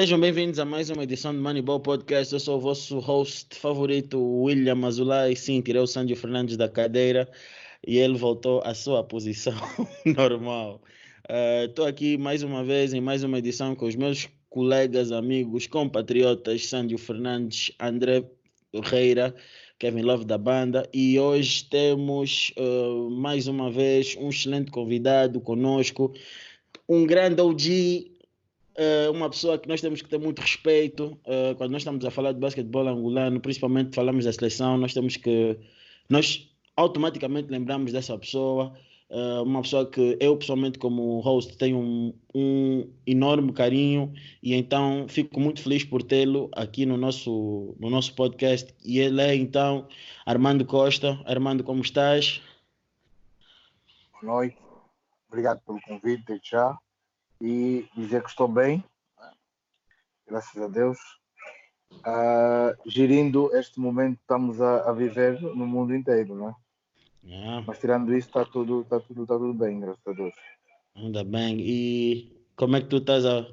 Sejam 0.00 0.18
bem-vindos 0.18 0.58
a 0.58 0.64
mais 0.64 0.88
uma 0.88 1.02
edição 1.02 1.30
do 1.34 1.42
Moneyball 1.42 1.78
Podcast. 1.78 2.32
Eu 2.32 2.40
sou 2.40 2.56
o 2.56 2.58
vosso 2.58 2.98
host 3.00 3.54
favorito, 3.54 4.18
William 4.18 4.86
Azulay. 4.86 5.36
Sim, 5.36 5.60
tirei 5.60 5.82
o 5.82 5.86
Sandro 5.86 6.16
Fernandes 6.16 6.56
da 6.56 6.70
cadeira 6.70 7.28
e 7.86 7.98
ele 7.98 8.16
voltou 8.16 8.62
à 8.64 8.72
sua 8.72 9.04
posição 9.04 9.52
normal. 10.16 10.80
Estou 11.68 11.84
uh, 11.84 11.88
aqui 11.88 12.16
mais 12.16 12.42
uma 12.42 12.64
vez 12.64 12.94
em 12.94 13.00
mais 13.02 13.22
uma 13.22 13.38
edição 13.38 13.76
com 13.76 13.84
os 13.84 13.94
meus 13.94 14.26
colegas, 14.48 15.12
amigos, 15.12 15.66
compatriotas, 15.66 16.66
Sandro 16.66 16.96
Fernandes, 16.96 17.70
André 17.78 18.24
Ferreira, 18.72 19.34
Kevin 19.78 20.00
Love 20.00 20.24
da 20.24 20.38
banda. 20.38 20.88
E 20.94 21.20
hoje 21.20 21.64
temos 21.64 22.54
uh, 22.56 23.10
mais 23.10 23.46
uma 23.46 23.70
vez 23.70 24.16
um 24.16 24.30
excelente 24.30 24.70
convidado 24.70 25.42
conosco, 25.42 26.10
um 26.88 27.06
grande 27.06 27.42
OG 27.42 28.18
uh, 28.80 29.10
uma 29.12 29.28
pessoa 29.28 29.58
que 29.58 29.68
nós 29.68 29.80
temos 29.80 30.00
que 30.00 30.08
ter 30.08 30.18
muito 30.18 30.40
respeito 30.40 31.18
uh, 31.24 31.54
quando 31.56 31.72
nós 31.72 31.82
estamos 31.82 32.04
a 32.04 32.10
falar 32.10 32.32
de 32.32 32.40
basquetebol 32.40 32.88
angolano, 32.88 33.40
principalmente 33.40 33.94
falamos 33.94 34.24
da 34.24 34.32
seleção, 34.32 34.78
nós 34.78 34.94
temos 34.94 35.16
que 35.16 35.58
nós 36.08 36.48
automaticamente 36.76 37.50
lembramos 37.50 37.92
dessa 37.92 38.16
pessoa, 38.16 38.72
uh, 39.10 39.42
uma 39.42 39.60
pessoa 39.60 39.88
que 39.88 40.16
eu 40.18 40.36
pessoalmente 40.36 40.78
como 40.78 41.20
host 41.20 41.56
tenho 41.58 41.78
um, 41.78 42.14
um 42.34 42.90
enorme 43.06 43.52
carinho 43.52 44.12
e 44.42 44.54
então 44.54 45.06
fico 45.08 45.38
muito 45.38 45.62
feliz 45.62 45.84
por 45.84 46.02
tê-lo 46.02 46.48
aqui 46.52 46.86
no 46.86 46.96
nosso 46.96 47.76
no 47.78 47.90
nosso 47.90 48.14
podcast 48.14 48.74
e 48.84 48.98
ele 48.98 49.20
é 49.20 49.34
então 49.34 49.86
Armando 50.24 50.64
Costa. 50.64 51.20
Armando, 51.26 51.62
como 51.62 51.82
estás? 51.82 52.40
Boa 54.12 54.34
noite, 54.34 54.56
obrigado 55.28 55.60
pelo 55.66 55.80
convite 55.82 56.40
já 56.42 56.78
e 57.40 57.88
dizer 57.96 58.22
que 58.22 58.28
estou 58.28 58.48
bem, 58.48 58.84
graças 60.26 60.60
a 60.60 60.68
Deus, 60.68 60.98
uh, 62.06 62.76
gerindo 62.86 63.54
este 63.56 63.80
momento 63.80 64.16
que 64.16 64.22
estamos 64.22 64.60
a, 64.60 64.90
a, 64.90 64.92
viver 64.92 65.40
no 65.40 65.66
mundo 65.66 65.94
inteiro, 65.94 66.34
não 66.34 66.50
é? 66.50 66.54
Yeah. 67.22 67.64
Mas 67.66 67.78
tirando 67.78 68.14
isso, 68.14 68.28
está 68.28 68.44
tudo, 68.44 68.82
está 68.82 69.00
tudo, 69.00 69.22
está 69.22 69.36
tudo 69.36 69.54
bem, 69.54 69.80
graças 69.80 70.06
a 70.06 70.12
Deus. 70.12 70.34
Ainda 70.94 71.24
bem. 71.24 71.58
E 71.60 72.44
como 72.56 72.76
é 72.76 72.80
que 72.80 72.88
tu 72.88 72.96
estás 72.98 73.24
a 73.24 73.46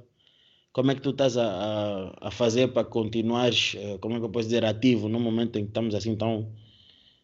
como 0.77 0.91
é 0.91 0.95
que 0.95 1.01
tu 1.01 1.09
estás 1.09 1.35
a, 1.37 2.13
a, 2.21 2.29
fazer 2.29 2.67
para 2.67 2.83
continuares, 2.83 3.75
eh, 3.75 3.97
como 3.99 4.15
é 4.15 4.19
que 4.19 4.25
eu 4.25 4.29
posso 4.29 4.47
dizer, 4.47 4.63
ativo 4.63 5.09
no 5.09 5.19
momento 5.19 5.57
em 5.57 5.63
que 5.63 5.69
estamos 5.69 5.95
assim 5.95 6.15
tão, 6.15 6.53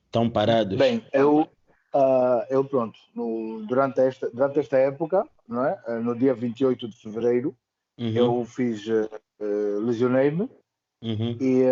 tão 0.10 0.28
parados? 0.28 0.76
Bem, 0.76 1.06
eu, 1.14 1.48
Uh, 1.94 2.44
eu, 2.50 2.66
pronto, 2.66 3.00
no, 3.14 3.64
durante, 3.68 4.00
esta, 4.02 4.28
durante 4.32 4.60
esta 4.60 4.78
época, 4.78 5.28
não 5.48 5.64
é? 5.64 5.80
Uh, 5.88 6.02
no 6.02 6.16
dia 6.16 6.34
28 6.34 6.88
de 6.88 6.98
fevereiro, 6.98 7.56
uhum. 8.00 8.16
eu 8.16 8.46
fiz, 8.46 8.84
uh, 8.88 9.80
lesionei-me 9.80 10.50
uhum. 11.04 11.38
e 11.40 11.64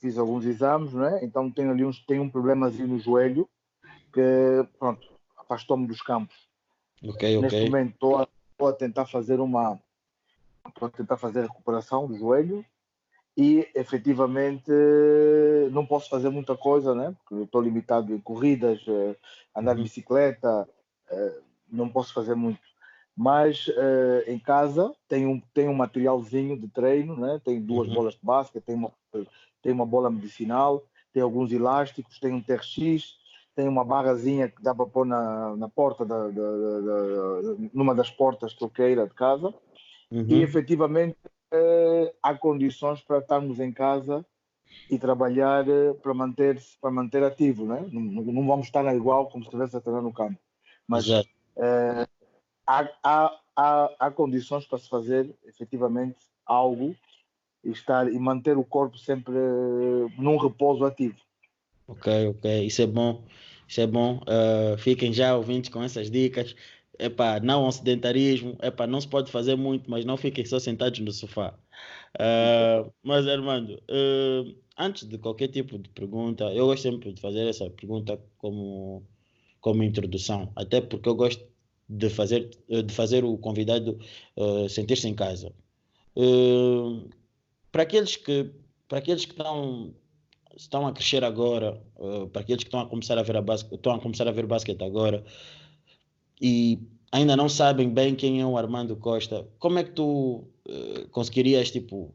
fiz 0.00 0.18
alguns 0.18 0.44
exames, 0.44 0.92
não 0.92 1.04
é? 1.04 1.24
Então 1.24 1.48
tenho 1.48 1.70
ali 1.70 1.84
uns, 1.84 2.04
tenho 2.06 2.22
um 2.22 2.30
problemazinho 2.30 2.88
no 2.88 2.98
joelho 2.98 3.48
que, 4.12 4.66
pronto, 4.80 5.06
afastou-me 5.36 5.86
dos 5.86 6.02
campos. 6.02 6.36
Okay, 7.00 7.40
Neste 7.40 7.56
okay. 7.56 7.70
momento 7.70 7.92
estou 7.92 8.18
a, 8.18 8.68
a 8.68 8.72
tentar 8.72 9.06
fazer 9.06 9.38
uma, 9.38 9.78
estou 10.66 10.88
a 10.88 10.90
tentar 10.90 11.16
fazer 11.16 11.40
a 11.40 11.42
recuperação 11.42 12.08
do 12.08 12.18
joelho 12.18 12.64
e 13.38 13.68
efetivamente 13.72 14.68
não 15.70 15.86
posso 15.86 16.10
fazer 16.10 16.28
muita 16.28 16.56
coisa, 16.56 16.92
né? 16.92 17.14
Porque 17.20 17.44
estou 17.44 17.60
limitado 17.60 18.12
em 18.12 18.18
corridas, 18.18 18.80
eh, 18.88 19.14
andar 19.54 19.74
de 19.74 19.78
uhum. 19.78 19.84
bicicleta, 19.84 20.68
eh, 21.08 21.40
não 21.70 21.88
posso 21.88 22.12
fazer 22.12 22.34
muito. 22.34 22.58
Mas 23.16 23.70
eh, 23.76 24.24
em 24.26 24.40
casa 24.40 24.92
tenho, 25.06 25.40
tenho 25.54 25.70
um 25.70 25.74
materialzinho 25.74 26.58
de 26.58 26.66
treino, 26.66 27.16
né? 27.16 27.40
Tenho 27.44 27.60
duas 27.60 27.86
uhum. 27.86 27.94
bolas 27.94 28.14
de 28.14 28.20
basquete, 28.24 28.64
tenho 28.64 28.78
uma, 28.78 28.92
tenho 29.62 29.74
uma 29.76 29.86
bola 29.86 30.10
medicinal, 30.10 30.84
tenho 31.12 31.24
alguns 31.24 31.52
elásticos, 31.52 32.18
tenho 32.18 32.34
um 32.34 32.42
TRX, 32.42 33.18
tenho 33.54 33.70
uma 33.70 33.84
barrazinha 33.84 34.48
que 34.48 34.60
dá 34.60 34.74
para 34.74 34.86
pôr 34.86 35.06
na, 35.06 35.54
na 35.54 35.68
porta, 35.68 36.04
da, 36.04 36.26
da, 36.26 36.30
da, 36.30 37.54
numa 37.72 37.94
das 37.94 38.10
portas 38.10 38.52
troqueira 38.52 39.06
de 39.06 39.14
casa. 39.14 39.54
Uhum. 40.10 40.26
E 40.26 40.42
efetivamente 40.42 41.16
uh, 41.52 42.14
há 42.22 42.34
condições 42.34 43.00
para 43.00 43.18
estarmos 43.18 43.60
em 43.60 43.72
casa 43.72 44.24
e 44.90 44.98
trabalhar 44.98 45.66
uh, 45.68 45.94
para 45.94 46.14
manter 46.14 46.60
para 46.80 46.90
manter 46.90 47.22
ativo, 47.22 47.66
né? 47.66 47.86
não, 47.90 48.00
não 48.00 48.46
vamos 48.46 48.66
estar 48.66 48.84
igual 48.94 49.28
como 49.28 49.44
se 49.44 49.48
estivesse 49.48 49.76
a 49.76 49.80
treinar 49.80 50.02
no 50.02 50.12
campo, 50.12 50.38
mas 50.86 51.08
uh, 51.08 51.24
há, 52.66 52.88
há, 53.02 53.40
há, 53.56 53.90
há 53.98 54.10
condições 54.10 54.66
para 54.66 54.78
se 54.78 54.88
fazer 54.88 55.34
efetivamente 55.46 56.18
algo 56.46 56.94
e 57.64 57.70
estar 57.70 58.10
e 58.12 58.18
manter 58.18 58.56
o 58.56 58.64
corpo 58.64 58.96
sempre 58.98 59.34
num 60.16 60.36
repouso 60.36 60.84
ativo. 60.84 61.16
Ok, 61.86 62.28
ok, 62.28 62.66
isso 62.66 62.82
é 62.82 62.86
bom, 62.86 63.24
isso 63.66 63.80
é 63.80 63.86
bom. 63.86 64.18
Uh, 64.18 64.78
fiquem 64.78 65.12
já 65.12 65.34
ouvintes 65.34 65.70
com 65.70 65.82
essas 65.82 66.10
dicas 66.10 66.54
epá, 66.98 67.38
não 67.40 67.64
ao 67.64 67.72
sedentarismo, 67.72 68.56
epá, 68.62 68.86
não 68.86 69.00
se 69.00 69.08
pode 69.08 69.30
fazer 69.30 69.56
muito, 69.56 69.90
mas 69.90 70.04
não 70.04 70.16
fiquem 70.16 70.44
só 70.44 70.58
sentados 70.58 70.98
no 70.98 71.12
sofá. 71.12 71.54
Uh, 72.16 72.92
mas, 73.02 73.26
Armando, 73.28 73.74
uh, 73.74 74.54
antes 74.76 75.04
de 75.04 75.18
qualquer 75.18 75.48
tipo 75.48 75.78
de 75.78 75.88
pergunta, 75.90 76.44
eu 76.52 76.66
gosto 76.66 76.82
sempre 76.82 77.12
de 77.12 77.20
fazer 77.20 77.46
essa 77.46 77.70
pergunta 77.70 78.20
como, 78.38 79.06
como 79.60 79.82
introdução, 79.82 80.50
até 80.56 80.80
porque 80.80 81.08
eu 81.08 81.14
gosto 81.14 81.46
de 81.88 82.10
fazer, 82.10 82.50
de 82.68 82.92
fazer 82.92 83.24
o 83.24 83.38
convidado 83.38 83.98
uh, 84.36 84.68
sentir-se 84.68 85.08
em 85.08 85.14
casa. 85.14 85.52
para 87.72 87.82
aqueles 87.82 88.16
que 88.16 88.50
para 88.88 88.98
aqueles 88.98 89.24
que 89.26 89.32
estão 89.32 89.94
estão 90.56 90.86
a 90.86 90.92
crescer 90.92 91.22
agora, 91.22 91.80
para 92.32 92.42
aqueles 92.42 92.64
que 92.64 92.68
estão 92.68 92.80
a 92.80 92.86
começar 92.86 93.16
a 93.18 93.22
ver 93.22 93.36
a 93.36 93.42
basquete, 93.42 93.74
estão 93.74 93.94
a 93.94 94.00
começar 94.00 94.26
a 94.26 94.32
ver 94.32 94.46
basquete 94.46 94.82
agora, 94.82 95.24
e 96.40 96.78
ainda 97.10 97.36
não 97.36 97.48
sabem 97.48 97.88
bem 97.88 98.14
quem 98.14 98.40
é 98.40 98.46
o 98.46 98.56
Armando 98.56 98.96
Costa, 98.96 99.46
como 99.58 99.78
é 99.78 99.84
que 99.84 99.92
tu 99.92 100.44
uh, 100.68 101.08
conseguirias, 101.10 101.70
tipo, 101.70 102.14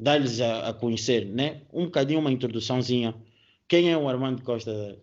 dar-lhes 0.00 0.40
a, 0.40 0.68
a, 0.68 0.74
conhecer, 0.74 1.26
né? 1.26 1.62
Um 1.72 1.86
bocadinho 1.86 2.20
uma 2.20 2.32
introduçãozinha. 2.32 3.14
Quem 3.68 3.90
é 3.90 3.96
o 3.96 4.08
Armando 4.08 4.42
Costa 4.42 4.98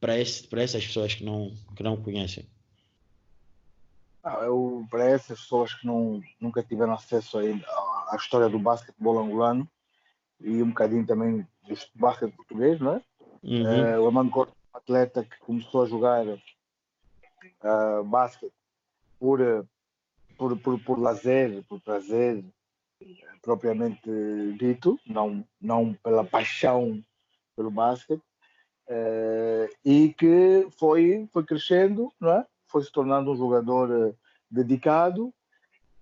para, 0.00 0.16
essas 0.16 0.86
pessoas 0.86 1.14
que 1.14 1.24
não, 1.24 1.52
que 1.76 1.82
não 1.82 1.96
conhecem? 1.96 2.46
Ah, 4.22 4.40
eu, 4.42 4.86
para 4.90 5.04
essas 5.04 5.40
pessoas 5.40 5.74
que 5.74 5.86
não, 5.86 6.22
nunca 6.40 6.62
tiveram 6.62 6.94
acesso 6.94 7.38
à, 7.38 7.42
à 8.12 8.16
história 8.16 8.48
do 8.48 8.58
basquetebol 8.58 9.18
angolano 9.18 9.68
e 10.40 10.62
um 10.62 10.68
bocadinho 10.68 11.06
também 11.06 11.46
do 11.68 11.76
basquete 11.94 12.34
português, 12.34 12.80
não 12.80 12.94
é? 12.94 13.02
Uhum. 13.42 13.62
Uh, 13.62 14.02
o 14.02 14.06
Armando 14.06 14.30
Costa 14.30 14.52
é 14.52 14.76
um 14.76 14.78
atleta 14.78 15.24
que 15.24 15.38
começou 15.40 15.82
a 15.82 15.86
jogar 15.86 16.24
uh, 17.64 18.04
basquete 18.04 18.52
por, 19.18 19.40
por, 20.36 20.56
por, 20.58 20.80
por 20.80 20.98
lazer, 20.98 21.64
por 21.68 21.80
prazer 21.80 22.44
propriamente 23.42 24.00
dito, 24.58 24.98
não, 25.06 25.44
não 25.60 25.92
pela 25.94 26.24
paixão 26.24 27.04
pelo 27.54 27.70
basquete, 27.70 28.22
uh, 28.88 29.68
e 29.84 30.14
que 30.14 30.66
foi, 30.78 31.28
foi 31.32 31.44
crescendo, 31.44 32.10
não 32.20 32.30
é? 32.30 32.46
foi 32.66 32.82
se 32.82 32.90
tornando 32.90 33.30
um 33.30 33.36
jogador 33.36 33.90
uh, 33.90 34.16
dedicado 34.50 35.32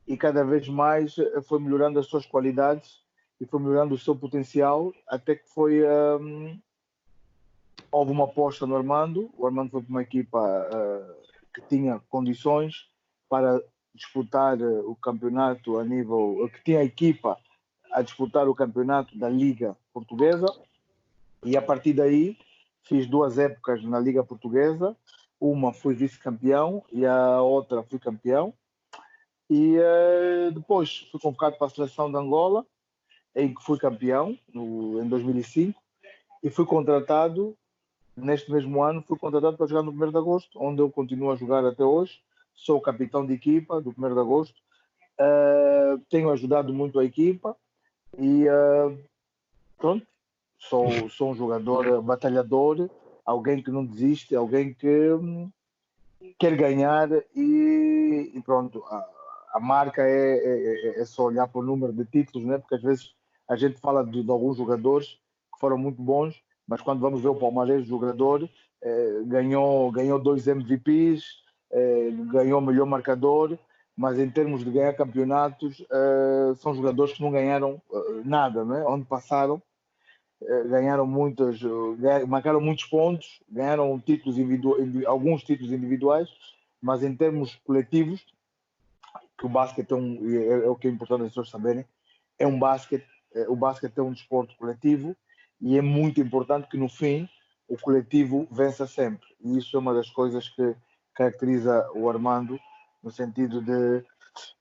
e 0.06 0.16
cada 0.16 0.44
vez 0.44 0.68
mais 0.68 1.14
foi 1.44 1.60
melhorando 1.60 1.98
as 1.98 2.06
suas 2.06 2.24
qualidades 2.26 3.02
e 3.40 3.46
foi 3.46 3.60
melhorando 3.60 3.94
o 3.94 3.98
seu 3.98 4.16
potencial 4.16 4.92
até 5.06 5.36
que 5.36 5.48
foi 5.48 5.82
um, 6.20 6.58
houve 7.90 8.10
uma 8.10 8.24
aposta 8.24 8.66
no 8.66 8.76
Armando 8.76 9.30
o 9.36 9.46
Armando 9.46 9.70
foi 9.70 9.82
para 9.82 9.90
uma 9.90 10.02
equipa 10.02 10.38
uh, 10.40 11.21
que 11.52 11.60
tinha 11.62 12.00
condições 12.08 12.88
para 13.28 13.62
disputar 13.94 14.60
eh, 14.60 14.80
o 14.84 14.94
campeonato 14.94 15.78
a 15.78 15.84
nível, 15.84 16.50
que 16.52 16.64
tinha 16.64 16.82
equipa 16.82 17.38
a 17.90 18.02
disputar 18.02 18.48
o 18.48 18.54
campeonato 18.54 19.16
da 19.18 19.28
Liga 19.28 19.76
Portuguesa. 19.92 20.46
E 21.44 21.56
a 21.56 21.62
partir 21.62 21.92
daí 21.92 22.36
fiz 22.82 23.06
duas 23.06 23.38
épocas 23.38 23.82
na 23.84 24.00
Liga 24.00 24.24
Portuguesa, 24.24 24.96
uma 25.40 25.72
fui 25.72 25.94
vice-campeão 25.94 26.82
e 26.90 27.04
a 27.04 27.40
outra 27.40 27.82
fui 27.82 27.98
campeão. 27.98 28.54
E 29.50 29.76
uh, 29.76 30.52
depois 30.52 31.08
fui 31.10 31.20
convocado 31.20 31.58
para 31.58 31.66
a 31.66 31.70
seleção 31.70 32.10
de 32.10 32.16
Angola 32.16 32.64
em 33.34 33.52
que 33.52 33.62
fui 33.62 33.78
campeão 33.78 34.38
no, 34.52 35.02
em 35.02 35.08
2005 35.08 35.80
e 36.42 36.50
fui 36.50 36.64
contratado 36.64 37.56
neste 38.16 38.50
mesmo 38.50 38.82
ano 38.82 39.02
fui 39.06 39.18
contratado 39.18 39.56
para 39.56 39.66
jogar 39.66 39.82
no 39.82 39.92
1 39.92 40.10
de 40.10 40.16
agosto, 40.16 40.58
onde 40.60 40.80
eu 40.80 40.90
continuo 40.90 41.30
a 41.30 41.36
jogar 41.36 41.64
até 41.64 41.84
hoje. 41.84 42.20
Sou 42.54 42.80
capitão 42.80 43.26
de 43.26 43.32
equipa 43.32 43.80
do 43.80 43.94
1 43.96 44.14
de 44.14 44.20
agosto. 44.20 44.60
Uh, 45.18 45.98
tenho 46.10 46.30
ajudado 46.30 46.72
muito 46.72 46.98
a 46.98 47.04
equipa 47.04 47.56
e 48.18 48.46
uh, 48.48 48.98
pronto, 49.78 50.06
sou, 50.58 51.08
sou 51.10 51.30
um 51.30 51.34
jogador 51.34 52.02
batalhador, 52.02 52.88
alguém 53.24 53.62
que 53.62 53.70
não 53.70 53.84
desiste, 53.84 54.34
alguém 54.34 54.74
que 54.74 55.12
um, 55.12 55.50
quer 56.38 56.56
ganhar 56.56 57.08
e, 57.34 58.32
e 58.34 58.42
pronto. 58.42 58.82
A, 58.86 59.08
a 59.54 59.60
marca 59.60 60.02
é, 60.02 60.38
é, 60.38 60.98
é, 60.98 61.00
é, 61.00 61.04
só 61.04 61.24
olhar 61.24 61.46
para 61.46 61.60
o 61.60 61.64
número 61.64 61.92
de 61.92 62.04
títulos, 62.06 62.46
né? 62.46 62.58
porque 62.58 62.74
às 62.74 62.82
vezes 62.82 63.14
a 63.48 63.54
gente 63.54 63.78
fala 63.78 64.04
de, 64.04 64.22
de 64.22 64.30
alguns 64.30 64.56
jogadores 64.56 65.18
que 65.52 65.60
foram 65.60 65.76
muito 65.76 66.00
bons, 66.00 66.42
mas 66.66 66.80
quando 66.80 67.00
vamos 67.00 67.20
ver 67.20 67.28
o 67.28 67.34
Palmeiras, 67.34 67.86
jogador 67.86 68.48
eh, 68.82 69.22
ganhou, 69.26 69.90
ganhou 69.92 70.18
dois 70.18 70.46
MVPs, 70.46 71.24
eh, 71.70 72.10
ganhou 72.32 72.60
melhor 72.60 72.86
marcador, 72.86 73.56
mas 73.96 74.18
em 74.18 74.28
termos 74.30 74.64
de 74.64 74.70
ganhar 74.70 74.94
campeonatos, 74.94 75.84
eh, 75.90 76.54
são 76.56 76.74
jogadores 76.74 77.14
que 77.14 77.22
não 77.22 77.30
ganharam 77.30 77.80
eh, 77.92 78.22
nada, 78.24 78.64
né? 78.64 78.84
onde 78.86 79.04
passaram, 79.04 79.62
eh, 80.42 80.64
ganharam 80.64 81.06
muitas, 81.06 81.60
eh, 81.62 82.26
marcaram 82.26 82.60
muitos 82.60 82.84
pontos, 82.86 83.40
ganharam 83.48 83.98
títulos 84.00 84.36
alguns 85.06 85.44
títulos 85.44 85.72
individuais, 85.72 86.28
mas 86.80 87.04
em 87.04 87.14
termos 87.14 87.54
coletivos, 87.64 88.26
que 89.38 89.46
o 89.46 89.48
basquete 89.48 89.92
é, 89.92 89.94
um, 89.94 90.18
é, 90.34 90.64
é 90.66 90.68
o 90.68 90.76
que 90.76 90.88
é 90.88 90.90
importante 90.90 91.22
as 91.22 91.28
pessoas 91.28 91.50
saberem, 91.50 91.84
é 92.38 92.46
um 92.46 92.58
basquete, 92.58 93.06
o 93.48 93.56
basquete 93.56 93.98
é 93.98 94.02
um 94.02 94.12
desporto 94.12 94.56
coletivo 94.56 95.16
e 95.62 95.78
é 95.78 95.80
muito 95.80 96.20
importante 96.20 96.68
que 96.68 96.76
no 96.76 96.88
fim 96.88 97.28
o 97.68 97.78
coletivo 97.78 98.46
vença 98.50 98.86
sempre. 98.86 99.26
E 99.40 99.56
isso 99.56 99.76
é 99.76 99.80
uma 99.80 99.94
das 99.94 100.10
coisas 100.10 100.48
que 100.48 100.74
caracteriza 101.14 101.88
o 101.94 102.08
Armando, 102.10 102.58
no 103.02 103.10
sentido 103.10 103.62
de 103.62 104.04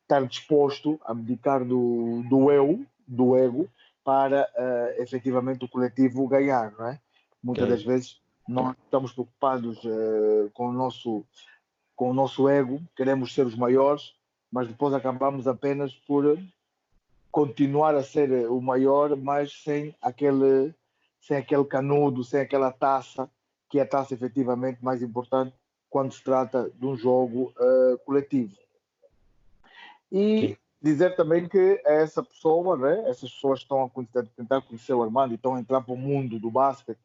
estar 0.02 0.26
disposto 0.26 1.00
a 1.04 1.12
abdicar 1.12 1.66
do, 1.66 2.24
do 2.30 2.52
eu, 2.52 2.86
do 3.08 3.36
ego, 3.36 3.68
para 4.04 4.48
uh, 4.56 5.02
efetivamente 5.02 5.66
o 5.66 5.70
coletivo 5.70 6.28
ganhar, 6.28 6.72
não 6.72 6.88
é? 6.88 7.00
Muitas 7.44 7.66
okay. 7.66 7.76
das 7.76 7.84
vezes 7.84 8.22
nós 8.48 8.76
estamos 8.84 9.12
preocupados 9.12 9.84
uh, 9.84 10.50
com 10.54 10.70
o 10.70 10.74
nosso 10.74 11.26
com 11.96 12.10
o 12.10 12.14
nosso 12.16 12.50
ego, 12.50 12.82
queremos 12.96 13.32
ser 13.32 13.46
os 13.46 13.56
maiores, 13.56 14.16
mas 14.52 14.68
depois 14.68 14.92
acabamos 14.92 15.48
apenas 15.48 15.94
por 15.94 16.36
continuar 17.30 17.94
a 17.94 18.02
ser 18.02 18.50
o 18.50 18.60
maior, 18.60 19.16
mas 19.16 19.62
sem 19.64 19.96
aquele, 20.02 20.74
sem 21.22 21.38
aquele 21.38 21.64
canudo, 21.64 22.24
sem 22.24 22.42
aquela 22.42 22.72
taça, 22.72 23.30
que 23.70 23.80
é 23.80 23.84
a 23.84 23.88
taça 23.88 24.14
efetivamente 24.14 24.84
mais 24.84 25.02
importante 25.02 25.56
quando 25.90 26.12
se 26.12 26.24
trata 26.24 26.70
de 26.70 26.86
um 26.86 26.96
jogo 26.96 27.54
uh, 27.58 27.98
coletivo. 28.06 28.56
E 30.12 30.58
dizer 30.82 31.16
também 31.16 31.48
que 31.48 31.82
essa 31.86 32.24
pessoa, 32.24 32.76
né, 32.76 33.10
essas 33.10 33.32
pessoas 33.32 33.60
estão 33.60 33.84
a 33.84 34.24
tentar 34.36 34.62
conhecer 34.62 34.94
o 34.94 35.04
Armando 35.04 35.34
e 35.34 35.36
estão 35.36 35.56
a 35.56 35.60
entrar 35.60 35.82
para 35.82 35.94
o 35.94 35.98
mundo 35.98 36.40
do 36.40 36.50
basquete 36.50 37.00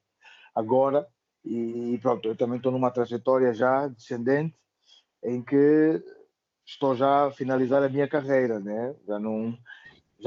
agora, 0.55 1.07
e 1.45 1.97
pronto, 2.03 2.27
eu 2.27 2.35
também 2.35 2.57
estou 2.57 2.73
numa 2.73 2.91
trajetória 2.91 3.55
já 3.55 3.87
descendente, 3.87 4.57
em 5.23 5.41
que 5.43 6.03
estou 6.67 6.97
já 6.97 7.27
a 7.27 7.31
finalizar 7.31 7.83
a 7.83 7.89
minha 7.89 8.09
carreira, 8.09 8.59
né? 8.59 8.95
Já 9.07 9.19
não 9.19 9.57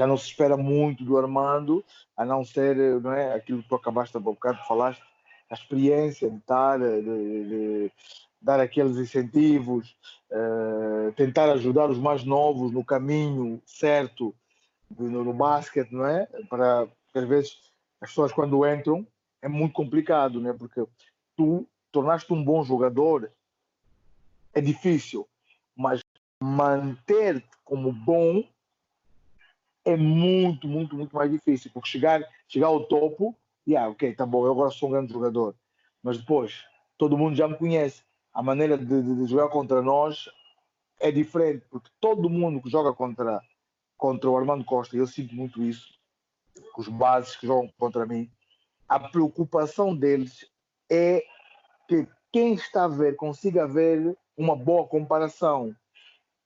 já 0.00 0.06
não 0.06 0.16
se 0.16 0.28
espera 0.28 0.56
muito 0.56 1.04
do 1.04 1.18
Armando, 1.18 1.84
a 2.16 2.24
não 2.24 2.42
ser 2.42 2.74
não 3.02 3.12
é, 3.12 3.34
aquilo 3.34 3.62
que 3.62 3.68
tu 3.68 3.74
acabaste 3.74 4.16
há 4.16 4.20
bocado 4.20 4.56
de 4.56 4.66
falaste, 4.66 5.02
a 5.50 5.52
experiência 5.52 6.30
de 6.30 6.38
estar, 6.38 6.78
de, 6.78 7.02
de, 7.02 7.48
de 7.48 7.92
dar 8.40 8.58
aqueles 8.60 8.96
incentivos, 8.96 9.94
uh, 10.30 11.12
tentar 11.12 11.52
ajudar 11.52 11.90
os 11.90 11.98
mais 11.98 12.24
novos 12.24 12.72
no 12.72 12.82
caminho 12.82 13.60
certo 13.66 14.34
no, 14.98 15.22
no 15.22 15.34
basquete, 15.34 15.92
não 15.92 16.06
é? 16.06 16.24
Para, 16.48 16.86
porque 16.86 17.18
às 17.18 17.28
vezes 17.28 17.58
as 18.00 18.08
pessoas 18.08 18.32
quando 18.32 18.66
entram 18.66 19.06
é 19.42 19.48
muito 19.48 19.74
complicado, 19.74 20.40
né? 20.40 20.54
Porque 20.58 20.82
tu 21.36 21.68
tornaste 21.92 22.32
um 22.32 22.42
bom 22.42 22.64
jogador 22.64 23.30
é 24.54 24.62
difícil, 24.62 25.28
mas 25.76 26.00
manter-te 26.42 27.50
como 27.66 27.92
bom 27.92 28.42
é 29.84 29.96
muito, 29.96 30.68
muito, 30.68 30.96
muito 30.96 31.14
mais 31.14 31.30
difícil, 31.30 31.70
porque 31.72 31.88
chegar, 31.88 32.22
chegar 32.48 32.66
ao 32.66 32.84
topo, 32.84 33.36
yeah, 33.66 33.90
ok, 33.90 34.14
tá 34.14 34.26
bom, 34.26 34.44
eu 34.44 34.52
agora 34.52 34.70
sou 34.70 34.88
um 34.88 34.92
grande 34.92 35.12
jogador, 35.12 35.54
mas 36.02 36.18
depois 36.18 36.64
todo 36.98 37.16
mundo 37.16 37.34
já 37.36 37.48
me 37.48 37.56
conhece. 37.56 38.02
A 38.32 38.42
maneira 38.42 38.78
de, 38.78 38.84
de, 38.84 39.14
de 39.16 39.26
jogar 39.26 39.48
contra 39.48 39.82
nós 39.82 40.28
é 41.00 41.10
diferente, 41.10 41.64
porque 41.70 41.90
todo 41.98 42.30
mundo 42.30 42.60
que 42.60 42.70
joga 42.70 42.92
contra, 42.92 43.40
contra 43.96 44.30
o 44.30 44.36
Armando 44.36 44.64
Costa, 44.64 44.96
eu 44.96 45.06
sinto 45.06 45.34
muito 45.34 45.62
isso, 45.62 45.98
os 46.76 46.88
bases 46.88 47.36
que 47.36 47.46
jogam 47.46 47.72
contra 47.78 48.06
mim, 48.06 48.30
a 48.88 48.98
preocupação 48.98 49.96
deles 49.96 50.46
é 50.90 51.24
que 51.88 52.06
quem 52.32 52.54
está 52.54 52.84
a 52.84 52.88
ver 52.88 53.16
consiga 53.16 53.66
ver 53.66 54.16
uma 54.36 54.54
boa 54.56 54.86
comparação, 54.86 55.74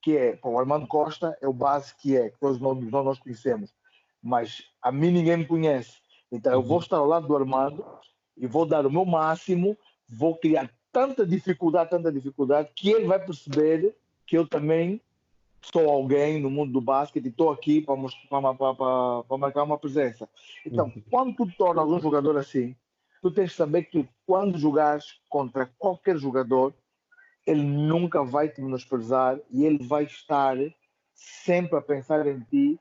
que 0.04 0.14
é, 0.14 0.38
o 0.42 0.58
Armando 0.58 0.86
Costa 0.86 1.34
é 1.40 1.48
o 1.48 1.52
base 1.52 1.94
que 1.96 2.14
é, 2.14 2.28
que 2.28 2.38
todos 2.38 2.60
nós, 2.60 2.78
nós 2.78 3.18
conhecemos, 3.18 3.72
mas 4.22 4.62
a 4.82 4.92
mim 4.92 5.10
ninguém 5.10 5.38
me 5.38 5.46
conhece. 5.46 5.96
Então 6.30 6.52
eu 6.52 6.62
vou 6.62 6.76
uhum. 6.76 6.82
estar 6.82 6.98
ao 6.98 7.06
lado 7.06 7.26
do 7.26 7.34
Armando 7.34 7.82
e 8.36 8.46
vou 8.46 8.66
dar 8.66 8.84
o 8.84 8.90
meu 8.90 9.06
máximo, 9.06 9.78
vou 10.06 10.36
criar 10.36 10.70
tanta 10.92 11.26
dificuldade, 11.26 11.88
tanta 11.88 12.12
dificuldade, 12.12 12.70
que 12.76 12.90
ele 12.90 13.06
vai 13.06 13.18
perceber 13.18 13.96
que 14.26 14.36
eu 14.36 14.46
também 14.46 15.00
sou 15.62 15.88
alguém 15.88 16.38
no 16.38 16.50
mundo 16.50 16.70
do 16.70 16.82
basquete 16.82 17.24
e 17.24 17.28
estou 17.28 17.50
aqui 17.50 17.80
para, 17.80 17.96
para, 18.28 18.54
para, 18.74 19.22
para, 19.22 19.38
marcar 19.38 19.62
uma 19.62 19.78
presença. 19.78 20.28
Então, 20.66 20.92
uhum. 20.94 21.02
quando 21.10 21.34
tu 21.34 21.50
tornas 21.56 21.88
um 21.88 21.98
jogador 21.98 22.36
assim, 22.36 22.76
tu 23.22 23.30
tens 23.30 23.52
que 23.52 23.56
saber 23.56 23.84
que 23.84 24.06
quando 24.26 24.58
jogares 24.58 25.18
contra 25.30 25.64
qualquer 25.78 26.18
jogador, 26.18 26.74
ele 27.46 27.62
nunca 27.62 28.24
vai 28.24 28.48
te 28.48 28.60
menosprezar 28.60 29.38
e 29.50 29.64
ele 29.64 29.86
vai 29.86 30.04
estar 30.04 30.56
sempre 31.14 31.76
a 31.76 31.82
pensar 31.82 32.26
em 32.26 32.40
ti 32.40 32.78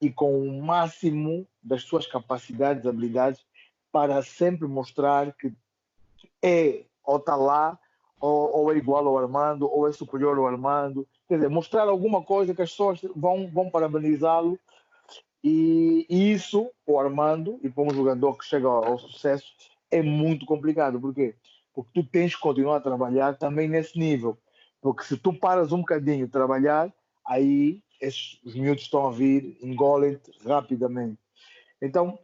e 0.00 0.10
com 0.10 0.40
o 0.40 0.62
máximo 0.62 1.46
das 1.62 1.82
suas 1.82 2.06
capacidades, 2.06 2.86
habilidades, 2.86 3.44
para 3.92 4.22
sempre 4.22 4.66
mostrar 4.66 5.32
que 5.34 5.52
é 6.42 6.84
ou 7.04 7.16
está 7.16 7.36
lá, 7.36 7.78
ou, 8.20 8.56
ou, 8.56 8.72
é 8.72 8.76
igual 8.76 9.06
ao 9.06 9.18
Armando, 9.18 9.70
ou 9.70 9.88
é 9.88 9.92
superior 9.92 10.38
ao 10.38 10.46
Armando. 10.46 11.06
Quer 11.26 11.36
dizer, 11.36 11.48
mostrar 11.48 11.88
alguma 11.88 12.22
coisa 12.22 12.54
que 12.54 12.62
as 12.62 12.70
pessoas 12.70 13.00
vão, 13.16 13.50
vão 13.50 13.70
parabenizá-lo. 13.70 14.58
E, 15.42 16.06
e, 16.08 16.32
isso, 16.32 16.70
o 16.86 17.00
Armando, 17.00 17.58
e 17.62 17.70
para 17.70 17.82
um 17.82 17.90
jogador 17.90 18.36
que 18.36 18.44
chega 18.44 18.68
ao, 18.68 18.84
ao 18.84 18.98
sucesso, 18.98 19.46
é 19.90 20.02
muito 20.02 20.44
complicado. 20.44 21.00
Por 21.00 21.14
quê? 21.14 21.34
porque 21.34 21.49
tu 21.74 22.04
tens 22.04 22.34
que 22.34 22.40
continuar 22.40 22.76
a 22.76 22.80
trabalhar 22.80 23.36
também 23.36 23.68
nesse 23.68 23.98
nível. 23.98 24.38
Porque 24.80 25.04
se 25.04 25.16
tu 25.16 25.32
paras 25.32 25.72
um 25.72 25.78
bocadinho 25.78 26.26
de 26.26 26.32
trabalhar, 26.32 26.92
aí 27.26 27.82
esses, 28.00 28.40
os 28.44 28.54
miúdos 28.54 28.84
estão 28.84 29.06
a 29.06 29.10
vir, 29.10 29.58
engolem-te 29.62 30.30
rapidamente. 30.46 31.18
Então, 31.80 32.18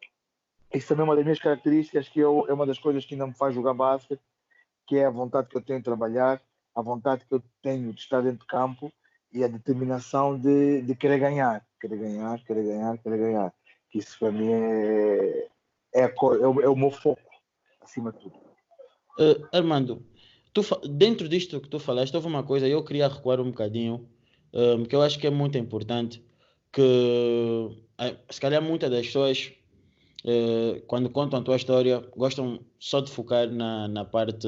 isso 0.73 0.89
também 0.89 1.03
é 1.03 1.05
uma 1.05 1.17
das 1.17 1.25
minhas 1.25 1.39
características, 1.39 2.09
que 2.09 2.21
eu, 2.21 2.47
é 2.49 2.53
uma 2.53 2.67
das 2.67 2.79
coisas 2.79 3.05
que 3.05 3.15
ainda 3.15 3.27
me 3.27 3.35
faz 3.35 3.55
jogar 3.55 3.75
basquete, 3.75 4.21
que 4.87 4.97
é 4.97 5.07
a 5.07 5.11
vontade 5.11 5.49
que 5.49 5.57
eu 5.57 5.63
tenho 5.63 5.79
de 5.79 5.85
trabalhar, 5.85 6.41
a 6.75 6.83
vontade 6.83 7.25
que 7.25 7.35
eu 7.35 7.43
tenho 7.63 7.93
de 7.93 8.01
estar 8.01 8.21
dentro 8.21 8.41
de 8.41 8.47
campo 8.47 8.93
e 9.33 9.45
a 9.45 9.49
determinação 9.49 10.39
de, 10.39 10.83
de 10.83 10.95
querer 10.95 11.19
ganhar, 11.19 11.67
querer 11.81 11.99
ganhar, 11.99 12.45
querer 12.45 12.65
ganhar, 12.65 12.99
querer 12.99 13.19
ganhar. 13.19 13.55
Que 13.91 13.99
isso 13.99 14.19
para 14.19 14.31
mim 14.31 14.53
é, 14.53 15.49
é, 15.95 16.03
é, 16.03 16.15
o, 16.21 16.61
é 16.61 16.69
o 16.69 16.77
meu 16.77 16.91
foco, 16.91 17.23
acima 17.81 18.13
de 18.13 18.19
tudo. 18.21 18.46
Uh, 19.19 19.47
Armando, 19.53 20.05
tu, 20.53 20.63
dentro 20.89 21.29
disto 21.29 21.61
que 21.61 21.69
tu 21.69 21.79
falaste, 21.79 22.15
houve 22.15 22.27
uma 22.27 22.43
coisa, 22.43 22.69
eu 22.69 22.85
queria 22.85 23.09
recuar 23.09 23.41
um 23.41 23.47
bocadinho, 23.47 24.09
um, 24.53 24.85
que 24.85 24.95
eu 24.95 25.03
acho 25.03 25.19
que 25.19 25.27
é 25.27 25.31
muito 25.31 25.57
importante, 25.59 26.23
que 26.73 26.81
uh, 26.81 28.17
se 28.31 28.41
calhar 28.41 28.63
muitas 28.63 28.91
das 28.91 29.07
pessoas, 29.07 29.53
uh, 30.25 30.81
quando 30.87 31.11
contam 31.11 31.41
a 31.41 31.43
tua 31.43 31.57
história, 31.57 32.05
gostam 32.17 32.61
só 32.79 33.01
de 33.01 33.11
focar 33.11 33.51
na, 33.51 33.89
na 33.89 34.05
parte 34.05 34.47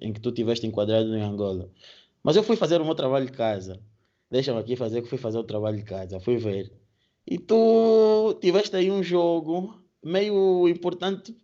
em 0.00 0.12
que 0.12 0.20
tu 0.20 0.32
tiveste 0.32 0.66
enquadrado 0.66 1.14
em 1.16 1.22
Angola. 1.22 1.70
Mas 2.22 2.36
eu 2.36 2.42
fui 2.42 2.56
fazer 2.56 2.80
o 2.80 2.84
meu 2.84 2.94
trabalho 2.94 3.26
de 3.26 3.32
casa. 3.32 3.80
Deixa-me 4.30 4.58
aqui 4.58 4.76
fazer 4.76 5.02
que 5.02 5.08
fui 5.08 5.18
fazer 5.18 5.38
o 5.38 5.44
trabalho 5.44 5.78
de 5.78 5.84
casa, 5.84 6.20
fui 6.20 6.36
ver. 6.36 6.70
E 7.26 7.38
tu 7.38 8.34
tiveste 8.40 8.76
aí 8.76 8.90
um 8.90 9.02
jogo 9.02 9.82
meio 10.02 10.68
importante 10.68 11.34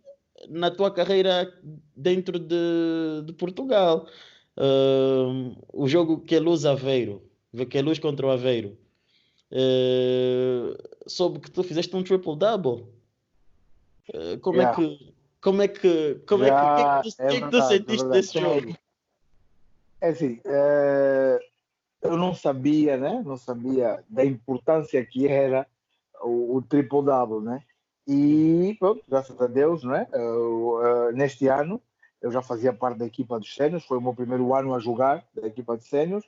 na 0.49 0.71
tua 0.71 0.91
carreira 0.91 1.51
dentro 1.95 2.39
de, 2.39 3.23
de 3.25 3.33
Portugal. 3.33 4.07
Uh, 4.57 5.55
o 5.73 5.87
jogo 5.87 6.19
que 6.21 6.35
é 6.35 6.39
Luz 6.39 6.65
Aveiro, 6.65 7.21
que 7.69 7.77
é 7.77 7.81
Luz 7.81 7.99
contra 7.99 8.25
o 8.25 8.31
Aveiro. 8.31 8.77
Uh, 9.51 10.75
soube 11.07 11.39
que 11.39 11.51
tu 11.51 11.63
fizeste 11.63 11.95
um 11.95 12.03
triple-double. 12.03 12.85
Uh, 14.13 14.39
como, 14.41 14.61
é 14.61 14.63
yeah. 14.63 14.71
é 14.71 14.75
que, 14.75 15.13
como 15.41 15.61
é 15.61 15.67
que. 15.67 16.15
Como 16.27 16.43
yeah, 16.43 16.99
é 16.99 17.01
que. 17.01 17.09
O 17.09 17.11
que, 17.11 17.21
é 17.21 17.27
que, 17.27 17.35
é 17.35 17.41
que 17.41 17.51
tu 17.51 17.61
sentiste 17.61 18.07
desse 18.09 18.39
jogo? 18.39 18.75
É 20.01 20.09
assim. 20.09 20.39
Uh, 20.45 21.39
eu 22.01 22.17
não 22.17 22.33
sabia, 22.33 22.97
né? 22.97 23.23
Não 23.25 23.37
sabia 23.37 24.03
da 24.09 24.23
importância 24.23 25.03
que 25.05 25.27
era 25.27 25.67
o, 26.21 26.57
o 26.57 26.61
triple-double, 26.61 27.41
né? 27.41 27.63
E 28.07 28.75
pronto, 28.79 29.03
graças 29.07 29.39
a 29.41 29.47
Deus, 29.47 29.83
né? 29.83 30.07
Eu, 30.13 30.79
uh, 30.79 31.11
neste 31.11 31.47
ano 31.47 31.81
eu 32.21 32.31
já 32.31 32.41
fazia 32.41 32.73
parte 32.73 32.97
da 32.97 33.05
equipa 33.05 33.39
dos 33.39 33.53
sénios, 33.53 33.85
foi 33.85 33.97
o 33.97 34.01
meu 34.01 34.13
primeiro 34.13 34.53
ano 34.55 34.73
a 34.73 34.79
jogar 34.79 35.23
da 35.33 35.47
equipa 35.47 35.77
de 35.77 35.85
sénios, 35.85 36.23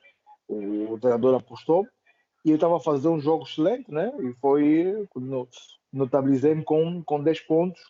o, 0.47 0.93
o 0.93 0.99
treinador 0.99 1.35
apostou 1.35 1.87
e 2.45 2.49
eu 2.49 2.55
estava 2.55 2.77
a 2.77 2.79
fazer 2.79 3.07
um 3.07 3.19
jogo 3.19 3.43
excelente, 3.43 3.91
né? 3.91 4.13
E 4.19 4.33
foi, 4.35 5.07
notabilizei-me 5.91 6.63
com, 6.63 7.03
com 7.03 7.21
10 7.21 7.41
pontos, 7.41 7.81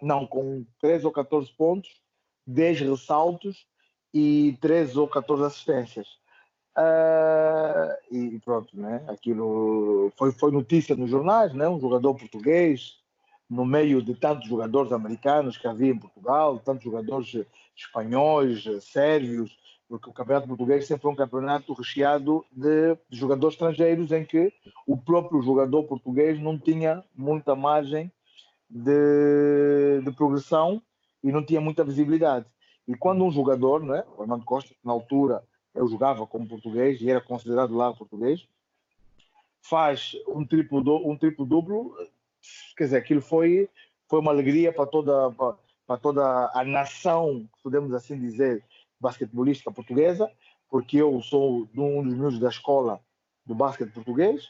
não, 0.00 0.26
com 0.26 0.64
13 0.80 1.06
ou 1.06 1.12
14 1.12 1.50
pontos, 1.56 2.00
10 2.46 2.80
ressaltos 2.80 3.66
e 4.12 4.58
13 4.60 4.98
ou 4.98 5.08
14 5.08 5.44
assistências. 5.44 6.06
Uh, 6.76 8.14
e 8.14 8.38
pronto, 8.40 8.74
né? 8.74 9.04
Aquilo 9.08 10.10
foi, 10.16 10.32
foi 10.32 10.50
notícia 10.50 10.96
nos 10.96 11.10
jornais, 11.10 11.52
né? 11.52 11.68
Um 11.68 11.80
jogador 11.80 12.14
português 12.14 12.98
no 13.48 13.66
meio 13.66 14.00
de 14.00 14.14
tantos 14.14 14.48
jogadores 14.48 14.92
americanos 14.92 15.58
que 15.58 15.68
havia 15.68 15.92
em 15.92 15.98
Portugal, 15.98 16.58
tantos 16.58 16.84
jogadores 16.84 17.44
espanhóis, 17.76 18.64
sérvios, 18.80 19.54
porque 19.86 20.08
o 20.08 20.12
campeonato 20.12 20.48
português 20.48 20.86
sempre 20.86 21.02
foi 21.02 21.12
um 21.12 21.16
campeonato 21.16 21.74
recheado 21.74 22.42
de, 22.50 22.96
jogadores 23.10 23.54
estrangeiros 23.54 24.10
em 24.10 24.24
que 24.24 24.50
o 24.86 24.96
próprio 24.96 25.42
jogador 25.42 25.84
português 25.84 26.40
não 26.40 26.58
tinha 26.58 27.04
muita 27.14 27.54
margem 27.54 28.10
de, 28.70 30.00
de 30.02 30.10
progressão 30.12 30.80
e 31.22 31.30
não 31.30 31.44
tinha 31.44 31.60
muita 31.60 31.84
visibilidade. 31.84 32.46
E 32.88 32.94
quando 32.94 33.22
um 33.22 33.30
jogador, 33.30 33.84
né, 33.84 34.02
o 34.16 34.22
Armando 34.22 34.46
Costa, 34.46 34.74
na 34.82 34.92
altura 34.92 35.42
eu 35.74 35.88
jogava 35.88 36.26
como 36.26 36.48
português 36.48 37.00
e 37.00 37.10
era 37.10 37.20
considerado 37.20 37.74
lá 37.74 37.92
português, 37.92 38.46
faz 39.62 40.16
um 40.28 40.44
triplo, 40.44 41.08
um 41.08 41.16
triplo 41.16 41.46
duplo, 41.46 41.96
quer 42.76 42.84
dizer, 42.84 42.96
aquilo 42.96 43.20
foi, 43.20 43.68
foi 44.08 44.20
uma 44.20 44.30
alegria 44.30 44.72
para 44.72 44.86
toda, 44.86 45.30
para, 45.30 45.56
para 45.86 45.96
toda 45.98 46.50
a 46.52 46.64
nação, 46.64 47.48
podemos 47.62 47.94
assim 47.94 48.18
dizer, 48.18 48.64
basquetebolística 49.00 49.70
portuguesa, 49.70 50.30
porque 50.68 50.96
eu 50.98 51.20
sou 51.22 51.68
um 51.76 52.02
dos 52.02 52.14
meus 52.14 52.38
da 52.38 52.48
escola 52.48 53.00
do 53.46 53.54
basquete 53.54 53.92
português, 53.92 54.48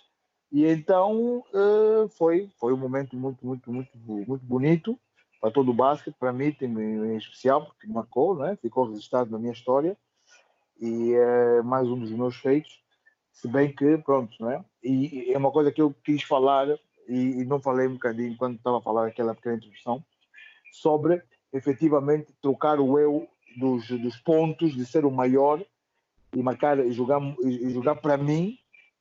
e 0.51 0.67
então 0.67 1.45
uh, 1.53 2.09
foi, 2.11 2.51
foi 2.59 2.73
um 2.73 2.77
momento 2.77 3.17
muito, 3.17 3.45
muito, 3.45 3.71
muito, 3.71 3.97
muito 3.97 4.45
bonito 4.45 4.99
para 5.41 5.51
todo 5.51 5.71
o 5.71 5.75
basquete, 5.75 6.15
para 6.19 6.33
mim 6.33 6.55
em 6.61 7.17
especial, 7.17 7.67
porque 7.67 7.87
marcou, 7.87 8.37
né? 8.37 8.57
ficou 8.63 8.89
registrado 8.89 9.31
na 9.31 9.39
minha 9.39 9.53
história, 9.53 9.97
e 10.83 11.15
é 11.15 11.63
mais 11.63 11.87
um 11.89 11.97
dos 11.97 12.11
meus 12.11 12.35
feitos, 12.35 12.83
se 13.33 13.47
bem 13.47 13.73
que, 13.73 13.99
pronto, 13.99 14.35
né? 14.45 14.65
e 14.83 15.31
é 15.33 15.39
uma 15.39 15.53
coisa 15.53 15.71
que 15.71 15.81
eu 15.81 15.95
quis 16.05 16.25
falar, 16.25 16.67
e, 17.09 17.41
e 17.41 17.45
não 17.45 17.61
falei 17.61 17.87
um 17.87 17.93
bocadinho 17.93 18.37
quando 18.37 18.57
estava 18.57 18.79
a 18.79 18.83
falar 18.83 19.07
aquela 19.07 19.33
pequena 19.33 19.55
introdução, 19.55 20.05
sobre 20.73 21.23
efetivamente 21.53 22.35
trocar 22.43 22.81
o 22.81 22.99
eu 22.99 23.29
dos, 23.57 23.87
dos 23.89 24.17
pontos, 24.17 24.75
de 24.75 24.85
ser 24.85 25.05
o 25.05 25.11
maior 25.11 25.65
e 26.35 26.43
marcar 26.43 26.79
e 26.81 26.91
jogar, 26.91 27.21
e 27.45 27.71
jogar 27.71 27.95
para 27.97 28.17
mim 28.17 28.59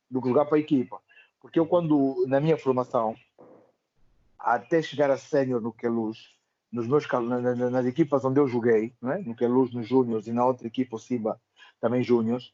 do 0.10 0.22
que 0.22 0.28
jogar 0.28 0.46
para 0.46 0.58
a 0.58 0.62
equipa. 0.62 1.02
Porque 1.42 1.60
eu, 1.60 1.66
quando, 1.66 2.26
na 2.28 2.40
minha 2.40 2.58
formação, 2.58 3.16
até 4.38 4.84
chegar 4.84 5.10
a 5.10 5.18
sénior 5.18 5.60
no 5.60 5.74
Queluz, 5.74 6.30
nos 6.72 6.88
meus, 6.88 7.08
na, 7.08 7.56
nas 7.72 7.86
equipas 7.88 8.24
onde 8.24 8.40
eu 8.40 8.48
joguei, 8.48 8.94
né? 9.02 9.24
no 9.26 9.36
Queluz, 9.36 9.74
nos 9.74 9.88
Júniors 9.88 10.28
e 10.28 10.32
na 10.32 10.46
outra 10.46 10.68
equipa, 10.68 10.96
o 10.96 11.00
Ciba, 11.00 11.42
também 11.82 12.04
Júniors, 12.04 12.54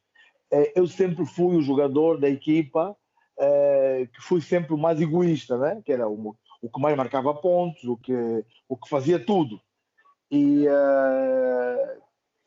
eh, 0.52 0.74
eu 0.76 0.88
sempre 0.88 1.26
fui 1.26 1.58
o 1.58 1.62
jogador 1.62 2.20
da 2.20 2.30
equipa 2.30 2.96
eh, 3.38 4.08
que 4.14 4.22
fui 4.22 4.42
sempre 4.42 4.74
o 4.74 4.78
mais 4.78 5.00
egoísta, 5.00 5.58
né? 5.58 5.82
que 5.86 5.92
era 5.92 6.08
o, 6.08 6.36
o 6.62 6.70
que 6.70 6.82
mais 6.82 6.98
marcava 6.98 7.34
pontos, 7.34 7.84
o 7.84 7.98
que, 7.98 8.14
o 8.68 8.76
que 8.76 8.90
fazia 8.90 9.20
tudo. 9.20 9.62
E 10.30 10.68
uh, 10.68 12.02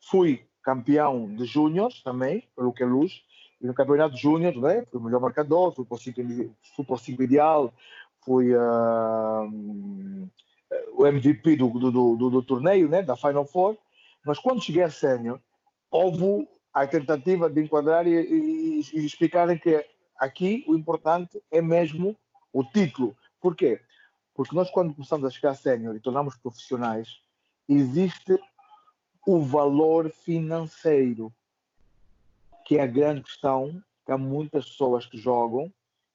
fui 0.09 0.45
campeão 0.61 1.33
de 1.33 1.45
júniores 1.45 2.03
também, 2.03 2.47
pelo 2.55 2.73
que 2.73 2.83
é 2.83 2.85
luz, 2.85 3.23
e 3.59 3.65
no 3.65 3.73
campeonato 3.73 4.15
júnior, 4.17 4.55
né, 4.57 4.85
fui 4.91 4.99
o 4.99 5.03
melhor 5.03 5.19
marcador, 5.19 5.73
fui 5.73 5.85
para 5.85 5.95
o 5.95 5.99
5, 5.99 6.21
fui 6.75 6.85
para 6.85 6.95
o 6.95 6.97
cinco 6.97 7.23
ideal, 7.23 7.73
fui 8.23 8.53
uh, 8.53 10.29
o 10.93 11.07
MVP 11.07 11.55
do, 11.55 11.69
do, 11.69 11.91
do, 11.91 12.29
do, 12.29 12.43
torneio, 12.43 12.87
né, 12.87 13.01
da 13.01 13.15
Final 13.15 13.45
Four, 13.45 13.77
mas 14.25 14.37
quando 14.37 14.63
cheguei 14.63 14.83
a 14.83 14.89
sénior, 14.89 15.39
houve 15.89 16.47
a 16.73 16.87
tentativa 16.87 17.49
de 17.49 17.61
enquadrar 17.61 18.07
e, 18.07 18.11
e, 18.11 18.81
e 18.93 19.05
explicarem 19.05 19.57
que 19.57 19.85
aqui 20.17 20.63
o 20.67 20.75
importante 20.75 21.41
é 21.51 21.61
mesmo 21.61 22.15
o 22.53 22.63
título. 22.63 23.15
Por 23.39 23.55
quê? 23.55 23.81
Porque 24.33 24.55
nós 24.55 24.69
quando 24.69 24.93
começamos 24.93 25.25
a 25.25 25.29
chegar 25.29 25.51
a 25.51 25.55
sénior 25.55 25.95
e 25.95 25.99
tornamos 25.99 26.35
profissionais, 26.37 27.21
existe 27.67 28.39
o 29.25 29.41
valor 29.41 30.09
financeiro, 30.09 31.31
que 32.65 32.77
é 32.77 32.83
a 32.83 32.87
grande 32.87 33.23
questão, 33.23 33.81
que 34.05 34.11
há 34.11 34.17
muitas 34.17 34.69
pessoas 34.69 35.05
que 35.05 35.17
jogam 35.17 35.71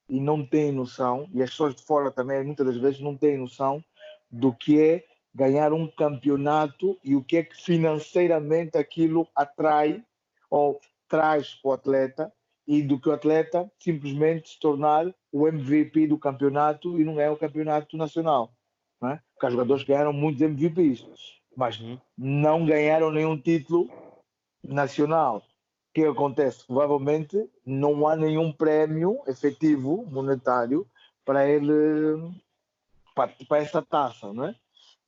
e 0.09 0.21
não 0.21 0.45
têm 0.45 0.73
noção, 0.73 1.29
e 1.33 1.43
as 1.43 1.51
pessoas 1.51 1.75
de 1.75 1.83
fora 1.83 2.11
também 2.11 2.45
muitas 2.45 2.67
das 2.67 2.77
vezes 2.77 3.01
não 3.01 3.17
têm 3.17 3.37
noção 3.37 3.85
do 4.31 4.53
que 4.53 4.81
é 4.81 5.05
ganhar 5.35 5.73
um 5.73 5.87
campeonato 5.87 6.99
e 7.05 7.15
o 7.15 7.23
que 7.23 7.37
é 7.37 7.43
que 7.43 7.57
financeiramente 7.57 8.79
aquilo 8.79 9.29
atrai 9.35 10.03
ou 10.51 10.81
traz 11.09 11.55
para 11.55 11.69
o 11.69 11.73
atleta 11.73 12.33
e 12.67 12.83
do 12.83 13.01
que 13.01 13.09
o 13.09 13.13
atleta 13.13 13.71
simplesmente 13.79 14.51
se 14.51 14.59
tornar 14.59 15.07
o 15.33 15.47
MVP 15.47 16.09
do 16.09 16.19
campeonato 16.19 17.01
e 17.01 17.05
não 17.05 17.21
é 17.21 17.31
o 17.31 17.37
campeonato 17.37 17.97
nacional. 17.97 18.53
Não 19.01 19.11
é? 19.11 19.23
Porque 19.33 19.47
há 19.47 19.51
jogadores 19.51 19.85
ganharam 19.85 20.13
muitos 20.13 20.43
MVPs 20.43 21.05
mas 21.57 21.81
uhum. 21.81 21.99
não 22.17 22.67
ganharam 22.67 23.11
nenhum 23.11 23.41
título 23.41 23.89
nacional. 24.63 25.39
O 25.39 25.43
que 25.95 26.05
acontece? 26.05 26.67
Provavelmente 26.67 27.51
não 27.65 28.07
há 28.07 28.15
nenhum 28.15 28.53
prémio 28.53 29.23
efetivo 29.27 30.05
monetário 30.07 30.87
para 31.25 31.49
ele, 31.49 31.73
para, 33.15 33.33
para 33.49 33.59
essa 33.63 33.81
taça, 33.81 34.33
não 34.33 34.45
é? 34.45 34.55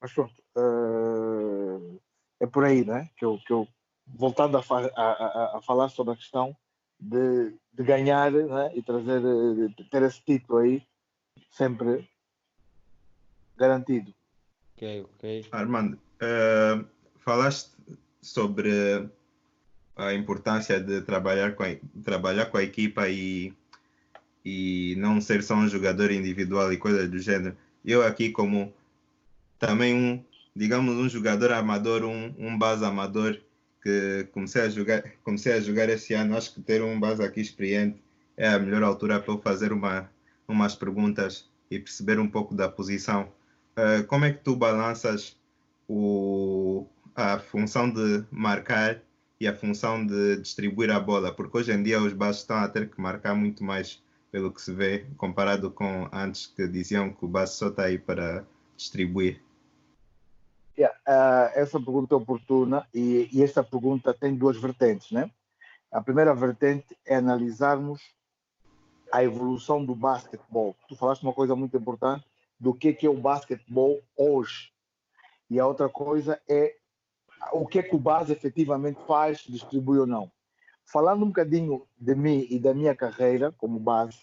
Mas 0.00 0.12
pronto, 0.12 0.32
uh, 0.56 2.00
é 2.40 2.46
por 2.46 2.64
aí, 2.64 2.84
né? 2.84 3.10
Que 3.16 3.26
eu, 3.26 3.38
que 3.46 3.52
eu 3.52 3.68
voltando 4.14 4.58
a, 4.58 4.62
a, 4.96 5.58
a, 5.58 5.62
falar 5.62 5.88
sobre 5.88 6.14
a 6.14 6.16
questão 6.16 6.56
de, 6.98 7.54
de 7.72 7.84
ganhar 7.84 8.30
né? 8.32 8.70
e 8.74 8.82
trazer, 8.82 9.20
de 9.20 9.84
ter 9.84 10.02
esse 10.02 10.22
título 10.24 10.58
aí 10.58 10.82
sempre 11.50 12.08
garantido. 13.56 14.14
Ok, 14.76 15.06
ok. 15.14 15.46
Armando, 15.52 15.98
Uh, 16.18 16.84
falaste 17.18 17.70
sobre 18.20 19.08
a 19.96 20.12
importância 20.14 20.80
de 20.80 21.00
trabalhar 21.02 21.54
com 21.54 21.62
a, 21.62 21.76
trabalhar 22.02 22.46
com 22.46 22.56
a 22.56 22.62
equipa 22.62 23.08
e, 23.08 23.54
e 24.44 24.96
não 24.98 25.20
ser 25.20 25.44
só 25.44 25.54
um 25.54 25.68
jogador 25.68 26.10
individual 26.10 26.72
e 26.72 26.76
coisas 26.76 27.08
do 27.08 27.20
gênero. 27.20 27.56
Eu 27.84 28.04
aqui 28.04 28.30
como 28.30 28.74
também 29.60 29.94
um, 29.94 30.24
digamos, 30.56 30.96
um 30.96 31.08
jogador 31.08 31.52
amador, 31.52 32.04
um, 32.04 32.34
um 32.36 32.58
base 32.58 32.84
amador 32.84 33.40
que 33.82 34.28
comecei 34.32 34.62
a 34.62 34.68
jogar, 34.68 35.02
comecei 35.22 35.52
a 35.52 35.60
jogar 35.60 35.88
esse 35.88 36.14
ano, 36.14 36.36
acho 36.36 36.54
que 36.54 36.60
ter 36.60 36.82
um 36.82 36.98
base 36.98 37.22
aqui 37.22 37.40
experiente 37.40 38.02
é 38.36 38.48
a 38.48 38.58
melhor 38.58 38.82
altura 38.82 39.20
para 39.20 39.32
eu 39.32 39.38
fazer 39.38 39.72
uma, 39.72 40.08
umas 40.46 40.74
perguntas 40.74 41.48
e 41.70 41.78
perceber 41.78 42.18
um 42.18 42.28
pouco 42.28 42.54
da 42.54 42.68
posição. 42.68 43.32
Uh, 43.76 44.04
como 44.06 44.24
é 44.24 44.32
que 44.32 44.42
tu 44.42 44.56
balanças 44.56 45.36
o, 45.88 46.86
a 47.14 47.38
função 47.38 47.90
de 47.90 48.24
marcar 48.30 49.02
e 49.40 49.46
a 49.46 49.54
função 49.54 50.04
de 50.06 50.36
distribuir 50.36 50.90
a 50.90 51.00
bola, 51.00 51.32
porque 51.32 51.58
hoje 51.58 51.72
em 51.72 51.82
dia 51.82 52.00
os 52.00 52.12
bases 52.12 52.42
estão 52.42 52.56
a 52.58 52.68
ter 52.68 52.88
que 52.90 53.00
marcar 53.00 53.34
muito 53.34 53.62
mais 53.64 54.02
pelo 54.30 54.52
que 54.52 54.60
se 54.60 54.72
vê, 54.72 55.06
comparado 55.16 55.70
com 55.70 56.08
antes 56.12 56.46
que 56.46 56.66
diziam 56.68 57.10
que 57.10 57.24
o 57.24 57.28
base 57.28 57.54
só 57.54 57.68
está 57.68 57.84
aí 57.84 57.98
para 57.98 58.44
distribuir. 58.76 59.40
Yeah, 60.78 60.96
uh, 61.08 61.58
essa 61.58 61.80
pergunta 61.80 62.14
é 62.14 62.16
oportuna 62.16 62.86
e, 62.94 63.28
e 63.32 63.42
essa 63.42 63.64
pergunta 63.64 64.14
tem 64.14 64.36
duas 64.36 64.56
vertentes, 64.56 65.10
né? 65.10 65.28
A 65.90 66.00
primeira 66.00 66.32
vertente 66.32 66.96
é 67.04 67.16
analisarmos 67.16 68.00
a 69.12 69.24
evolução 69.24 69.84
do 69.84 69.96
basquetebol. 69.96 70.76
Tu 70.88 70.94
falaste 70.94 71.24
uma 71.24 71.32
coisa 71.32 71.56
muito 71.56 71.76
importante 71.76 72.24
do 72.60 72.72
que, 72.72 72.92
que 72.92 73.06
é 73.06 73.10
o 73.10 73.18
basquetebol 73.18 74.00
hoje. 74.16 74.70
E 75.50 75.58
a 75.58 75.66
outra 75.66 75.88
coisa 75.88 76.40
é 76.48 76.76
o 77.52 77.66
que 77.66 77.80
é 77.80 77.82
que 77.82 77.96
o 77.96 77.98
base 77.98 78.32
efetivamente 78.32 79.00
faz, 79.04 79.38
distribui 79.38 79.98
ou 79.98 80.06
não. 80.06 80.30
Falando 80.84 81.24
um 81.24 81.28
bocadinho 81.28 81.88
de 81.98 82.14
mim 82.14 82.46
e 82.48 82.56
da 82.56 82.72
minha 82.72 82.94
carreira 82.94 83.50
como 83.58 83.80
base, 83.80 84.18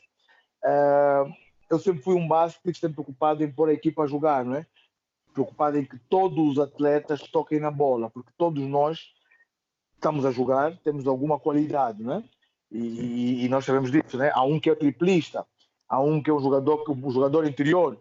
uh, 0.63 1.29
eu 1.69 1.79
sempre 1.79 2.01
fui 2.01 2.15
um 2.15 2.27
base 2.27 2.55
que 2.63 2.74
sempre 2.74 2.95
preocupado 2.95 3.43
em 3.43 3.51
pôr 3.51 3.67
a 3.67 3.74
equipa 3.74 4.03
a 4.03 4.07
jogar, 4.07 4.45
não 4.45 4.55
é? 4.55 4.65
Preocupado 5.35 5.77
em 5.77 5.85
que 5.85 5.99
todos 6.09 6.51
os 6.51 6.57
atletas 6.57 7.21
toquem 7.29 7.59
na 7.59 7.69
bola, 7.69 8.09
porque 8.09 8.31
todos 8.37 8.63
nós 8.63 9.13
estamos 9.93 10.25
a 10.25 10.31
jogar, 10.31 10.75
temos 10.77 11.05
alguma 11.05 11.37
qualidade, 11.37 12.01
não 12.01 12.13
é? 12.13 12.23
E, 12.71 13.45
e, 13.45 13.49
nós 13.49 13.63
sabemos 13.63 13.91
disso, 13.91 14.17
né? 14.17 14.31
Há 14.33 14.43
um 14.43 14.59
que 14.59 14.69
é 14.69 14.75
triplista, 14.75 15.45
há 15.87 16.01
um 16.01 16.23
que 16.23 16.29
é 16.29 16.33
um 16.33 16.39
jogador, 16.39 16.83
um 16.89 17.11
jogador 17.11 17.45
interior, 17.45 17.99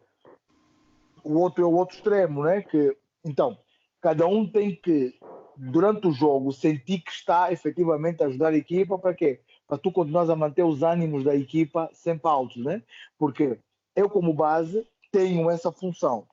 o 1.22 1.38
outro 1.38 1.62
é 1.62 1.66
o 1.66 1.72
outro 1.72 1.96
extremo, 1.96 2.44
né? 2.44 2.62
Que 2.62 2.96
então, 3.24 3.58
cada 4.00 4.26
um 4.26 4.46
tem 4.46 4.74
que, 4.74 5.18
durante 5.56 6.06
o 6.06 6.12
jogo, 6.12 6.52
sentir 6.52 7.00
que 7.00 7.10
está 7.10 7.52
efetivamente 7.52 8.22
a 8.22 8.26
ajudar 8.26 8.52
a 8.52 8.56
equipa 8.56 8.98
para 8.98 9.12
quê? 9.12 9.40
para 9.66 9.78
tu 9.78 9.90
continuar 9.90 10.30
a 10.30 10.36
manter 10.36 10.62
os 10.62 10.82
ânimos 10.82 11.24
da 11.24 11.34
equipa 11.34 11.90
sempre 11.92 12.28
altos, 12.28 12.62
né? 12.64 12.82
Porque 13.18 13.58
eu, 13.96 14.08
como 14.08 14.32
base, 14.32 14.86
tenho 15.10 15.50
essa 15.50 15.72
função. 15.72 16.26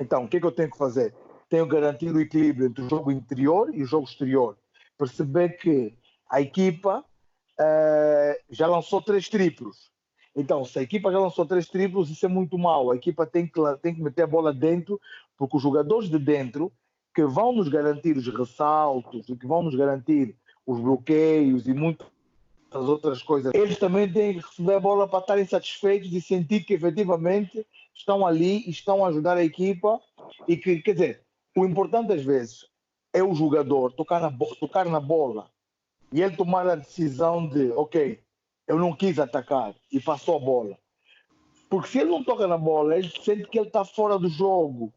Então, 0.00 0.24
o 0.24 0.28
que 0.28 0.36
é 0.36 0.40
que 0.40 0.46
eu 0.46 0.52
tenho 0.52 0.70
que 0.70 0.78
fazer? 0.78 1.14
Tenho 1.48 1.66
que 1.66 1.74
garantir 1.74 2.10
o 2.10 2.20
equilíbrio 2.20 2.66
entre 2.66 2.84
o 2.84 2.88
jogo 2.88 3.10
interior 3.10 3.70
e 3.74 3.82
o 3.82 3.86
jogo 3.86 4.06
exterior. 4.06 4.56
Perceber 4.96 5.50
que 5.50 5.94
a 6.30 6.40
equipa 6.40 7.04
uh, 7.60 8.42
já 8.50 8.66
lançou 8.66 9.02
três 9.02 9.28
triplos. 9.28 9.90
Então, 10.34 10.64
se 10.64 10.78
a 10.78 10.82
equipa 10.82 11.12
já 11.12 11.18
lançou 11.18 11.44
três 11.44 11.68
triplos, 11.68 12.10
isso 12.10 12.24
é 12.24 12.28
muito 12.28 12.56
mal. 12.56 12.90
A 12.90 12.96
equipa 12.96 13.26
tem 13.26 13.46
que, 13.46 13.60
tem 13.82 13.94
que 13.94 14.02
meter 14.02 14.22
a 14.22 14.26
bola 14.26 14.52
dentro, 14.52 14.98
porque 15.36 15.56
os 15.56 15.62
jogadores 15.62 16.08
de 16.08 16.18
dentro 16.18 16.72
que 17.14 17.24
vão 17.24 17.52
nos 17.52 17.68
garantir 17.68 18.16
os 18.16 18.26
ressaltos 18.26 19.26
que 19.26 19.46
vão 19.46 19.62
nos 19.62 19.74
garantir 19.74 20.34
os 20.66 20.80
bloqueios 20.80 21.66
e 21.68 21.74
muitas 22.72 22.88
outras 22.88 23.22
coisas, 23.22 23.52
eles 23.54 23.78
também 23.78 24.10
têm 24.10 24.34
que 24.34 24.46
receber 24.46 24.74
a 24.74 24.80
bola 24.80 25.06
para 25.06 25.20
estarem 25.20 25.44
satisfeitos 25.44 26.12
e 26.12 26.20
sentir 26.20 26.64
que 26.64 26.74
efetivamente 26.74 27.66
estão 27.94 28.26
ali 28.26 28.66
e 28.66 28.70
estão 28.70 29.04
a 29.04 29.08
ajudar 29.08 29.36
a 29.36 29.44
equipa 29.44 30.00
e 30.48 30.56
que, 30.56 30.80
quer 30.80 30.92
dizer, 30.92 31.22
o 31.56 31.64
importante 31.66 32.12
às 32.12 32.24
vezes 32.24 32.66
é 33.12 33.22
o 33.22 33.34
jogador 33.34 33.92
tocar 33.92 34.20
na, 34.20 34.32
tocar 34.58 34.86
na 34.86 35.00
bola 35.00 35.50
e 36.12 36.22
ele 36.22 36.36
tomar 36.36 36.66
a 36.66 36.76
decisão 36.76 37.46
de, 37.46 37.70
ok, 37.72 38.18
eu 38.66 38.78
não 38.78 38.94
quis 38.94 39.18
atacar 39.18 39.74
e 39.90 40.00
passou 40.00 40.36
a 40.36 40.40
bola. 40.40 40.78
Porque 41.68 41.88
se 41.88 41.98
ele 41.98 42.10
não 42.10 42.24
toca 42.24 42.46
na 42.46 42.58
bola, 42.58 42.96
ele 42.96 43.10
sente 43.22 43.48
que 43.48 43.58
ele 43.58 43.66
está 43.66 43.84
fora 43.84 44.18
do 44.18 44.28
jogo. 44.28 44.92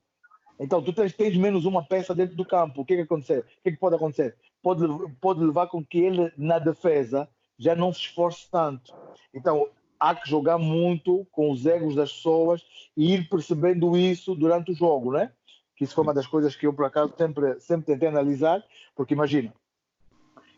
Então, 0.60 0.82
tu 0.82 0.94
tens, 0.94 1.14
tens, 1.14 1.36
menos 1.36 1.66
uma 1.66 1.84
peça 1.84 2.16
dentro 2.16 2.36
do 2.36 2.46
campo. 2.46 2.82
O 2.82 2.86
que, 2.86 2.94
é 2.94 2.98
que 2.98 3.04
acontecer? 3.04 3.40
O 3.40 3.64
que, 3.64 3.70
é 3.70 3.72
que 3.72 3.78
pode 3.78 3.96
acontecer? 3.96 4.36
Pode, 4.62 4.86
pode 5.22 5.42
levar 5.42 5.68
com 5.68 5.84
que 5.86 6.00
ele, 6.00 6.32
na 6.38 6.60
defesa, 6.60 7.30
já 7.58 7.76
não 7.76 7.94
se 7.94 8.02
esforce 8.02 8.50
tanto. 8.52 8.94
Então, 9.34 9.70
há 10.00 10.16
que 10.16 10.30
jogar 10.30 10.58
muito 10.58 11.26
com 11.32 11.52
os 11.52 11.66
egos 11.66 11.96
das 11.96 12.12
pessoas 12.12 12.66
e 12.96 13.14
ir 13.14 13.30
percebendo 13.30 13.98
isso 13.98 14.36
durante 14.36 14.72
o 14.72 14.76
jogo, 14.76 15.12
né? 15.12 15.32
Que 15.76 15.84
isso 15.84 15.94
foi 15.96 16.04
uma 16.04 16.14
das 16.14 16.28
coisas 16.28 16.56
que 16.56 16.66
eu, 16.68 16.74
por 16.74 16.86
acaso, 16.86 17.14
sempre, 17.18 17.60
sempre 17.60 17.86
tentei 17.86 18.08
analisar, 18.08 18.64
porque 18.96 19.14
imagina, 19.14 19.54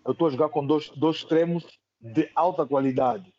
eu 0.05 0.11
estou 0.11 0.27
a 0.27 0.31
jogar 0.31 0.49
com 0.49 0.65
dois, 0.65 0.89
dois 0.91 1.17
extremos 1.17 1.65
de 1.99 2.29
alta 2.35 2.65
qualidade. 2.65 3.33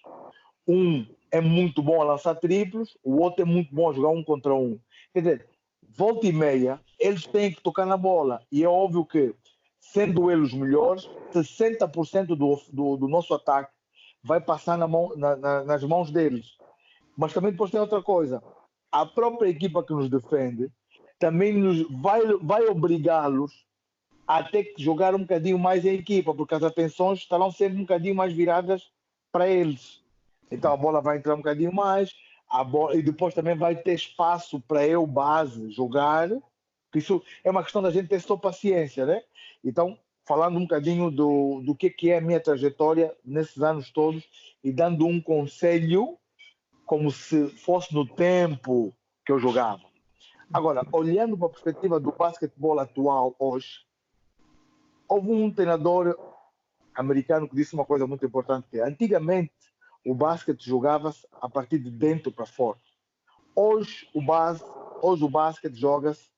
Um 0.66 1.06
é 1.30 1.40
muito 1.40 1.82
bom 1.82 2.00
a 2.00 2.04
lançar 2.04 2.34
triplos, 2.34 2.96
o 3.02 3.20
outro 3.20 3.42
é 3.42 3.44
muito 3.44 3.74
bom 3.74 3.88
a 3.88 3.92
jogar 3.92 4.10
um 4.10 4.22
contra 4.22 4.54
um. 4.54 4.78
Quer 5.12 5.20
dizer, 5.20 5.46
volta 5.82 6.26
e 6.26 6.32
meia, 6.32 6.80
eles 6.98 7.26
têm 7.26 7.52
que 7.52 7.62
tocar 7.62 7.86
na 7.86 7.96
bola. 7.96 8.42
E 8.50 8.62
é 8.62 8.68
óbvio 8.68 9.04
que, 9.04 9.34
sendo 9.80 10.30
eles 10.30 10.52
melhores, 10.52 11.08
60% 11.32 12.26
do, 12.26 12.60
do, 12.72 12.96
do, 12.96 13.08
nosso 13.08 13.32
ataque 13.34 13.72
vai 14.22 14.40
passar 14.40 14.76
na 14.76 14.86
mão, 14.86 15.12
na, 15.16 15.36
na, 15.36 15.64
nas 15.64 15.82
mãos 15.84 16.10
deles. 16.10 16.56
Mas 17.16 17.32
também 17.32 17.52
depois 17.52 17.70
tem 17.70 17.80
outra 17.80 18.02
coisa. 18.02 18.42
A 18.90 19.06
própria 19.06 19.48
equipa 19.48 19.82
que 19.82 19.92
nos 19.92 20.08
defende 20.08 20.70
também 21.18 21.52
nos 21.52 21.82
vai, 22.00 22.20
vai 22.40 22.66
obrigá-los 22.66 23.66
a 24.26 24.42
ter 24.42 24.64
que 24.64 24.82
jogar 24.82 25.14
um 25.14 25.20
bocadinho 25.20 25.58
mais 25.58 25.84
em 25.84 25.94
equipa, 25.94 26.34
porque 26.34 26.54
as 26.54 26.62
atenções 26.62 27.20
estarão 27.20 27.50
sempre 27.50 27.78
um 27.78 27.82
bocadinho 27.82 28.14
mais 28.14 28.32
viradas 28.32 28.90
para 29.32 29.48
eles. 29.48 30.02
Então 30.50 30.72
a 30.72 30.76
bola 30.76 31.00
vai 31.00 31.16
entrar 31.16 31.34
um 31.34 31.38
bocadinho 31.38 31.72
mais, 31.72 32.12
bola, 32.70 32.94
e 32.94 33.02
depois 33.02 33.34
também 33.34 33.56
vai 33.56 33.74
ter 33.74 33.94
espaço 33.94 34.60
para 34.60 34.86
eu, 34.86 35.06
base, 35.06 35.70
jogar. 35.70 36.28
Isso 36.94 37.22
é 37.44 37.50
uma 37.50 37.62
questão 37.62 37.82
da 37.82 37.90
gente 37.90 38.08
ter 38.08 38.20
só 38.20 38.36
paciência, 38.36 39.04
né? 39.04 39.22
Então, 39.62 39.98
falando 40.26 40.56
um 40.56 40.62
bocadinho 40.62 41.10
do, 41.10 41.62
do 41.64 41.74
que, 41.74 41.90
que 41.90 42.10
é 42.10 42.18
a 42.18 42.20
minha 42.20 42.40
trajetória 42.40 43.14
nesses 43.24 43.62
anos 43.62 43.90
todos 43.90 44.24
e 44.62 44.72
dando 44.72 45.06
um 45.06 45.20
conselho 45.20 46.18
como 46.86 47.10
se 47.10 47.48
fosse 47.48 47.94
no 47.94 48.06
tempo 48.06 48.94
que 49.24 49.32
eu 49.32 49.38
jogava. 49.38 49.82
Agora, 50.52 50.82
olhando 50.90 51.36
para 51.36 51.46
a 51.46 51.50
perspectiva 51.50 52.00
do 52.00 52.10
basquetebol 52.10 52.78
atual 52.78 53.36
hoje, 53.38 53.84
houve 55.06 55.30
um 55.30 55.50
treinador 55.50 56.18
americano 56.94 57.48
que 57.48 57.54
disse 57.54 57.74
uma 57.74 57.84
coisa 57.84 58.06
muito 58.06 58.24
importante, 58.24 58.66
que 58.70 58.80
antigamente 58.80 59.52
o 60.04 60.14
basquete 60.14 60.64
jogava-se 60.64 61.26
a 61.40 61.48
partir 61.48 61.78
de 61.78 61.90
dentro 61.90 62.32
para 62.32 62.46
fora. 62.46 62.78
Hoje 63.54 64.08
o, 64.14 64.22
base, 64.22 64.64
hoje 65.02 65.24
o 65.24 65.28
basquete 65.28 65.74
joga-se 65.74 66.30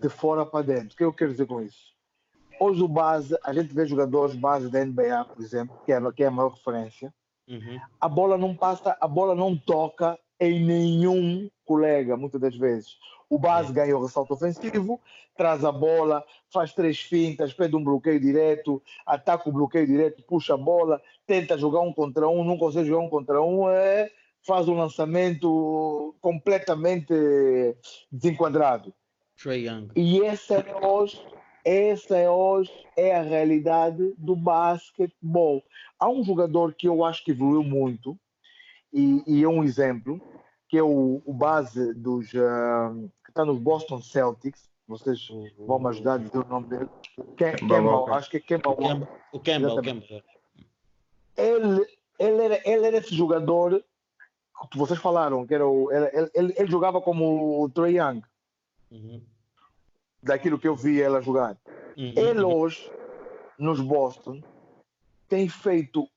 de 0.00 0.08
fora 0.08 0.46
para 0.46 0.64
dentro. 0.64 0.94
O 0.94 0.96
que 0.96 1.04
eu 1.04 1.12
quero 1.12 1.32
dizer 1.32 1.46
com 1.46 1.60
isso? 1.60 1.92
Hoje 2.60 2.82
o 2.82 2.88
base, 2.88 3.36
a 3.44 3.52
gente 3.52 3.72
vê 3.72 3.86
jogadores 3.86 4.34
base 4.34 4.68
da 4.68 4.84
NBA, 4.84 5.24
por 5.26 5.42
exemplo, 5.42 5.80
que 5.84 5.92
é, 5.92 6.12
que 6.12 6.24
é 6.24 6.26
a 6.26 6.30
maior 6.30 6.50
referência. 6.50 7.12
Uhum. 7.48 7.80
A 8.00 8.08
bola 8.08 8.36
não 8.36 8.54
passa, 8.54 8.96
a 9.00 9.08
bola 9.08 9.34
não 9.34 9.56
toca 9.56 10.18
em 10.40 10.64
nenhum 10.64 11.48
colega, 11.64 12.16
muitas 12.16 12.40
das 12.40 12.56
vezes. 12.56 12.96
O 13.30 13.38
base 13.38 13.72
ganha 13.72 13.96
o 13.96 14.02
ressalto 14.02 14.34
ofensivo, 14.34 15.00
traz 15.36 15.64
a 15.64 15.70
bola, 15.70 16.24
faz 16.50 16.72
três 16.72 17.00
fintas, 17.00 17.52
pede 17.52 17.76
um 17.76 17.84
bloqueio 17.84 18.18
direto, 18.18 18.82
ataca 19.06 19.48
o 19.48 19.52
bloqueio 19.52 19.86
direto, 19.86 20.22
puxa 20.22 20.54
a 20.54 20.56
bola, 20.56 21.00
tenta 21.26 21.58
jogar 21.58 21.80
um 21.80 21.92
contra 21.92 22.28
um, 22.28 22.42
não 22.42 22.56
consegue 22.56 22.88
jogar 22.88 23.04
um 23.04 23.10
contra 23.10 23.40
um, 23.42 23.68
é, 23.68 24.10
faz 24.46 24.66
um 24.68 24.76
lançamento 24.76 26.14
completamente 26.20 27.14
desenquadrado. 28.10 28.94
E 29.94 30.20
essa 30.24 30.54
é 30.54 30.84
hoje, 30.84 31.24
essa 31.64 32.16
é 32.16 32.28
hoje 32.28 32.72
é 32.96 33.14
a 33.14 33.22
realidade 33.22 34.12
do 34.18 34.34
basquetebol. 34.34 35.62
Há 35.98 36.08
um 36.08 36.24
jogador 36.24 36.74
que 36.74 36.88
eu 36.88 37.04
acho 37.04 37.24
que 37.24 37.30
evoluiu 37.30 37.62
muito 37.62 38.18
e, 38.92 39.22
e 39.28 39.44
é 39.44 39.48
um 39.48 39.62
exemplo 39.62 40.20
que 40.68 40.76
é 40.76 40.82
o, 40.82 41.22
o 41.24 41.32
base 41.32 41.94
dos 41.94 42.32
uh, 42.34 43.10
que 43.24 43.30
está 43.30 43.44
nos 43.44 43.58
Boston 43.58 44.02
Celtics. 44.02 44.68
Vocês 44.88 45.28
vão 45.56 45.78
me 45.78 45.88
ajudar 45.88 46.14
a 46.14 46.18
dizer 46.18 46.38
o 46.38 46.48
nome 46.48 46.66
dele. 46.66 46.88
Kemba, 47.36 48.14
acho 48.14 48.30
que 48.30 48.38
é 48.38 48.40
Kemba. 48.40 48.70
O 48.70 48.76
Kemba, 48.76 49.08
o 49.32 49.40
Kemba. 49.40 50.24
Ele, 51.36 51.86
ele, 52.18 52.42
era, 52.42 52.60
ele 52.68 52.86
era 52.86 52.96
esse 52.96 53.14
jogador 53.14 53.84
que 54.70 54.76
vocês 54.76 54.98
falaram, 54.98 55.46
que 55.46 55.54
era 55.54 55.66
o, 55.66 55.92
ele, 55.92 56.30
ele, 56.34 56.54
ele 56.56 56.70
jogava 56.70 57.00
como 57.00 57.62
o 57.62 57.68
Trey 57.68 57.98
Young. 57.98 58.22
Uhum. 58.90 59.22
Daquilo 60.22 60.58
que 60.58 60.68
eu 60.68 60.74
vi 60.74 61.00
ela 61.00 61.20
jogar. 61.20 61.56
Uhum. 61.96 62.12
Ele 62.16 62.42
hoje, 62.42 62.90
nos 63.58 63.80
Boston, 63.80 64.42
tem 65.28 65.48
feito, 65.48 66.08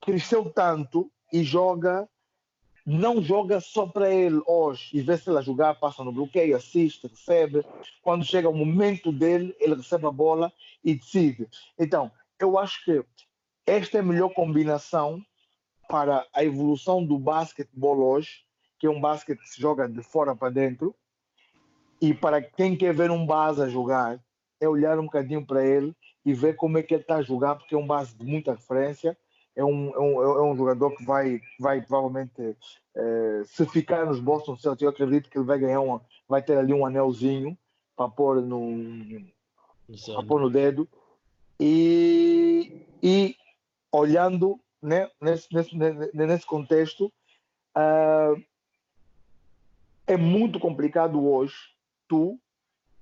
cresceu 0.00 0.50
tanto 0.50 1.10
e 1.32 1.42
joga 1.42 2.08
não 2.90 3.22
joga 3.22 3.60
só 3.60 3.86
para 3.86 4.10
ele 4.10 4.42
hoje 4.46 4.90
e 4.92 5.00
vê 5.02 5.16
se 5.16 5.28
ele 5.30 5.38
a 5.38 5.42
jogar, 5.42 5.78
passa 5.78 6.02
no 6.02 6.12
bloqueio, 6.12 6.56
assiste, 6.56 7.06
recebe. 7.06 7.64
Quando 8.02 8.24
chega 8.24 8.48
o 8.48 8.54
momento 8.54 9.12
dele, 9.12 9.54
ele 9.60 9.74
recebe 9.76 10.06
a 10.06 10.10
bola 10.10 10.52
e 10.82 10.94
decide. 10.94 11.48
Então, 11.78 12.10
eu 12.38 12.58
acho 12.58 12.84
que 12.84 13.04
esta 13.66 13.98
é 13.98 14.00
a 14.00 14.04
melhor 14.04 14.30
combinação 14.30 15.24
para 15.88 16.26
a 16.32 16.44
evolução 16.44 17.04
do 17.04 17.18
basquetebol 17.18 17.98
hoje, 17.98 18.44
que 18.78 18.86
é 18.86 18.90
um 18.90 19.00
basquete 19.00 19.38
que 19.38 19.48
se 19.48 19.60
joga 19.60 19.88
de 19.88 20.02
fora 20.02 20.34
para 20.34 20.50
dentro, 20.50 20.94
e 22.00 22.14
para 22.14 22.40
quem 22.40 22.76
quer 22.76 22.94
ver 22.94 23.10
um 23.10 23.26
base 23.26 23.62
a 23.62 23.68
jogar, 23.68 24.18
é 24.60 24.68
olhar 24.68 24.98
um 24.98 25.04
bocadinho 25.04 25.44
para 25.44 25.64
ele 25.64 25.94
e 26.24 26.32
ver 26.34 26.56
como 26.56 26.78
é 26.78 26.82
que 26.82 26.94
ele 26.94 27.02
está 27.02 27.16
a 27.16 27.22
jogar, 27.22 27.56
porque 27.56 27.74
é 27.74 27.78
um 27.78 27.86
base 27.86 28.14
de 28.14 28.24
muita 28.24 28.52
referência 28.52 29.16
é 29.60 29.64
um, 29.64 29.94
é 29.94 29.98
um, 29.98 30.22
é 30.22 30.42
um 30.42 30.56
jogador 30.56 30.96
que 30.96 31.04
vai, 31.04 31.40
vai 31.58 31.82
provavelmente, 31.82 32.56
é, 32.94 33.42
se 33.44 33.66
ficar 33.66 34.06
nos 34.06 34.20
Boston 34.20 34.56
Celtics, 34.56 34.82
eu 34.82 34.90
acredito 34.90 35.28
que 35.28 35.38
ele 35.38 35.44
vai 35.44 35.58
ganhar 35.58 35.80
uma, 35.80 36.00
vai 36.28 36.42
ter 36.42 36.56
ali 36.56 36.72
um 36.72 36.86
anelzinho 36.86 37.56
para 37.96 38.08
pôr 38.08 38.40
no, 38.40 39.22
para 40.14 40.26
pôr 40.26 40.40
no 40.40 40.50
dedo. 40.50 40.88
E, 41.58 42.86
e 43.02 43.36
olhando 43.92 44.58
né, 44.80 45.10
nesse, 45.20 45.52
nesse, 45.52 45.76
nesse 46.14 46.46
contexto, 46.46 47.12
uh, 47.76 48.42
é 50.06 50.16
muito 50.16 50.58
complicado 50.58 51.22
hoje 51.22 51.54
tu 52.10 52.36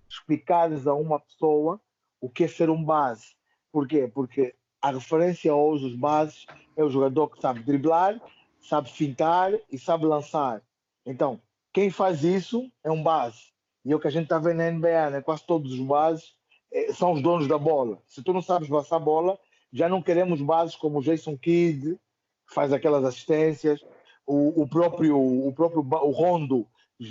explicares 0.07 0.87
a 0.87 0.92
uma 0.92 1.18
pessoa 1.18 1.81
o 2.21 2.29
que 2.29 2.44
é 2.44 2.49
ser 2.49 2.68
um 2.68 2.85
base. 2.85 3.35
Por 3.73 3.88
quê? 3.88 4.07
Porque 4.12 4.55
a 4.83 4.90
referência 4.90 5.55
hoje 5.55 5.88
dos 5.88 5.97
bases 5.97 6.44
é 6.77 6.85
o 6.85 6.90
jogador 6.90 7.29
que 7.29 7.40
sabe 7.40 7.61
driblar, 7.61 8.21
sabe 8.61 8.90
fintar 8.90 9.53
e 9.73 9.79
sabe 9.79 10.05
lançar. 10.05 10.62
Então, 11.07 11.40
quem 11.73 11.90
faz 11.90 12.23
isso 12.23 12.71
é 12.85 12.90
um 12.90 13.03
base. 13.03 13.49
E 13.83 13.92
é 13.92 13.97
o 13.97 14.01
que 14.01 14.09
a 14.09 14.11
gente 14.11 14.25
está 14.25 14.38
vendo 14.38 14.59
na 14.59 14.71
NBA, 14.71 15.11
né? 15.11 15.23
quase 15.23 15.47
todos 15.47 15.73
os 15.73 15.81
bases 15.81 16.35
eh, 16.71 16.92
são 16.92 17.12
os 17.12 17.23
donos 17.23 17.49
da 17.49 17.57
bola. 17.57 18.03
Se 18.07 18.23
tu 18.23 18.35
não 18.35 18.42
sabes 18.42 18.68
passar 18.68 18.99
bola, 18.99 19.38
já 19.73 19.88
não 19.88 20.03
queremos 20.03 20.42
bases 20.42 20.77
como 20.77 20.99
o 20.99 21.03
Jason 21.03 21.37
Kidd, 21.38 21.99
que 22.47 22.55
faz 22.55 22.73
aquelas 22.73 23.05
assistências, 23.05 23.81
o, 24.27 24.62
o 24.62 24.68
próprio 24.68 25.18
o 25.18 25.51
próprio 25.55 25.81
o 25.81 26.11
Rondo, 26.11 26.66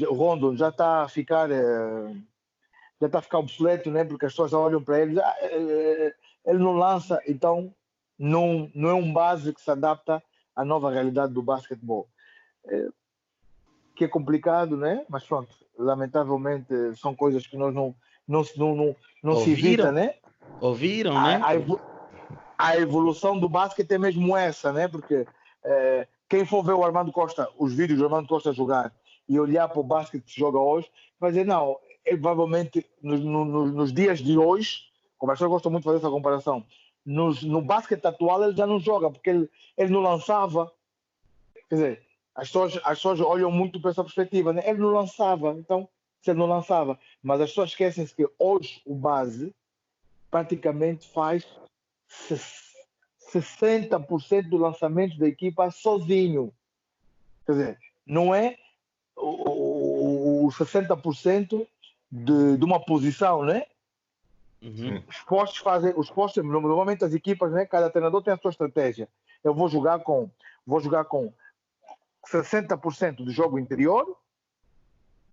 o 0.08 0.13
Rondo 0.13 0.56
já 0.56 0.69
está 0.69 1.04
a 1.04 1.08
ficar 1.08 1.50
eh, 1.50 2.15
já 3.00 3.08
está 3.08 3.19
a 3.19 3.21
ficar 3.21 3.39
obsoleto, 3.39 3.91
né? 3.91 4.04
Porque 4.04 4.26
as 4.26 4.32
pessoas 4.32 4.54
olham 4.54 4.84
para 4.84 5.00
ele, 5.00 5.19
ah, 5.21 5.36
ele 6.45 6.60
não 6.60 6.76
lança, 6.76 7.21
então 7.28 7.73
não, 8.17 8.71
não 8.73 8.89
é 8.89 8.93
um 8.93 9.13
base 9.13 9.54
que 9.54 9.62
se 9.62 9.69
adapta 9.69 10.21
à 10.56 10.65
nova 10.65 10.91
realidade 10.91 11.34
do 11.34 11.43
basquetebol. 11.43 12.08
Que 13.95 14.06
é 14.06 14.08
complicado, 14.08 14.76
né? 14.76 15.06
Mas 15.08 15.23
pronto, 15.23 15.50
lamentavelmente 15.78 16.73
são 16.95 17.15
coisas 17.15 17.45
que 17.45 17.56
nós 17.56 17.73
não, 17.73 17.95
não, 18.28 18.43
não, 18.58 18.76
não, 18.76 18.95
não 19.23 19.36
se 19.38 19.52
evita, 19.52 19.91
né? 19.91 20.15
Ouviram, 20.60 21.13
né? 21.13 21.39
A, 21.43 21.52
a, 21.52 22.71
a, 22.71 22.78
evolução 22.78 23.39
do 23.39 23.47
basquete 23.47 23.91
é 23.91 23.97
mesmo 23.97 24.36
essa, 24.36 24.73
né? 24.73 24.88
Porque 24.88 25.26
é, 25.63 26.08
quem 26.28 26.45
for 26.45 26.63
ver 26.63 26.73
o 26.73 26.84
Armando 26.84 27.12
Costa, 27.12 27.47
os 27.58 27.73
vídeos 27.73 28.00
do 28.00 28.06
Armando 28.06 28.28
Costa 28.28 28.52
jogar 28.54 28.91
e 29.28 29.40
olhar 29.40 29.68
para 29.68 29.80
o 29.80 29.84
basquete 29.84 30.24
que 30.24 30.32
se 30.32 30.40
joga 30.40 30.60
hoje, 30.60 30.90
vai 31.20 31.32
dizer, 31.32 31.46
não, 31.46 31.78
ele 32.06 32.18
provavelmente 32.18 32.86
nos, 33.02 33.20
nos, 33.20 33.74
nos 33.74 33.94
dias 33.94 34.20
de 34.20 34.38
hoje, 34.38 34.86
como 35.18 35.32
as 35.32 35.38
pessoas 35.38 35.52
gostam 35.52 35.72
muito 35.72 35.84
de 35.84 35.86
fazer 35.86 35.98
essa 35.98 36.10
comparação, 36.10 36.66
nos, 37.06 37.42
no 37.44 37.62
basquete 37.62 38.06
atual 38.06 38.44
ele 38.44 38.56
já 38.56 38.68
não 38.68 38.80
joga, 38.80 39.10
porque 39.10 39.30
ele, 39.30 39.50
ele 39.78 39.92
não 39.92 40.02
lançava. 40.02 40.72
Quer 41.70 41.76
dizer, 41.76 42.04
as 42.36 42.48
pessoas, 42.50 42.78
as 42.78 42.98
pessoas 42.98 43.20
olham 43.20 43.50
muito 43.50 43.80
para 43.80 43.92
essa 43.92 44.04
perspectiva, 44.04 44.54
né? 44.54 44.62
Ele 44.66 44.80
não 44.80 44.92
lançava, 44.92 45.54
então, 45.54 45.90
se 46.22 46.32
ele 46.32 46.40
não 46.40 46.48
lançava. 46.48 47.00
Mas 47.24 47.42
as 47.42 47.50
pessoas 47.50 47.70
esquecem-se 47.70 48.13
que 48.13 48.30
hoje 48.38 48.82
o 48.86 48.94
base 48.94 49.54
praticamente 50.30 51.10
faz 51.10 51.48
60% 53.34 54.50
do 54.50 54.58
lançamento 54.58 55.18
da 55.18 55.28
equipa 55.28 55.72
sozinho. 55.72 56.54
Quer 57.46 57.52
dizer, 57.54 57.80
não 58.06 58.36
é 58.36 58.58
os 59.17 60.56
60% 60.56 61.67
de, 62.12 62.58
de 62.58 62.65
uma 62.65 62.80
posição, 62.80 63.43
né? 63.43 63.65
Uhum. 64.62 65.03
Os 65.08 65.19
postos 65.19 65.60
fazem, 65.60 65.93
os 65.95 66.10
postos, 66.10 66.43
normalmente 66.43 67.03
as 67.03 67.13
equipas, 67.13 67.51
né? 67.51 67.65
Cada 67.65 67.89
treinador 67.89 68.23
tem 68.23 68.34
a 68.34 68.38
sua 68.38 68.51
estratégia. 68.51 69.08
Eu 69.43 69.53
vou 69.53 69.67
jogar 69.67 69.99
com, 69.99 70.30
vou 70.65 70.80
jogar 70.80 71.06
com 71.06 71.34
60% 72.27 73.17
do 73.17 73.32
jogo 73.32 73.60
interior 73.60 74.17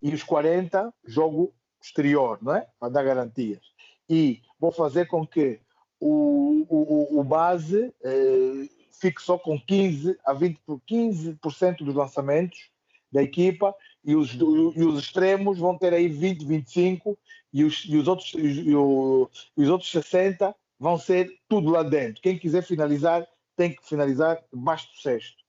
e 0.03 0.13
os 0.13 0.25
40% 0.25 0.93
jogo 1.05 1.53
exterior, 1.81 2.39
não 2.41 2.55
é? 2.55 2.67
Para 2.79 2.89
dar 2.89 3.03
garantias. 3.03 3.63
E 4.09 4.43
vou 4.59 4.71
fazer 4.71 5.07
com 5.07 5.27
que 5.27 5.61
o, 6.01 6.67
o, 6.69 7.21
o 7.21 7.25
base 7.25 7.95
eh, 8.03 8.69
fique 8.93 9.23
só 9.23 9.39
com 9.39 9.59
15 9.59 10.19
a 10.25 10.33
20 10.33 10.61
por 10.67 10.81
15% 10.81 11.79
dos 11.79 11.95
lançamentos 11.95 12.71
da 13.15 13.23
equipa 13.23 13.73
e 14.05 14.17
os, 14.17 14.35
e 14.35 14.83
os 14.83 14.99
extremos 14.99 15.57
vão 15.57 15.79
ter 15.79 15.95
aí 15.95 16.09
20, 16.09 16.45
25 16.45 17.17
e 17.53 17.63
os, 17.63 17.85
e 17.85 17.97
os, 17.97 18.09
outros, 18.09 18.35
e, 18.35 18.75
o, 18.75 19.31
os 19.57 19.69
outros 19.69 19.89
60 19.93 20.55
vão 20.81 20.99
ser 20.99 21.31
tudo 21.49 21.71
lá 21.71 21.85
dentro. 21.85 22.21
Quem 22.21 22.37
quiser 22.37 22.63
finalizar 22.63 23.25
tem 23.57 23.73
que 23.73 23.87
finalizar 23.89 24.43
debaixo 24.53 24.91
do 24.91 24.99
sexto. 24.99 25.45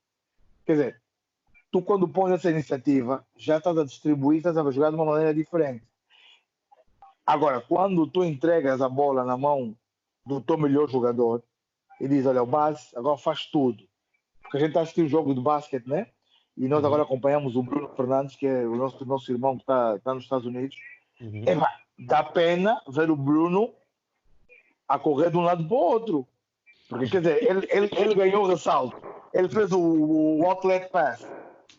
Quer 0.64 0.72
dizer, 0.72 1.02
tu 1.72 1.82
quando 1.82 2.06
pões 2.06 2.32
essa 2.32 2.50
iniciativa 2.50 3.26
já 3.36 3.58
estás 3.58 3.76
a 3.76 3.84
distribuir, 3.84 4.38
estás 4.38 4.56
a 4.56 4.70
jogar 4.70 4.90
de 4.90 4.96
uma 4.96 5.04
maneira 5.04 5.34
diferente. 5.34 5.84
Agora, 7.26 7.60
quando 7.60 8.06
tu 8.06 8.24
entregas 8.24 8.80
a 8.80 8.88
bola 8.88 9.24
na 9.24 9.36
mão 9.36 9.76
do 10.24 10.40
teu 10.40 10.56
melhor 10.56 10.88
jogador 10.88 11.42
e 12.00 12.06
diz, 12.06 12.24
olha, 12.26 12.44
o 12.44 12.46
base 12.46 12.90
agora 12.94 13.18
faz 13.18 13.46
tudo. 13.46 13.82
Porque 14.40 14.58
a 14.58 14.60
gente 14.60 14.68
está 14.68 14.82
assistindo 14.82 15.08
jogo 15.08 15.34
de 15.34 15.40
basquete, 15.40 15.88
né? 15.88 16.06
E 16.56 16.68
nós 16.68 16.80
uhum. 16.80 16.86
agora 16.86 17.02
acompanhamos 17.02 17.54
o 17.54 17.62
Bruno 17.62 17.88
Fernandes, 17.94 18.36
que 18.36 18.46
é 18.46 18.66
o 18.66 18.76
nosso, 18.76 19.04
nosso 19.04 19.30
irmão 19.30 19.56
que 19.56 19.62
está 19.62 19.98
tá 19.98 20.14
nos 20.14 20.24
Estados 20.24 20.46
Unidos. 20.46 20.76
Uhum. 21.20 21.44
É, 21.46 21.56
dá 21.98 22.22
pena 22.22 22.80
ver 22.88 23.10
o 23.10 23.16
Bruno 23.16 23.74
a 24.88 24.98
correr 24.98 25.30
de 25.30 25.36
um 25.36 25.42
lado 25.42 25.66
para 25.66 25.76
o 25.76 25.80
outro. 25.80 26.26
Porque, 26.88 27.08
quer 27.08 27.20
dizer, 27.20 27.42
ele, 27.42 27.66
ele, 27.70 27.90
ele 27.96 28.14
ganhou 28.14 28.44
o 28.44 28.48
ressalto. 28.48 28.96
Ele 29.34 29.48
fez 29.48 29.72
o, 29.72 29.80
o 29.80 30.46
outlet 30.46 30.88
pass. 30.90 31.26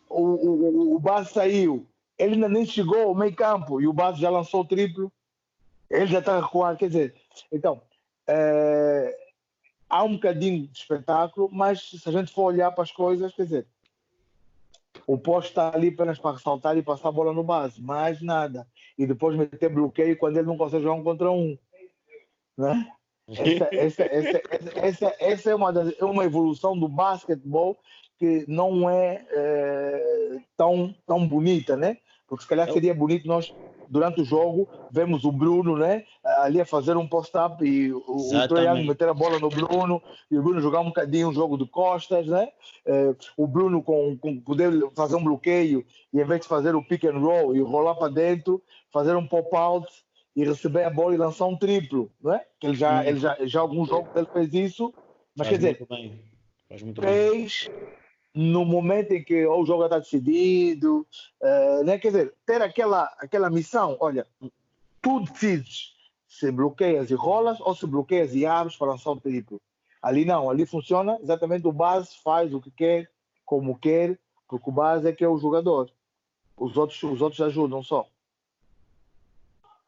O, 0.10 0.22
o, 0.22 0.96
o 0.96 1.00
base 1.00 1.32
saiu. 1.32 1.88
Ele 2.18 2.36
ainda 2.36 2.50
nem 2.50 2.66
chegou 2.66 3.02
ao 3.02 3.16
meio 3.16 3.36
campo 3.36 3.80
e 3.82 3.88
o 3.88 3.94
base 3.94 4.20
já 4.20 4.30
lançou 4.30 4.62
o 4.62 4.66
triplo. 4.66 5.12
Ele 5.90 6.08
já 6.08 6.20
está 6.20 6.38
a 6.38 6.42
recuar. 6.42 6.78
Quer 6.78 6.88
dizer, 6.88 7.16
então, 7.52 7.82
é, 8.28 9.18
há 9.90 10.04
um 10.04 10.14
bocadinho 10.14 10.68
de 10.68 10.78
espetáculo, 10.78 11.50
mas 11.52 11.90
se 11.90 12.10
a 12.10 12.12
gente 12.12 12.34
for 12.34 12.44
olhar 12.44 12.72
para 12.72 12.84
as 12.84 12.92
coisas, 12.92 13.34
quer 13.34 13.44
dizer, 13.44 13.68
o 15.08 15.18
posto 15.18 15.48
está 15.48 15.74
ali 15.74 15.88
apenas 15.88 16.20
para 16.20 16.36
ressaltar 16.36 16.78
e 16.78 16.84
passar 16.84 17.08
a 17.08 17.14
bola 17.14 17.32
no 17.32 17.42
base, 17.42 17.82
mais 17.82 18.22
nada. 18.22 18.68
E 18.98 19.08
depois 19.08 19.38
meter 19.38 19.70
bloqueio 19.70 20.18
quando 20.18 20.36
ele 20.36 20.48
não 20.48 20.58
consegue 20.58 20.84
jogar 20.84 20.96
um 20.96 21.04
contra 21.04 21.32
um. 21.32 21.58
Né? 22.58 22.86
Essa, 23.30 23.68
essa, 23.74 24.04
essa, 24.04 24.42
essa, 24.80 25.16
essa 25.20 25.50
é 25.52 25.56
uma, 25.56 25.74
das, 25.74 25.94
é 26.00 26.06
uma 26.06 26.24
evolução 26.24 26.80
do 26.80 26.88
basquetebol 26.88 27.78
que 28.18 28.46
não 28.48 28.90
é, 28.90 29.22
é, 29.30 30.40
tão, 30.56 30.96
tão 31.06 31.28
bonita, 31.28 31.76
né? 31.76 31.98
Porque 32.26 32.44
se 32.44 32.50
calhar 32.50 32.72
seria 32.72 32.94
bonito 32.94 33.28
nós 33.28 33.54
durante 33.90 34.22
o 34.22 34.26
jogo, 34.26 34.68
vemos 34.92 35.24
o 35.24 35.32
Bruno 35.32 35.78
né, 35.78 36.04
ali 36.40 36.62
a 36.62 36.66
fazer 36.66 36.98
um 36.98 37.08
post-up 37.08 37.64
e 37.66 37.92
o, 37.92 38.04
o 38.08 38.48
Troiano 38.48 38.86
meter 38.86 39.08
a 39.10 39.14
bola 39.14 39.40
no 39.40 39.50
Bruno 39.50 40.02
e 40.30 40.38
o 40.38 40.44
Bruno 40.44 40.62
jogar 40.62 40.82
um 40.82 40.86
bocadinho 40.86 41.30
um 41.30 41.34
jogo 41.34 41.58
de 41.58 41.66
costas, 41.66 42.28
né? 42.28 42.50
Eh, 42.86 43.16
o 43.36 43.48
Bruno 43.48 43.82
com, 43.82 44.18
com, 44.18 44.40
poder 44.40 44.72
fazer 44.96 45.16
um 45.16 45.24
bloqueio 45.24 45.86
e 46.14 46.20
em 46.20 46.26
vez 46.26 46.42
de 46.42 46.48
fazer 46.48 46.76
o 46.76 46.84
pick 46.84 47.06
and 47.06 47.20
roll 47.20 47.56
e 47.56 47.62
rolar 47.62 47.96
para 47.96 48.12
dentro, 48.12 48.62
fazer 48.92 49.16
um 49.16 49.28
pop-out 49.28 49.88
e 50.36 50.44
receber 50.44 50.84
a 50.84 50.90
bola 50.90 51.16
e 51.16 51.18
lançar 51.18 51.46
um 51.46 51.58
triplo, 51.58 52.12
né? 52.22 52.42
Que 52.60 52.68
ele 52.68 52.76
já, 52.76 53.06
ele 53.06 53.20
já, 53.20 53.38
já 53.42 53.60
algum 53.60 53.86
jogo 53.86 54.10
ele 54.16 54.28
fez 54.32 54.54
isso, 54.54 54.94
mas 55.36 55.48
Faz 55.48 55.50
quer 55.50 55.56
dizer, 55.58 55.88
fez 56.68 56.92
bem 56.94 57.48
no 58.38 58.64
momento 58.64 59.14
em 59.14 59.24
que 59.24 59.48
o 59.48 59.66
jogo 59.66 59.86
está 59.86 59.98
decidido, 59.98 61.08
uh, 61.42 61.84
né? 61.84 61.98
quer 61.98 62.10
dizer, 62.10 62.34
ter 62.46 62.62
aquela, 62.62 63.06
aquela 63.18 63.50
missão, 63.50 63.98
olha, 64.00 64.28
tu 65.02 65.22
decides 65.22 65.96
se 66.28 66.52
bloqueias 66.52 67.10
e 67.10 67.16
rolas 67.16 67.60
ou 67.60 67.74
se 67.74 67.88
bloqueias 67.88 68.36
e 68.36 68.46
abres 68.46 68.78
para 68.78 68.92
lançar 68.92 69.10
o 69.10 69.20
triplo. 69.20 69.60
Ali 70.04 70.24
não, 70.24 70.52
ali 70.52 70.68
funciona 70.68 71.18
exatamente 71.20 71.68
o 71.68 71.72
base 71.72 72.12
faz 72.24 72.54
o 72.54 72.62
que 72.62 72.70
quer, 72.70 73.10
como 73.44 73.76
quer, 73.76 74.20
porque 74.48 74.70
o 74.70 74.74
base 74.74 75.08
é 75.08 75.14
que 75.14 75.24
é 75.24 75.28
o 75.28 75.40
jogador. 75.40 75.90
Os 76.56 76.78
outros, 76.78 77.02
os 77.02 77.22
outros 77.22 77.42
ajudam 77.42 77.82
só. 77.82 78.08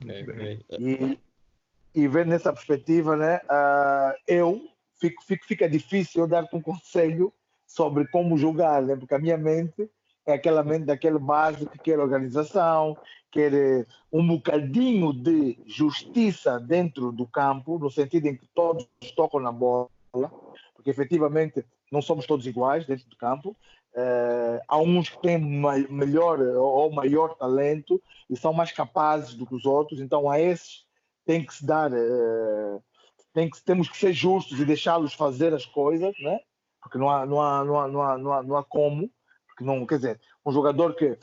É, 0.07 0.21
é. 0.21 0.59
E, 0.79 1.19
e 1.93 2.07
vendo 2.07 2.29
nessa 2.29 2.51
perspectiva, 2.51 3.15
né, 3.15 3.37
uh, 3.43 4.17
eu 4.27 4.67
fico, 4.99 5.23
fico, 5.23 5.45
fica 5.45 5.69
difícil 5.69 6.23
eu 6.23 6.27
dar-te 6.27 6.55
um 6.55 6.61
conselho 6.61 7.31
sobre 7.69 8.07
como 8.07 8.35
julgar, 8.35 8.81
né? 8.81 8.95
porque 8.95 9.13
a 9.13 9.19
minha 9.19 9.37
mente 9.37 9.87
é 10.25 10.33
aquela 10.33 10.63
mente 10.63 10.85
daquele 10.85 11.19
base 11.19 11.67
que 11.67 11.77
quer 11.77 11.99
organização, 11.99 12.97
quer 13.31 13.53
eh, 13.53 13.85
um 14.11 14.27
bocadinho 14.27 15.13
de 15.13 15.57
justiça 15.67 16.59
dentro 16.59 17.11
do 17.11 17.27
campo, 17.27 17.77
no 17.77 17.89
sentido 17.89 18.25
em 18.25 18.35
que 18.35 18.47
todos 18.55 18.87
tocam 19.15 19.39
na 19.39 19.51
bola, 19.51 19.87
porque 20.73 20.89
efetivamente 20.89 21.63
não 21.91 22.01
somos 22.01 22.25
todos 22.25 22.47
iguais 22.47 22.85
dentro 22.87 23.07
do 23.07 23.15
campo. 23.15 23.55
Uh, 23.91 24.61
há 24.67 24.77
uns 24.77 25.09
que 25.09 25.19
têm 25.19 25.39
melhor 25.39 26.39
ou 26.39 26.91
maior 26.91 27.35
talento 27.35 28.01
e 28.29 28.37
são 28.37 28.53
mais 28.53 28.71
capazes 28.71 29.33
do 29.33 29.47
que 29.47 29.55
os 29.55 29.65
outros, 29.65 29.99
então 29.99 30.29
a 30.29 30.39
esses 30.39 30.85
tem 31.25 31.43
que 31.43 31.53
se 31.53 31.65
dar, 31.65 31.91
uh, 31.91 32.83
tem 33.33 33.49
que, 33.49 33.61
temos 33.63 33.89
que 33.89 33.97
ser 33.97 34.13
justos 34.13 34.59
e 34.59 34.65
deixá-los 34.65 35.13
fazer 35.13 35.53
as 35.55 35.65
coisas, 35.65 36.13
né? 36.19 36.39
Porque 36.81 36.97
não 36.97 37.09
há, 37.09 37.25
não 37.25 37.41
há, 37.41 37.63
não 37.63 37.79
há, 37.79 37.87
não 37.87 38.01
há, 38.01 38.17
não 38.17 38.33
há, 38.33 38.43
não 38.43 38.57
há 38.57 38.63
como, 38.63 39.09
porque 39.47 39.63
não, 39.63 39.85
quer 39.85 39.95
dizer, 39.95 40.21
um 40.45 40.51
jogador 40.51 40.95
que 40.95 41.17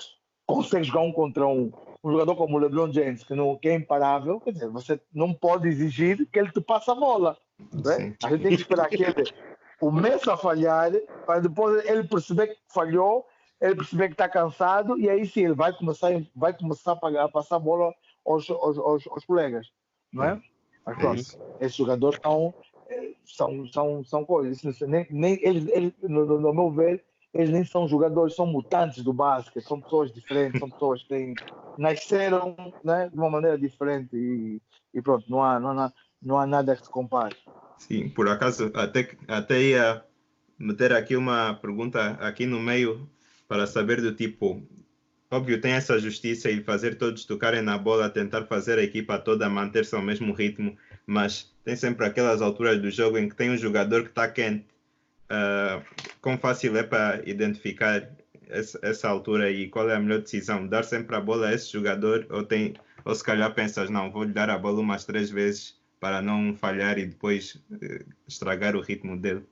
consegue 0.47 0.85
jogar 0.85 1.01
um 1.01 1.13
contra 1.13 1.47
um, 1.47 1.73
um 2.03 2.13
jogador 2.13 2.37
como 2.37 2.57
o 2.57 2.61
LeBron 2.61 2.93
James, 2.93 3.25
que, 3.25 3.35
não, 3.35 3.57
que 3.57 3.69
é 3.69 3.75
imparável, 3.75 4.41
quer 4.41 4.53
dizer, 4.53 4.69
você 4.69 5.01
não 5.13 5.35
pode 5.35 5.69
exigir 5.69 6.27
que 6.31 6.39
ele 6.39 6.51
te 6.51 6.61
passe 6.61 6.91
a 6.91 6.95
bola. 6.95 7.37
Né? 7.73 8.15
A 8.23 8.31
gente 8.31 8.43
tem 8.43 8.57
que 8.57 8.63
esperar 8.63 8.89
que 8.89 9.03
ele 9.03 9.25
comece 9.81 10.29
a 10.31 10.37
falhar, 10.37 10.93
para 11.25 11.41
depois 11.41 11.85
ele 11.85 12.05
perceber 12.05 12.49
que 12.49 12.59
falhou, 12.69 13.27
ele 13.61 13.75
perceber 13.75 14.09
que 14.09 14.15
está 14.15 14.29
cansado, 14.29 14.99
e 14.99 15.09
aí 15.09 15.27
sim 15.27 15.45
ele 15.45 15.55
vai 15.55 15.73
começar, 15.73 16.11
vai 16.35 16.53
começar 16.57 16.93
a, 16.93 16.97
pagar, 16.97 17.25
a 17.25 17.29
passar 17.29 17.57
a 17.57 17.61
bola 17.61 17.95
aos, 18.25 18.49
aos, 18.51 18.79
aos, 18.79 19.07
aos 19.07 19.25
colegas. 19.25 19.69
Não 20.13 20.25
é? 20.25 20.41
Mas 20.85 20.99
pronto, 20.99 21.23
é 21.59 21.67
esse 21.67 21.79
jogador 21.79 22.19
não, 22.25 22.55
são, 23.27 23.67
são, 23.69 24.05
são 24.05 24.25
coisas. 24.25 24.81
Nem, 24.81 25.07
nem, 25.11 25.39
eles, 25.43 25.69
eles 25.69 25.93
no, 26.03 26.25
no, 26.41 26.55
meu 26.55 26.71
ver, 26.71 27.05
eles 27.35 27.51
nem 27.51 27.65
são 27.65 27.89
jogadores, 27.89 28.35
são 28.35 28.47
mutantes 28.47 29.03
do 29.03 29.13
basquete, 29.13 29.65
são 29.65 29.81
pessoas 29.81 30.13
diferentes, 30.13 30.59
são 30.59 30.71
pessoas 30.71 31.03
que 31.03 31.09
têm, 31.09 31.35
nasceram 31.77 32.57
né, 32.83 33.09
de 33.09 33.17
uma 33.17 33.31
maneira 33.31 33.59
diferente 33.59 34.17
e, 34.17 34.61
e 34.95 35.03
pronto, 35.03 35.25
não 35.29 35.43
há, 35.43 35.61
não, 35.61 35.79
há, 35.79 35.93
não 36.23 36.39
há 36.39 36.47
nada 36.47 36.77
que 36.77 36.85
se 36.85 36.91
compare. 36.91 37.37
Sim, 37.79 38.09
por 38.09 38.29
acaso 38.29 38.71
até, 38.75 39.17
até 39.29 39.63
ia 39.63 40.03
meter 40.59 40.93
aqui 40.93 41.17
uma 41.17 41.55
pergunta 41.55 42.13
aqui 42.13 42.47
no 42.47 42.59
meio 42.59 43.09
para 43.47 43.67
saber 43.67 44.01
do 44.01 44.15
tipo, 44.15 44.63
óbvio 45.31 45.61
tem 45.61 45.73
essa 45.73 45.99
justiça 45.99 46.51
e 46.51 46.63
fazer 46.63 46.97
todos 46.97 47.25
tocarem 47.25 47.63
na 47.63 47.77
bola, 47.77 48.09
tentar 48.09 48.47
fazer 48.47 48.79
a 48.79 48.83
equipa 48.83 49.19
toda 49.19 49.49
manter-se 49.49 49.95
ao 49.95 50.03
mesmo 50.03 50.33
ritmo, 50.33 50.77
mas 51.07 51.55
tem 51.67 51.75
sempre 51.75 52.07
aquelas 52.07 52.41
alturas 52.41 52.81
do 52.81 52.89
jogo 52.93 53.19
em 53.19 53.29
que 53.29 53.35
tem 53.35 53.51
um 53.51 53.57
jogador 53.57 54.05
que 54.05 54.11
está 54.11 54.29
quente. 54.29 54.65
Uh, 55.25 55.83
quão 56.23 56.39
fácil 56.39 56.77
é 56.77 56.85
para 56.85 57.21
identificar 57.29 58.09
essa, 58.49 58.79
essa, 58.83 59.09
altura 59.09 59.51
e 59.51 59.69
qual 59.69 59.91
é 59.91 59.97
a 59.97 59.99
melhor 59.99 60.21
decisão? 60.21 60.65
Dar 60.69 60.85
sempre 60.85 61.17
a 61.17 61.21
bola 61.21 61.49
a 61.49 61.53
esse 61.53 61.73
jogador 61.73 62.25
ou, 62.31 62.45
tem, 62.45 62.75
ou 63.05 63.13
se 63.13 63.25
calhar 63.25 63.53
pensas, 63.53 63.91
não, 63.91 64.13
vou 64.13 64.23
lhe 64.23 64.33
dar 64.33 64.49
a 64.49 64.57
bola 64.57 64.79
umas 64.79 65.05
três 65.05 65.29
vezes 65.29 65.77
para 65.99 66.23
não 66.23 66.55
falhar 66.55 66.99
e 66.99 67.07
depois 67.07 67.57
uh, 67.57 68.15
estragar 68.29 68.77
o 68.77 68.81
ritmo 68.81 69.17
dele? 69.17 69.45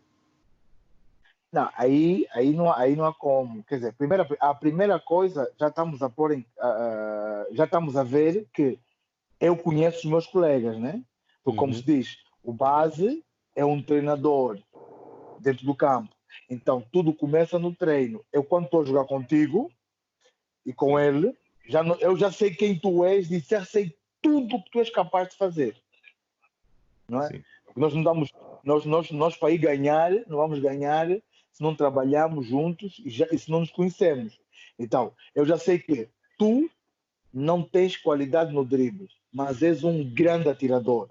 Não, 1.52 1.68
aí, 1.76 2.28
aí, 2.32 2.52
não, 2.52 2.72
aí 2.72 2.94
não 2.94 3.06
há 3.06 3.12
como. 3.12 3.64
Quer 3.64 3.76
dizer, 3.76 3.92
primeira, 3.94 4.24
a 4.38 4.54
primeira 4.54 5.00
coisa, 5.00 5.50
já 5.58 5.66
estamos 5.66 6.00
a 6.00 6.08
pôr 6.08 6.30
em, 6.30 6.46
uh, 6.58 7.52
já 7.52 7.64
estamos 7.64 7.96
a 7.96 8.04
ver 8.04 8.46
que 8.54 8.78
eu 9.40 9.56
conheço 9.56 9.98
os 9.98 10.04
meus 10.04 10.28
colegas, 10.28 10.78
né? 10.78 11.02
Porque, 11.44 11.58
como 11.58 11.72
uhum. 11.72 11.78
se 11.78 11.84
diz, 11.84 12.18
o 12.42 12.52
base 12.52 13.22
é 13.54 13.64
um 13.64 13.82
treinador 13.82 14.58
dentro 15.40 15.64
do 15.66 15.74
campo. 15.74 16.14
Então, 16.48 16.84
tudo 16.90 17.12
começa 17.12 17.58
no 17.58 17.74
treino. 17.74 18.24
Eu, 18.32 18.42
quando 18.42 18.64
estou 18.64 18.82
a 18.82 18.84
jogar 18.84 19.04
contigo 19.04 19.70
e 20.64 20.72
com 20.72 20.98
ele, 20.98 21.36
já 21.68 21.82
não, 21.82 21.96
eu 21.96 22.16
já 22.16 22.32
sei 22.32 22.52
quem 22.52 22.78
tu 22.78 23.04
és 23.04 23.30
e 23.30 23.38
já 23.38 23.64
sei 23.64 23.94
tudo 24.20 24.62
que 24.62 24.70
tu 24.70 24.80
és 24.80 24.90
capaz 24.90 25.28
de 25.28 25.36
fazer. 25.36 25.76
Não 27.08 27.22
é? 27.22 27.42
Nós 27.76 27.94
não 27.94 28.02
damos, 28.02 28.32
nós, 28.64 28.84
nós, 28.86 29.10
nós 29.10 29.36
para 29.36 29.50
ir 29.50 29.58
ganhar, 29.58 30.10
não 30.26 30.38
vamos 30.38 30.58
ganhar 30.58 31.08
se 31.52 31.62
não 31.62 31.74
trabalharmos 31.74 32.46
juntos 32.46 33.00
e, 33.04 33.10
já, 33.10 33.26
e 33.30 33.38
se 33.38 33.50
não 33.50 33.60
nos 33.60 33.70
conhecemos. 33.70 34.40
Então, 34.78 35.12
eu 35.34 35.44
já 35.44 35.58
sei 35.58 35.78
que 35.78 36.08
tu 36.38 36.68
não 37.32 37.62
tens 37.62 37.96
qualidade 37.96 38.52
no 38.52 38.64
drible, 38.64 39.08
mas 39.32 39.62
és 39.62 39.84
um 39.84 40.04
grande 40.12 40.48
atirador 40.48 41.08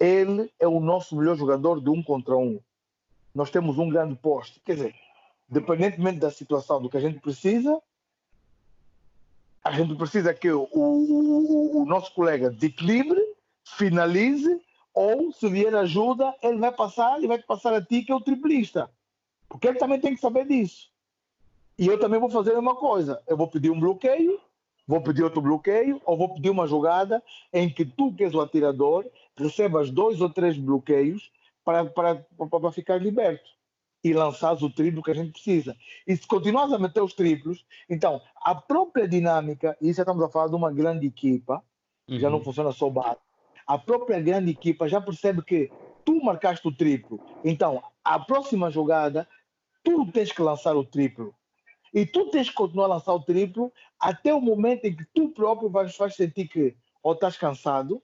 ele 0.00 0.50
é 0.58 0.66
o 0.66 0.80
nosso 0.80 1.16
melhor 1.16 1.36
jogador 1.36 1.80
de 1.80 1.90
um 1.90 2.02
contra 2.02 2.36
um. 2.36 2.60
Nós 3.34 3.50
temos 3.50 3.78
um 3.78 3.88
grande 3.88 4.14
poste. 4.16 4.60
Quer 4.64 4.74
dizer, 4.74 4.94
independentemente 5.50 6.18
da 6.18 6.30
situação, 6.30 6.80
do 6.80 6.88
que 6.88 6.96
a 6.96 7.00
gente 7.00 7.20
precisa, 7.20 7.80
a 9.62 9.72
gente 9.72 9.94
precisa 9.96 10.32
que 10.32 10.50
o, 10.50 10.68
o, 10.72 11.82
o 11.82 11.84
nosso 11.84 12.12
colega 12.14 12.50
desequilibre, 12.50 13.20
finalize, 13.64 14.60
ou 14.94 15.32
se 15.32 15.48
vier 15.48 15.74
ajuda, 15.74 16.34
ele 16.42 16.58
vai 16.58 16.72
passar 16.72 17.22
e 17.22 17.26
vai 17.26 17.38
passar 17.38 17.74
a 17.74 17.84
ti, 17.84 18.02
que 18.02 18.10
é 18.10 18.14
o 18.14 18.20
triplista. 18.20 18.90
Porque 19.48 19.68
ele 19.68 19.78
também 19.78 20.00
tem 20.00 20.14
que 20.14 20.20
saber 20.20 20.46
disso. 20.46 20.88
E 21.78 21.86
eu 21.86 21.98
também 22.00 22.18
vou 22.18 22.30
fazer 22.30 22.56
uma 22.58 22.74
coisa. 22.74 23.22
Eu 23.26 23.36
vou 23.36 23.46
pedir 23.46 23.70
um 23.70 23.78
bloqueio, 23.78 24.40
vou 24.86 25.00
pedir 25.00 25.22
outro 25.22 25.40
bloqueio, 25.40 26.00
ou 26.04 26.16
vou 26.16 26.34
pedir 26.34 26.50
uma 26.50 26.66
jogada 26.66 27.22
em 27.52 27.70
que 27.70 27.84
tu, 27.84 28.12
que 28.12 28.24
és 28.24 28.34
o 28.34 28.40
atirador, 28.40 29.06
recebas 29.38 29.90
dois 29.90 30.20
ou 30.20 30.30
três 30.30 30.56
bloqueios 30.58 31.30
para, 31.64 31.84
para, 31.84 32.16
para 32.16 32.72
ficar 32.72 33.00
liberto 33.00 33.48
e 34.02 34.12
lançares 34.12 34.62
o 34.62 34.70
triplo 34.70 35.02
que 35.02 35.10
a 35.10 35.14
gente 35.14 35.32
precisa. 35.32 35.76
E 36.06 36.16
se 36.16 36.26
continuas 36.26 36.72
a 36.72 36.78
meter 36.78 37.02
os 37.02 37.14
triplos, 37.14 37.64
então 37.88 38.22
a 38.42 38.54
própria 38.54 39.08
dinâmica, 39.08 39.76
e 39.80 39.92
já 39.92 40.02
estamos 40.02 40.22
a 40.22 40.28
falar 40.28 40.48
de 40.48 40.54
uma 40.54 40.72
grande 40.72 41.06
equipa, 41.06 41.62
uhum. 42.08 42.18
já 42.18 42.30
não 42.30 42.38
uhum. 42.38 42.44
funciona 42.44 42.72
só 42.72 42.88
base, 42.88 43.20
a 43.66 43.76
própria 43.76 44.20
grande 44.20 44.50
equipa 44.50 44.88
já 44.88 45.00
percebe 45.00 45.42
que 45.42 45.70
tu 46.04 46.22
marcaste 46.22 46.66
o 46.66 46.74
triplo, 46.74 47.20
então 47.44 47.82
a 48.04 48.18
próxima 48.18 48.70
jogada 48.70 49.28
tu 49.82 50.10
tens 50.10 50.32
que 50.32 50.42
lançar 50.42 50.76
o 50.76 50.84
triplo. 50.84 51.34
E 51.92 52.04
tu 52.04 52.30
tens 52.30 52.50
que 52.50 52.54
continuar 52.54 52.84
a 52.84 52.94
lançar 52.94 53.14
o 53.14 53.20
triplo 53.20 53.72
até 53.98 54.32
o 54.34 54.40
momento 54.40 54.84
em 54.84 54.94
que 54.94 55.04
tu 55.14 55.30
próprio 55.30 55.70
vais, 55.70 55.96
vais 55.96 56.14
sentir 56.14 56.46
que 56.46 56.76
ou 57.02 57.14
estás 57.14 57.36
cansado 57.36 58.02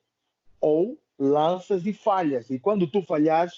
ou 0.60 0.98
lanças 1.18 1.86
e 1.86 1.92
falhas. 1.92 2.50
E 2.50 2.58
quando 2.58 2.86
tu 2.86 3.02
falhas, 3.02 3.52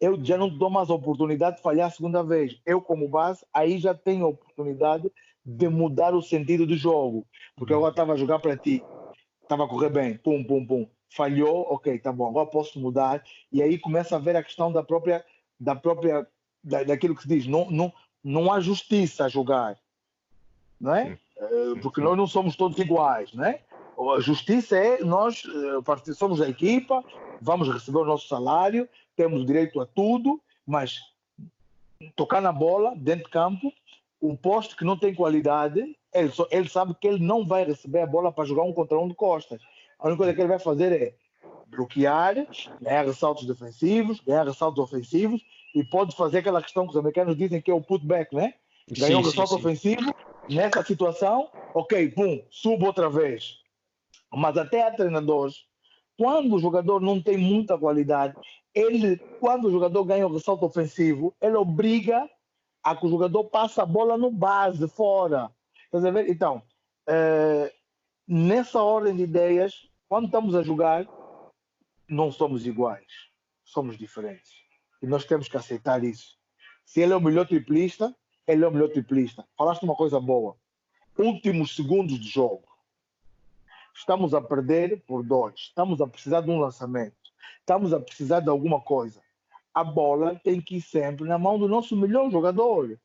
eu 0.00 0.22
já 0.22 0.36
não 0.36 0.50
te 0.50 0.58
dou 0.58 0.70
mais 0.70 0.90
a 0.90 0.94
oportunidade 0.94 1.56
de 1.56 1.62
falhar 1.62 1.88
a 1.88 1.90
segunda 1.90 2.22
vez. 2.22 2.60
Eu, 2.64 2.80
como 2.80 3.08
base, 3.08 3.44
aí 3.52 3.78
já 3.78 3.94
tenho 3.94 4.26
a 4.26 4.28
oportunidade 4.28 5.10
de 5.44 5.68
mudar 5.68 6.14
o 6.14 6.22
sentido 6.22 6.66
do 6.66 6.76
jogo. 6.76 7.26
Porque 7.56 7.72
eu 7.72 7.78
agora 7.78 7.92
estava 7.92 8.12
a 8.12 8.16
jogar 8.16 8.38
para 8.38 8.56
ti, 8.56 8.82
estava 9.42 9.64
a 9.64 9.68
correr 9.68 9.90
bem, 9.90 10.16
pum, 10.16 10.44
pum, 10.44 10.64
pum. 10.64 10.88
Falhou, 11.10 11.66
ok, 11.70 11.98
tá 11.98 12.12
bom, 12.12 12.28
agora 12.28 12.46
posso 12.46 12.78
mudar. 12.78 13.24
E 13.50 13.62
aí 13.62 13.78
começa 13.78 14.16
a 14.16 14.18
ver 14.18 14.36
a 14.36 14.42
questão 14.42 14.70
da 14.70 14.82
própria, 14.82 15.24
da 15.58 15.74
própria, 15.74 16.26
da, 16.62 16.84
daquilo 16.84 17.14
que 17.14 17.22
se 17.22 17.28
diz, 17.28 17.46
não, 17.46 17.70
não, 17.70 17.92
não 18.22 18.52
há 18.52 18.60
justiça 18.60 19.24
a 19.24 19.28
jogar, 19.28 19.78
não 20.78 20.94
é? 20.94 21.18
Eh, 21.38 21.80
porque 21.80 22.00
nós 22.00 22.16
não 22.16 22.26
somos 22.26 22.56
todos 22.56 22.78
iguais, 22.78 23.32
não 23.32 23.44
é? 23.44 23.62
A 23.98 24.20
justiça 24.20 24.76
é 24.76 25.02
nós 25.02 25.42
eh, 25.44 26.12
somos 26.14 26.40
a 26.40 26.48
equipa, 26.48 27.04
vamos 27.40 27.68
receber 27.68 27.98
o 27.98 28.04
nosso 28.04 28.28
salário, 28.28 28.88
temos 29.16 29.44
direito 29.44 29.80
a 29.80 29.86
tudo, 29.86 30.40
mas 30.64 31.00
tocar 32.14 32.40
na 32.40 32.52
bola 32.52 32.94
dentro 32.96 33.24
de 33.24 33.30
campo, 33.30 33.72
o 34.20 34.36
posto 34.36 34.76
que 34.76 34.84
não 34.84 34.96
tem 34.96 35.14
qualidade, 35.14 35.96
ele, 36.14 36.30
só, 36.30 36.46
ele 36.50 36.68
sabe 36.68 36.94
que 36.94 37.08
ele 37.08 37.24
não 37.24 37.44
vai 37.44 37.64
receber 37.64 38.00
a 38.00 38.06
bola 38.06 38.32
para 38.32 38.44
jogar 38.44 38.62
um 38.62 38.72
contra 38.72 38.98
um 38.98 39.08
de 39.08 39.14
costas. 39.14 39.60
A 39.98 40.06
única 40.06 40.18
coisa 40.18 40.34
que 40.34 40.40
ele 40.40 40.48
vai 40.48 40.58
fazer 40.58 40.92
é 40.92 41.14
bloquear, 41.66 42.34
ganhar 42.80 43.04
ressaltos 43.04 43.46
defensivos, 43.46 44.20
ganhar 44.20 44.46
ressaltos 44.46 44.82
ofensivos 44.82 45.44
e 45.74 45.84
pode 45.84 46.14
fazer 46.16 46.38
aquela 46.38 46.62
questão 46.62 46.84
que 46.84 46.90
os 46.90 46.96
americanos 46.96 47.36
dizem 47.36 47.60
que 47.60 47.70
é 47.70 47.74
o 47.74 47.82
putback, 47.82 48.34
né? 48.34 48.54
Ganhou 48.90 49.20
um 49.20 49.24
ressalto 49.24 49.54
sim, 49.54 49.60
sim. 49.60 49.66
ofensivo, 49.66 50.14
nessa 50.48 50.82
situação, 50.82 51.50
ok, 51.74 52.08
pum, 52.10 52.42
subo 52.48 52.86
outra 52.86 53.10
vez. 53.10 53.57
Mas 54.32 54.56
até 54.56 54.86
há 54.86 54.90
treinadores, 54.90 55.66
quando 56.16 56.54
o 56.54 56.58
jogador 56.58 57.00
não 57.00 57.22
tem 57.22 57.38
muita 57.38 57.78
qualidade, 57.78 58.34
ele, 58.74 59.16
quando 59.40 59.66
o 59.66 59.70
jogador 59.70 60.04
ganha 60.04 60.26
o 60.26 60.32
ressalto 60.32 60.66
ofensivo, 60.66 61.34
ele 61.40 61.56
obriga 61.56 62.28
a 62.82 62.94
que 62.94 63.06
o 63.06 63.10
jogador 63.10 63.44
passe 63.44 63.80
a 63.80 63.86
bola 63.86 64.16
no 64.16 64.30
base, 64.30 64.86
fora. 64.88 65.50
Então, 66.28 66.62
é, 67.08 67.72
nessa 68.26 68.82
ordem 68.82 69.16
de 69.16 69.22
ideias, 69.22 69.88
quando 70.08 70.26
estamos 70.26 70.54
a 70.54 70.62
jogar, 70.62 71.06
não 72.08 72.30
somos 72.30 72.66
iguais, 72.66 73.06
somos 73.64 73.96
diferentes. 73.96 74.52
E 75.02 75.06
nós 75.06 75.24
temos 75.24 75.48
que 75.48 75.56
aceitar 75.56 76.04
isso. 76.04 76.36
Se 76.84 77.00
ele 77.00 77.12
é 77.12 77.16
o 77.16 77.20
melhor 77.20 77.46
triplista, 77.46 78.14
ele 78.46 78.64
é 78.64 78.68
o 78.68 78.72
melhor 78.72 78.88
triplista. 78.88 79.46
Falaste 79.56 79.82
uma 79.82 79.94
coisa 79.94 80.20
boa. 80.20 80.56
Últimos 81.16 81.74
segundos 81.74 82.18
de 82.18 82.28
jogo. 82.28 82.67
Estamos 83.98 84.32
a 84.32 84.40
perder 84.40 85.02
por 85.08 85.24
dois. 85.24 85.54
Estamos 85.56 86.00
a 86.00 86.06
precisar 86.06 86.40
de 86.42 86.50
um 86.50 86.60
lançamento. 86.60 87.16
Estamos 87.58 87.92
a 87.92 87.98
precisar 87.98 88.38
de 88.38 88.48
alguma 88.48 88.80
coisa. 88.80 89.20
A 89.74 89.82
bola 89.82 90.40
tem 90.42 90.60
que 90.60 90.76
ir 90.76 90.80
sempre 90.80 91.26
na 91.26 91.36
mão 91.36 91.58
do 91.58 91.68
nosso 91.68 91.96
melhor 91.96 92.30
jogador. 92.30 92.96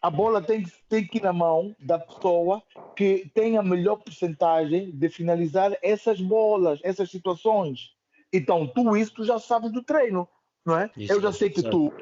A 0.00 0.08
bola 0.08 0.40
tem, 0.40 0.64
tem 0.88 1.06
que 1.06 1.18
ir 1.18 1.22
na 1.22 1.32
mão 1.32 1.76
da 1.78 1.98
pessoa 1.98 2.62
que 2.96 3.30
tem 3.34 3.58
a 3.58 3.62
melhor 3.62 3.96
porcentagem 3.96 4.90
de 4.92 5.08
finalizar 5.10 5.76
essas 5.82 6.18
bolas, 6.22 6.80
essas 6.82 7.10
situações. 7.10 7.94
Então, 8.32 8.66
tu 8.66 8.96
isso 8.96 9.12
tu 9.12 9.24
já 9.24 9.38
sabes 9.38 9.70
do 9.70 9.82
treino, 9.82 10.26
não 10.64 10.78
é? 10.78 10.90
Isso, 10.96 11.12
Eu 11.12 11.20
já 11.20 11.32
sei 11.32 11.50
que 11.50 11.62
tu, 11.62 11.92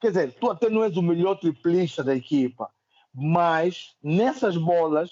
quer 0.00 0.08
dizer, 0.08 0.32
tu 0.34 0.48
até 0.48 0.70
não 0.70 0.84
és 0.84 0.96
o 0.96 1.02
melhor 1.02 1.34
triplista 1.34 2.04
da 2.04 2.14
equipa, 2.14 2.70
mas 3.12 3.96
nessas 4.00 4.56
bolas 4.56 5.10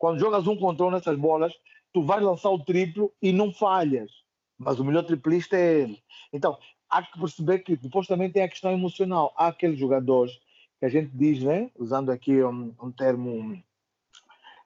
quando 0.00 0.18
jogas 0.18 0.46
um 0.46 0.56
contra 0.56 0.86
um 0.86 0.90
nessas 0.90 1.16
bolas, 1.18 1.52
tu 1.92 2.02
vais 2.02 2.22
lançar 2.22 2.48
o 2.48 2.58
triplo 2.58 3.12
e 3.20 3.32
não 3.32 3.52
falhas. 3.52 4.10
Mas 4.58 4.80
o 4.80 4.84
melhor 4.84 5.04
triplista 5.04 5.58
é 5.58 5.82
ele. 5.82 6.02
Então, 6.32 6.56
há 6.88 7.02
que 7.02 7.20
perceber 7.20 7.58
que 7.58 7.76
depois 7.76 8.06
também 8.06 8.30
tem 8.30 8.42
a 8.42 8.48
questão 8.48 8.72
emocional. 8.72 9.34
Há 9.36 9.48
aqueles 9.48 9.78
jogadores 9.78 10.32
que 10.78 10.86
a 10.86 10.88
gente 10.88 11.10
diz, 11.12 11.42
né? 11.42 11.70
usando 11.78 12.10
aqui 12.10 12.42
um, 12.42 12.74
um 12.82 12.90
termo 12.90 13.62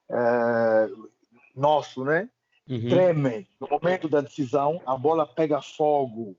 uh, 0.09 1.09
nosso, 1.53 2.05
né? 2.05 2.29
Uhum. 2.67 2.89
tremem 2.89 3.45
no 3.59 3.67
momento 3.69 4.09
da 4.09 4.21
decisão, 4.21 4.81
a 4.87 4.97
bola 4.97 5.27
pega 5.27 5.61
fogo. 5.61 6.35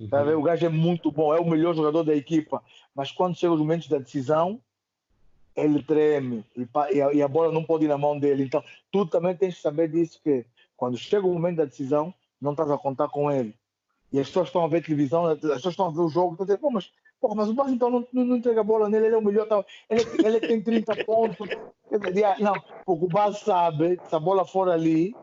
Uhum. 0.00 0.38
O 0.38 0.42
gajo 0.42 0.64
é 0.64 0.70
muito 0.70 1.10
bom, 1.10 1.34
é 1.34 1.40
o 1.40 1.44
melhor 1.44 1.74
jogador 1.74 2.04
da 2.04 2.14
equipa, 2.14 2.62
mas 2.94 3.10
quando 3.10 3.36
chega 3.36 3.52
os 3.52 3.60
momentos 3.60 3.88
da 3.88 3.98
decisão, 3.98 4.62
ele 5.56 5.82
treme 5.82 6.44
e 7.14 7.22
a, 7.22 7.28
bola 7.28 7.50
não 7.50 7.64
pode 7.64 7.86
ir 7.86 7.88
na 7.88 7.96
mão 7.96 8.18
dele. 8.18 8.44
Então, 8.44 8.62
tu 8.92 9.06
também 9.06 9.34
tens 9.34 9.56
que 9.56 9.62
saber 9.62 9.88
disso 9.88 10.20
que 10.22 10.44
quando 10.76 10.98
chega 10.98 11.26
o 11.26 11.32
momento 11.32 11.56
da 11.56 11.64
decisão, 11.64 12.12
não 12.40 12.50
estás 12.52 12.70
a 12.70 12.76
contar 12.76 13.08
com 13.08 13.30
ele. 13.30 13.54
E 14.12 14.20
as 14.20 14.28
pessoas 14.28 14.48
estão 14.48 14.64
a 14.64 14.68
ver 14.68 14.84
televisão, 14.84 15.26
as 15.26 15.40
pessoas 15.40 15.66
estão 15.66 15.86
a 15.86 15.90
ver 15.90 16.00
o 16.00 16.08
jogo, 16.08 16.32
estão 16.32 16.44
a 16.44 16.46
dizer, 16.46 16.58
pô, 16.58 16.70
mas, 16.70 16.92
pô, 17.20 17.34
mas 17.34 17.48
o 17.48 17.54
Barça 17.54 17.72
então 17.72 17.90
não, 17.90 18.06
não, 18.12 18.24
não, 18.24 18.36
entrega 18.36 18.60
a 18.60 18.64
bola 18.64 18.88
nele, 18.88 19.06
ele 19.06 19.14
é 19.14 19.18
o 19.18 19.22
melhor, 19.22 19.48
tá, 19.48 19.64
ele, 19.88 20.02
ele 20.24 20.40
tem 20.40 20.62
30 20.62 20.96
pontos. 21.04 21.48
Não, 22.38 22.54
porque 22.84 23.04
o 23.04 23.08
Barça 23.08 23.44
sabe 23.44 23.96
que 23.96 24.08
se 24.08 24.14
a 24.14 24.20
bola 24.20 24.44
for 24.44 24.68
ali, 24.68 25.16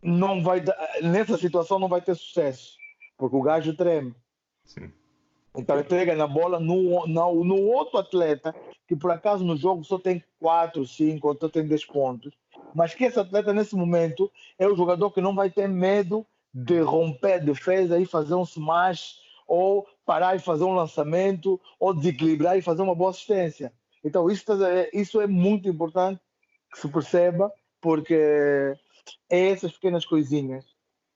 não 0.00 0.42
vai, 0.42 0.62
nessa 1.02 1.36
situação 1.36 1.78
não 1.78 1.88
vai 1.88 2.00
ter 2.00 2.14
sucesso, 2.14 2.76
porque 3.18 3.36
o 3.36 3.42
gajo 3.42 3.76
treme. 3.76 4.14
Sim. 4.64 4.90
Então 5.56 5.78
entrega 5.78 6.14
na 6.16 6.26
bola 6.26 6.58
no, 6.58 7.06
no, 7.06 7.44
no 7.44 7.62
outro 7.62 7.98
atleta 7.98 8.54
que 8.86 8.96
por 8.96 9.10
acaso 9.10 9.44
no 9.44 9.56
jogo 9.56 9.84
só 9.84 9.98
tem 9.98 10.22
4, 10.40 10.86
5, 10.86 11.26
ou 11.26 11.36
só 11.40 11.48
tem 11.48 11.66
10 11.66 11.86
pontos, 11.86 12.34
mas 12.74 12.94
que 12.94 13.04
esse 13.04 13.18
atleta 13.18 13.52
nesse 13.52 13.74
momento 13.74 14.30
é 14.58 14.66
o 14.66 14.76
jogador 14.76 15.10
que 15.10 15.20
não 15.20 15.34
vai 15.34 15.50
ter 15.50 15.68
medo 15.68 16.26
de 16.52 16.80
romper 16.80 17.34
a 17.34 17.38
defesa 17.38 17.98
e 17.98 18.06
fazer 18.06 18.34
um 18.34 18.42
smash, 18.42 19.20
ou 19.46 19.86
parar 20.06 20.36
e 20.36 20.38
fazer 20.38 20.64
um 20.64 20.74
lançamento, 20.74 21.60
ou 21.78 21.92
desequilibrar 21.92 22.56
e 22.56 22.62
fazer 22.62 22.82
uma 22.82 22.94
boa 22.94 23.10
assistência. 23.10 23.72
Então, 24.04 24.30
isso, 24.30 24.44
isso 24.92 25.20
é 25.20 25.26
muito 25.26 25.68
importante 25.68 26.20
que 26.72 26.78
se 26.78 26.88
perceba, 26.88 27.52
porque 27.80 28.14
é 29.30 29.50
essas 29.50 29.72
pequenas 29.72 30.04
coisinhas 30.04 30.64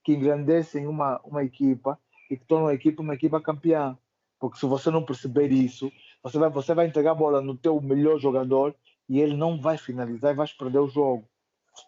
que 0.03 0.13
engrandecem 0.13 0.87
uma, 0.87 1.21
uma 1.23 1.45
equipa 1.45 1.99
e 2.31 2.37
que 2.37 2.45
tornam 2.45 2.69
a 2.69 2.75
equipa 2.75 3.03
uma 3.03 3.15
equipa 3.15 3.41
campeã. 3.41 3.97
Porque 4.39 4.59
se 4.59 4.67
você 4.67 4.91
não 4.91 5.05
perceber 5.05 5.51
isso, 5.51 5.91
você 6.23 6.39
vai, 6.39 6.51
você 6.51 6.75
vai 6.75 6.87
entregar 6.87 7.13
a 7.13 7.15
bola 7.15 7.41
no 7.41 7.57
teu 7.57 7.81
melhor 7.81 8.19
jogador 8.19 8.75
e 9.09 9.21
ele 9.21 9.37
não 9.37 9.61
vai 9.61 9.77
finalizar 9.77 10.33
e 10.33 10.37
vais 10.37 10.53
perder 10.53 10.79
o 10.79 10.89
jogo. 10.89 11.29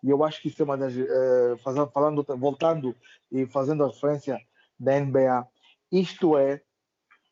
E 0.02 0.10
eu 0.10 0.24
acho 0.24 0.40
que 0.40 0.48
isso 0.48 0.62
é 0.62 0.64
uma 0.64 0.76
das. 0.76 0.94
Uh, 0.94 1.58
falando, 1.92 2.24
voltando 2.38 2.94
e 3.30 3.46
fazendo 3.46 3.84
a 3.84 3.88
referência 3.88 4.40
da 4.78 4.98
NBA, 4.98 5.46
isto 5.92 6.38
é 6.38 6.62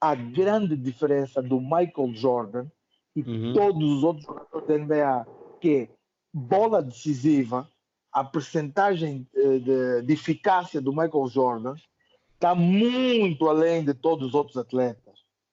a 0.01 0.15
grande 0.15 0.77
diferença 0.77 1.43
do 1.43 1.61
Michael 1.61 2.13
Jordan 2.15 2.67
e 3.15 3.23
uhum. 3.23 3.53
todos 3.53 3.91
os 3.91 4.05
outros 4.05 4.27
jogadores 4.27 4.69
da 4.69 4.79
NBA, 4.79 5.27
que 5.61 5.77
é 5.77 5.89
bola 6.33 6.83
decisiva, 6.83 7.69
a 8.13 8.23
percentagem 8.25 9.27
de, 9.33 9.61
de, 9.61 10.03
de 10.03 10.13
eficácia 10.13 10.81
do 10.81 10.93
Michael 10.93 11.27
Jordan 11.29 11.75
está 12.35 12.55
muito 12.55 13.49
além 13.49 13.85
de 13.85 13.95
todos 13.95 14.29
os 14.29 14.35
outros 14.35 14.57
atletas, 14.57 15.08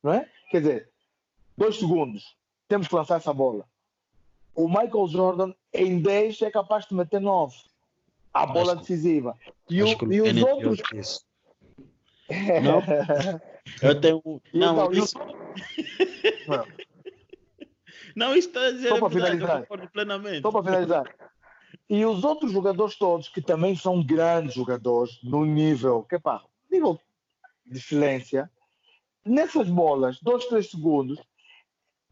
não 0.05 0.13
é? 0.13 0.29
Quer 0.51 0.61
dizer, 0.61 0.89
dois 1.57 1.77
segundos, 1.77 2.37
temos 2.67 2.87
que 2.87 2.93
lançar 2.93 3.17
essa 3.17 3.33
bola. 3.33 3.65
O 4.53 4.67
Michael 4.67 5.07
Jordan 5.07 5.53
em 5.73 5.99
10 5.99 6.43
é 6.43 6.51
capaz 6.51 6.85
de 6.85 6.93
meter 6.93 7.19
9. 7.19 7.55
A 8.31 8.45
bola 8.45 8.73
acho 8.73 8.81
decisiva. 8.81 9.35
E, 9.67 9.81
o, 9.81 9.87
e 10.13 10.21
os 10.21 10.43
outros. 10.43 11.25
Não, 12.61 12.81
eu 13.81 13.99
tenho. 13.99 14.41
Não, 14.53 14.75
não 14.75 14.91
isso. 14.91 15.17
Não. 16.47 16.65
não, 18.15 18.35
isso 18.35 18.49
está 18.49 18.67
a 18.67 18.71
dizer. 18.71 18.89
Só 18.89 18.99
para 18.99 19.09
finalizar. 19.09 19.67
Plenamente. 19.91 20.41
Só 20.41 20.51
para 20.51 20.63
finalizar. 20.63 21.15
E 21.89 22.05
os 22.05 22.23
outros 22.23 22.51
jogadores 22.51 22.95
todos, 22.95 23.27
que 23.27 23.41
também 23.41 23.75
são 23.75 24.03
grandes 24.05 24.53
jogadores, 24.53 25.19
no 25.23 25.45
nível, 25.45 26.03
que 26.03 26.19
pá, 26.19 26.43
nível 26.69 26.99
de 27.65 27.77
excelência, 27.77 28.49
nessas 29.25 29.67
bolas, 29.69 30.19
2, 30.21 30.45
3 30.45 30.69
segundos, 30.69 31.19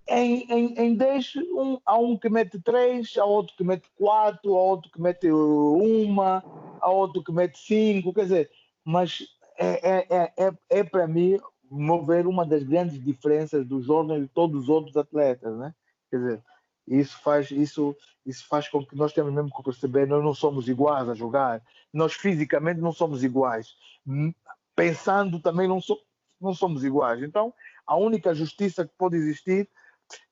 em, 0.07 0.45
em, 0.51 0.73
em 0.77 0.95
10, 0.95 1.35
um, 1.53 1.79
há 1.85 1.97
um 1.97 2.17
que 2.17 2.29
mete 2.29 2.59
3, 2.61 3.17
há 3.17 3.25
outro 3.25 3.55
que 3.55 3.63
mete 3.63 3.89
4, 3.95 4.55
há 4.55 4.61
outro 4.61 4.91
que 4.91 5.01
mete 5.01 5.31
1, 5.31 6.21
há 6.21 6.89
outro 6.89 7.23
que 7.23 7.31
mete 7.31 7.57
5, 7.57 8.13
quer 8.13 8.23
dizer, 8.23 8.51
mas 8.83 9.25
é, 9.57 9.89
é, 9.89 10.07
é, 10.09 10.33
é, 10.37 10.53
é 10.69 10.83
para 10.83 11.07
mim 11.07 11.39
mover 11.69 12.27
uma 12.27 12.45
das 12.45 12.63
grandes 12.63 13.01
diferenças 13.01 13.65
do 13.65 13.81
Jordan 13.81 14.17
e 14.17 14.21
de 14.21 14.27
todos 14.27 14.63
os 14.63 14.69
outros 14.69 14.97
atletas, 14.97 15.57
né? 15.57 15.73
Quer 16.09 16.17
dizer, 16.17 16.43
isso 16.87 17.19
faz, 17.21 17.49
isso, 17.49 17.95
isso 18.25 18.45
faz 18.47 18.67
com 18.67 18.85
que 18.85 18.95
nós 18.95 19.13
temos 19.13 19.33
mesmo 19.33 19.55
que 19.55 19.63
perceber, 19.63 20.05
nós 20.05 20.23
não 20.23 20.33
somos 20.33 20.67
iguais 20.67 21.07
a 21.07 21.13
jogar, 21.13 21.61
nós 21.93 22.13
fisicamente 22.13 22.81
não 22.81 22.91
somos 22.91 23.23
iguais, 23.23 23.75
hum, 24.05 24.33
pensando 24.75 25.39
também 25.39 25.67
não, 25.67 25.79
so, 25.79 25.97
não 26.43 26.53
somos 26.53 26.83
iguais. 26.83 27.21
Então, 27.23 27.53
a 27.85 27.95
única 27.95 28.33
justiça 28.33 28.85
que 28.85 28.93
pode 28.97 29.15
existir 29.15 29.69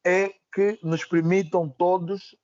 é 0.04 0.34
que 0.54 0.78
nos 0.84 1.06
permitam 1.06 1.70
todos 1.70 2.36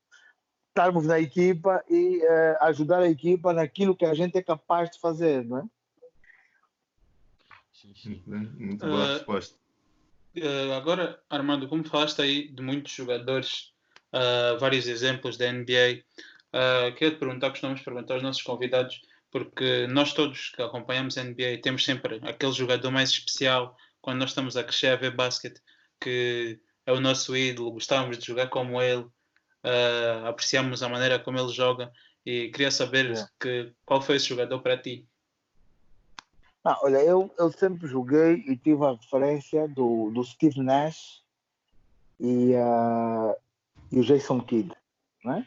estarmos 0.69 1.07
na 1.07 1.19
equipa 1.19 1.83
e 1.89 2.17
uh, 2.17 2.63
ajudar 2.65 2.99
a 2.99 3.09
equipa 3.09 3.51
naquilo 3.51 3.95
que 3.95 4.05
a 4.05 4.13
gente 4.13 4.37
é 4.37 4.43
capaz 4.43 4.91
de 4.91 4.99
fazer, 4.99 5.43
não 5.43 5.57
é? 5.59 5.63
Muito 8.25 8.85
boa 8.85 9.05
uh, 9.05 9.13
resposta. 9.13 9.57
Uh, 10.35 10.73
agora, 10.73 11.19
Armando, 11.29 11.67
como 11.67 11.83
falaste 11.83 12.21
aí 12.21 12.47
de 12.47 12.61
muitos 12.61 12.91
jogadores, 12.91 13.73
vários 14.59 14.87
exemplos 14.87 15.37
da 15.37 15.51
NBA, 15.51 16.03
uh, 16.53 16.93
queria 16.95 17.13
te 17.13 17.19
perguntar, 17.19 17.49
costumamos 17.49 17.81
perguntar 17.81 18.15
aos 18.15 18.23
nossos 18.23 18.41
convidados, 18.41 19.01
porque 19.31 19.87
nós 19.87 20.13
todos 20.13 20.49
que 20.49 20.61
acompanhamos 20.61 21.17
a 21.17 21.23
NBA 21.23 21.59
temos 21.61 21.83
sempre 21.83 22.19
aquele 22.23 22.53
jogador 22.53 22.91
mais 22.91 23.09
especial 23.09 23.75
quando 24.01 24.19
nós 24.19 24.29
estamos 24.29 24.55
a 24.55 24.63
crescer 24.63 24.87
a 24.87 24.95
ver 24.95 25.15
basquete 25.15 25.61
que 25.99 26.59
é 26.85 26.91
o 26.91 27.01
nosso 27.01 27.35
ídolo, 27.35 27.71
gostávamos 27.71 28.17
de 28.17 28.25
jogar 28.25 28.47
como 28.47 28.81
ele, 28.81 29.01
uh, 29.01 30.25
apreciamos 30.27 30.81
a 30.81 30.89
maneira 30.89 31.19
como 31.19 31.37
ele 31.37 31.49
joga 31.49 31.91
e 32.25 32.49
queria 32.49 32.71
saber 32.71 33.11
é. 33.11 33.27
que, 33.39 33.73
qual 33.85 34.01
foi 34.01 34.15
esse 34.15 34.27
jogador 34.27 34.61
para 34.61 34.77
ti. 34.77 35.05
Ah, 36.63 36.77
olha, 36.81 36.97
eu, 36.97 37.33
eu 37.37 37.51
sempre 37.51 37.87
joguei 37.87 38.43
e 38.47 38.57
tive 38.57 38.83
a 38.83 38.91
referência 38.91 39.67
do, 39.67 40.11
do 40.11 40.23
Steve 40.23 40.61
Nash 40.61 41.23
e, 42.19 42.53
uh, 42.55 43.35
e 43.91 43.99
o 43.99 44.03
Jason 44.03 44.41
Kidd, 44.41 44.73
né? 45.23 45.45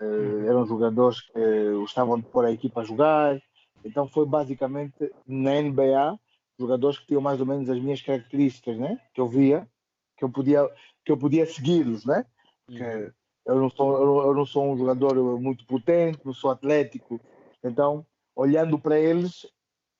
Uh, 0.00 0.46
eram 0.46 0.66
jogadores 0.66 1.22
que 1.22 1.72
gostavam 1.72 2.18
de 2.18 2.26
pôr 2.26 2.44
a 2.44 2.52
equipa 2.52 2.82
a 2.82 2.84
jogar, 2.84 3.40
então 3.84 4.06
foi 4.06 4.26
basicamente 4.26 5.10
na 5.26 5.60
NBA 5.62 6.18
jogadores 6.58 6.98
que 6.98 7.06
tinham 7.06 7.20
mais 7.20 7.40
ou 7.40 7.46
menos 7.46 7.68
as 7.68 7.78
minhas 7.78 8.02
características, 8.02 8.76
né? 8.78 9.00
Que 9.14 9.20
eu 9.20 9.28
via 9.28 9.68
que 10.16 10.24
eu 10.24 10.30
podia 10.30 10.68
que 11.04 11.12
eu 11.12 11.16
podia 11.16 11.46
segui-los, 11.46 12.04
né? 12.04 12.24
Uhum. 12.68 12.76
Que 12.76 13.12
eu 13.46 13.56
não 13.56 13.70
sou 13.70 14.26
eu 14.26 14.34
não 14.34 14.46
sou 14.46 14.72
um 14.72 14.76
jogador 14.76 15.40
muito 15.40 15.66
potente, 15.66 16.20
não 16.24 16.32
sou 16.32 16.50
atlético, 16.50 17.20
então 17.62 18.04
olhando 18.34 18.78
para 18.78 18.98
eles 18.98 19.46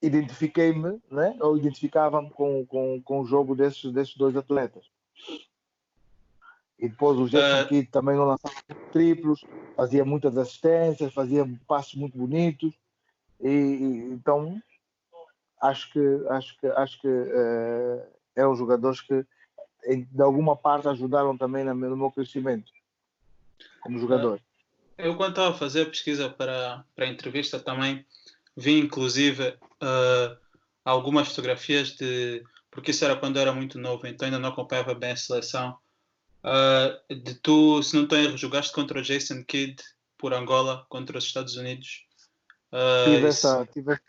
identifiquei-me, 0.01 1.01
né? 1.09 1.35
Ou 1.41 1.57
identificava-me 1.57 2.29
com, 2.31 2.65
com, 2.65 3.01
com 3.01 3.21
o 3.21 3.25
jogo 3.25 3.55
desses 3.55 3.91
desses 3.91 4.15
dois 4.15 4.35
atletas. 4.35 4.85
E 6.79 6.87
depois 6.89 7.17
o 7.17 7.27
Jason 7.27 7.63
uh... 7.63 7.67
Kidd 7.67 7.89
também 7.89 8.15
não 8.15 8.25
lançava 8.25 8.53
triplos, 8.91 9.43
fazia 9.75 10.05
muitas 10.05 10.37
assistências, 10.37 11.13
fazia 11.13 11.47
passos 11.67 11.95
muito 11.95 12.17
bonitos. 12.17 12.73
E, 13.41 13.49
e 13.49 14.13
então 14.13 14.61
acho 15.61 15.91
que 15.91 15.99
acho 16.29 16.57
que 16.59 16.67
acho 16.67 17.01
que 17.01 17.07
uh, 17.07 18.03
é 18.35 18.47
um 18.47 18.55
jogador 18.55 18.95
que 19.03 19.25
de 19.87 20.21
alguma 20.21 20.55
parte 20.55 20.87
ajudaram 20.87 21.37
também 21.37 21.63
no 21.63 21.75
meu 21.75 22.11
crescimento 22.11 22.71
como 23.81 23.99
jogador. 23.99 24.39
Eu, 24.97 25.15
quando 25.15 25.29
estava 25.29 25.55
a 25.55 25.57
fazer 25.57 25.83
a 25.83 25.85
pesquisa 25.85 26.29
para, 26.29 26.83
para 26.95 27.05
a 27.05 27.09
entrevista, 27.09 27.59
também 27.59 28.05
vi, 28.55 28.79
inclusive, 28.79 29.49
uh, 29.49 30.37
algumas 30.83 31.29
fotografias 31.29 31.89
de. 31.95 32.43
Porque 32.71 32.91
isso 32.91 33.05
era 33.05 33.15
quando 33.15 33.37
eu 33.37 33.41
era 33.43 33.53
muito 33.53 33.79
novo, 33.79 34.05
então 34.07 34.25
ainda 34.25 34.39
não 34.39 34.49
acompanhava 34.49 34.93
bem 34.93 35.11
a 35.11 35.15
seleção. 35.15 35.77
Uh, 36.47 37.13
de 37.13 37.33
tu, 37.35 37.83
se 37.83 37.93
não 37.93 38.03
estou 38.03 38.17
erro, 38.17 38.37
jogaste 38.37 38.71
contra 38.71 38.99
o 38.99 39.01
Jason 39.01 39.43
Kidd 39.43 39.83
por 40.17 40.33
Angola, 40.33 40.85
contra 40.87 41.17
os 41.17 41.25
Estados 41.25 41.57
Unidos. 41.57 42.05
Uh, 42.71 43.15
tive 43.15 43.27
essa, 43.27 43.65
tive, 43.65 43.99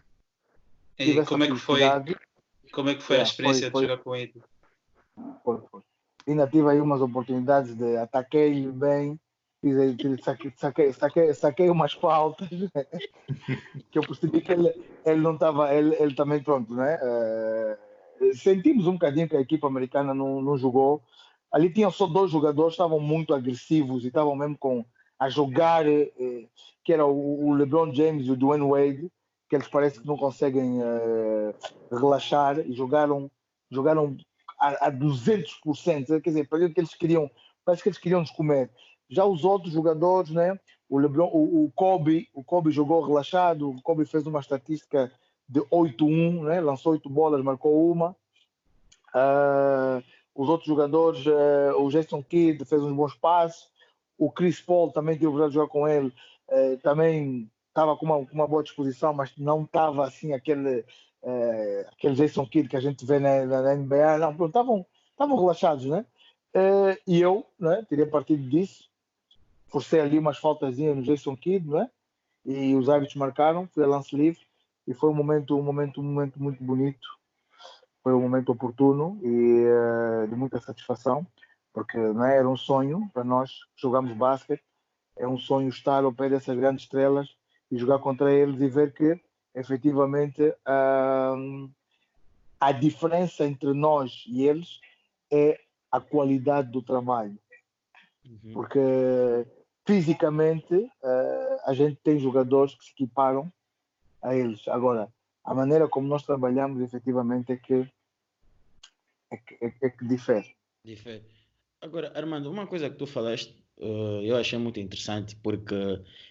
tive 0.96 1.20
e 1.20 1.24
como 1.24 1.42
é 1.42 1.48
que 1.48 1.57
foi? 1.57 1.81
Como 2.72 2.90
é 2.90 2.94
que 2.94 3.03
foi 3.03 3.16
é, 3.16 3.20
a 3.20 3.22
experiência 3.24 3.70
foi, 3.70 3.72
foi, 3.72 3.83
de 3.83 3.88
jogar 3.88 4.05
com 4.05 4.14
ele? 4.14 4.35
Foi, 5.44 5.61
foi. 5.68 5.83
Ainda 6.29 6.46
tive 6.46 6.68
aí 6.70 6.81
umas 6.81 7.01
oportunidades 7.01 7.74
de 7.74 7.96
ataquei 7.96 8.70
bem, 8.70 9.18
fiz 9.61 9.77
aí, 9.77 9.96
saquei, 10.22 10.53
saquei, 10.57 10.92
saquei, 10.92 11.35
saquei 11.35 11.70
umas 11.70 11.92
faltas 11.94 12.48
que 13.90 13.98
eu 13.98 14.03
percebi 14.03 14.42
que 14.42 14.53
ele, 14.53 14.72
ele 15.05 15.20
não 15.20 15.35
estava, 15.35 15.74
ele, 15.74 15.97
ele 15.99 16.14
também 16.14 16.41
pronto, 16.41 16.72
né? 16.72 17.01
Uh, 17.03 18.34
sentimos 18.36 18.86
um 18.86 18.93
bocadinho 18.93 19.28
que 19.28 19.36
a 19.36 19.41
equipa 19.41 19.66
americana 19.66 20.14
não, 20.14 20.41
não 20.41 20.57
jogou. 20.57 21.03
Ali 21.51 21.70
tinham 21.72 21.90
só 21.90 22.07
dois 22.07 22.30
jogadores, 22.30 22.74
estavam 22.74 23.01
muito 23.01 23.34
agressivos 23.34 24.05
e 24.05 24.09
estavam 24.09 24.36
mesmo 24.36 24.57
com 24.59 24.84
a 25.18 25.28
jogar, 25.28 25.86
eh, 25.86 26.11
que 26.84 26.92
era 26.92 27.05
o, 27.05 27.53
LeBron 27.55 27.92
James 27.92 28.26
e 28.26 28.30
o 28.30 28.36
Dwayne 28.36 28.68
Wade, 28.68 29.12
que 29.49 29.57
eles 29.57 29.66
parecem 29.66 30.03
que 30.03 30.07
não 30.07 30.16
conseguem 30.16 30.78
uh, 30.82 31.55
relaxar 31.90 32.59
e 32.61 32.72
jogaram, 32.72 33.30
jogaram 33.70 34.16
a, 34.61 34.88
a 34.88 34.92
200%, 34.92 36.20
quer 36.20 36.30
dizer, 36.30 36.46
parece 36.49 36.74
que 36.74 36.80
eles 36.80 36.94
queriam, 36.94 37.30
parece 37.64 37.82
que 37.82 37.88
eles 37.88 37.99
queriam 37.99 38.20
nos 38.20 38.30
comer. 38.30 38.70
Já 39.09 39.24
os 39.24 39.44
outros 39.44 39.72
jogadores, 39.72 40.30
né? 40.30 40.59
O, 40.88 40.99
Lebron, 40.99 41.30
o, 41.32 41.64
o 41.64 41.72
Kobe, 41.74 42.28
o 42.34 42.44
Kobe 42.44 42.70
jogou 42.70 43.05
relaxado, 43.05 43.70
o 43.70 43.82
Kobe 43.82 44.05
fez 44.05 44.26
uma 44.26 44.40
estatística 44.40 45.11
de 45.49 45.61
8-1, 45.61 46.44
né? 46.44 46.61
lançou 46.61 46.92
8 46.92 47.09
bolas, 47.09 47.42
marcou 47.42 47.90
uma. 47.90 48.14
Uh, 49.14 50.03
os 50.39 50.49
outros 50.49 50.68
jogadores, 50.68 51.26
uh, 51.26 51.82
o 51.82 51.91
Jason 51.91 52.22
Kidd 52.22 52.64
fez 52.64 52.80
uns 52.80 52.95
bons 52.95 53.12
passos, 53.16 53.68
o 54.16 54.30
Chris 54.30 54.61
Paul 54.61 54.93
também 54.93 55.18
tive 55.18 55.43
a 55.43 55.49
jogar 55.49 55.66
com 55.66 55.89
ele, 55.89 56.12
uh, 56.49 56.78
também 56.80 57.51
estava 57.66 57.97
com 57.97 58.07
uma, 58.07 58.16
uma, 58.18 58.47
boa 58.47 58.62
disposição, 58.62 59.12
mas 59.12 59.36
não 59.36 59.64
estava 59.64 60.07
assim 60.07 60.32
aquele 60.32 60.84
é, 61.22 61.89
aquele 61.93 62.14
Jason 62.14 62.47
Kidd 62.47 62.68
que 62.68 62.76
a 62.76 62.80
gente 62.80 63.05
vê 63.05 63.18
na, 63.18 63.45
na 63.45 63.74
NBA, 63.74 64.18
não, 64.18 64.47
estavam, 64.47 64.86
relaxados, 65.18 65.84
né? 65.84 66.07
E 67.07 67.20
eu, 67.20 67.45
né, 67.59 67.84
tirei 67.89 68.07
partido 68.07 68.49
disso, 68.49 68.89
forcei 69.66 70.01
ali 70.01 70.18
umas 70.18 70.39
faltazinhas 70.39 70.97
no 70.97 71.03
Jason 71.03 71.36
Kidd, 71.36 71.68
né? 71.68 71.91
E 72.45 72.74
os 72.76 72.89
árbitros 72.89 73.16
marcaram, 73.16 73.68
fui 73.68 73.82
a 73.82 73.86
lance 73.86 74.16
livre 74.16 74.41
e 74.86 74.95
foi 74.95 75.11
um 75.11 75.14
momento, 75.14 75.57
um 75.57 75.62
momento, 75.62 76.01
um 76.01 76.05
momento 76.05 76.41
muito 76.41 76.62
bonito, 76.62 77.17
foi 78.09 78.14
um 78.14 78.22
momento 78.22 78.52
oportuno 78.52 79.20
e 79.22 79.66
uh, 79.66 80.26
de 80.26 80.34
muita 80.34 80.59
satisfação, 80.59 81.26
porque 81.74 81.98
não 81.98 82.24
é? 82.24 82.38
era 82.38 82.48
um 82.48 82.56
sonho 82.56 83.06
para 83.12 83.22
nós 83.22 83.50
que 83.76 83.82
jogamos 83.82 84.14
basquete, 84.14 84.62
é 85.14 85.28
um 85.28 85.36
sonho 85.36 85.68
estar 85.68 86.02
ao 86.04 86.12
pé 86.12 86.30
dessas 86.30 86.56
grandes 86.56 86.84
estrelas 86.84 87.36
e 87.70 87.76
jogar 87.76 87.98
contra 87.98 88.32
eles 88.32 88.59
e 88.62 88.66
ver 88.66 88.94
que 88.94 89.20
efetivamente 89.54 90.42
uh, 90.42 91.70
a 92.59 92.72
diferença 92.72 93.44
entre 93.44 93.74
nós 93.74 94.24
e 94.26 94.46
eles 94.46 94.80
é 95.30 95.61
a 95.92 96.00
qualidade 96.00 96.70
do 96.70 96.80
trabalho. 96.80 97.38
Uhum. 98.24 98.54
Porque 98.54 98.80
fisicamente 99.84 100.74
uh, 100.74 101.61
a 101.66 101.74
gente 101.74 101.96
tem 101.96 102.18
jogadores 102.18 102.74
que 102.74 102.86
se 102.86 102.92
equiparam 102.92 103.52
a 104.22 104.34
eles. 104.34 104.66
Agora, 104.66 105.12
a 105.44 105.52
maneira 105.52 105.86
como 105.86 106.09
nós 106.09 106.22
trabalhamos 106.22 106.80
efetivamente 106.80 107.52
é 107.52 107.56
que 107.59 107.86
é 109.31 109.37
que, 109.37 109.55
é, 109.62 109.72
é 109.83 109.91
que 109.91 110.07
difere. 110.07 110.47
Difere. 110.85 111.22
Agora, 111.81 112.12
Armando, 112.14 112.51
uma 112.51 112.66
coisa 112.66 112.91
que 112.91 112.97
tu 112.97 113.07
falaste 113.07 113.55
uh, 113.81 114.22
eu 114.22 114.37
achei 114.37 114.59
muito 114.59 114.81
interessante 114.81 115.37
porque, 115.37 115.74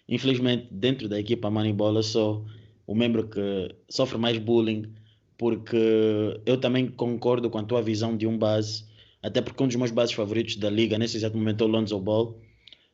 infelizmente, 0.08 0.68
dentro 0.72 1.08
da 1.08 1.20
equipa 1.20 1.50
eu 1.50 2.04
sou 2.04 2.46
o 2.86 2.96
membro 2.96 3.28
que 3.28 3.76
sofre 3.90 4.18
mais 4.18 4.38
bullying 4.38 4.94
porque 5.38 6.42
eu 6.46 6.60
também 6.60 6.88
concordo 6.88 7.50
com 7.50 7.60
a 7.60 7.64
tua 7.64 7.82
visão 7.82 8.18
de 8.18 8.26
um 8.26 8.38
base, 8.38 8.86
até 9.22 9.42
porque 9.42 9.62
um 9.62 9.68
dos 9.68 9.76
meus 9.76 9.92
bases 9.92 10.16
favoritos 10.16 10.56
da 10.56 10.70
liga 10.70 10.98
nesse 10.98 11.18
exato 11.18 11.38
momento 11.38 11.64
é 11.64 11.68
o 11.68 11.70
Lonzo 11.70 12.00
Ball, 12.00 12.42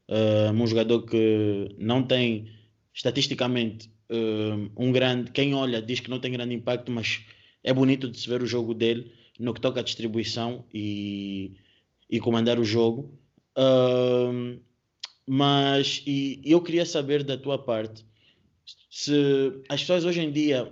uh, 0.10 0.52
um 0.52 0.68
jogador 0.68 1.04
que 1.04 1.74
não 1.78 2.04
tem 2.04 2.50
estatisticamente 2.94 3.90
uh, 4.12 4.70
um 4.76 4.92
grande, 4.92 5.32
quem 5.32 5.54
olha 5.54 5.82
diz 5.82 6.02
que 6.02 6.10
não 6.10 6.20
tem 6.20 6.34
grande 6.34 6.54
impacto, 6.54 6.92
mas 6.92 7.22
é 7.64 7.74
bonito 7.74 8.10
de 8.10 8.20
se 8.20 8.28
ver 8.28 8.42
o 8.42 8.46
jogo 8.46 8.74
dele 8.74 9.10
no 9.40 9.54
que 9.54 9.62
toca 9.62 9.80
à 9.80 9.84
distribuição 9.84 10.66
e, 10.74 11.54
e 12.10 12.20
comandar 12.20 12.60
o 12.60 12.66
jogo. 12.66 13.18
Uh, 13.58 14.60
mas 15.26 16.02
e 16.06 16.42
eu 16.44 16.62
queria 16.62 16.86
saber 16.86 17.24
da 17.24 17.38
tua 17.38 17.58
parte 17.58 18.06
se 18.90 19.62
as 19.70 19.82
pessoas 19.82 20.06
hoje 20.06 20.22
em 20.22 20.32
dia 20.32 20.72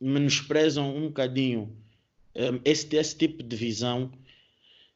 menosprezam 0.00 0.94
um 0.94 1.06
bocadinho 1.06 1.74
um, 2.34 2.60
esse, 2.64 2.94
esse 2.96 3.16
tipo 3.16 3.42
de 3.42 3.56
visão, 3.56 4.10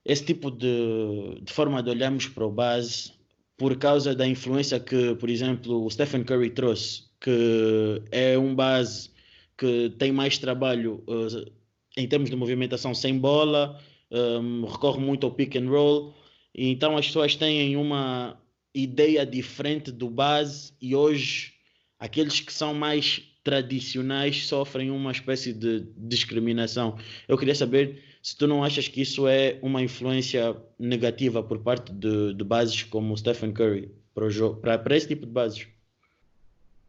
esse 0.05 0.25
tipo 0.25 0.51
de, 0.51 1.41
de 1.43 1.53
forma 1.53 1.83
de 1.83 1.91
olharmos 1.91 2.27
para 2.27 2.47
o 2.47 2.51
base, 2.51 3.13
por 3.57 3.77
causa 3.77 4.15
da 4.15 4.27
influência 4.27 4.79
que, 4.79 5.15
por 5.15 5.31
exemplo, 5.31 5.85
o 5.85 5.91
Stephen 5.91 6.25
Curry 6.25 6.51
trouxe, 6.51 7.05
que 7.21 8.03
é 8.11 8.39
um 8.39 8.55
base 8.55 9.11
que 9.57 9.91
tem 9.99 10.13
mais 10.13 10.39
trabalho 10.39 11.03
uh, 11.07 11.51
em 11.97 12.07
termos 12.07 12.29
de 12.29 12.37
movimentação 12.37 12.95
sem 12.95 13.19
bola, 13.19 13.81
um, 14.11 14.67
recorre 14.67 15.01
muito 15.01 15.27
ao 15.27 15.33
pick 15.33 15.57
and 15.57 15.69
roll, 15.69 16.15
então 16.55 16.97
as 16.97 17.07
pessoas 17.07 17.35
têm 17.35 17.77
uma 17.77 18.41
ideia 18.75 19.25
diferente 19.25 19.91
do 19.91 20.11
base 20.11 20.73
e 20.81 20.95
hoje 20.95 21.55
aqueles 21.99 22.41
que 22.41 22.53
são 22.53 22.75
mais 22.75 23.23
tradicionais 23.43 24.47
sofrem 24.47 24.91
uma 24.91 25.13
espécie 25.13 25.53
de 25.53 25.87
discriminação. 25.97 26.99
Eu 27.29 27.39
queria 27.39 27.55
saber 27.55 28.03
se 28.23 28.37
tu 28.37 28.47
não 28.47 28.65
achas 28.65 28.89
que 28.89 29.01
isso 29.01 29.29
é 29.29 29.59
uma 29.63 29.81
influência 29.81 30.61
negativa 30.79 31.43
por 31.43 31.61
parte 31.61 31.93
de, 31.93 32.35
de 32.35 32.45
bases 32.45 32.83
como 32.83 33.15
o 33.15 33.17
Stephen 33.17 33.53
Curry 33.53 33.95
para, 34.13 34.25
o 34.25 34.31
jogo, 34.31 34.61
para, 34.61 34.77
para 34.79 34.97
esse 34.97 35.07
tipo 35.07 35.25
de 35.25 35.33
bases. 35.33 35.69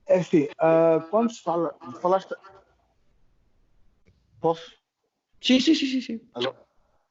É 0.07 0.19
assim, 0.19 0.45
uh, 0.45 1.07
quando 1.11 1.31
se 1.31 1.41
fala, 1.41 1.75
falaste. 2.01 2.33
Posso? 4.39 4.76
Sim, 5.41 5.59
sim, 5.59 5.75
sim, 5.75 5.87
sim. 5.87 6.01
sim. 6.01 6.19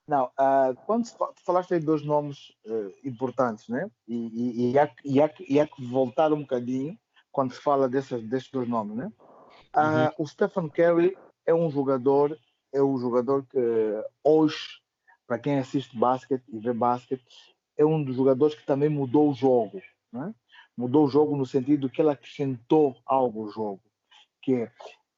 Não, 0.09 0.27
uh, 0.27 0.77
quando 0.87 1.09
falaste 1.45 1.75
aí 1.75 1.81
dois 1.81 2.05
nomes 2.05 2.51
uh, 2.65 2.93
importantes, 3.05 3.69
né? 3.69 3.91
E, 4.07 4.15
e, 4.15 4.71
e, 4.73 4.79
há, 4.79 4.95
e, 5.05 5.21
há, 5.21 5.35
e 5.49 5.61
há 5.61 5.67
que 5.67 5.85
voltar 5.85 6.33
um 6.33 6.43
bocadinho 6.43 6.97
quando 7.33 7.53
se 7.53 7.61
fala 7.61 7.89
desses, 7.89 8.23
desses 8.23 8.51
dois 8.51 8.69
nomes, 8.69 8.97
né? 8.97 9.13
Uh, 9.75 10.23
O 10.23 10.27
Stephen 10.27 10.69
Curry 10.69 11.19
é 11.45 11.53
um 11.53 11.69
jogador, 11.71 12.39
é 12.73 12.81
um 12.83 12.97
jogador 12.99 13.45
que 13.47 13.59
hoje, 14.23 14.81
para 15.27 15.39
quem 15.39 15.59
assiste 15.59 15.99
basquete 15.99 16.45
e 16.49 16.59
vê 16.59 16.73
basquete, 16.73 17.25
é 17.77 17.85
um 17.85 18.03
dos 18.03 18.17
jogadores 18.17 18.55
que 18.55 18.65
também 18.65 18.89
mudou 18.89 19.31
o 19.31 19.35
jogo, 19.35 19.83
né? 20.13 20.33
Mudou 20.77 21.07
o 21.07 21.11
jogo 21.11 21.37
no 21.37 21.45
sentido 21.45 21.91
que 21.91 22.01
ele 22.01 22.11
acrescentou 22.11 22.97
algo 23.05 23.43
ao 23.45 23.51
jogo, 23.51 23.83
que 24.41 24.55
é, 24.55 24.73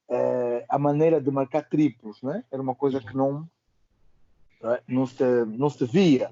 é 0.09 0.65
a 0.67 0.79
maneira 0.79 1.21
de 1.21 1.29
marcar 1.29 1.69
triplos, 1.69 2.21
né? 2.21 2.43
Era 2.51 2.61
uma 2.61 2.75
coisa 2.75 2.99
que 2.99 3.15
não 3.15 3.47
é? 4.63 4.81
não 4.87 5.05
se, 5.05 5.23
não 5.45 5.69
se 5.69 5.85
via. 5.85 6.31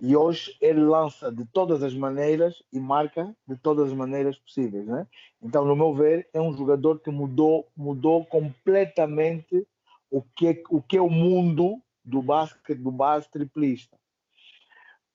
E 0.00 0.16
hoje 0.16 0.56
ele 0.60 0.80
lança 0.80 1.30
de 1.30 1.44
todas 1.46 1.82
as 1.82 1.92
maneiras 1.92 2.62
e 2.72 2.78
marca 2.78 3.34
de 3.46 3.56
todas 3.56 3.88
as 3.88 3.92
maneiras 3.92 4.38
possíveis. 4.38 4.86
Né? 4.86 5.06
Então, 5.42 5.64
no 5.64 5.74
meu 5.74 5.92
ver, 5.92 6.28
é 6.32 6.40
um 6.40 6.56
jogador 6.56 7.00
que 7.00 7.10
mudou, 7.10 7.66
mudou 7.76 8.24
completamente 8.24 9.66
o 10.08 10.22
que, 10.22 10.48
é, 10.48 10.62
o 10.70 10.80
que 10.80 10.96
é 10.96 11.02
o 11.02 11.10
mundo 11.10 11.82
do 12.04 12.22
basquete, 12.22 12.78
do 12.78 12.92
base 12.92 13.28
triplista. 13.28 13.96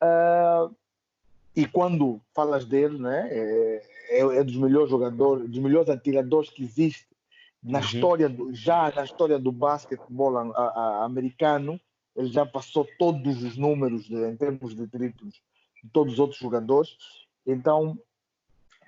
Uh, 0.03 0.75
e 1.55 1.65
quando 1.65 2.19
falas 2.33 2.65
dele, 2.65 2.97
né, 2.97 3.29
é, 3.31 3.81
é, 4.09 4.19
é, 4.19 4.43
dos 4.43 4.57
melhores 4.57 4.89
jogadores, 4.89 5.49
dos 5.49 5.59
melhores 5.59 5.89
atiradores 5.89 6.49
que 6.49 6.61
existe 6.61 7.07
na 7.63 7.79
uhum. 7.79 7.85
história, 7.85 8.29
do, 8.29 8.53
já 8.53 8.91
na 8.91 9.03
história 9.03 9.39
do 9.39 9.51
basquetebol 9.51 10.37
a, 10.37 10.41
a, 10.41 11.05
americano, 11.05 11.79
ele 12.15 12.27
já 12.27 12.45
passou 12.45 12.87
todos 12.99 13.41
os 13.41 13.57
números 13.57 14.05
de, 14.05 14.15
em 14.15 14.35
termos 14.35 14.75
de 14.75 14.87
triplos 14.87 15.33
de 15.83 15.89
todos 15.91 16.13
os 16.13 16.19
outros 16.19 16.39
jogadores. 16.39 16.95
Então, 17.45 17.97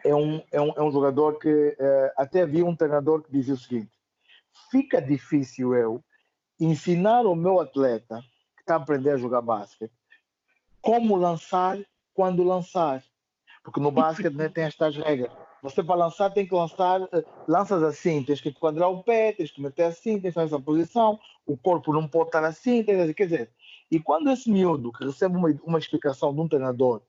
é 0.03 0.13
um, 0.13 0.41
é 0.51 0.61
um, 0.61 0.73
é 0.75 0.81
um 0.81 0.91
jogador 0.91 1.39
que 1.39 1.75
é, 1.79 2.13
até 2.17 2.41
havia 2.41 2.65
um 2.65 2.75
treinador 2.75 3.23
que 3.23 3.31
dizia 3.31 3.53
o 3.53 3.57
seguinte: 3.57 3.91
fica 4.69 5.01
difícil 5.01 5.73
eu 5.73 6.03
ensinar 6.59 7.25
o 7.25 7.35
meu 7.35 7.59
atleta 7.59 8.21
que 8.55 8.61
está 8.61 8.75
a 8.75 8.77
aprender 8.77 9.11
a 9.11 9.17
jogar 9.17 9.41
basquete 9.41 9.91
como 10.85 11.15
lançar 11.15 11.79
quando 12.13 12.43
lançar. 12.43 13.03
Porque 13.63 13.79
no 13.79 13.89
basquete 13.89 14.35
né, 14.35 14.47
tem 14.47 14.65
estas 14.65 14.95
regras. 14.95 15.31
Você 15.65 15.83
para 15.83 15.95
lançar 15.95 16.29
tem 16.29 16.45
que 16.45 16.53
lançar, 16.53 17.01
eh, 17.11 17.23
lanças 17.47 17.81
assim, 17.81 18.23
tens 18.23 18.39
que 18.39 18.53
quadrar 18.53 18.87
o 18.87 19.01
pé, 19.01 19.33
tens 19.33 19.49
que 19.49 19.59
meter 19.59 19.85
assim, 19.85 20.19
tens 20.21 20.29
que 20.29 20.31
fazer 20.33 20.53
essa 20.53 20.63
posição, 20.63 21.19
o 21.43 21.57
corpo 21.57 21.91
não 21.91 22.07
pode 22.07 22.27
estar 22.27 22.43
assim, 22.45 22.83
quer 22.83 23.13
dizer, 23.13 23.49
e 23.89 23.99
quando 23.99 24.29
esse 24.29 24.49
miúdo 24.49 24.91
que 24.91 25.03
recebe 25.03 25.35
uma, 25.35 25.49
uma 25.63 25.79
explicação 25.79 26.33
de 26.35 26.39
um 26.39 26.47
treinador 26.47 27.01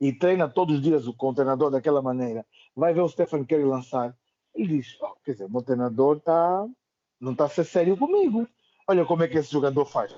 e 0.00 0.12
treina 0.12 0.48
todos 0.48 0.76
os 0.76 0.82
dias 0.82 1.06
com 1.16 1.28
o 1.28 1.34
treinador 1.34 1.70
daquela 1.70 2.02
maneira, 2.02 2.44
vai 2.74 2.92
ver 2.92 3.02
o 3.02 3.08
Stephen 3.08 3.44
Curry 3.44 3.62
lançar, 3.62 4.16
ele 4.56 4.78
diz, 4.78 4.98
oh, 5.00 5.14
quer 5.24 5.32
dizer, 5.32 5.44
o 5.44 5.50
meu 5.50 5.62
treinador 5.62 6.18
tá, 6.18 6.66
não 7.20 7.30
está 7.30 7.44
a 7.44 7.48
ser 7.48 7.64
sério 7.64 7.96
comigo. 7.96 8.44
Olha 8.88 9.04
como 9.04 9.22
é 9.22 9.28
que 9.28 9.38
esse 9.38 9.52
jogador 9.52 9.84
faz. 9.84 10.12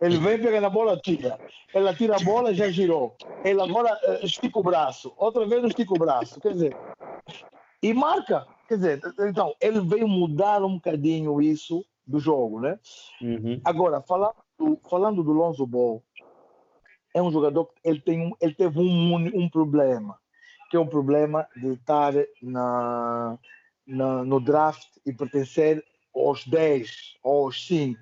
Ele 0.00 0.16
vem, 0.16 0.40
pega 0.40 0.60
na 0.60 0.70
bola, 0.70 0.96
tira. 0.96 1.38
Ela 1.74 1.94
tira 1.94 2.16
a 2.16 2.20
bola, 2.20 2.54
já 2.54 2.70
girou. 2.70 3.14
Ele 3.44 3.60
agora 3.60 3.92
uh, 3.92 4.24
estica 4.24 4.58
o 4.58 4.62
braço. 4.62 5.12
Outra 5.18 5.46
vez 5.46 5.62
estica 5.64 5.92
o 5.92 5.98
braço. 5.98 6.40
Quer 6.40 6.54
dizer, 6.54 6.76
e 7.82 7.94
marca. 7.94 8.46
Quer 8.68 8.76
dizer, 8.76 9.00
então, 9.20 9.54
ele 9.60 9.80
veio 9.80 10.06
mudar 10.06 10.62
um 10.62 10.74
bocadinho 10.74 11.40
isso 11.40 11.84
do 12.06 12.18
jogo, 12.18 12.60
né? 12.60 12.78
Uhum. 13.20 13.60
Agora, 13.64 14.00
falando, 14.02 14.34
falando 14.88 15.22
do 15.22 15.32
Lonzo 15.32 15.66
Ball, 15.66 16.02
é 17.14 17.22
um 17.22 17.30
jogador 17.30 17.66
que 17.66 17.74
ele, 17.84 18.00
tem, 18.00 18.32
ele 18.40 18.54
teve 18.54 18.78
um, 18.78 19.14
um 19.14 19.48
problema, 19.48 20.18
que 20.70 20.76
é 20.76 20.80
um 20.80 20.86
problema 20.86 21.46
de 21.56 21.72
estar 21.72 22.12
na, 22.42 23.38
na, 23.86 24.24
no 24.24 24.40
draft 24.40 24.88
e 25.04 25.12
pertencer 25.12 25.84
aos 26.14 26.46
10 26.46 27.16
ou 27.22 27.46
aos 27.46 27.66
5. 27.66 27.98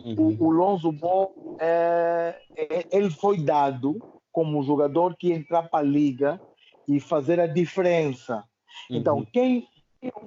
Uhum. 0.00 0.36
O, 0.38 0.44
o 0.46 0.50
Lonzo 0.50 0.92
Ball, 0.92 1.56
é, 1.58 2.40
é, 2.56 2.86
ele 2.92 3.10
foi 3.10 3.42
dado 3.42 3.98
como 4.30 4.58
um 4.58 4.62
jogador 4.62 5.16
que 5.16 5.28
ia 5.28 5.36
entrar 5.36 5.62
para 5.64 5.80
a 5.80 5.88
liga 5.88 6.40
e 6.86 7.00
fazer 7.00 7.40
a 7.40 7.46
diferença. 7.46 8.44
Então, 8.90 9.18
uhum. 9.18 9.26
quem, 9.26 9.68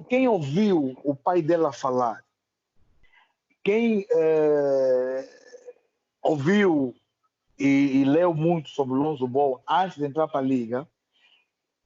quem 0.08 0.28
ouviu 0.28 0.96
o 1.04 1.14
pai 1.14 1.42
dela 1.42 1.72
falar, 1.72 2.24
quem 3.62 4.06
é, 4.10 5.28
ouviu 6.22 6.94
e, 7.58 8.00
e, 8.00 8.04
leu 8.04 8.32
muito 8.32 8.70
sobre 8.70 8.94
o 8.94 9.02
Lonzo 9.02 9.28
Ball 9.28 9.62
antes 9.68 9.98
de 9.98 10.04
entrar 10.04 10.28
para 10.28 10.40
a 10.40 10.42
liga, 10.42 10.88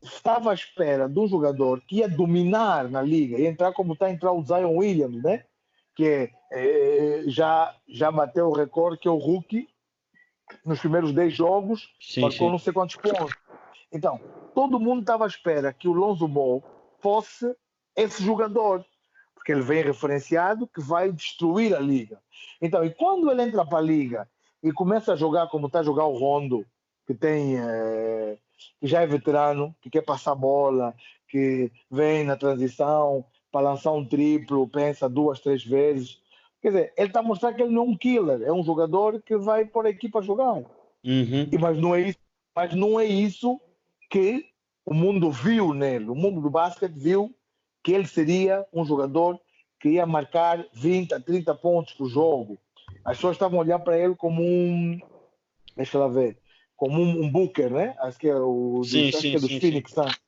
estava 0.03 0.51
à 0.51 0.55
espera 0.55 1.09
de 1.09 1.19
um 1.19 1.27
jogador 1.27 1.81
que 1.81 1.97
ia 1.97 2.09
dominar 2.09 2.89
na 2.89 3.03
liga, 3.03 3.39
ia 3.39 3.49
entrar 3.49 3.73
como 3.73 3.95
está 3.95 4.07
a 4.07 4.11
entrar 4.11 4.33
o 4.33 4.45
Zion 4.45 4.77
Williams, 4.77 5.23
né? 5.23 5.45
que 5.95 6.31
é, 6.53 7.25
já, 7.27 7.75
já 7.89 8.11
bateu 8.11 8.49
o 8.49 8.55
recorde 8.55 8.99
que 8.99 9.09
é 9.09 9.11
o 9.11 9.19
Hulk 9.19 9.69
nos 10.65 10.81
primeiros 10.81 11.13
10 11.13 11.33
jogos, 11.35 11.95
sim, 12.01 12.21
marcou 12.21 12.47
sim. 12.49 12.51
não 12.51 12.59
sei 12.59 12.73
quantos 12.73 12.97
pontos. 12.97 13.35
Então, 13.93 14.21
todo 14.55 14.81
mundo 14.81 15.01
estava 15.01 15.25
à 15.25 15.27
espera 15.27 15.73
que 15.73 15.89
o 15.89 15.93
Lonzo 15.93 16.29
Ball 16.29 16.63
fosse 17.01 17.55
esse 17.97 18.23
jogador. 18.23 18.85
porque 19.35 19.53
ele 19.53 19.61
vem 19.61 19.83
referenciado 19.83 20.67
que 20.67 20.81
vai 20.81 21.13
destruir 21.13 21.75
a 21.77 21.79
liga. 21.79 22.19
Então, 22.63 22.83
e 22.83 22.91
quando 22.91 23.31
ele 23.31 23.43
entra 23.43 23.63
para 23.67 23.77
a 23.77 23.83
liga 23.83 24.27
e 24.63 24.73
começa 24.73 25.13
a 25.13 25.17
jogar 25.17 25.49
como 25.49 25.67
está 25.67 25.81
a 25.81 25.83
jogar 25.83 26.07
o 26.07 26.17
Rondo, 26.17 26.65
que 27.07 27.13
tem 27.13 27.59
é, 27.59 28.39
que 28.81 28.87
já 28.87 29.03
é 29.03 29.07
veterano, 29.07 29.75
que 29.83 29.91
quer 29.91 30.01
passar 30.01 30.35
bola, 30.35 30.95
que 31.29 31.71
vem 31.91 32.25
na 32.25 32.37
transição 32.37 33.25
para 33.53 33.69
lançar 33.69 33.93
um 33.93 34.05
triplo, 34.05 34.67
pensa 34.67 35.09
duas, 35.09 35.41
três 35.41 35.63
vezes. 35.63 36.19
Quer 36.63 36.69
dizer, 36.69 36.93
ele 36.97 37.09
está 37.09 37.21
a 37.21 37.23
mostrar 37.23 37.53
que 37.53 37.61
ele 37.61 37.75
não 37.75 37.83
é 37.83 37.87
um 37.87 37.97
killer, 37.99 38.43
é 38.43 38.53
um 38.53 38.65
jogador 38.65 39.21
que 39.21 39.37
vai 39.37 39.67
pôr 39.67 39.85
a 39.85 39.91
equipa 39.91 40.21
a 40.21 40.23
jogar. 40.23 40.55
Uhum. 41.05 41.49
E, 41.53 41.59
mas, 41.59 41.77
não 41.79 41.95
é 41.95 42.01
isso, 42.01 42.19
mas 42.57 42.75
não 42.75 42.99
é 42.99 43.05
isso 43.05 43.61
que 44.15 44.47
o 44.87 44.95
mundo 44.95 45.29
viu 45.29 45.75
nele. 45.75 46.09
O 46.09 46.15
mundo 46.15 46.41
do 46.41 46.49
basquete 46.49 46.95
viu 46.95 47.35
que 47.83 47.91
ele 47.91 48.07
seria 48.07 48.65
um 48.73 48.85
jogador 48.85 49.41
que 49.81 49.89
ia 49.89 50.07
marcar 50.07 50.65
20 50.73 51.15
a 51.15 51.21
30 51.21 51.53
pontos 51.57 51.95
por 51.95 52.09
jogo. 52.09 52.57
As 53.05 53.17
pessoas 53.17 53.35
estavam 53.35 53.59
a 53.59 53.63
olhar 53.63 53.81
para 53.81 53.99
ele 53.99 54.15
como 54.15 54.41
um. 54.41 55.01
Deixa 55.77 55.99
lá 55.99 56.07
ver 56.07 56.39
como 56.77 57.03
um, 57.03 57.25
um 57.25 57.29
Booker, 57.29 57.73
né? 57.73 57.97
Acho 57.99 58.17
que 58.17 58.29
é 58.29 58.37
o 58.37 58.85
sim, 58.85 59.11
do, 59.11 59.17
sim, 59.17 59.35
é 59.35 59.41
do 59.41 59.49
sim, 59.49 59.59
Phoenix 59.59 59.91
Suns. 59.91 60.21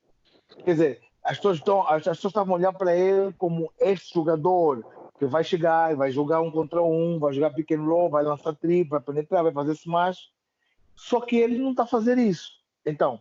Quer 0.64 0.72
dizer, 0.72 1.02
as 1.22 1.36
pessoas, 1.36 1.58
estão, 1.58 1.86
as, 1.86 2.08
as 2.08 2.16
pessoas 2.16 2.32
estavam 2.32 2.56
olhando 2.56 2.78
para 2.78 2.96
ele 2.96 3.32
como 3.38 3.72
este 3.78 4.12
jogador 4.12 4.84
que 5.16 5.26
vai 5.26 5.44
chegar, 5.44 5.94
vai 5.94 6.10
jogar 6.10 6.40
um 6.40 6.50
contra 6.50 6.82
um, 6.82 7.20
vai 7.20 7.32
jogar 7.32 7.50
pick 7.50 7.70
and 7.70 7.84
roll, 7.84 8.10
vai 8.10 8.24
lançar 8.24 8.52
triplo, 8.56 8.98
vai 8.98 9.00
penetrar, 9.00 9.44
vai 9.44 9.52
fazer 9.52 9.72
smash. 9.74 10.28
Só 10.96 11.20
que 11.20 11.36
ele 11.36 11.56
não 11.56 11.70
está 11.70 11.84
a 11.84 11.86
fazer 11.86 12.18
isso. 12.18 12.50
Então, 12.84 13.20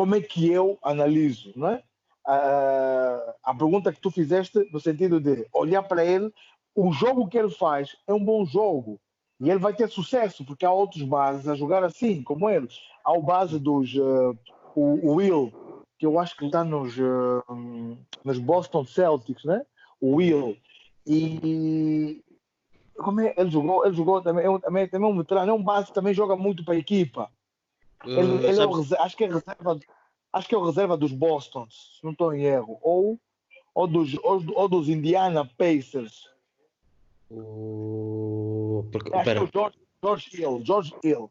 como 0.00 0.14
é 0.14 0.20
que 0.22 0.50
eu 0.50 0.78
analiso, 0.82 1.52
não 1.54 1.68
é? 1.68 1.82
Uh, 2.26 3.34
a 3.42 3.54
pergunta 3.54 3.92
que 3.92 4.00
tu 4.00 4.10
fizeste 4.10 4.58
no 4.72 4.80
sentido 4.80 5.20
de 5.20 5.46
olhar 5.52 5.82
para 5.82 6.02
ele, 6.02 6.32
o 6.74 6.90
jogo 6.90 7.28
que 7.28 7.36
ele 7.36 7.50
faz 7.50 7.94
é 8.06 8.14
um 8.14 8.24
bom 8.24 8.46
jogo. 8.46 8.98
E 9.38 9.50
ele 9.50 9.58
vai 9.58 9.74
ter 9.74 9.90
sucesso, 9.90 10.42
porque 10.42 10.64
há 10.64 10.72
outros 10.72 11.02
bases 11.02 11.46
a 11.46 11.54
jogar 11.54 11.84
assim, 11.84 12.22
como 12.22 12.48
ele. 12.48 12.66
Há 13.04 13.12
o 13.12 13.20
base 13.20 13.58
dos. 13.58 13.94
Uh, 13.94 14.34
o, 14.74 15.16
Will, 15.16 15.52
que 15.98 16.06
eu 16.06 16.18
acho 16.18 16.34
que 16.34 16.46
está 16.46 16.64
nos, 16.64 16.96
uh, 16.96 17.98
nos 18.24 18.38
Boston 18.38 18.86
Celtics, 18.86 19.44
né? 19.44 19.60
O 20.00 20.14
Will. 20.14 20.56
E. 21.06 22.24
Como 22.96 23.20
é? 23.20 23.34
Ele 23.36 23.50
jogou, 23.50 23.84
ele 23.84 23.94
jogou 23.94 24.22
também, 24.22 24.46
é 24.46 24.58
também, 24.60 24.88
também 24.88 25.10
é 25.10 25.12
um 25.12 25.18
veterano, 25.18 25.50
é 25.50 25.54
um 25.54 25.62
base 25.62 25.92
também 25.92 26.14
joga 26.14 26.36
muito 26.36 26.64
para 26.64 26.72
a 26.72 26.78
equipa. 26.78 27.30
Ele, 28.04 28.20
uh, 28.20 28.44
ele 28.44 28.60
é 28.60 28.66
o, 28.66 29.02
acho 29.02 29.16
que 29.16 29.24
é 29.24 29.26
reserva, 29.26 29.80
acho 30.32 30.48
que 30.48 30.54
é 30.54 30.58
o 30.58 30.64
reserva 30.64 30.96
dos 30.96 31.12
Boston, 31.12 31.66
se 31.70 32.02
não 32.02 32.12
estou 32.12 32.34
em 32.34 32.44
erro. 32.44 32.78
Ou, 32.82 33.20
ou, 33.74 33.86
dos, 33.86 34.14
ou, 34.22 34.42
ou 34.54 34.68
dos 34.68 34.88
Indiana 34.88 35.44
Pacers. 35.44 36.28
O... 37.30 38.88
Porque, 38.90 39.14
Acho 39.14 39.24
pera. 39.24 39.40
que 39.40 39.44
é 39.44 39.48
o 39.48 39.50
George, 39.52 39.78
George 40.02 40.30
Hill, 40.34 40.62
George 40.64 40.94
Hill. 41.04 41.30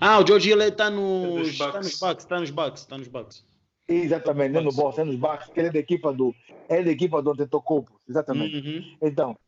Ah, 0.00 0.18
o 0.18 0.26
George 0.26 0.50
Hill 0.50 0.62
está 0.62 0.90
nos, 0.90 1.48
está 1.48 1.78
nos 1.78 1.98
Bucks, 2.00 2.24
está 2.24 2.40
nos 2.40 2.50
Bucks, 2.50 2.80
está 2.82 2.98
nos 2.98 3.08
Bucks. 3.08 3.44
Exatamente, 3.86 4.52
não 4.52 4.62
no 4.62 4.72
Boston, 4.72 5.02
é 5.02 5.04
nos 5.04 5.16
Bucks, 5.16 5.48
que 5.48 5.60
ele 5.60 5.68
é 5.68 5.72
da 5.72 5.78
equipa 5.78 6.12
do, 6.12 6.34
é 6.68 6.82
da 6.82 6.90
equipa 6.90 7.22
do 7.22 7.30
Antetokounmpo, 7.30 7.98
exatamente. 8.06 8.56
Uhum. 8.56 8.96
Então, 9.00 9.38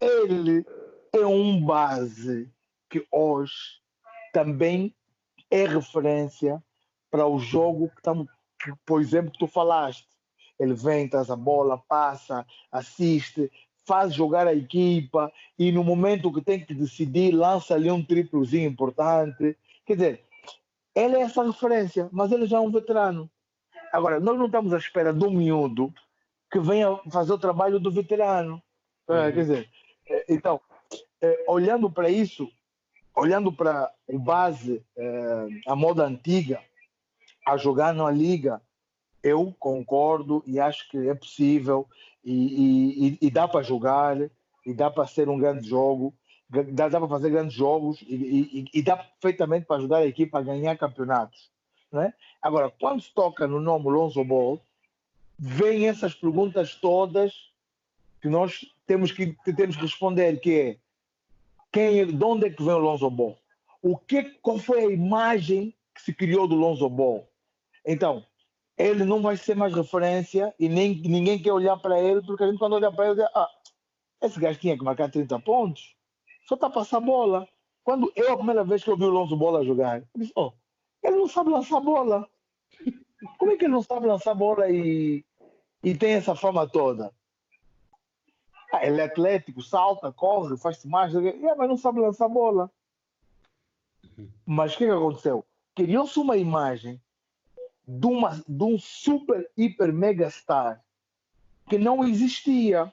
ele 0.00 0.64
é 1.12 1.26
um 1.26 1.60
base 1.60 2.48
que 2.88 3.04
hoje 3.10 3.80
também 4.32 4.94
é 5.52 5.66
referência 5.66 6.62
para 7.10 7.26
o 7.26 7.38
jogo 7.38 7.90
que 7.90 7.98
estamos, 7.98 8.26
por 8.86 9.02
exemplo, 9.02 9.30
que 9.30 9.38
tu 9.38 9.46
falaste. 9.46 10.08
Ele 10.58 10.72
vem, 10.72 11.06
traz 11.06 11.30
a 11.30 11.36
bola, 11.36 11.76
passa, 11.76 12.46
assiste, 12.70 13.50
faz 13.86 14.14
jogar 14.14 14.46
a 14.46 14.54
equipa 14.54 15.30
e 15.58 15.70
no 15.70 15.84
momento 15.84 16.32
que 16.32 16.40
tem 16.40 16.64
que 16.64 16.72
decidir 16.72 17.32
lança 17.32 17.74
ali 17.74 17.90
um 17.90 18.02
triplozinho 18.02 18.70
importante. 18.70 19.58
Quer 19.84 19.94
dizer, 19.94 20.24
ele 20.94 21.16
é 21.16 21.20
essa 21.20 21.44
referência, 21.44 22.08
mas 22.10 22.32
ele 22.32 22.46
já 22.46 22.56
é 22.56 22.60
um 22.60 22.70
veterano. 22.70 23.30
Agora, 23.92 24.18
nós 24.18 24.38
não 24.38 24.46
estamos 24.46 24.72
à 24.72 24.78
espera 24.78 25.12
do 25.12 25.30
miúdo 25.30 25.92
que 26.50 26.58
venha 26.60 26.98
fazer 27.10 27.34
o 27.34 27.38
trabalho 27.38 27.78
do 27.78 27.90
veterano. 27.90 28.62
É, 29.06 29.26
uhum. 29.26 29.32
Quer 29.32 29.40
dizer, 29.40 29.70
é, 30.08 30.24
então, 30.30 30.58
é, 31.20 31.44
olhando 31.46 31.90
para 31.90 32.08
isso, 32.08 32.50
olhando 33.14 33.52
para 33.52 33.92
o 34.08 34.18
base, 34.18 34.84
a 35.66 35.76
moda 35.76 36.04
antiga, 36.04 36.60
a 37.46 37.56
jogar 37.56 37.92
na 37.92 38.10
liga, 38.10 38.60
eu 39.22 39.54
concordo 39.58 40.42
e 40.46 40.58
acho 40.58 40.88
que 40.88 41.08
é 41.08 41.14
possível 41.14 41.88
e, 42.24 43.16
e, 43.20 43.26
e 43.26 43.30
dá 43.30 43.46
para 43.46 43.62
jogar, 43.62 44.16
e 44.64 44.74
dá 44.74 44.90
para 44.90 45.06
ser 45.06 45.28
um 45.28 45.38
grande 45.38 45.68
jogo, 45.68 46.14
dá, 46.48 46.88
dá 46.88 46.98
para 46.98 47.08
fazer 47.08 47.30
grandes 47.30 47.54
jogos 47.54 48.02
e, 48.02 48.68
e, 48.72 48.82
dá 48.82 48.96
perfeitamente 48.96 49.66
para 49.66 49.76
ajudar 49.76 49.98
a 49.98 50.06
equipe 50.06 50.36
a 50.36 50.42
ganhar 50.42 50.76
campeonatos. 50.76 51.50
Né? 51.90 52.12
Agora, 52.40 52.70
quando 52.80 53.02
se 53.02 53.12
toca 53.12 53.46
no 53.46 53.60
nome 53.60 53.90
Lonzo 53.90 54.24
Ball, 54.24 54.60
vêm 55.38 55.88
essas 55.88 56.14
perguntas 56.14 56.74
todas 56.74 57.32
que 58.20 58.28
nós 58.28 58.64
temos 58.86 59.10
que, 59.10 59.32
que 59.44 59.52
temos 59.52 59.76
que 59.76 59.82
responder, 59.82 60.40
que 60.40 60.60
é 60.60 60.76
quem, 61.72 62.06
de 62.06 62.24
onde 62.24 62.46
é 62.46 62.50
que 62.50 62.62
vem 62.62 62.74
o 62.74 62.78
Lonzo 62.78 63.10
Ball? 63.10 63.38
O 63.82 63.96
que, 63.96 64.22
qual 64.42 64.58
foi 64.58 64.80
a 64.84 64.90
imagem 64.90 65.74
que 65.94 66.02
se 66.02 66.14
criou 66.14 66.46
do 66.46 66.54
Lonzo 66.54 66.88
Ball? 66.88 67.26
Então, 67.84 68.24
ele 68.76 69.04
não 69.04 69.22
vai 69.22 69.36
ser 69.36 69.56
mais 69.56 69.74
referência 69.74 70.54
e 70.58 70.68
nem, 70.68 70.94
ninguém 71.02 71.40
quer 71.40 71.52
olhar 71.52 71.76
para 71.78 71.98
ele, 72.00 72.22
porque 72.22 72.44
a 72.44 72.46
gente 72.46 72.58
quando 72.58 72.74
olha 72.74 72.92
para 72.92 73.06
ele 73.06 73.16
diz, 73.16 73.30
ah, 73.34 73.48
esse 74.20 74.38
gajo 74.38 74.58
tinha 74.58 74.76
que 74.76 74.84
marcar 74.84 75.10
30 75.10 75.38
pontos, 75.40 75.96
só 76.46 76.54
está 76.54 76.68
a 76.68 76.70
passar 76.70 77.00
bola. 77.00 77.48
Quando 77.82 78.12
eu, 78.14 78.32
a 78.32 78.36
primeira 78.36 78.62
vez 78.62 78.84
que 78.84 78.90
eu 78.90 78.96
vi 78.96 79.04
o 79.04 79.10
Lonzo 79.10 79.36
Bola 79.36 79.64
jogar, 79.64 79.98
eu 79.98 80.06
disse, 80.20 80.32
oh, 80.36 80.52
ele 81.02 81.16
não 81.16 81.26
sabe 81.26 81.50
lançar 81.50 81.80
bola. 81.80 82.28
Como 83.38 83.52
é 83.52 83.56
que 83.56 83.64
ele 83.64 83.72
não 83.72 83.82
sabe 83.82 84.06
lançar 84.06 84.34
bola 84.34 84.70
e, 84.70 85.24
e 85.82 85.94
tem 85.96 86.12
essa 86.12 86.36
fama 86.36 86.68
toda? 86.68 87.12
Ah, 88.72 88.86
ele 88.86 89.02
é 89.02 89.04
atlético, 89.04 89.60
salta, 89.60 90.10
corre, 90.10 90.56
faz 90.56 90.82
mais, 90.86 91.14
é, 91.14 91.54
mas 91.54 91.68
não 91.68 91.76
sabe 91.76 92.00
lançar 92.00 92.26
bola. 92.26 92.70
Uhum. 94.16 94.28
Mas 94.46 94.74
o 94.74 94.78
que, 94.78 94.86
que 94.86 94.90
aconteceu? 94.90 95.44
Criou-se 95.74 96.18
uma 96.18 96.38
imagem 96.38 96.98
de, 97.86 98.06
uma, 98.06 98.42
de 98.48 98.64
um 98.64 98.78
super, 98.78 99.50
hiper, 99.56 99.92
mega 99.92 100.30
star 100.30 100.82
que 101.68 101.76
não 101.78 102.02
existia. 102.04 102.92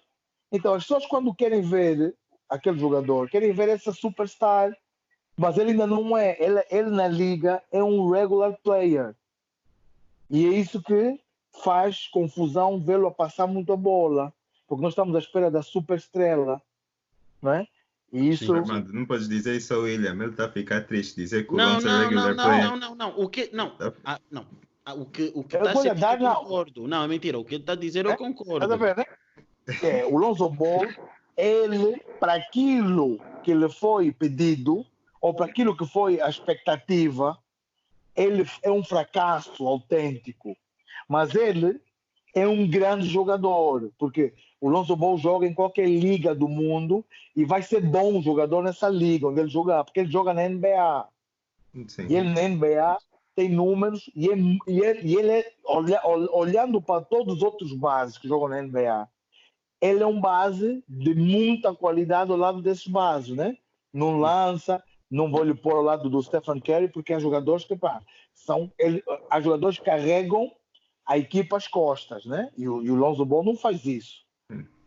Então, 0.51 0.73
as 0.73 0.84
pessoas, 0.84 1.05
quando 1.05 1.34
querem 1.34 1.61
ver 1.61 2.15
aquele 2.49 2.77
jogador, 2.77 3.30
querem 3.30 3.53
ver 3.53 3.69
essa 3.69 3.93
superstar, 3.93 4.75
mas 5.38 5.57
ele 5.57 5.71
ainda 5.71 5.88
não 5.88 6.17
é. 6.17 6.36
Ele, 6.39 6.63
ele 6.69 6.89
na 6.89 7.07
liga 7.07 7.63
é 7.71 7.82
um 7.82 8.09
regular 8.09 8.57
player. 8.63 9.15
E 10.30 10.45
é 10.45 10.49
isso 10.49 10.82
que 10.82 11.19
faz 11.63 12.07
confusão 12.07 12.80
vê-lo 12.80 13.07
a 13.07 13.11
passar 13.11 13.47
muita 13.47 13.75
bola, 13.75 14.34
porque 14.70 14.84
nós 14.84 14.93
estamos 14.93 15.15
à 15.15 15.20
espera 15.20 15.49
da 15.49 15.63
super 15.63 15.97
estrela, 15.97 16.61
não 17.41 17.53
é? 17.53 17.67
E 18.13 18.30
isso. 18.30 18.45
Sim, 18.45 18.59
Armando, 18.59 18.93
não 18.93 19.05
podes 19.05 19.28
dizer 19.28 19.57
isso 19.57 19.74
ao 19.74 19.82
William, 19.82 20.13
ele 20.13 20.26
está 20.26 20.45
a 20.45 20.51
ficar 20.51 20.82
triste. 20.82 21.15
Dizer 21.15 21.47
que 21.47 21.53
o 21.53 21.57
não, 21.57 21.74
Lance 21.74 21.88
é 21.88 21.97
regular 21.97 22.36
não, 22.36 22.43
player. 22.43 22.63
Não, 22.63 22.78
não, 22.78 22.95
não, 22.95 23.20
o 23.20 23.28
que. 23.28 23.49
Não, 23.51 23.72
tá. 23.72 23.93
ah, 24.05 24.20
não. 24.30 24.45
Ah, 24.86 24.93
o 24.93 25.05
que 25.05 25.32
o 25.36 25.43
que 25.43 25.57
está 25.57 25.72
a 25.72 25.76
ser 25.76 25.97
eu 25.97 26.36
concordo. 26.36 26.88
Não, 26.88 27.03
é 27.03 27.07
mentira. 27.07 27.39
O 27.39 27.43
que 27.43 27.55
ele 27.55 27.63
está 27.63 27.74
a 27.74 27.76
dizer 27.76 28.05
eu 28.05 28.11
é? 28.11 28.17
concordo. 28.17 28.67
Tá 28.67 28.76
vendo, 28.76 28.97
né? 28.97 29.05
É, 29.84 30.05
o 30.05 30.17
Lonzo 30.17 30.49
Ball, 30.49 30.88
ele, 31.36 31.99
para 32.20 32.34
aquilo 32.34 33.20
que 33.43 33.53
lhe 33.53 33.70
foi 33.70 34.11
pedido, 34.11 34.86
ou 35.22 35.34
para 35.34 35.45
aquilo 35.45 35.76
que 35.76 35.86
foi 35.86 36.20
a 36.22 36.30
expectativa, 36.30 37.38
ele 38.15 38.49
é 38.63 38.72
um 38.72 38.84
fracasso 38.84 39.67
autêntico. 39.67 40.55
Mas 41.07 41.36
ele 41.36 41.80
é 42.36 42.47
um 42.47 42.67
grande 42.67 43.07
jogador, 43.07 43.91
porque 43.97 44.34
o 44.62 44.70
Lonzo 44.70 44.95
Ball 44.95 45.18
joga 45.18 45.47
em 45.47 45.53
qualquer 45.53 45.88
liga 45.88 46.36
do 46.36 46.47
mundo 46.47 47.05
e 47.36 47.45
vai 47.45 47.62
ser 47.62 47.82
bom 47.82 48.22
jogador 48.22 48.64
nessa 48.64 48.89
liga 48.89 49.28
onde 49.28 49.39
ele 49.39 49.49
jogar, 49.49 49.84
porque 49.84 50.01
ele 50.01 50.12
joga 50.12 50.34
na 50.34 50.47
NBA. 50.47 51.07
Sim. 51.88 52.07
E 52.10 52.16
ele 52.16 52.30
na 52.30 52.47
NBA 52.47 52.97
tem 53.36 53.47
números 53.47 54.10
e, 54.14 54.30
é, 54.30 54.36
e, 54.68 54.84
é, 54.84 55.01
e 55.01 55.16
ele 55.16 55.32
é, 55.32 55.53
olha, 55.64 56.01
olhando 56.05 56.82
para 56.82 57.01
todos 57.01 57.36
os 57.38 57.41
outros 57.41 57.74
bases 57.74 58.18
que 58.18 58.28
jogam 58.28 58.49
na 58.49 58.62
NBA, 58.62 59.07
ele 59.80 60.03
é 60.03 60.07
um 60.07 60.20
base 60.20 60.84
de 60.88 61.16
muita 61.16 61.74
qualidade 61.74 62.32
ao 62.32 62.38
lado 62.38 62.62
desses 62.62 62.88
bases, 62.88 63.36
né? 63.36 63.57
Não 63.93 64.20
lança, 64.20 64.84
não 65.10 65.32
vou 65.32 65.43
lhe 65.43 65.55
pôr 65.55 65.74
ao 65.74 65.82
lado 65.82 66.10
do 66.10 66.22
Stephen 66.22 66.60
Curry, 66.60 66.89
porque 66.89 67.14
há 67.14 67.20
jogadores 67.20 67.64
que, 67.64 67.78
pá, 67.78 68.01
são, 68.34 68.70
ele, 68.78 69.01
há 69.30 69.39
jogadores 69.39 69.80
que 69.80 69.86
carregam 69.86 70.51
a 71.05 71.18
equipa 71.18 71.55
às 71.55 71.68
costas, 71.68 72.26
né? 72.26 72.51
E 72.57 72.68
o, 72.68 72.84
e 72.84 72.91
o 72.91 72.95
Lonzo 72.95 73.26
Ball 73.26 73.43
não 73.43 73.55
faz 73.55 73.86
isso, 73.86 74.26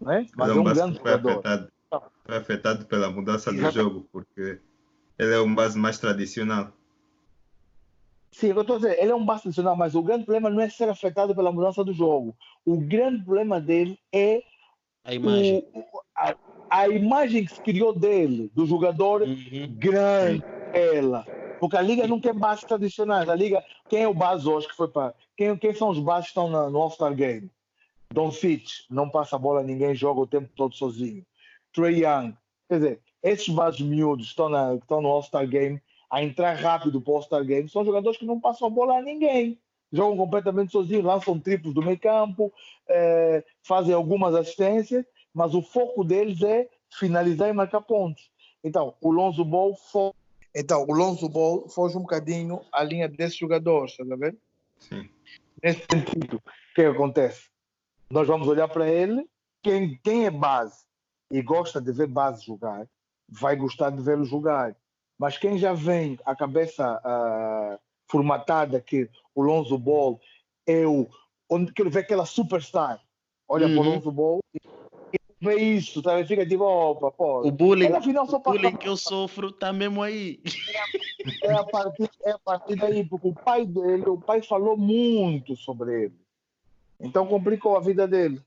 né? 0.03 0.27
Mas 0.37 0.51
é 0.51 0.53
um, 0.53 0.57
é 0.57 0.61
um 0.61 0.65
grande 0.65 0.97
jogador. 0.99 1.31
Afetado, 1.31 1.73
foi 2.25 2.37
afetado 2.37 2.87
pela 2.87 3.11
mudança 3.11 3.53
do 3.53 3.71
jogo, 3.71 4.07
porque 4.13 4.61
ele 5.19 5.35
é 5.35 5.41
um 5.41 5.55
base 5.55 5.79
mais 5.79 5.99
tradicional. 5.99 6.73
Sim, 8.31 8.49
eu 8.49 8.61
estou 8.63 8.77
a 8.77 8.79
dizer, 8.79 8.99
ele 8.99 9.13
é 9.13 9.15
um 9.15 9.25
base 9.25 9.43
tradicional, 9.43 9.77
mas 9.77 9.95
o 9.95 10.03
grande 10.03 10.25
problema 10.25 10.49
não 10.49 10.61
é 10.61 10.69
ser 10.69 10.89
afetado 10.89 11.35
pela 11.35 11.53
mudança 11.53 11.85
do 11.85 11.93
jogo. 11.93 12.35
O 12.65 12.79
grande 12.79 13.23
problema 13.23 13.61
dele 13.61 13.99
é 14.11 14.43
A 15.05 15.15
imagem. 15.15 15.65
O, 15.75 15.85
a, 16.17 16.35
a, 16.71 16.89
imagem 16.89 17.45
que 17.45 17.55
se 17.55 17.61
criou 17.61 17.93
dele, 17.95 18.51
do 18.55 18.65
jogador 18.65 19.21
uhum. 19.23 19.75
grande, 19.77 20.43
ela. 20.73 21.27
Porque 21.61 21.77
a 21.77 21.83
liga 21.83 22.07
não 22.07 22.19
tem 22.19 22.33
bases 22.33 22.65
tradicionais. 22.65 23.29
A 23.29 23.35
liga, 23.35 23.63
quem 23.89 24.03
é 24.03 24.09
o 24.09 24.15
base 24.15 24.49
hoje 24.49 24.67
que 24.67 24.75
foi 24.75 24.89
para. 24.89 25.15
Quem, 25.37 25.55
quem 25.59 25.75
são 25.75 25.91
os 25.91 25.99
bases 25.99 26.25
que 26.25 26.31
estão 26.31 26.49
na, 26.49 26.71
no 26.71 26.79
All-Star 26.79 27.15
Game? 27.15 27.51
Don 28.13 28.31
Fitch, 28.31 28.81
não 28.91 29.09
passa 29.09 29.37
a 29.37 29.39
bola 29.39 29.61
a 29.61 29.65
ninguém, 29.65 29.95
joga 29.95 30.21
o 30.21 30.27
tempo 30.27 30.51
todo 30.55 30.75
sozinho. 30.75 31.25
Trey 31.73 32.05
Young. 32.05 32.35
Quer 32.69 32.75
dizer, 32.77 33.01
esses 33.23 33.49
bases 33.49 33.81
miúdos 33.81 34.27
que 34.27 34.31
estão, 34.31 34.49
na, 34.49 34.75
estão 34.75 35.01
no 35.01 35.09
All-Star 35.09 35.47
Game, 35.47 35.81
a 36.11 36.23
entrar 36.23 36.55
rápido 36.55 37.01
para 37.01 37.13
o 37.13 37.17
All-Star 37.17 37.45
Game, 37.45 37.69
são 37.69 37.85
jogadores 37.85 38.19
que 38.19 38.27
não 38.27 38.41
passam 38.41 38.69
a 38.69 38.71
bola 38.71 38.99
a 38.99 39.03
ninguém 39.03 39.59
jogam 39.93 40.17
completamente 40.17 40.73
sozinhos, 40.73 41.05
lançam 41.05 41.39
triplos 41.39 41.75
do 41.75 41.83
meio 41.83 41.99
campo, 41.99 42.53
é, 42.89 43.45
fazem 43.63 43.95
algumas 43.95 44.35
assistências, 44.35 45.05
mas 45.35 45.55
o 45.55 45.63
foco 45.63 46.03
deles 46.03 46.41
é 46.43 46.69
finalizar 46.99 47.49
e 47.49 47.53
marcar 47.53 47.83
pontos. 47.83 48.31
Então, 48.65 48.95
o 49.01 49.11
Lonzo 49.11 49.45
Ball 49.45 49.77
foge, 49.77 50.15
então, 50.55 50.85
o 50.89 50.93
Lonzo 50.93 51.29
Ball 51.29 51.69
foge 51.69 51.97
um 51.97 52.03
bocadinho 52.03 52.61
à 52.73 52.83
linha 52.83 53.09
desses 53.09 53.37
jogadores, 53.37 53.93
está 53.99 54.15
a 54.15 54.19
ver? 54.19 54.37
Sim. 54.79 55.09
Nesse 55.63 55.83
sentido, 55.91 56.37
o 56.37 56.75
que 56.75 56.83
acontece? 56.83 57.52
Nós 58.13 58.29
vamos 58.29 58.47
olhar 58.47 58.69
para 58.69 58.87
ele, 58.87 59.27
quem, 59.63 59.99
quem 60.05 60.27
é 60.27 60.31
base 60.31 60.85
e 61.31 61.41
gosta 61.41 61.81
de 61.81 61.91
ver 61.93 62.09
base 62.09 62.45
jogar, 62.45 62.87
vai 63.27 63.57
gostar 63.57 63.89
de 63.89 64.03
vê-lo 64.03 64.23
jogar. 64.23 64.77
Mas 65.19 65.39
quem 65.39 65.57
já 65.57 65.73
vem 65.73 66.19
a 66.27 66.37
cabeça 66.37 67.01
uh, 67.01 67.81
formatada 68.11 68.83
que 68.83 69.09
o 69.35 69.41
Lonzo 69.41 69.79
Ball 69.79 70.21
é 70.67 70.87
o 70.87 71.09
onde 71.49 71.73
quero 71.73 71.89
ver 71.89 72.01
aquela 72.01 72.27
superstar. 72.27 73.01
Olha 73.49 73.67
uhum. 73.67 73.77
para 73.77 73.83
o. 73.83 73.91
Lonzo 73.95 74.13
Ball 74.13 74.41
e 74.55 75.19
vê 75.41 75.57
isso, 75.57 76.03
sabe? 76.03 76.27
Fica 76.27 76.47
tipo, 76.47 76.65
opa, 76.65 77.11
pô. 77.13 77.49
O 77.49 77.51
bullying, 77.51 77.93
afinal, 77.93 78.27
só 78.27 78.37
o 78.37 78.41
bullying 78.41 78.77
que 78.77 78.89
eu 78.89 78.97
sofro 78.99 79.49
está 79.49 79.73
mesmo 79.73 80.03
aí. 80.03 80.39
É, 81.43 81.47
é, 81.47 81.53
a 81.55 81.65
partir, 81.65 82.11
é 82.27 82.33
a 82.33 82.39
partir 82.39 82.77
daí, 82.77 83.07
porque 83.07 83.29
o 83.29 83.35
pai 83.35 83.65
dele, 83.65 84.07
o 84.07 84.21
pai 84.21 84.43
falou 84.43 84.77
muito 84.77 85.57
sobre 85.57 86.05
ele. 86.05 86.22
Então 87.03 87.27
complicou 87.27 87.77
a 87.77 87.81
vida 87.81 88.07
dele. 88.07 88.41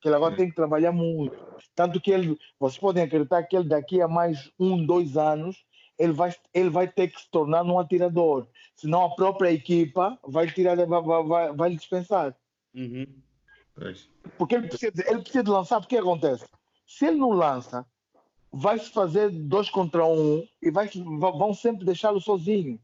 Que 0.00 0.08
ele 0.08 0.16
agora 0.16 0.36
tem 0.36 0.48
que 0.48 0.54
trabalhar 0.54 0.92
muito. 0.92 1.36
Tanto 1.74 2.00
que 2.00 2.10
ele, 2.10 2.38
vocês 2.60 2.78
podem 2.78 3.02
acreditar 3.02 3.42
que 3.42 3.56
ele 3.56 3.68
daqui 3.68 4.00
a 4.00 4.06
mais 4.06 4.50
um, 4.58 4.84
dois 4.86 5.16
anos, 5.16 5.64
ele 5.98 6.12
vai, 6.12 6.34
ele 6.54 6.70
vai 6.70 6.86
ter 6.86 7.08
que 7.08 7.20
se 7.20 7.30
tornar 7.30 7.64
um 7.64 7.78
atirador. 7.78 8.46
Senão 8.76 9.04
a 9.04 9.14
própria 9.14 9.50
equipa 9.50 10.18
vai 10.22 10.46
tirar, 10.46 10.76
vai, 10.76 11.02
vai, 11.02 11.52
vai 11.52 11.70
lhe 11.70 11.76
dispensar. 11.76 12.36
Uhum. 12.74 13.06
Porque 14.38 14.54
ele 14.54 14.68
precisa, 14.68 14.92
ele 15.06 15.20
precisa 15.20 15.44
de 15.44 15.50
lançar, 15.50 15.80
porque 15.80 15.96
acontece? 15.96 16.46
Se 16.86 17.06
ele 17.06 17.16
não 17.16 17.30
lança, 17.30 17.84
vai 18.52 18.78
se 18.78 18.90
fazer 18.90 19.30
dois 19.30 19.68
contra 19.68 20.06
um 20.06 20.46
e 20.62 20.70
vai, 20.70 20.88
vão 20.88 21.52
sempre 21.52 21.84
deixá-lo 21.84 22.20
sozinho. 22.20 22.78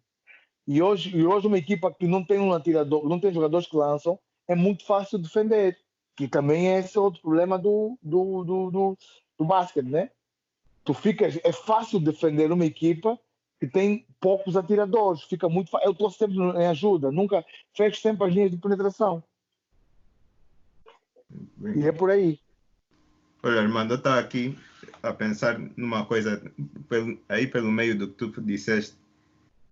E 0.66 0.82
hoje, 0.82 1.16
e 1.16 1.26
hoje 1.26 1.46
uma 1.46 1.58
equipa 1.58 1.92
que 1.92 2.06
não 2.06 2.24
tem 2.24 2.38
um 2.38 2.52
atirador, 2.52 3.08
não 3.08 3.18
tem 3.18 3.32
jogadores 3.32 3.66
que 3.66 3.76
lançam, 3.76 4.18
é 4.48 4.54
muito 4.54 4.84
fácil 4.84 5.18
defender. 5.18 5.78
Que 6.14 6.28
também 6.28 6.68
é 6.68 6.80
esse 6.80 6.98
outro 6.98 7.22
problema 7.22 7.58
do, 7.58 7.98
do, 8.02 8.44
do, 8.44 8.70
do, 8.70 8.98
do 9.38 9.44
basquete, 9.44 9.86
né? 9.86 10.10
tu 10.84 10.94
ficas, 10.94 11.38
é 11.42 11.52
fácil 11.52 12.00
defender 12.00 12.50
uma 12.50 12.64
equipa 12.64 13.18
que 13.60 13.66
tem 13.66 14.04
poucos 14.20 14.56
atiradores, 14.56 15.22
fica 15.22 15.48
muito 15.48 15.70
fácil. 15.70 15.86
Eu 15.86 15.92
estou 15.92 16.10
sempre 16.10 16.36
em 16.36 16.66
ajuda, 16.66 17.12
nunca 17.12 17.44
fecho 17.76 18.00
sempre 18.00 18.26
as 18.26 18.34
linhas 18.34 18.50
de 18.50 18.56
penetração. 18.56 19.22
E 21.76 21.86
é 21.86 21.92
por 21.92 22.10
aí. 22.10 22.40
Olha, 23.42 23.60
Armando, 23.60 23.94
está 23.94 24.18
aqui 24.18 24.58
a 25.02 25.12
pensar 25.12 25.58
numa 25.76 26.04
coisa 26.04 26.42
aí 27.28 27.46
pelo 27.46 27.70
meio 27.70 27.96
do 27.96 28.08
que 28.08 28.28
tu 28.28 28.40
disseste. 28.40 28.96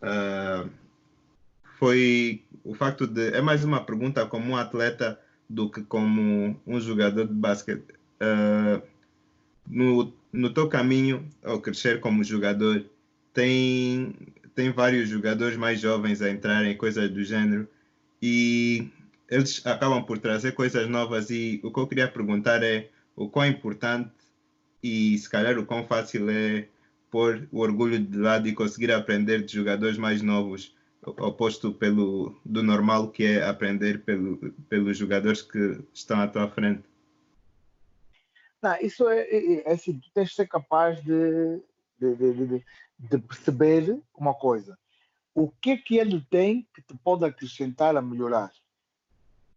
Uh, 0.00 0.70
foi 1.80 2.44
o 2.62 2.74
facto 2.74 3.06
de. 3.06 3.28
É 3.28 3.40
mais 3.40 3.64
uma 3.64 3.82
pergunta 3.82 4.26
como 4.26 4.52
um 4.52 4.56
atleta 4.56 5.18
do 5.48 5.70
que 5.70 5.82
como 5.82 6.60
um 6.66 6.78
jogador 6.78 7.26
de 7.26 7.32
basquete. 7.32 7.94
Uh, 8.20 8.82
no 9.66 10.12
no 10.32 10.52
teu 10.54 10.68
caminho 10.68 11.28
ao 11.42 11.60
crescer 11.60 11.98
como 12.00 12.22
jogador, 12.22 12.84
tem, 13.32 14.14
tem 14.54 14.70
vários 14.70 15.08
jogadores 15.08 15.56
mais 15.56 15.80
jovens 15.80 16.22
a 16.22 16.30
entrarem, 16.30 16.76
coisas 16.76 17.10
do 17.10 17.24
gênero, 17.24 17.68
e 18.22 18.88
eles 19.28 19.64
acabam 19.66 20.04
por 20.04 20.18
trazer 20.18 20.52
coisas 20.52 20.88
novas. 20.88 21.30
E 21.30 21.60
o 21.64 21.72
que 21.72 21.80
eu 21.80 21.86
queria 21.86 22.06
perguntar 22.06 22.62
é 22.62 22.90
o 23.16 23.28
quão 23.28 23.46
importante 23.46 24.12
e 24.82 25.18
se 25.18 25.28
calhar 25.28 25.58
o 25.58 25.66
quão 25.66 25.84
fácil 25.86 26.30
é 26.30 26.68
pôr 27.10 27.48
o 27.50 27.58
orgulho 27.60 27.98
de 27.98 28.16
lado 28.16 28.46
e 28.46 28.52
conseguir 28.52 28.92
aprender 28.92 29.42
de 29.42 29.52
jogadores 29.52 29.98
mais 29.98 30.22
novos, 30.22 30.74
oposto 31.04 31.72
pelo 31.72 32.38
do 32.44 32.62
normal 32.62 33.08
que 33.08 33.24
é 33.24 33.44
aprender 33.44 34.04
pelo, 34.04 34.36
pelos 34.68 34.98
jogadores 34.98 35.42
que 35.42 35.82
estão 35.92 36.20
à 36.20 36.28
tua 36.28 36.48
frente. 36.48 36.82
Não, 38.62 38.76
isso 38.80 39.08
é, 39.08 39.20
é, 39.22 39.68
é 39.68 39.72
assim, 39.72 39.98
tu 39.98 40.10
tens 40.12 40.30
de 40.30 40.34
ser 40.34 40.46
capaz 40.46 41.02
de, 41.02 41.60
de, 41.98 42.14
de, 42.14 42.64
de, 42.98 43.18
perceber 43.18 43.98
uma 44.14 44.34
coisa. 44.34 44.78
O 45.34 45.48
que 45.48 45.70
é 45.70 45.76
que 45.78 45.96
ele 45.96 46.20
tem 46.30 46.66
que 46.74 46.82
te 46.82 46.94
pode 47.02 47.24
acrescentar 47.24 47.96
a 47.96 48.02
melhorar? 48.02 48.52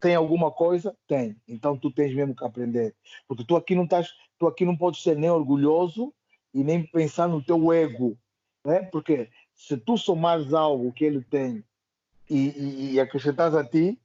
Tem 0.00 0.14
alguma 0.14 0.50
coisa? 0.50 0.96
Tem. 1.06 1.36
Então 1.46 1.76
tu 1.76 1.90
tens 1.90 2.14
mesmo 2.14 2.34
que 2.34 2.44
aprender. 2.44 2.94
Porque 3.28 3.44
tu 3.44 3.56
aqui 3.56 3.74
não 3.74 3.84
estás, 3.84 4.08
tu 4.38 4.46
aqui 4.46 4.64
não 4.64 4.76
podes 4.76 5.02
ser 5.02 5.16
nem 5.16 5.30
orgulhoso 5.30 6.12
e 6.54 6.64
nem 6.64 6.86
pensar 6.86 7.28
no 7.28 7.42
teu 7.42 7.72
ego. 7.72 8.16
Né? 8.64 8.82
Porque 8.84 9.28
se 9.54 9.76
tu 9.76 9.96
somares 9.96 10.52
algo 10.52 10.92
que 10.92 11.04
ele 11.04 11.22
tem 11.22 11.64
e, 12.28 12.48
e, 12.48 12.92
e 12.92 13.00
acrescentares 13.00 13.54
a 13.54 13.64
ti, 13.64 13.98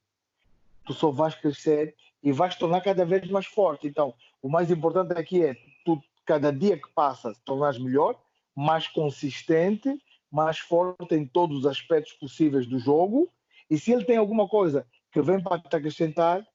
tu 0.84 0.94
só 0.94 1.10
vais 1.10 1.34
crescer 1.34 1.94
e 2.22 2.32
vais 2.32 2.54
tornar 2.56 2.80
cada 2.80 3.04
vez 3.04 3.28
mais 3.30 3.46
forte. 3.46 3.86
Então, 3.86 4.14
o 4.42 4.48
mais 4.48 4.70
importante 4.70 5.12
aqui 5.12 5.44
é 5.44 5.54
tu, 5.84 6.02
cada 6.24 6.52
dia 6.52 6.76
que 6.76 6.88
passa, 6.94 7.34
tornares 7.44 7.78
melhor, 7.78 8.20
mais 8.54 8.86
consistente, 8.88 10.00
mais 10.30 10.58
forte 10.58 11.14
em 11.14 11.26
todos 11.26 11.58
os 11.58 11.66
aspectos 11.66 12.12
possíveis 12.14 12.66
do 12.66 12.78
jogo. 12.78 13.28
E 13.68 13.78
se 13.78 13.92
ele 13.92 14.04
tem 14.04 14.16
alguma 14.16 14.48
coisa 14.48 14.86
que 15.12 15.20
vem 15.20 15.42
para 15.42 15.58
te 15.58 15.74
acrescentar, 15.74 16.46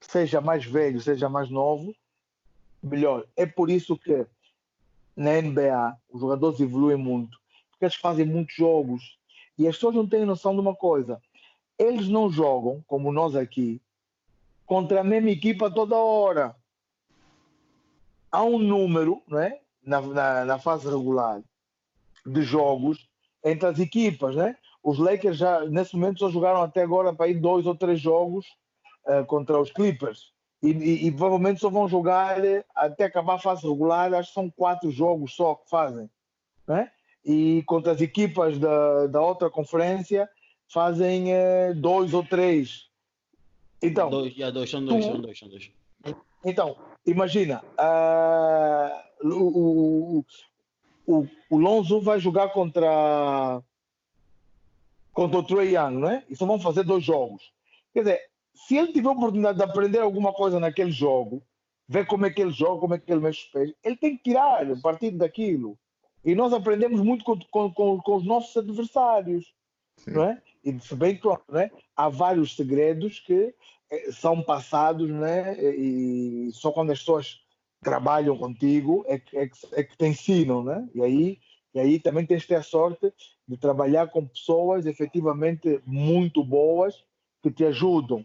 seja 0.00 0.40
mais 0.40 0.64
velho, 0.64 1.00
seja 1.00 1.28
mais 1.28 1.50
novo, 1.50 1.94
melhor. 2.82 3.26
É 3.36 3.46
por 3.46 3.70
isso 3.70 3.96
que 3.96 4.26
na 5.16 5.40
NBA 5.40 5.96
os 6.10 6.20
jogadores 6.20 6.60
evoluem 6.60 6.96
muito, 6.96 7.38
eles 7.84 7.94
fazem 7.94 8.24
muitos 8.24 8.54
jogos. 8.54 9.18
E 9.58 9.68
as 9.68 9.76
pessoas 9.76 9.94
não 9.94 10.08
têm 10.08 10.24
noção 10.24 10.54
de 10.54 10.60
uma 10.60 10.74
coisa: 10.74 11.20
eles 11.78 12.08
não 12.08 12.30
jogam, 12.30 12.82
como 12.86 13.12
nós 13.12 13.36
aqui, 13.36 13.80
contra 14.66 15.00
a 15.00 15.04
mesma 15.04 15.30
equipa 15.30 15.70
toda 15.70 15.96
hora 15.96 16.56
há 18.34 18.42
um 18.42 18.58
número 18.58 19.22
né, 19.28 19.60
na, 19.80 20.00
na, 20.00 20.44
na, 20.44 20.58
fase 20.58 20.88
regular 20.88 21.40
de 22.26 22.42
jogos 22.42 23.08
entre 23.44 23.68
as 23.68 23.78
equipas. 23.78 24.34
Né? 24.34 24.56
Os 24.82 24.98
Lakers 24.98 25.36
já, 25.36 25.64
nesse 25.66 25.94
momento, 25.94 26.18
só 26.18 26.28
jogaram 26.28 26.60
até 26.60 26.82
agora 26.82 27.12
para 27.12 27.28
ir 27.28 27.34
dois 27.34 27.64
ou 27.64 27.76
três 27.76 28.00
jogos 28.00 28.44
uh, 29.06 29.24
contra 29.26 29.60
os 29.60 29.70
Clippers. 29.70 30.32
E, 30.60 30.70
e, 30.70 31.06
e, 31.06 31.12
provavelmente 31.12 31.60
só 31.60 31.68
vão 31.68 31.86
jogar 31.86 32.42
eh, 32.42 32.64
até 32.74 33.04
acabar 33.04 33.34
a 33.34 33.38
fase 33.38 33.68
regular, 33.68 34.12
acho 34.14 34.30
que 34.30 34.34
são 34.34 34.50
quatro 34.50 34.90
jogos 34.90 35.36
só 35.36 35.54
que 35.56 35.68
fazem. 35.68 36.10
Né? 36.66 36.90
E 37.24 37.62
contra 37.64 37.92
as 37.92 38.00
equipas 38.00 38.58
da, 38.58 39.06
da 39.06 39.20
outra 39.20 39.48
conferência 39.48 40.28
fazem 40.68 41.32
uh, 41.32 41.74
dois 41.74 42.12
ou 42.12 42.24
três. 42.24 42.88
Então, 43.82 44.10
dois, 44.10 44.34
já, 44.34 44.50
dois, 44.50 44.70
são 44.70 44.84
dois, 44.84 45.04
tu, 45.04 45.12
são 45.12 45.20
dois, 45.20 45.38
são 45.38 45.48
dois. 45.48 45.70
Então, 46.44 46.76
imagina, 47.06 47.62
uh, 47.78 49.26
o, 49.26 50.18
o, 50.18 50.24
o, 51.06 51.26
o 51.50 51.58
Lonzo 51.58 52.00
vai 52.00 52.20
jogar 52.20 52.50
contra, 52.50 53.62
contra 55.12 55.38
o 55.38 55.42
Trey 55.42 55.74
Young, 55.74 55.96
não 55.98 56.10
é? 56.10 56.24
E 56.28 56.36
só 56.36 56.44
vão 56.44 56.60
fazer 56.60 56.84
dois 56.84 57.02
jogos. 57.02 57.52
Quer 57.92 58.00
dizer, 58.00 58.20
se 58.54 58.76
ele 58.76 58.92
tiver 58.92 59.08
a 59.08 59.12
oportunidade 59.12 59.58
de 59.58 59.64
aprender 59.64 60.00
alguma 60.00 60.32
coisa 60.32 60.60
naquele 60.60 60.90
jogo, 60.90 61.42
ver 61.88 62.06
como 62.06 62.26
é 62.26 62.30
que 62.30 62.42
ele 62.42 62.50
joga, 62.50 62.80
como 62.80 62.94
é 62.94 62.98
que 62.98 63.10
ele 63.10 63.20
mexe 63.20 63.46
os 63.46 63.52
pés, 63.52 63.72
ele 63.82 63.96
tem 63.96 64.16
que 64.16 64.24
tirar 64.24 64.70
a 64.70 64.76
partir 64.76 65.10
daquilo. 65.12 65.78
E 66.24 66.34
nós 66.34 66.52
aprendemos 66.52 67.00
muito 67.00 67.24
com, 67.24 67.38
com, 67.50 67.72
com, 67.72 67.98
com 68.00 68.16
os 68.16 68.24
nossos 68.24 68.56
adversários, 68.56 69.52
Sim. 69.98 70.12
não 70.12 70.24
é? 70.24 70.42
E 70.64 70.80
se 70.80 70.94
bem 70.94 71.16
que 71.16 71.28
é? 71.28 71.70
há 71.94 72.08
vários 72.08 72.56
segredos 72.56 73.20
que 73.20 73.54
eh, 73.90 74.12
são 74.12 74.42
passados, 74.42 75.10
né? 75.10 75.54
E 75.60 76.50
só 76.52 76.72
quando 76.72 76.90
as 76.90 77.00
pessoas 77.00 77.40
trabalham 77.82 78.38
contigo 78.38 79.04
é 79.06 79.18
que, 79.18 79.36
é 79.36 79.46
que, 79.46 79.58
é 79.72 79.84
que 79.84 79.96
te 79.96 80.06
ensinam, 80.06 80.64
né? 80.64 80.88
E 80.94 81.02
aí, 81.02 81.38
e 81.74 81.80
aí 81.80 82.00
também 82.00 82.24
tens 82.24 82.42
de 82.42 82.48
ter 82.48 82.54
a 82.54 82.62
sorte 82.62 83.12
de 83.46 83.58
trabalhar 83.58 84.08
com 84.08 84.26
pessoas 84.26 84.86
efetivamente 84.86 85.82
muito 85.84 86.42
boas 86.42 87.04
que 87.42 87.50
te 87.50 87.66
ajudam. 87.66 88.24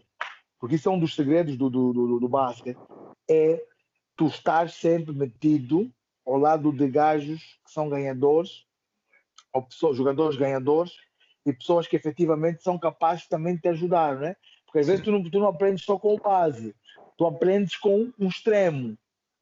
Porque 0.58 0.76
isso 0.76 0.88
é 0.88 0.92
um 0.92 0.98
dos 0.98 1.14
segredos 1.14 1.58
do, 1.58 1.68
do, 1.68 1.92
do, 1.92 2.20
do 2.20 2.28
basquete. 2.28 2.78
É 3.28 3.62
tu 4.16 4.26
estás 4.26 4.74
sempre 4.74 5.14
metido 5.14 5.92
ao 6.32 6.38
lado 6.38 6.72
de 6.72 6.88
gajos 6.88 7.40
que 7.64 7.72
são 7.72 7.88
ganhadores, 7.88 8.64
ou 9.52 9.62
pessoas, 9.62 9.96
jogadores 9.96 10.36
ganhadores, 10.36 10.92
e 11.44 11.52
pessoas 11.52 11.86
que 11.86 11.96
efetivamente 11.96 12.62
são 12.62 12.78
capazes 12.78 13.26
também 13.26 13.56
de 13.56 13.62
te 13.62 13.68
ajudar, 13.68 14.16
né? 14.16 14.36
Porque 14.64 14.78
às 14.78 14.86
vezes 14.86 15.04
tu 15.04 15.10
não, 15.10 15.22
tu 15.22 15.38
não 15.38 15.48
aprendes 15.48 15.84
só 15.84 15.98
com 15.98 16.14
o 16.14 16.18
base, 16.18 16.74
tu 17.16 17.26
aprendes 17.26 17.76
com 17.76 18.12
um 18.18 18.28
extremo, 18.28 18.96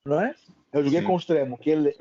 não 0.04 0.20
é? 0.20 0.34
Eu 0.72 0.84
joguei 0.84 1.00
Sim. 1.00 1.06
com 1.06 1.14
um 1.14 1.18
extremo, 1.18 1.58
que 1.58 1.70
ele 1.70 1.94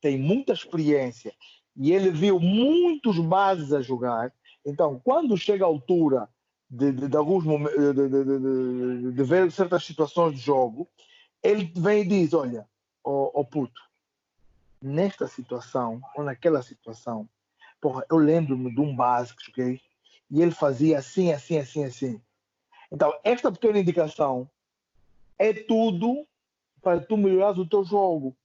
tem 0.00 0.18
muita 0.18 0.52
experiência 0.52 1.32
e 1.76 1.92
ele 1.92 2.10
viu 2.10 2.40
muitos 2.40 3.18
bases 3.18 3.72
a 3.72 3.80
jogar. 3.80 4.32
Então, 4.66 5.00
quando 5.02 5.36
chega 5.36 5.64
a 5.64 5.68
altura 5.68 6.28
de, 6.68 6.92
de, 6.92 7.08
de 7.08 7.16
alguns 7.16 7.44
de, 7.44 7.92
de, 7.92 9.12
de, 9.12 9.22
ver 9.22 9.50
certas 9.50 9.84
situações 9.84 10.34
de 10.34 10.40
jogo, 10.40 10.88
ele 11.42 11.72
vem 11.76 12.02
e 12.02 12.06
diz: 12.06 12.34
Olha, 12.34 12.66
ó 13.04 13.10
oh, 13.10 13.40
oh 13.40 13.44
puto, 13.44 13.80
nesta 14.80 15.26
situação 15.26 16.00
ou 16.16 16.24
naquela 16.24 16.62
situação, 16.62 17.28
porra, 17.80 18.04
eu 18.10 18.16
lembro-me 18.16 18.74
de 18.74 18.80
um 18.80 18.96
que 18.96 19.46
joguei 19.46 19.80
e 20.30 20.42
ele 20.42 20.50
fazia 20.50 20.98
assim, 20.98 21.32
assim, 21.32 21.58
assim, 21.58 21.84
assim. 21.84 22.20
Então, 22.90 23.12
esta 23.22 23.50
pequena 23.50 23.78
indicação 23.78 24.48
é 25.38 25.52
tudo 25.52 26.26
para 26.82 27.00
tu 27.00 27.16
melhorar 27.16 27.58
o 27.58 27.68
teu 27.68 27.84
jogo. 27.84 28.36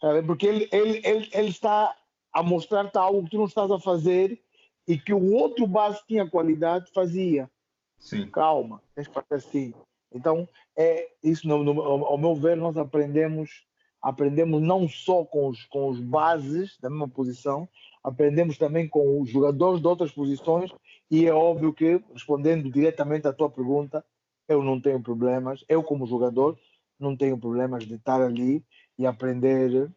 Sabe? 0.00 0.22
Porque 0.22 0.46
ele, 0.46 0.68
ele, 0.72 1.00
ele, 1.04 1.30
ele 1.32 1.48
está 1.48 1.96
a 2.32 2.42
mostrar-te 2.42 2.96
algo 2.96 3.24
que 3.24 3.30
tu 3.30 3.38
não 3.38 3.44
estás 3.44 3.70
a 3.70 3.78
fazer 3.78 4.40
e 4.86 4.98
que 4.98 5.12
o 5.12 5.32
outro 5.32 5.66
base 5.66 6.00
tinha 6.06 6.28
qualidade, 6.28 6.90
fazia. 6.92 7.50
Sim. 7.98 8.28
Calma, 8.30 8.82
tens 8.94 9.08
que 9.08 9.14
fazer 9.14 9.34
assim. 9.34 9.74
Então, 10.12 10.48
é 10.76 11.10
isso, 11.22 11.46
no, 11.46 11.62
no, 11.62 11.82
ao 11.82 12.18
meu 12.18 12.34
ver, 12.34 12.56
nós 12.56 12.76
aprendemos 12.76 13.66
aprendemos 14.02 14.62
não 14.62 14.88
só 14.88 15.24
com 15.24 15.48
os, 15.48 15.64
com 15.66 15.88
os 15.88 16.00
bases 16.00 16.78
da 16.80 16.88
mesma 16.88 17.08
posição, 17.08 17.68
aprendemos 18.02 18.56
também 18.56 18.88
com 18.88 19.20
os 19.20 19.28
jogadores 19.28 19.80
de 19.80 19.86
outras 19.86 20.10
posições 20.10 20.70
e 21.10 21.26
é 21.26 21.32
óbvio 21.32 21.72
que, 21.72 22.02
respondendo 22.12 22.70
diretamente 22.70 23.26
à 23.26 23.32
tua 23.32 23.50
pergunta, 23.50 24.04
eu 24.48 24.62
não 24.62 24.80
tenho 24.80 25.02
problemas, 25.02 25.64
eu 25.68 25.82
como 25.82 26.06
jogador 26.06 26.58
não 26.98 27.16
tenho 27.16 27.38
problemas 27.38 27.86
de 27.86 27.94
estar 27.94 28.20
ali 28.20 28.64
e 28.98 29.06
aprender 29.06 29.90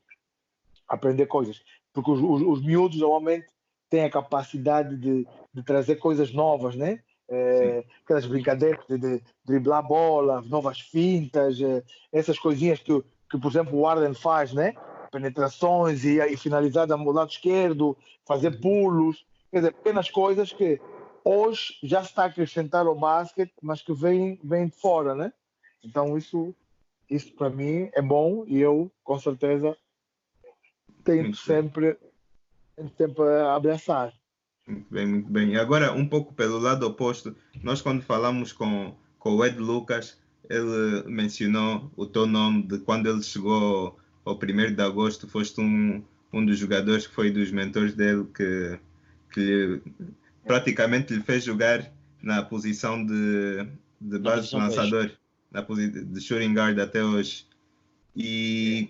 aprender 0.87 1.25
coisas, 1.25 1.61
porque 1.93 2.11
os, 2.11 2.19
os, 2.19 2.41
os 2.41 2.65
miúdos 2.65 2.99
normalmente 2.99 3.47
têm 3.89 4.03
a 4.03 4.09
capacidade 4.09 4.97
de, 4.97 5.27
de 5.53 5.63
trazer 5.63 5.95
coisas 5.95 6.33
novas, 6.33 6.75
né? 6.75 7.01
É, 7.29 7.85
aquelas 8.03 8.25
brincadeiras 8.25 8.85
de, 8.87 8.97
de 8.97 9.23
driblar 9.45 9.87
bola, 9.87 10.41
novas 10.41 10.79
fintas, 10.79 11.59
é, 11.61 11.83
essas 12.11 12.37
coisinhas 12.37 12.79
que, 12.79 13.03
que, 13.33 13.39
por 13.39 13.49
exemplo, 13.49 13.79
o 13.79 13.87
Arden 13.87 14.13
faz, 14.13 14.53
né? 14.53 14.75
Penetrações 15.11 16.03
e, 16.03 16.19
e 16.19 16.37
finalizar 16.37 16.85
do 16.85 17.11
lado 17.11 17.31
esquerdo, 17.31 17.97
fazer 18.27 18.59
pulos, 18.59 19.25
quer 19.51 19.57
dizer, 19.57 19.73
pequenas 19.73 20.09
coisas 20.11 20.53
que 20.53 20.79
hoje 21.23 21.79
já 21.81 22.01
está 22.01 22.23
a 22.23 22.25
acrescentar 22.27 22.85
ao 22.85 22.95
basquete, 22.95 23.53
mas 23.59 23.81
que 23.81 23.91
vem, 23.91 24.39
vem 24.43 24.67
de 24.67 24.75
fora, 24.75 25.15
né? 25.15 25.33
Então 25.83 26.15
isso, 26.15 26.53
isso 27.09 27.33
para 27.33 27.49
mim 27.49 27.89
é 27.93 28.01
bom 28.03 28.43
e 28.45 28.59
eu, 28.59 28.91
com 29.03 29.19
certeza, 29.19 29.75
tento 31.03 31.37
sempre, 31.37 31.97
sempre 32.95 33.23
abraçar. 33.47 34.13
Muito 34.67 34.93
bem, 34.93 35.07
muito 35.07 35.29
bem. 35.29 35.53
E 35.53 35.59
agora, 35.59 35.91
um 35.91 36.07
pouco 36.07 36.33
pelo 36.35 36.59
lado 36.59 36.85
oposto, 36.85 37.35
nós 37.63 37.81
quando 37.81 38.03
falamos 38.03 38.53
com, 38.53 38.95
com 39.17 39.35
o 39.35 39.43
Ed 39.43 39.57
Lucas, 39.57 40.21
ele 40.49 41.03
mencionou 41.07 41.91
o 41.95 42.05
teu 42.05 42.25
nome 42.25 42.63
de 42.63 42.79
quando 42.79 43.09
ele 43.09 43.23
chegou 43.23 43.97
ao 44.25 44.35
1 44.35 44.75
de 44.75 44.81
agosto, 44.81 45.27
foste 45.27 45.59
um, 45.61 46.03
um 46.31 46.45
dos 46.45 46.57
jogadores 46.57 47.07
que 47.07 47.13
foi 47.13 47.31
dos 47.31 47.51
mentores 47.51 47.93
dele 47.93 48.25
que, 48.35 48.79
que 49.31 49.39
lhe, 49.39 49.81
praticamente 50.45 51.13
lhe 51.13 51.21
fez 51.21 51.43
jogar 51.43 51.91
na 52.21 52.41
posição 52.41 53.05
de, 53.05 53.67
de 53.99 54.19
base 54.19 54.55
lançador, 54.55 55.11
na 55.51 55.61
posição 55.61 56.03
de 56.05 56.21
shooting 56.21 56.53
guard 56.53 56.79
até 56.79 57.03
hoje. 57.03 57.45
E 58.15 58.89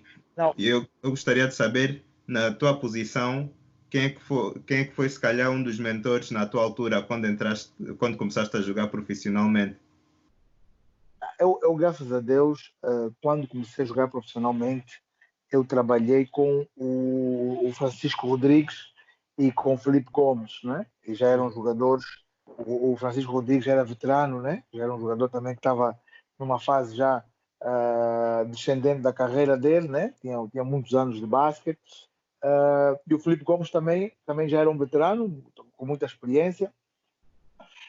eu, 0.58 0.88
eu 1.02 1.10
gostaria 1.10 1.48
de 1.48 1.56
saber, 1.56 2.04
na 2.28 2.52
tua 2.52 2.80
posição, 2.80 3.52
quem 3.90 4.06
é, 4.06 4.10
que 4.10 4.22
foi, 4.22 4.60
quem 4.66 4.78
é 4.80 4.86
que 4.86 4.96
foi, 4.96 5.08
se 5.10 5.20
calhar, 5.20 5.52
um 5.52 5.62
dos 5.62 5.80
mentores 5.80 6.32
na 6.32 6.46
tua 6.46 6.64
altura, 6.64 7.02
quando, 7.02 7.28
entraste, 7.28 7.72
quando 7.98 8.18
começaste 8.18 8.56
a 8.58 8.62
jogar 8.62 8.88
profissionalmente? 8.88 9.78
Eu, 11.44 11.60
eu 11.62 11.76
graças 11.76 12.10
a 12.14 12.22
Deus, 12.22 12.72
eh, 12.82 13.10
quando 13.22 13.50
comecei 13.50 13.84
a 13.84 13.88
jogar 13.88 14.08
profissionalmente, 14.08 15.04
eu 15.52 15.66
trabalhei 15.66 16.26
com 16.26 16.66
o, 16.74 17.70
Francisco 17.74 18.30
Rodrigues 18.30 18.94
e 19.38 19.52
com 19.52 19.74
o 19.74 19.78
Felipe 19.78 20.10
Gomes, 20.10 20.62
né? 20.64 20.86
E 21.06 21.14
já 21.14 21.28
eram 21.28 21.52
jogadores. 21.52 22.06
O, 22.58 22.96
Francisco 22.96 23.34
Rodrigues 23.34 23.66
já 23.66 23.74
era 23.74 23.84
veterano, 23.84 24.42
né? 24.42 24.64
Já 24.74 24.84
era 24.84 24.96
um 24.96 25.00
jogador 25.02 25.28
também 25.28 25.54
que 25.54 25.60
estava 25.60 26.00
numa 26.40 26.58
fase 26.58 26.96
já 26.96 27.22
uh, 27.62 28.46
descendente 28.46 29.02
da 29.02 29.12
carreira 29.12 29.58
dele, 29.58 29.90
né? 29.90 30.14
Tinha, 30.22 30.38
tinha 30.50 30.64
muitos 30.64 30.94
anos 30.94 31.20
de 31.20 31.28
basquete. 31.28 32.08
Uh, 32.42 32.98
e 33.06 33.14
o 33.14 33.20
Felipe 33.20 33.44
Gomes 33.44 33.70
também, 33.70 34.14
também 34.26 34.48
já 34.48 34.62
era 34.62 34.70
um 34.70 34.78
veterano, 34.78 35.44
com 35.76 35.86
muita 35.86 36.06
experiência, 36.06 36.74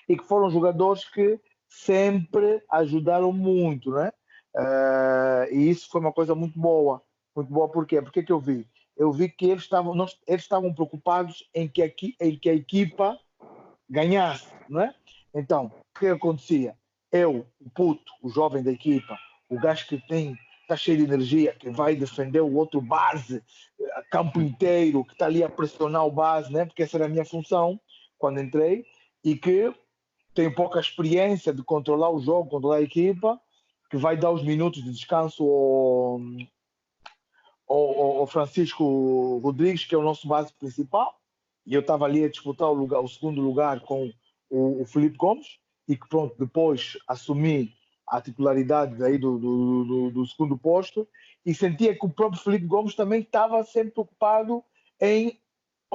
e 0.08 0.16
que 0.16 0.24
foram 0.24 0.50
jogadores 0.50 1.04
que 1.04 1.38
sempre 1.74 2.62
ajudaram 2.70 3.32
muito, 3.32 3.90
né? 3.90 4.12
Uh, 4.54 5.52
e 5.52 5.70
isso 5.70 5.88
foi 5.90 6.00
uma 6.00 6.12
coisa 6.12 6.34
muito 6.34 6.58
boa. 6.58 7.02
Muito 7.34 7.52
boa 7.52 7.68
por 7.68 7.86
quê? 7.86 8.00
Porque 8.00 8.22
que 8.22 8.32
eu 8.32 8.38
vi? 8.40 8.66
Eu 8.96 9.10
vi 9.12 9.28
que 9.28 9.46
eles 9.46 9.64
estavam, 9.64 9.94
nós, 9.94 10.16
eles 10.26 10.42
estavam 10.42 10.72
preocupados 10.72 11.48
em 11.52 11.66
que, 11.66 11.82
a, 11.82 11.90
em 12.20 12.38
que 12.38 12.48
a 12.48 12.54
equipa 12.54 13.18
ganhasse, 13.90 14.46
não 14.68 14.82
é? 14.82 14.94
Então, 15.34 15.66
o 15.66 15.98
que 15.98 16.06
acontecia? 16.06 16.76
Eu, 17.10 17.46
o 17.60 17.70
puto, 17.70 18.12
o 18.22 18.28
jovem 18.28 18.62
da 18.62 18.70
equipa, 18.70 19.18
o 19.48 19.58
gajo 19.58 19.86
que 19.88 19.98
tem 20.06 20.38
está 20.62 20.76
cheio 20.76 20.98
de 20.98 21.04
energia, 21.04 21.52
que 21.52 21.68
vai 21.70 21.94
defender 21.94 22.40
o 22.40 22.54
outro 22.54 22.80
base, 22.80 23.42
a 23.94 24.02
campo 24.10 24.40
inteiro, 24.40 25.04
que 25.04 25.12
está 25.12 25.26
ali 25.26 25.42
a 25.42 25.48
pressionar 25.48 26.06
o 26.06 26.10
base, 26.10 26.52
né? 26.52 26.64
porque 26.64 26.82
essa 26.82 26.96
era 26.96 27.06
a 27.06 27.08
minha 27.08 27.24
função 27.24 27.78
quando 28.16 28.40
entrei, 28.40 28.86
e 29.22 29.36
que 29.36 29.74
tem 30.34 30.52
pouca 30.52 30.80
experiência 30.80 31.52
de 31.52 31.62
controlar 31.62 32.10
o 32.10 32.20
jogo, 32.20 32.50
controlar 32.50 32.76
a 32.76 32.82
equipa, 32.82 33.40
que 33.90 33.96
vai 33.96 34.16
dar 34.16 34.32
os 34.32 34.42
minutos 34.42 34.82
de 34.82 34.90
descanso 34.90 35.44
ao, 35.44 36.20
ao, 37.68 38.18
ao 38.18 38.26
Francisco 38.26 39.38
Rodrigues, 39.38 39.84
que 39.84 39.94
é 39.94 39.98
o 39.98 40.02
nosso 40.02 40.26
base 40.26 40.52
principal, 40.54 41.14
e 41.64 41.74
eu 41.74 41.80
estava 41.80 42.04
ali 42.04 42.24
a 42.24 42.28
disputar 42.28 42.68
o, 42.68 42.74
lugar, 42.74 43.00
o 43.00 43.08
segundo 43.08 43.40
lugar 43.40 43.80
com 43.80 44.10
o, 44.50 44.82
o 44.82 44.86
Felipe 44.86 45.16
Gomes, 45.16 45.58
e 45.86 45.96
que 45.96 46.08
pronto, 46.08 46.34
depois 46.38 46.98
assumi 47.06 47.72
a 48.06 48.20
titularidade 48.20 48.96
daí 48.96 49.16
do, 49.16 49.38
do, 49.38 49.84
do, 49.84 50.10
do, 50.10 50.26
segundo 50.26 50.58
posto. 50.58 51.08
E 51.44 51.54
sentia 51.54 51.94
que 51.96 52.04
o 52.04 52.10
próprio 52.10 52.40
Felipe 52.40 52.66
Gomes 52.66 52.94
também 52.94 53.20
estava 53.20 53.62
sempre 53.64 53.92
preocupado 53.92 54.62
em 55.00 55.38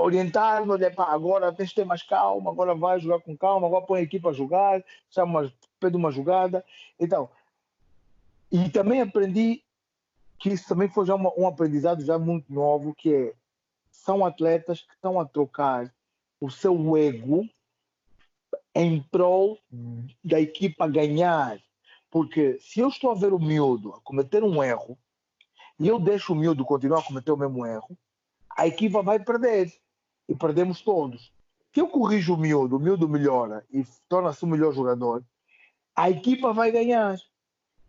olha, 0.01 0.93
pá, 0.93 1.05
agora 1.13 1.53
tens 1.53 1.69
de 1.69 1.75
ter 1.75 1.85
mais 1.85 2.03
calma, 2.03 2.51
agora 2.51 2.75
vai 2.75 2.99
jogar 2.99 3.19
com 3.21 3.37
calma, 3.37 3.67
agora 3.67 3.85
põe 3.85 3.99
a 3.99 4.03
equipa 4.03 4.29
a 4.29 4.33
jogar, 4.33 4.83
chama, 5.09 5.51
pede 5.79 5.95
uma 5.95 6.11
jogada. 6.11 6.63
Então, 6.99 7.29
e 8.51 8.69
também 8.69 9.01
aprendi 9.01 9.63
que 10.39 10.49
isso 10.49 10.67
também 10.67 10.89
foi 10.89 11.05
já 11.05 11.15
uma, 11.15 11.31
um 11.37 11.47
aprendizado 11.47 12.03
já 12.03 12.17
muito 12.17 12.51
novo, 12.51 12.95
que 12.95 13.13
é, 13.13 13.33
são 13.91 14.25
atletas 14.25 14.81
que 14.81 14.93
estão 14.93 15.19
a 15.19 15.25
trocar 15.25 15.93
o 16.39 16.49
seu 16.49 16.95
ego 16.97 17.47
em 18.73 19.01
prol 19.01 19.59
da 20.23 20.39
equipa 20.39 20.87
ganhar 20.87 21.59
porque 22.09 22.57
se 22.59 22.79
eu 22.79 22.89
estou 22.89 23.11
a 23.11 23.15
ver 23.15 23.33
o 23.33 23.39
miúdo 23.39 23.93
a 23.93 24.01
cometer 24.01 24.43
um 24.43 24.63
erro 24.63 24.97
e 25.79 25.87
eu 25.87 25.99
deixo 25.99 26.33
o 26.33 26.35
miúdo 26.35 26.65
continuar 26.65 26.99
a 26.99 27.03
cometer 27.03 27.31
o 27.31 27.37
mesmo 27.37 27.65
erro, 27.65 27.97
a 28.49 28.67
equipa 28.67 29.01
vai 29.01 29.19
perder 29.19 29.71
e 30.29 30.35
perdemos 30.35 30.81
todos. 30.81 31.33
Se 31.73 31.81
eu 31.81 31.87
corrijo 31.87 32.35
o 32.35 32.37
miúdo, 32.37 32.77
o 32.77 32.79
miúdo 32.79 33.09
melhora 33.09 33.65
e 33.71 33.83
torna-se 34.07 34.45
um 34.45 34.49
melhor 34.49 34.73
jogador, 34.73 35.23
a 35.95 36.09
equipa 36.09 36.53
vai 36.53 36.71
ganhar. 36.71 37.17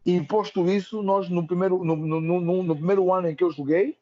E 0.05 0.21
posto 0.23 0.67
isso, 0.67 1.03
nós 1.03 1.29
no 1.29 1.47
primeiro, 1.47 1.85
no, 1.85 1.95
no, 1.95 2.21
no, 2.21 2.63
no 2.63 2.75
primeiro 2.75 3.13
ano 3.13 3.29
em 3.29 3.37
que 3.37 3.45
eu 3.45 3.51
joguei, 3.51 3.99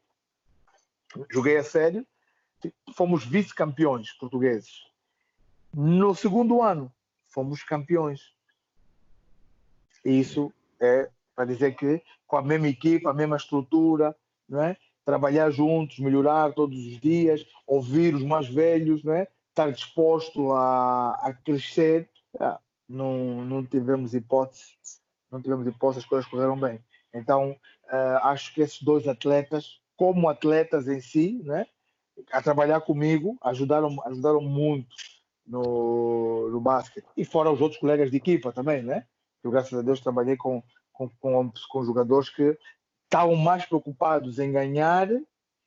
joguei 1.29 1.57
a 1.57 1.65
sério, 1.65 2.07
fomos 2.95 3.27
vice-campeões 3.27 4.13
portugueses. 4.13 4.87
No 5.75 6.15
segundo 6.15 6.63
ano, 6.63 6.93
fomos 7.27 7.65
campeões. 7.65 8.33
Isso 10.05 10.53
é 10.81 11.11
para 11.35 11.45
dizer 11.45 11.75
que 11.77 12.01
com 12.27 12.37
a 12.37 12.43
mesma 12.43 12.69
equipa, 12.69 13.11
a 13.11 13.15
mesma 13.15 13.37
estrutura, 13.37 14.17
não 14.49 14.63
é? 14.63 14.77
Trabalhar 15.09 15.49
juntos, 15.49 15.99
melhorar 16.01 16.53
todos 16.53 16.79
os 16.79 17.01
dias, 17.01 17.43
ouvir 17.67 18.15
os 18.15 18.23
mais 18.23 18.47
velhos, 18.47 19.03
não 19.03 19.15
é? 19.15 19.27
estar 19.49 19.73
disposto 19.73 20.53
a, 20.53 21.13
a 21.23 21.33
crescer, 21.33 22.07
ah, 22.39 22.61
não, 22.87 23.43
não 23.43 23.65
tivemos 23.65 24.13
hipótese, 24.13 24.75
não 25.33 25.41
tivemos 25.41 25.67
hipótese, 25.67 26.01
as 26.01 26.05
coisas 26.05 26.29
correram 26.29 26.61
bem. 26.61 26.79
Então, 27.15 27.53
uh, 27.87 28.19
acho 28.25 28.53
que 28.53 28.61
esses 28.61 28.83
dois 28.83 29.09
atletas, 29.09 29.81
como 29.97 30.29
atletas 30.29 30.87
em 30.87 31.01
si, 31.01 31.41
né, 31.43 31.65
a 32.31 32.43
trabalhar 32.43 32.83
comigo, 32.83 33.39
ajudaram, 33.41 33.97
ajudaram 34.05 34.43
muito 34.43 34.95
no, 35.47 36.51
no 36.51 36.61
basquete. 36.61 37.07
E 37.17 37.25
fora 37.25 37.51
os 37.51 37.63
outros 37.63 37.81
colegas 37.81 38.11
de 38.11 38.19
equipa 38.19 38.53
também, 38.53 38.83
né? 38.83 39.07
Eu, 39.43 39.51
graças 39.51 39.73
a 39.73 39.81
Deus, 39.81 40.01
trabalhei 40.01 40.37
com, 40.37 40.63
com, 40.93 41.09
com, 41.19 41.51
com 41.71 41.85
jogadores 41.85 42.29
que 42.29 42.59
estavam 43.09 43.35
mais 43.35 43.65
preocupados 43.65 44.39
em 44.39 44.53
ganhar 44.53 45.09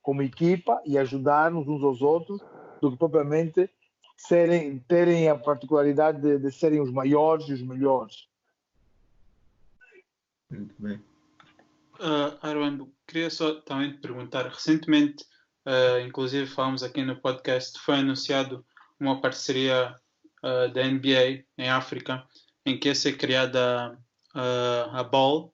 como 0.02 0.22
equipa 0.22 0.80
e 0.86 0.98
ajudar-nos 0.98 1.68
uns 1.68 1.84
aos 1.84 2.02
outros 2.02 2.40
do 2.80 2.92
que 2.92 2.98
propriamente 2.98 3.70
serem, 4.16 4.80
terem 4.80 5.28
a 5.28 5.36
particularidade 5.36 6.22
de, 6.22 6.38
de 6.38 6.52
serem 6.52 6.80
os 6.80 6.92
maiores 6.92 7.48
e 7.50 7.54
os 7.54 7.62
melhores. 7.62 8.28
Muito 10.50 10.76
bem. 10.78 10.98
Uh, 12.00 12.38
Armando, 12.42 12.92
queria 13.08 13.30
só 13.30 13.56
também 13.62 13.92
te 13.92 14.00
perguntar, 14.00 14.48
recentemente, 14.48 15.24
uh, 15.66 16.00
inclusive 16.06 16.48
falamos 16.48 16.84
aqui 16.84 17.04
no 17.04 17.16
podcast, 17.16 17.80
foi 17.80 17.96
anunciado 17.96 18.66
uma 19.00 19.20
parceria 19.22 19.96
uh, 20.44 20.72
da 20.74 20.84
NBA 20.84 21.44
em 21.58 21.70
África, 21.70 22.24
em 22.66 22.80
que 22.80 22.88
ia 22.88 22.96
ser 22.96 23.18
criada 23.18 23.98
uh, 24.36 24.96
a 24.96 25.04
Ball, 25.04 25.54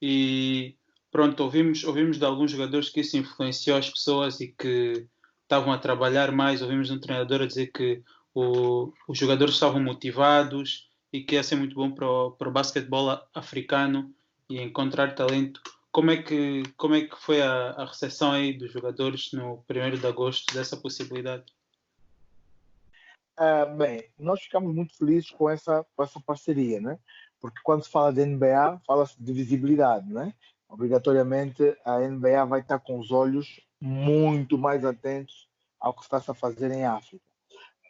e 0.00 0.76
pronto, 1.12 1.44
ouvimos, 1.44 1.84
ouvimos 1.84 2.18
de 2.18 2.24
alguns 2.24 2.50
jogadores 2.50 2.88
que 2.88 3.00
isso 3.00 3.18
influenciou 3.18 3.76
as 3.76 3.88
pessoas 3.88 4.40
e 4.40 4.48
que 4.48 5.06
estavam 5.42 5.72
a 5.72 5.78
trabalhar 5.78 6.32
mais. 6.32 6.62
Ouvimos 6.62 6.90
um 6.90 6.98
treinador 6.98 7.42
a 7.42 7.46
dizer 7.46 7.66
que 7.68 8.02
o, 8.34 8.92
os 9.06 9.18
jogadores 9.18 9.54
estavam 9.54 9.80
motivados 9.80 10.90
e 11.12 11.22
que 11.22 11.34
ia 11.34 11.42
ser 11.42 11.56
muito 11.56 11.74
bom 11.74 11.92
para 11.92 12.10
o, 12.10 12.30
para 12.32 12.48
o 12.48 12.52
basquetebol 12.52 13.20
africano 13.34 14.12
e 14.48 14.60
encontrar 14.60 15.14
talento. 15.14 15.60
Como 15.92 16.10
é 16.10 16.16
que, 16.16 16.62
como 16.78 16.94
é 16.94 17.02
que 17.02 17.14
foi 17.16 17.42
a, 17.42 17.72
a 17.72 17.84
recepção 17.84 18.32
aí 18.32 18.54
dos 18.54 18.72
jogadores 18.72 19.30
no 19.32 19.62
1 19.68 20.00
de 20.00 20.06
agosto 20.06 20.54
dessa 20.54 20.78
possibilidade? 20.78 21.44
Uh, 23.38 23.76
bem, 23.76 24.08
nós 24.18 24.40
ficamos 24.40 24.74
muito 24.74 24.96
felizes 24.96 25.30
com 25.30 25.50
essa, 25.50 25.84
com 25.94 26.02
essa 26.02 26.18
parceria, 26.20 26.80
né? 26.80 26.98
porque 27.42 27.58
quando 27.64 27.82
se 27.82 27.90
fala 27.90 28.12
de 28.12 28.24
NBA, 28.24 28.80
fala-se 28.86 29.20
de 29.20 29.32
visibilidade, 29.32 30.08
né? 30.10 30.32
Obrigatoriamente 30.72 31.76
a 31.84 31.98
NBA 31.98 32.46
vai 32.46 32.60
estar 32.60 32.78
com 32.78 32.98
os 32.98 33.10
olhos 33.10 33.60
muito 33.78 34.56
mais 34.56 34.86
atentos 34.86 35.46
ao 35.78 35.92
que 35.92 36.00
está-se 36.00 36.30
a 36.30 36.34
fazer 36.34 36.70
em 36.70 36.86
África. 36.86 37.22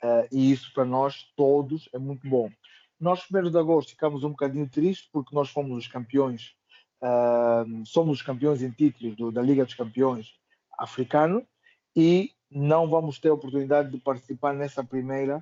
Uh, 0.03 0.27
e 0.33 0.51
isso 0.51 0.75
para 0.75 0.85
nós 0.85 1.33
todos 1.37 1.89
é 1.93 1.99
muito 1.99 2.29
bom. 2.29 2.51
Nós, 2.99 3.23
primeiro 3.23 3.53
de 3.53 3.59
agosto, 3.59 3.91
ficamos 3.91 4.25
um 4.25 4.31
bocadinho 4.31 4.69
tristes 4.69 5.09
porque 5.13 5.33
nós 5.33 5.49
fomos 5.49 5.79
os 5.79 5.87
campeões, 5.87 6.57
uh, 7.01 7.87
somos 7.87 8.19
os 8.19 8.23
campeões 8.23 8.63
em 8.63 8.71
títulos 8.73 9.15
do, 9.15 9.31
da 9.31 9.41
Liga 9.41 9.65
dos 9.65 9.75
Campeões 9.75 10.35
africano 10.77 11.47
e 11.95 12.33
não 12.51 12.89
vamos 12.89 13.21
ter 13.21 13.29
a 13.29 13.35
oportunidade 13.35 13.93
de 13.93 13.99
participar 13.99 14.55
nessa 14.55 14.83
primeira 14.83 15.41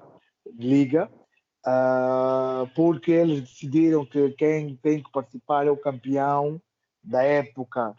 liga 0.58 1.10
uh, 1.66 2.68
porque 2.74 3.12
eles 3.12 3.40
decidiram 3.40 4.04
que 4.04 4.28
quem 4.32 4.76
tem 4.76 5.02
que 5.02 5.10
participar 5.10 5.66
é 5.66 5.70
o 5.70 5.76
campeão 5.76 6.60
da 7.02 7.22
época 7.22 7.94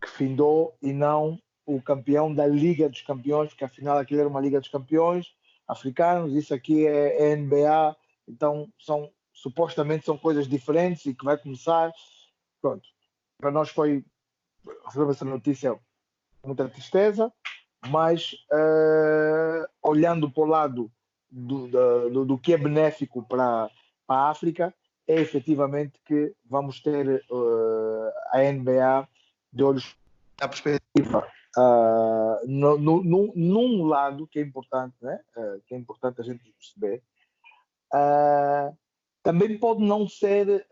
que 0.00 0.08
findou 0.08 0.76
e 0.80 0.92
não 0.92 1.38
o 1.66 1.80
campeão 1.80 2.34
da 2.34 2.46
Liga 2.46 2.88
dos 2.88 3.02
Campeões, 3.02 3.50
porque 3.50 3.64
afinal 3.64 3.98
aquilo 3.98 4.20
era 4.20 4.28
uma 4.28 4.40
Liga 4.40 4.58
dos 4.58 4.68
Campeões 4.68 5.34
africanos, 5.68 6.34
isso 6.34 6.52
aqui 6.52 6.86
é, 6.86 7.30
é 7.30 7.36
NBA, 7.36 7.96
então 8.26 8.68
são 8.78 9.10
supostamente 9.32 10.04
são 10.04 10.18
coisas 10.18 10.48
diferentes 10.48 11.06
e 11.06 11.14
que 11.14 11.24
vai 11.24 11.38
começar. 11.38 11.92
Pronto, 12.60 12.86
para 13.38 13.50
nós 13.50 13.70
foi 13.70 14.04
recebemos 14.84 15.16
essa 15.16 15.24
notícia 15.24 15.72
com 16.40 16.48
muita 16.48 16.68
tristeza, 16.68 17.32
mas 17.88 18.32
uh, 18.52 19.66
olhando 19.82 20.30
para 20.30 20.42
o 20.42 20.46
lado 20.46 20.92
do, 21.30 21.68
do, 21.68 22.24
do, 22.24 22.38
que 22.38 22.52
é 22.52 22.58
benéfico 22.58 23.22
para, 23.22 23.70
para 24.06 24.16
a 24.16 24.30
África, 24.30 24.74
é 25.06 25.20
efetivamente 25.20 25.98
que 26.04 26.34
vamos 26.44 26.80
ter 26.80 27.24
uh, 27.30 27.69
a 28.32 28.38
NBA 28.40 29.08
de 29.52 29.62
olhos 29.62 29.96
na 30.40 30.48
perspectiva 30.48 31.26
uh, 31.56 32.46
no, 32.46 32.78
no, 32.78 33.02
no, 33.02 33.32
num 33.34 33.84
lado 33.84 34.26
que 34.26 34.38
é 34.38 34.42
importante, 34.42 34.94
né? 35.00 35.20
Uh, 35.36 35.60
que 35.66 35.74
é 35.74 35.78
importante 35.78 36.20
a 36.20 36.24
gente 36.24 36.52
perceber, 36.52 37.02
uh, 37.94 38.76
também 39.22 39.58
pode 39.58 39.82
não 39.82 40.08
ser 40.08 40.66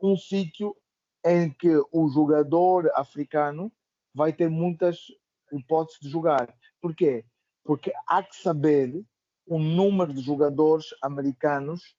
um 0.00 0.16
sítio 0.16 0.76
em 1.24 1.50
que 1.50 1.68
o 1.90 2.08
jogador 2.08 2.88
africano 2.94 3.70
vai 4.14 4.32
ter 4.32 4.48
muitas 4.48 5.06
hipóteses 5.52 5.98
de 6.00 6.08
jogar. 6.08 6.54
Por 6.80 6.94
quê? 6.94 7.24
Porque 7.64 7.92
há 8.06 8.22
que 8.22 8.36
saber 8.36 9.04
o 9.44 9.58
número 9.58 10.14
de 10.14 10.20
jogadores 10.20 10.94
americanos 11.02 11.96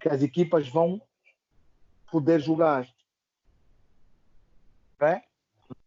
que 0.00 0.08
as 0.08 0.20
equipas 0.20 0.68
vão 0.68 1.00
poder 2.10 2.40
jogar. 2.40 2.88
É? 5.00 5.22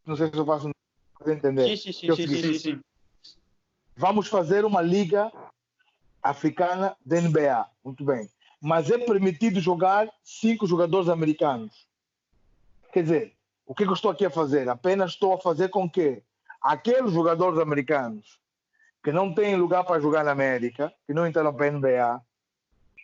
Não 0.05 0.15
sei 0.15 0.29
se 0.29 0.37
eu 0.37 0.45
faço 0.45 0.69
entender. 1.25 1.77
Sim, 1.77 1.91
sim, 1.91 1.91
sim, 1.91 2.15
sim, 2.15 2.27
sim, 2.27 2.59
sim, 2.59 2.81
Vamos 3.95 4.27
fazer 4.27 4.65
uma 4.65 4.81
liga 4.81 5.31
africana 6.21 6.95
da 7.05 7.21
NBA. 7.21 7.65
Muito 7.83 8.03
bem. 8.03 8.29
Mas 8.61 8.89
é 8.89 8.97
permitido 8.97 9.59
jogar 9.59 10.09
cinco 10.23 10.65
jogadores 10.65 11.09
americanos. 11.09 11.87
Quer 12.91 13.03
dizer, 13.03 13.33
o 13.65 13.75
que, 13.75 13.83
eu 13.83 13.93
estou 13.93 14.11
aqui 14.11 14.25
a 14.25 14.29
fazer? 14.29 14.67
Apenas 14.69 15.11
estou 15.11 15.33
a 15.33 15.37
fazer 15.37 15.69
com 15.69 15.89
que 15.89 16.23
aqueles 16.61 17.11
jogadores 17.11 17.59
americanos 17.59 18.39
que 19.03 19.11
não 19.11 19.33
têm 19.33 19.55
lugar 19.55 19.83
para 19.83 19.99
jogar 19.99 20.23
na 20.23 20.31
América, 20.31 20.93
que 21.05 21.13
não 21.13 21.27
entraram 21.27 21.53
para 21.53 21.67
a 21.67 21.71
NBA 21.71 22.21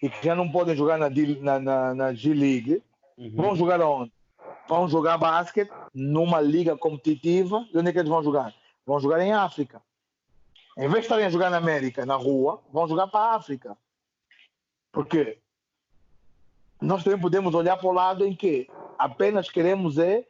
e 0.01 0.09
que 0.09 0.25
já 0.25 0.33
não 0.33 0.49
podem 0.49 0.75
jogar 0.75 0.97
na, 0.97 1.09
na, 1.09 1.59
na, 1.59 1.93
na 1.93 2.13
G-League, 2.13 2.81
uhum. 3.17 3.31
vão 3.35 3.55
jogar 3.55 3.81
onde? 3.81 4.11
Vão 4.67 4.87
jogar 4.87 5.17
basquete 5.17 5.71
numa 5.93 6.39
liga 6.41 6.77
competitiva. 6.77 7.67
E 7.73 7.77
onde 7.77 7.89
é 7.89 7.93
que 7.93 7.99
eles 7.99 8.09
vão 8.09 8.23
jogar? 8.23 8.53
Vão 8.85 8.99
jogar 8.99 9.21
em 9.21 9.33
África. 9.33 9.81
Em 10.77 10.87
vez 10.87 10.93
de 10.93 11.01
estarem 11.01 11.25
a 11.25 11.29
jogar 11.29 11.49
na 11.49 11.57
América, 11.57 12.05
na 12.05 12.15
rua, 12.15 12.61
vão 12.71 12.87
jogar 12.87 13.07
para 13.07 13.19
a 13.19 13.35
África. 13.35 13.77
Porque 14.91 15.39
nós 16.81 17.03
também 17.03 17.19
podemos 17.19 17.53
olhar 17.53 17.77
para 17.77 17.87
o 17.87 17.93
lado 17.93 18.25
em 18.25 18.35
que 18.35 18.67
apenas 18.97 19.49
queremos 19.49 19.97
é 19.97 20.25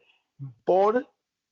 pôr 0.66 1.06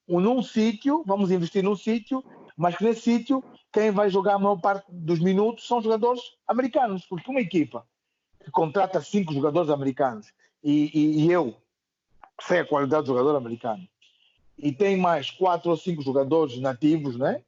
num 0.07 0.41
sítio, 0.41 1.03
vamos 1.05 1.31
investir 1.31 1.63
num 1.63 1.75
sítio, 1.75 2.23
mas 2.55 2.75
que 2.75 2.83
nesse 2.83 3.01
sítio 3.01 3.43
quem 3.71 3.91
vai 3.91 4.09
jogar 4.09 4.35
a 4.35 4.39
maior 4.39 4.59
parte 4.59 4.85
dos 4.89 5.19
minutos 5.19 5.67
são 5.67 5.81
jogadores 5.81 6.21
americanos, 6.47 7.05
porque 7.05 7.29
uma 7.29 7.41
equipa 7.41 7.85
que 8.43 8.49
contrata 8.49 9.01
cinco 9.01 9.33
jogadores 9.33 9.69
americanos 9.69 10.33
e, 10.63 10.89
e, 10.93 11.25
e 11.25 11.31
eu 11.31 11.55
sei 12.41 12.59
a 12.59 12.65
qualidade 12.65 13.03
do 13.03 13.13
jogador 13.13 13.35
americano 13.35 13.87
e 14.57 14.71
tem 14.71 14.97
mais 14.97 15.29
quatro 15.29 15.69
ou 15.69 15.77
cinco 15.77 16.01
jogadores 16.01 16.59
nativos, 16.59 17.15
né? 17.17 17.43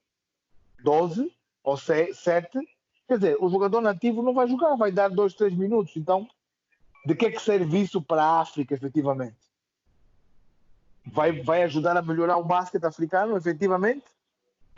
12 0.84 1.32
ou 1.64 1.76
7, 1.76 2.14
quer 3.07 3.16
dizer, 3.16 3.38
o 3.39 3.49
jogador 3.49 3.82
nativo 3.82 4.22
não 4.22 4.34
vai 4.34 4.47
jogar, 4.47 4.76
vai 4.76 4.91
dar 4.91 5.10
dois, 5.10 5.34
três 5.34 5.53
minutos. 5.53 5.95
Então, 5.97 6.28
de 7.05 7.16
que 7.16 7.26
é 7.26 7.32
que 7.32 7.41
serve 7.41 7.82
isso 7.82 8.01
para 8.01 8.24
a 8.24 8.41
África, 8.41 8.74
efetivamente? 8.74 9.38
Vai, 11.05 11.32
vai 11.41 11.64
ajudar 11.64 11.97
a 11.97 12.01
melhorar 12.01 12.38
o 12.38 12.43
basquete 12.43 12.86
africano, 12.86 13.36
efetivamente? 13.36 14.05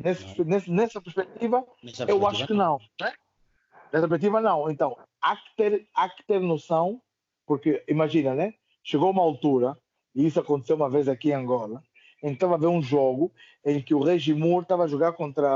Nesse, 0.01 0.43
nesse, 0.43 0.71
nessa 0.71 1.01
perspectiva, 1.01 1.63
nessa 1.83 2.05
eu 2.05 2.25
acho 2.25 2.47
que 2.47 2.53
não. 2.53 2.79
não. 2.99 3.11
Nessa 3.91 4.07
perspectiva, 4.07 4.41
não. 4.41 4.69
Então, 4.71 4.97
há 5.21 5.35
que, 5.35 5.55
ter, 5.55 5.87
há 5.93 6.09
que 6.09 6.23
ter 6.23 6.39
noção, 6.39 7.01
porque 7.45 7.83
imagina, 7.87 8.33
né? 8.33 8.53
Chegou 8.83 9.11
uma 9.11 9.21
altura, 9.21 9.77
e 10.15 10.25
isso 10.25 10.39
aconteceu 10.39 10.75
uma 10.75 10.89
vez 10.89 11.07
aqui 11.07 11.29
em 11.29 11.33
Angola, 11.33 11.83
estava 12.23 12.55
a 12.55 12.57
ver 12.57 12.67
um 12.67 12.81
jogo 12.81 13.31
em 13.65 13.81
que 13.81 13.93
o 13.93 14.01
Regimur 14.01 14.63
estava 14.63 14.83
a 14.83 14.87
jogar 14.87 15.13
contra. 15.13 15.47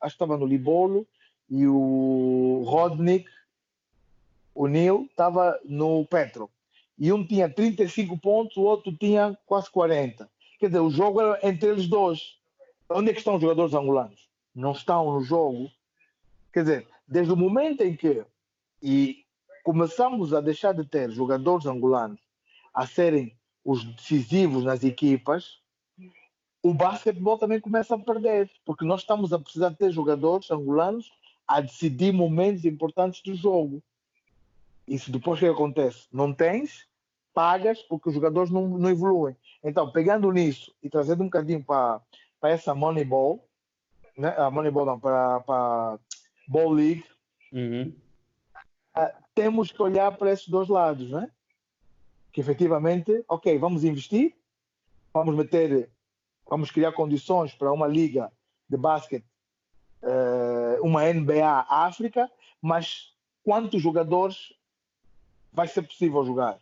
Acho 0.00 0.16
que 0.16 0.24
estava 0.24 0.36
no 0.36 0.46
Libolo, 0.46 1.06
e 1.48 1.66
o 1.66 2.62
Rodnik, 2.66 3.28
o 4.54 4.66
Neil, 4.66 5.06
estava 5.10 5.58
no 5.64 6.04
Petro. 6.06 6.48
E 6.98 7.12
um 7.12 7.26
tinha 7.26 7.48
35 7.48 8.18
pontos, 8.18 8.56
o 8.56 8.62
outro 8.62 8.92
tinha 8.96 9.36
quase 9.46 9.70
40. 9.70 10.28
Quer 10.58 10.66
dizer, 10.66 10.80
o 10.80 10.90
jogo 10.90 11.20
era 11.20 11.48
entre 11.48 11.70
eles 11.70 11.86
dois. 11.86 12.38
Onde 12.88 13.10
é 13.10 13.12
que 13.12 13.18
estão 13.18 13.36
os 13.36 13.40
jogadores 13.40 13.74
angolanos? 13.74 14.28
Não 14.54 14.72
estão 14.72 15.12
no 15.12 15.22
jogo. 15.22 15.70
Quer 16.52 16.60
dizer, 16.60 16.88
desde 17.08 17.32
o 17.32 17.36
momento 17.36 17.82
em 17.82 17.96
que 17.96 18.24
e 18.82 19.24
começamos 19.62 20.32
a 20.32 20.40
deixar 20.40 20.72
de 20.72 20.84
ter 20.84 21.10
jogadores 21.10 21.66
angolanos 21.66 22.20
a 22.72 22.86
serem 22.86 23.36
os 23.64 23.84
decisivos 23.84 24.64
nas 24.64 24.82
equipas, 24.84 25.60
o 26.62 26.74
basquetebol 26.74 27.38
também 27.38 27.60
começa 27.60 27.94
a 27.94 27.98
perder, 27.98 28.50
porque 28.64 28.84
nós 28.84 29.00
estamos 29.00 29.32
a 29.32 29.38
precisar 29.38 29.72
ter 29.72 29.90
jogadores 29.92 30.50
angolanos 30.50 31.10
a 31.46 31.60
decidir 31.60 32.12
momentos 32.12 32.64
importantes 32.64 33.22
do 33.22 33.34
jogo. 33.34 33.82
Isso 34.86 35.10
depois 35.10 35.38
o 35.38 35.40
que 35.40 35.48
acontece? 35.48 36.06
Não 36.12 36.32
tens, 36.32 36.86
pagas 37.32 37.82
porque 37.82 38.08
os 38.08 38.14
jogadores 38.14 38.50
não, 38.50 38.68
não 38.68 38.90
evoluem. 38.90 39.36
Então, 39.62 39.90
pegando 39.90 40.30
nisso 40.30 40.74
e 40.82 40.88
trazendo 40.88 41.22
um 41.22 41.26
bocadinho 41.26 41.62
para 41.64 42.02
essa 42.42 42.74
Moneyball, 42.74 43.48
né? 44.16 44.34
a 44.36 44.50
Moneyball 44.50 44.86
não, 44.86 45.00
para 45.00 45.42
a 45.48 45.98
Ball 46.46 46.70
League, 46.70 47.04
Uhum. 47.52 47.92
uh, 48.96 49.12
temos 49.34 49.72
que 49.72 49.82
olhar 49.82 50.16
para 50.16 50.30
esses 50.30 50.48
dois 50.48 50.68
lados, 50.68 51.10
né? 51.10 51.30
Que 52.32 52.40
efetivamente, 52.40 53.24
ok, 53.28 53.58
vamos 53.58 53.84
investir, 53.84 54.34
vamos 55.12 55.34
meter, 55.34 55.90
vamos 56.48 56.70
criar 56.70 56.92
condições 56.92 57.52
para 57.54 57.72
uma 57.72 57.86
liga 57.86 58.32
de 58.68 58.76
basquete, 58.76 59.26
uh, 60.02 60.84
uma 60.86 61.12
NBA 61.12 61.66
África, 61.68 62.30
mas 62.62 63.12
quantos 63.42 63.82
jogadores 63.82 64.52
vai 65.52 65.66
ser 65.66 65.82
possível 65.82 66.24
jogar? 66.24 66.60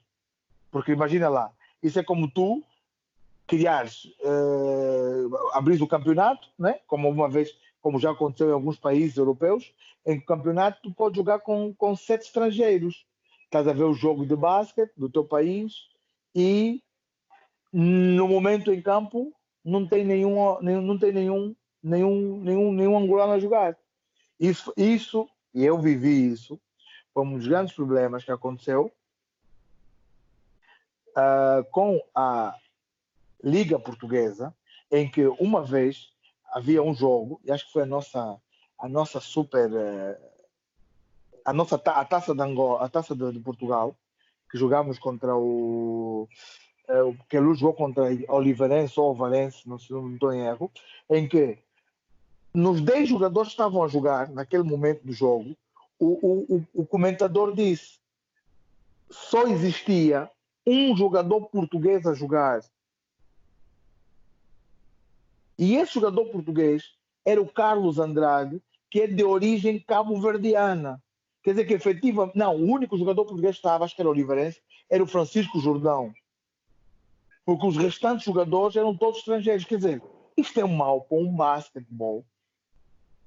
Porque 0.70 0.92
imagina 0.92 1.28
lá, 1.28 1.52
isso 1.82 1.98
é 1.98 2.02
como 2.02 2.30
tu 2.30 2.62
criares, 3.46 4.04
uh, 4.20 5.36
abrir 5.54 5.82
o 5.82 5.88
campeonato, 5.88 6.48
né? 6.58 6.80
como 6.86 7.08
uma 7.08 7.28
vez, 7.28 7.56
como 7.80 7.98
já 7.98 8.10
aconteceu 8.10 8.50
em 8.50 8.52
alguns 8.52 8.78
países 8.78 9.16
europeus, 9.16 9.72
em 10.04 10.20
campeonato 10.20 10.80
tu 10.82 10.92
podes 10.92 11.16
jogar 11.16 11.40
com, 11.40 11.74
com 11.74 11.96
sete 11.96 12.26
estrangeiros. 12.26 13.06
Estás 13.48 13.66
a 13.66 13.72
ver 13.72 13.84
o 13.84 13.94
jogo 13.94 14.26
de 14.26 14.36
basquete 14.36 14.92
do 14.94 15.08
teu 15.08 15.24
país 15.24 15.88
e 16.34 16.82
no 17.72 18.28
momento 18.28 18.70
em 18.70 18.82
campo 18.82 19.32
não 19.64 19.88
tem 19.88 20.04
nenhum, 20.04 20.60
nenhum 20.60 20.82
não 20.82 20.98
tem 20.98 21.12
nenhum, 21.12 21.56
nenhum, 21.82 22.40
nenhum, 22.40 22.72
nenhum 22.74 22.98
angolano 22.98 23.32
a 23.32 23.38
jogar. 23.38 23.74
Isso, 24.38 24.70
isso, 24.76 25.26
e 25.54 25.64
eu 25.64 25.80
vivi 25.80 26.30
isso, 26.30 26.60
foi 27.14 27.24
um 27.24 27.38
dos 27.38 27.46
grandes 27.46 27.74
problemas 27.74 28.22
que 28.22 28.30
aconteceu 28.30 28.92
uh, 31.16 31.64
com 31.70 32.02
a 32.14 32.54
Liga 33.42 33.78
Portuguesa, 33.78 34.54
em 34.92 35.10
que 35.10 35.26
uma 35.26 35.64
vez 35.64 36.12
havia 36.52 36.82
um 36.82 36.94
jogo, 36.94 37.40
e 37.46 37.50
acho 37.50 37.64
que 37.64 37.72
foi 37.72 37.84
a 37.84 37.86
nossa, 37.86 38.38
a 38.78 38.88
nossa 38.90 39.20
super. 39.20 39.70
Uh, 39.70 40.27
a 41.48 41.52
nossa 41.52 41.76
a 41.76 42.04
taça 42.04 42.34
de 42.34 42.42
Angola, 42.42 42.84
a 42.84 42.88
taça 42.88 43.14
de, 43.14 43.32
de 43.32 43.40
Portugal, 43.40 43.96
que 44.50 44.58
jogámos 44.58 44.98
contra 44.98 45.34
o. 45.34 46.28
Uh, 46.88 47.16
que 47.28 47.36
a 47.36 47.40
Luz 47.40 47.58
jogou 47.58 47.74
contra 47.74 48.04
Oliveirense 48.28 48.98
ou 48.98 49.14
Valense, 49.14 49.68
não, 49.68 49.78
sei, 49.78 49.94
não 49.94 50.14
estou 50.14 50.32
em 50.32 50.40
erro, 50.40 50.70
em 51.10 51.28
que 51.28 51.58
nos 52.52 52.80
10 52.80 53.08
jogadores 53.08 53.48
que 53.48 53.54
estavam 53.54 53.82
a 53.82 53.88
jogar 53.88 54.30
naquele 54.30 54.62
momento 54.62 55.06
do 55.06 55.12
jogo, 55.12 55.54
o, 55.98 56.56
o, 56.56 56.66
o 56.74 56.86
comentador 56.86 57.54
disse 57.54 57.98
só 59.10 59.46
existia 59.46 60.30
um 60.66 60.96
jogador 60.96 61.42
português 61.48 62.06
a 62.06 62.14
jogar 62.14 62.62
e 65.58 65.76
esse 65.76 65.94
jogador 65.94 66.26
português 66.26 66.92
era 67.24 67.40
o 67.40 67.50
Carlos 67.50 67.98
Andrade, 67.98 68.62
que 68.90 69.00
é 69.00 69.06
de 69.06 69.24
origem 69.24 69.80
cabo-verdiana. 69.80 71.02
Quer 71.42 71.50
dizer 71.50 71.64
que 71.66 71.74
efetivamente, 71.74 72.36
não, 72.36 72.56
o 72.56 72.64
único 72.64 72.96
jogador 72.96 73.24
português 73.24 73.56
que 73.56 73.60
estava, 73.60 73.84
acho 73.84 73.94
que 73.94 74.02
era 74.02 74.10
Oliveirense, 74.10 74.60
era 74.90 75.02
o 75.02 75.06
Francisco 75.06 75.60
Jordão. 75.60 76.12
Porque 77.44 77.66
os 77.66 77.76
restantes 77.76 78.24
jogadores 78.24 78.76
eram 78.76 78.96
todos 78.96 79.20
estrangeiros. 79.20 79.64
Quer 79.64 79.76
dizer, 79.76 80.02
isto 80.36 80.60
é 80.60 80.64
mal 80.64 81.02
para 81.02 81.18
um 81.18 81.34
basquetebol 81.34 82.24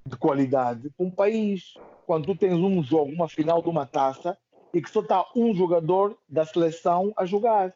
de 0.06 0.16
qualidade 0.18 0.90
para 0.92 1.06
um 1.06 1.12
país. 1.12 1.74
Quando 2.06 2.26
tu 2.26 2.36
tens 2.36 2.54
um 2.54 2.84
jogo, 2.84 3.12
uma 3.12 3.28
final 3.28 3.62
de 3.62 3.70
uma 3.70 3.86
taça, 3.86 4.38
e 4.74 4.82
que 4.82 4.90
só 4.90 5.02
está 5.02 5.26
um 5.36 5.54
jogador 5.54 6.18
da 6.28 6.46
seleção 6.46 7.14
a 7.18 7.26
jogar. 7.26 7.74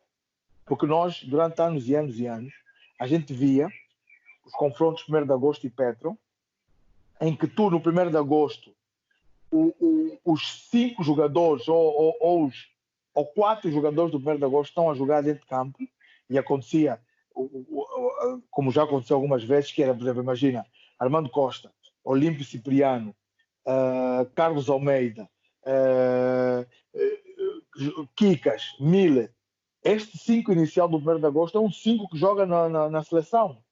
Porque 0.65 0.85
nós, 0.85 1.23
durante 1.23 1.61
anos 1.61 1.87
e 1.87 1.95
anos 1.95 2.19
e 2.19 2.25
anos, 2.25 2.53
a 2.99 3.07
gente 3.07 3.33
via 3.33 3.69
os 4.45 4.53
confrontos 4.53 5.07
1 5.07 5.25
de 5.25 5.33
agosto 5.33 5.65
e 5.65 5.69
Petro, 5.69 6.17
em 7.19 7.35
que 7.35 7.47
tu, 7.47 7.69
no 7.69 7.77
1 7.77 8.11
de 8.11 8.17
agosto, 8.17 8.74
o, 9.55 9.73
o, 9.79 10.33
os 10.33 10.67
cinco 10.69 11.03
jogadores 11.03 11.67
ou, 11.67 11.77
ou, 11.77 12.17
ou, 12.19 12.45
os 12.45 12.67
ou 13.13 13.25
quatro 13.25 13.71
jogadores 13.71 14.11
do 14.11 14.17
1 14.17 14.37
de 14.37 14.43
agosto 14.43 14.71
estão 14.71 14.91
a 14.91 14.93
jogar 14.93 15.21
dentro 15.21 15.41
de 15.41 15.47
campo, 15.47 15.79
e 16.29 16.37
acontecia, 16.37 16.99
como 18.51 18.71
já 18.71 18.83
aconteceu 18.83 19.15
algumas 19.15 19.43
vezes, 19.43 19.71
que 19.71 19.81
era, 19.81 19.93
por 19.93 20.01
exemplo, 20.01 20.21
imagina, 20.21 20.65
Armando 20.99 21.29
Costa, 21.29 21.71
Olímpio 22.03 22.43
Cipriano, 22.43 23.15
uh, 23.65 24.29
Carlos 24.35 24.69
Almeida, 24.69 25.29
uh, 25.65 26.65
Kikas, 28.15 28.75
Miller, 28.79 29.31
este 29.83 30.17
cinco 30.17 30.51
inicial 30.51 30.89
do 30.89 30.97
1 30.97 31.19
de 31.19 31.25
agosto 31.27 31.57
é 31.57 31.61
um 31.61 31.71
cinco 31.71 32.09
que 32.09 32.17
joga 32.17 32.45
na, 32.45 32.67
na, 32.67 32.89
na 32.89 33.03
seleção. 33.03 33.63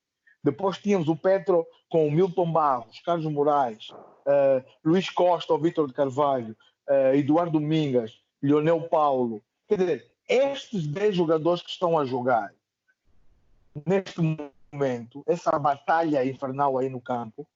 Depois 0.44 0.78
tínhamos 0.78 1.08
o 1.08 1.16
Petro 1.16 1.66
com 1.90 2.08
o 2.08 2.12
Milton 2.12 2.52
Barros, 2.52 3.00
Carlos 3.00 3.32
Moraes, 3.32 3.90
uh, 3.92 4.64
Luís 4.84 5.10
Costa, 5.10 5.54
o 5.54 5.58
Vitor 5.58 5.88
de 5.88 5.94
Carvalho, 5.94 6.56
uh, 6.90 7.16
Eduardo 7.16 7.60
Domingas, 7.60 8.20
Leonel 8.42 8.82
Paulo. 8.90 9.42
Quer 9.68 9.78
dizer, 9.78 10.12
estes 10.28 10.86
10 10.86 11.16
jogadores 11.16 11.62
que 11.62 11.70
estão 11.70 11.98
a 11.98 12.04
jogar 12.04 12.54
neste 13.86 14.20
momento, 14.74 15.24
essa 15.26 15.58
batalha 15.58 16.26
infernal 16.26 16.78
aí 16.78 16.90
no 16.90 17.00
campo, 17.00 17.48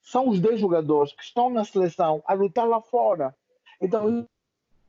são 0.00 0.28
os 0.28 0.40
10 0.40 0.60
jogadores 0.60 1.12
que 1.12 1.22
estão 1.22 1.50
na 1.50 1.64
seleção 1.64 2.22
a 2.26 2.32
lutar 2.32 2.66
lá 2.66 2.80
fora. 2.80 3.36
Então, 3.80 4.26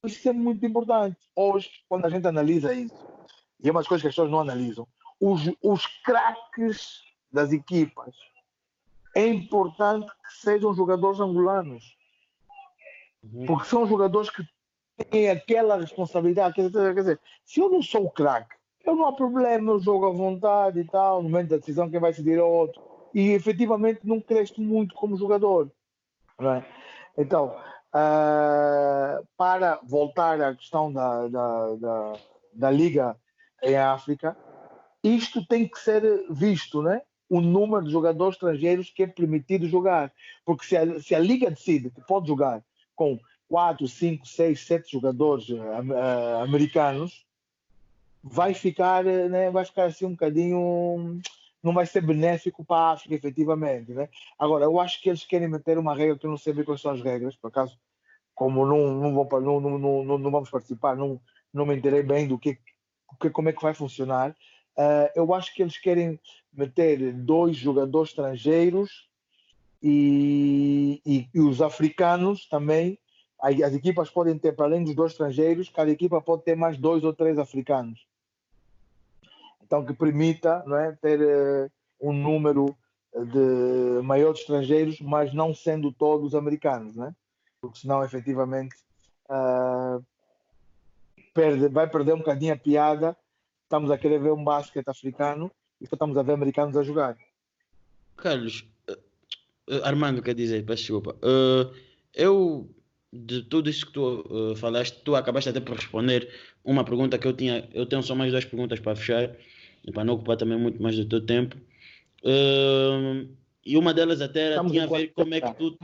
isso 0.04 0.30
é 0.30 0.34
muito 0.34 0.66
importante. 0.66 1.18
Hoje, 1.36 1.70
quando 1.90 2.06
a 2.06 2.10
gente 2.10 2.28
analisa 2.28 2.74
isso, 2.74 2.96
e 3.60 3.68
é 3.68 3.72
umas 3.72 3.88
coisas 3.88 4.02
que 4.02 4.08
as 4.08 4.14
pessoas 4.14 4.32
não 4.32 4.40
analisam, 4.40 4.88
os, 5.20 5.42
os 5.62 5.86
craques 6.04 7.07
das 7.38 7.52
equipas, 7.52 8.16
é 9.16 9.28
importante 9.28 10.08
que 10.08 10.34
sejam 10.42 10.74
jogadores 10.74 11.20
angolanos. 11.20 11.96
Uhum. 13.24 13.46
Porque 13.46 13.68
são 13.68 13.86
jogadores 13.86 14.32
que 14.32 14.44
têm 15.10 15.30
aquela 15.30 15.78
responsabilidade. 15.78 16.56
Quer 16.56 16.68
dizer, 16.68 16.96
quer 16.96 17.02
dizer 17.02 17.22
se 17.46 17.60
eu 17.60 17.70
não 17.70 17.82
sou 17.84 18.06
o 18.06 18.12
craque, 18.12 18.56
eu 18.84 18.96
não 18.96 19.08
há 19.08 19.14
problema, 19.14 19.72
eu 19.72 19.80
jogo 19.80 20.08
à 20.08 20.12
vontade 20.12 20.80
e 20.80 20.84
tal, 20.86 21.22
no 21.22 21.30
momento 21.30 21.50
da 21.50 21.58
decisão 21.58 21.90
quem 21.90 22.00
vai 22.00 22.12
decidir 22.12 22.40
é 22.40 22.44
outro. 22.44 22.82
E 23.14 23.30
efetivamente 23.32 24.00
não 24.04 24.20
cresce 24.20 24.60
muito 24.60 24.96
como 24.96 25.16
jogador. 25.16 25.72
É? 26.40 26.64
Então, 27.18 27.56
uh, 27.94 29.28
para 29.38 29.80
voltar 29.84 30.42
à 30.42 30.56
questão 30.56 30.92
da, 30.92 31.28
da, 31.28 31.76
da, 31.76 32.14
da 32.54 32.72
Liga 32.72 33.16
em 33.62 33.76
África, 33.76 34.36
isto 35.04 35.46
tem 35.46 35.68
que 35.68 35.80
ser 35.80 36.26
visto, 36.30 36.82
né? 36.82 37.02
O 37.30 37.42
número 37.42 37.84
de 37.84 37.92
jogadores 37.92 38.36
estrangeiros 38.36 38.90
que 38.90 39.04
é 39.04 39.08
permitido 39.08 39.68
jogar. 39.68 40.12
Porque 40.46 40.66
se 40.66 40.78
a, 40.78 41.00
se 41.02 41.16
a 41.16 41.20
Liga 41.20 41.50
decide 41.50 41.90
que 41.90 42.02
pode 42.02 42.28
jogar 42.28 42.64
com 42.96 43.20
4, 43.50 43.88
5, 43.88 44.28
6, 44.28 44.60
7 44.60 44.92
jogadores 44.92 45.50
uh, 45.50 46.44
americanos, 46.44 47.26
vai 48.24 48.54
ficar, 48.54 49.04
né, 49.04 49.50
vai 49.50 49.66
ficar 49.66 49.86
assim 49.86 50.06
um 50.06 50.12
bocadinho. 50.12 51.20
Não 51.62 51.74
vai 51.74 51.86
ser 51.86 52.02
benéfico 52.02 52.64
para 52.64 52.78
a 52.78 52.92
África, 52.92 53.16
efetivamente. 53.16 53.92
Né? 53.92 54.10
Agora, 54.38 54.66
eu 54.66 54.80
acho 54.80 55.02
que 55.02 55.10
eles 55.10 55.26
querem 55.26 55.48
meter 55.48 55.78
uma 55.78 55.96
regra 55.96 56.18
que 56.18 56.26
eu 56.26 56.30
não 56.30 56.38
sei 56.38 56.54
bem 56.54 56.64
quais 56.64 56.82
são 56.82 56.92
as 56.92 57.02
regras, 57.02 57.36
por 57.36 57.48
acaso, 57.48 57.78
como 58.36 58.66
não, 58.66 58.94
não, 58.94 59.14
vou, 59.14 59.42
não, 59.42 59.60
não, 59.60 59.80
não, 59.80 60.18
não 60.18 60.32
vamos 60.32 60.50
participar, 60.50 60.96
não, 60.96 61.20
não 61.54 61.66
me 61.66 61.76
enterei 61.76 62.04
bem 62.04 62.28
do 62.28 62.38
que 62.38 62.60
como 63.34 63.50
é 63.50 63.54
que 63.54 63.62
vai 63.62 63.74
funcionar 63.74 64.36
Uh, 64.78 65.10
eu 65.16 65.34
acho 65.34 65.54
que 65.56 65.62
eles 65.64 65.78
querem 65.78 66.20
meter 66.54 67.12
dois 67.12 67.58
jogadores 67.58 68.10
estrangeiros 68.10 69.10
e, 69.82 71.02
e, 71.06 71.28
e, 71.34 71.40
os 71.40 71.62
africanos 71.62 72.48
também. 72.48 73.00
As 73.40 73.74
equipas 73.74 74.10
podem 74.10 74.38
ter, 74.38 74.54
para 74.54 74.66
além 74.66 74.84
dos 74.84 74.96
dois 74.96 75.12
estrangeiros, 75.12 75.70
cada 75.70 75.92
equipa 75.92 76.22
pode 76.22 76.44
ter 76.44 76.56
mais 76.56 76.78
dois 76.78 77.04
ou 77.04 77.14
três 77.14 77.38
africanos. 77.38 78.08
Então, 79.64 79.86
que 79.86 79.94
permita 79.94 80.64
não 80.66 80.78
é, 80.78 80.92
ter 80.94 81.20
uh, 81.22 81.72
um 82.02 82.14
número 82.14 82.76
de 83.14 84.02
maior 84.04 84.34
de 84.34 84.40
estrangeiros, 84.40 85.00
mas 85.02 85.34
não 85.34 85.54
sendo 85.54 85.92
todos 85.92 86.36
americanos, 86.36 86.96
né? 86.96 87.14
porque 87.62 87.80
senão, 87.80 88.04
efetivamente, 88.04 88.76
uh, 89.30 90.04
perde, 91.34 91.68
vai 91.68 91.88
perder 91.88 92.14
um 92.14 92.20
bocadinho 92.20 92.54
a 92.54 92.58
piada 92.58 93.18
estamos 93.68 93.92
a 93.92 93.98
querer 93.98 94.20
ver 94.20 94.32
um 94.32 94.44
basquete 94.44 94.88
africano 94.88 95.52
e 95.80 95.84
estamos 95.84 96.18
a 96.18 96.24
ver 96.24 96.34
americanos 96.34 96.76
a 96.78 96.84
jogar. 96.84 97.18
Carlos, 98.16 98.66
uh, 98.90 99.84
Armando 99.84 100.22
quer 100.22 100.34
dizer, 100.34 100.66
peço 100.66 100.84
desculpa. 100.84 101.16
Uh, 101.18 101.72
eu, 102.14 102.74
de 103.14 103.44
tudo 103.44 103.70
isso 103.70 103.86
que 103.86 103.92
tu 103.92 104.26
uh, 104.30 104.56
falaste, 104.56 105.02
tu 105.04 105.16
acabaste 105.16 105.50
até 105.50 105.60
por 105.60 105.76
responder 105.76 106.34
uma 106.64 106.84
pergunta 106.84 107.18
que 107.18 107.28
eu 107.28 107.34
tinha. 107.34 107.70
Eu 107.74 107.86
tenho 107.86 108.02
só 108.02 108.16
mais 108.16 108.32
duas 108.32 108.46
perguntas 108.46 108.80
para 108.80 108.96
fechar, 108.96 109.36
e 109.86 109.92
para 109.92 110.04
não 110.04 110.16
ocupar 110.16 110.38
também 110.38 110.58
muito 110.58 110.82
mais 110.82 110.96
do 110.96 111.06
teu 111.06 111.24
tempo. 111.26 111.58
e 113.66 113.78
uma 113.78 113.94
delas 113.94 114.22
até 114.22 114.54
era, 114.54 114.66
tinha 114.66 114.86
a 114.86 114.88
ver 114.88 115.12
como 115.14 115.34
é 115.34 115.42
que 115.42 115.54
tu 115.54 115.78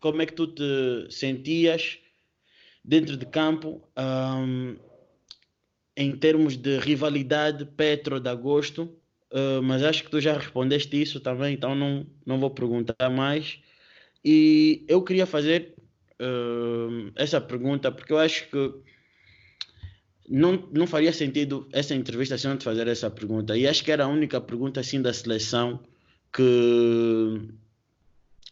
como 0.00 0.20
é 0.20 0.26
que 0.26 0.34
tu 0.34 0.46
te 0.46 1.06
sentias 1.08 1.98
dentro 2.84 3.16
de 3.16 3.24
campo 3.24 3.82
um, 3.96 4.76
em 5.96 6.16
termos 6.16 6.56
de 6.56 6.78
rivalidade 6.78 7.64
Petro 7.64 8.20
de 8.20 8.28
agosto, 8.28 8.82
uh, 9.32 9.62
mas 9.62 9.82
acho 9.82 10.04
que 10.04 10.10
tu 10.10 10.20
já 10.20 10.36
respondeste 10.36 11.00
isso 11.00 11.20
também, 11.20 11.54
então 11.54 11.74
não, 11.74 12.06
não 12.26 12.38
vou 12.38 12.50
perguntar 12.50 13.10
mais. 13.10 13.58
E 14.24 14.84
eu 14.88 15.02
queria 15.02 15.26
fazer 15.26 15.74
uh, 16.20 17.12
essa 17.16 17.40
pergunta 17.40 17.92
porque 17.92 18.12
eu 18.12 18.18
acho 18.18 18.48
que 18.48 18.74
não, 20.28 20.68
não 20.72 20.86
faria 20.86 21.12
sentido 21.12 21.68
essa 21.72 21.94
entrevista 21.94 22.38
se 22.38 22.46
não 22.46 22.56
te 22.56 22.64
fazer 22.64 22.88
essa 22.88 23.10
pergunta. 23.10 23.56
E 23.56 23.66
acho 23.66 23.84
que 23.84 23.92
era 23.92 24.04
a 24.04 24.08
única 24.08 24.40
pergunta 24.40 24.80
assim 24.80 25.00
da 25.02 25.12
seleção 25.12 25.80
que 26.32 27.48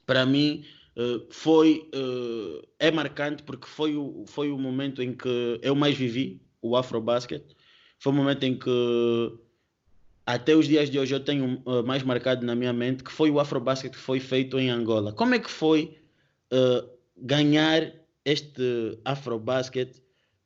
para 0.06 0.26
mim 0.26 0.64
uh, 0.96 1.26
foi 1.30 1.88
uh, 1.94 2.68
é 2.78 2.90
marcante 2.90 3.42
porque 3.42 3.66
foi 3.66 3.96
o, 3.96 4.24
foi 4.26 4.50
o 4.50 4.58
momento 4.58 5.02
em 5.02 5.14
que 5.14 5.58
eu 5.62 5.74
mais 5.74 5.96
vivi 5.96 6.40
o 6.62 6.76
Afrobasket. 6.76 7.44
Foi 7.98 8.12
o 8.12 8.16
momento 8.16 8.44
em 8.44 8.58
que 8.58 9.38
até 10.24 10.54
os 10.54 10.66
dias 10.66 10.88
de 10.88 10.98
hoje 10.98 11.14
eu 11.14 11.20
tenho 11.22 11.60
uh, 11.66 11.84
mais 11.84 12.02
marcado 12.02 12.46
na 12.46 12.54
minha 12.54 12.72
mente 12.72 13.04
que 13.04 13.12
foi 13.12 13.30
o 13.30 13.38
Afrobasket 13.38 13.92
que 13.92 13.98
foi 13.98 14.20
feito 14.20 14.58
em 14.58 14.70
Angola. 14.70 15.12
Como 15.12 15.34
é 15.34 15.38
que 15.38 15.50
foi 15.50 15.98
ganhar 17.16 17.90
este 18.24 19.00
Afrobasket 19.04 20.02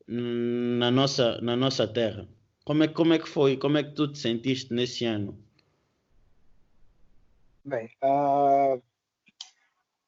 na 0.06 0.90
nossa, 0.90 1.40
na 1.40 1.56
nossa 1.56 1.86
terra. 1.86 2.28
Como 2.64 2.84
é, 2.84 2.88
como 2.88 3.12
é 3.12 3.18
que 3.18 3.28
foi? 3.28 3.56
Como 3.56 3.78
é 3.78 3.82
que 3.82 3.92
tu 3.92 4.10
te 4.10 4.18
sentiste 4.18 4.72
nesse 4.72 5.04
ano? 5.04 5.38
Bem, 7.64 7.90
uh, 8.02 8.80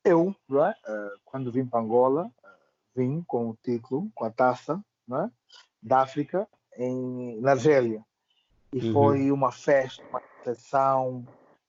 eu, 0.05 0.35
é? 0.51 0.71
uh, 0.71 1.19
quando 1.25 1.51
vim 1.51 1.67
para 1.67 1.81
Angola, 1.81 2.27
uh, 2.27 2.49
vim 2.95 3.23
com 3.23 3.51
o 3.51 3.59
título, 3.63 4.11
com 4.15 4.25
a 4.25 4.31
taça 4.31 4.83
é? 5.11 5.31
Da 5.83 6.01
África 6.01 6.47
em, 6.77 7.41
na 7.41 7.53
Argélia. 7.53 8.05
E 8.73 8.87
uhum. 8.87 8.93
foi 8.93 9.31
uma 9.33 9.51
festa, 9.51 10.03
uma 10.11 10.23
sessão, 10.45 11.27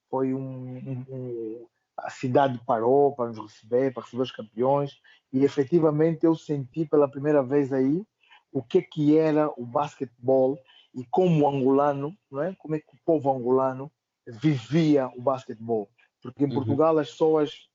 foi 0.10 0.34
um, 0.34 1.06
um, 1.10 1.66
a 1.98 2.10
cidade 2.10 2.60
parou 2.66 3.16
para 3.16 3.28
nos 3.28 3.40
receber, 3.40 3.94
para 3.94 4.04
receber 4.04 4.24
os 4.24 4.32
campeões, 4.32 5.00
e 5.32 5.44
efetivamente 5.44 6.26
eu 6.26 6.36
senti 6.36 6.86
pela 6.86 7.10
primeira 7.10 7.44
vez 7.44 7.72
aí 7.72 8.04
o 8.52 8.64
que 8.64 8.82
que 8.82 9.18
era 9.18 9.50
o 9.58 9.66
basquetebol 9.66 10.58
e 10.94 11.06
como 11.06 11.44
o 11.44 11.48
angolano, 11.48 12.18
não 12.32 12.42
é? 12.42 12.56
Como 12.56 12.76
é 12.76 12.80
que 12.80 12.88
o 12.92 13.00
povo 13.06 13.32
angolano 13.32 13.92
vivia 14.26 15.08
o 15.16 15.22
basquetebol? 15.22 15.90
Porque 16.22 16.44
em 16.44 16.48
uhum. 16.48 16.56
Portugal 16.56 16.98
as 16.98 17.12
pessoas 17.12 17.70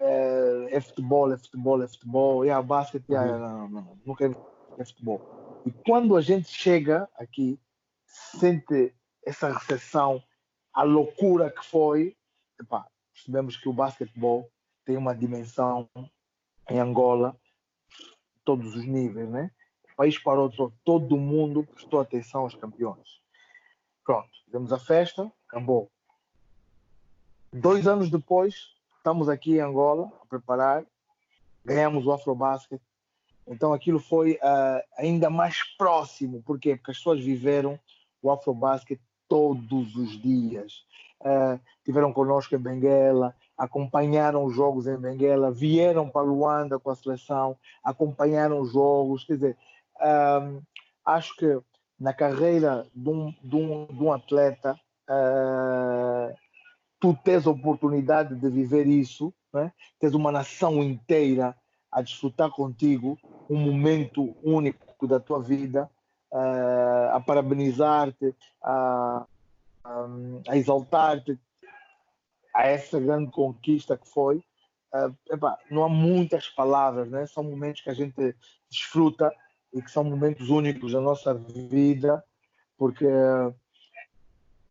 é, 0.00 0.68
é, 0.70 0.80
futebol, 0.80 1.32
é 1.32 1.38
futebol, 1.38 1.82
é 1.82 1.88
futebol, 1.88 2.44
é 2.44 2.50
a 2.50 2.62
basquete, 2.62 3.14
é, 3.14 3.18
uhum. 3.18 3.38
não, 3.38 3.68
não, 3.68 3.68
não, 3.68 3.98
nunca 4.04 4.24
é 4.78 4.84
futebol. 4.84 5.35
E 5.66 5.72
quando 5.84 6.16
a 6.16 6.20
gente 6.20 6.48
chega 6.48 7.08
aqui, 7.16 7.60
sente 8.06 8.94
essa 9.24 9.52
recepção, 9.52 10.22
a 10.72 10.84
loucura 10.84 11.50
que 11.50 11.66
foi, 11.66 12.16
epá, 12.58 12.86
percebemos 13.12 13.56
que 13.56 13.68
o 13.68 13.72
basquetebol 13.72 14.48
tem 14.84 14.96
uma 14.96 15.14
dimensão 15.14 15.88
em 16.70 16.78
Angola, 16.78 17.36
todos 18.44 18.76
os 18.76 18.86
níveis, 18.86 19.28
né? 19.28 19.50
país 19.96 20.18
parou 20.18 20.50
todo 20.84 21.16
mundo 21.16 21.64
prestou 21.64 22.00
atenção 22.00 22.42
aos 22.42 22.54
campeões. 22.54 23.20
Pronto, 24.04 24.28
fizemos 24.44 24.72
a 24.72 24.78
festa, 24.78 25.32
acabou. 25.48 25.90
Dois 27.52 27.88
anos 27.88 28.10
depois, 28.10 28.74
estamos 28.98 29.28
aqui 29.28 29.56
em 29.56 29.60
Angola 29.60 30.12
a 30.22 30.26
preparar, 30.26 30.84
ganhamos 31.64 32.06
o 32.06 32.12
Afrobasket. 32.12 32.80
Então 33.46 33.72
aquilo 33.72 34.00
foi 34.00 34.32
uh, 34.34 34.82
ainda 34.98 35.30
mais 35.30 35.62
próximo, 35.76 36.42
por 36.42 36.58
quê? 36.58 36.76
Porque 36.76 36.90
as 36.90 36.96
pessoas 36.98 37.24
viveram 37.24 37.78
o 38.20 38.30
Afrobasket 38.30 39.00
todos 39.28 39.94
os 39.96 40.20
dias. 40.20 40.84
Uh, 41.20 41.58
tiveram 41.84 42.12
conosco 42.12 42.54
em 42.54 42.58
Benguela, 42.58 43.34
acompanharam 43.56 44.44
os 44.44 44.54
jogos 44.54 44.86
em 44.86 44.96
Benguela, 44.96 45.50
vieram 45.50 46.08
para 46.08 46.22
Luanda 46.22 46.78
com 46.78 46.90
a 46.90 46.94
seleção, 46.94 47.56
acompanharam 47.82 48.60
os 48.60 48.72
jogos, 48.72 49.24
quer 49.24 49.34
dizer, 49.34 49.56
um, 50.00 50.60
acho 51.04 51.34
que 51.36 51.58
na 51.98 52.12
carreira 52.12 52.86
de 52.94 53.08
um, 53.08 53.34
de 53.42 53.56
um, 53.56 53.86
de 53.86 54.02
um 54.02 54.12
atleta, 54.12 54.78
uh, 55.08 56.34
tu 57.00 57.16
tens 57.24 57.46
a 57.46 57.50
oportunidade 57.50 58.34
de 58.34 58.48
viver 58.50 58.86
isso, 58.86 59.32
né? 59.52 59.72
tens 59.98 60.12
uma 60.14 60.30
nação 60.30 60.82
inteira 60.82 61.56
a 61.90 62.02
desfrutar 62.02 62.50
contigo 62.50 63.18
um 63.48 63.56
momento 63.56 64.36
único 64.42 65.06
da 65.06 65.20
tua 65.20 65.40
vida, 65.42 65.90
uh, 66.32 67.14
a 67.14 67.20
parabenizar-te, 67.20 68.34
a, 68.62 69.26
a, 69.84 70.06
a 70.48 70.56
exaltar-te 70.56 71.38
a 72.54 72.66
essa 72.66 72.98
grande 72.98 73.30
conquista 73.30 73.96
que 73.96 74.08
foi. 74.08 74.42
Uh, 74.92 75.14
epá, 75.30 75.58
não 75.70 75.84
há 75.84 75.88
muitas 75.88 76.48
palavras, 76.48 77.10
né? 77.10 77.26
são 77.26 77.44
momentos 77.44 77.82
que 77.82 77.90
a 77.90 77.94
gente 77.94 78.34
desfruta 78.70 79.32
e 79.74 79.82
que 79.82 79.90
são 79.90 80.04
momentos 80.04 80.48
únicos 80.48 80.92
da 80.92 81.00
nossa 81.00 81.34
vida, 81.34 82.24
porque 82.78 83.06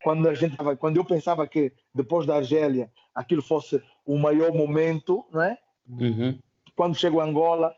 quando 0.03 0.27
a 0.29 0.33
gente 0.33 0.55
quando 0.79 0.97
eu 0.97 1.05
pensava 1.05 1.47
que 1.47 1.71
depois 1.93 2.25
da 2.25 2.37
Argélia 2.37 2.91
aquilo 3.13 3.41
fosse 3.41 3.81
o 4.05 4.17
maior 4.17 4.53
momento, 4.53 5.25
não 5.31 5.41
é? 5.41 5.57
Uhum. 5.87 6.39
Quando 6.75 6.95
chego 6.95 7.19
a 7.19 7.23
Angola 7.23 7.75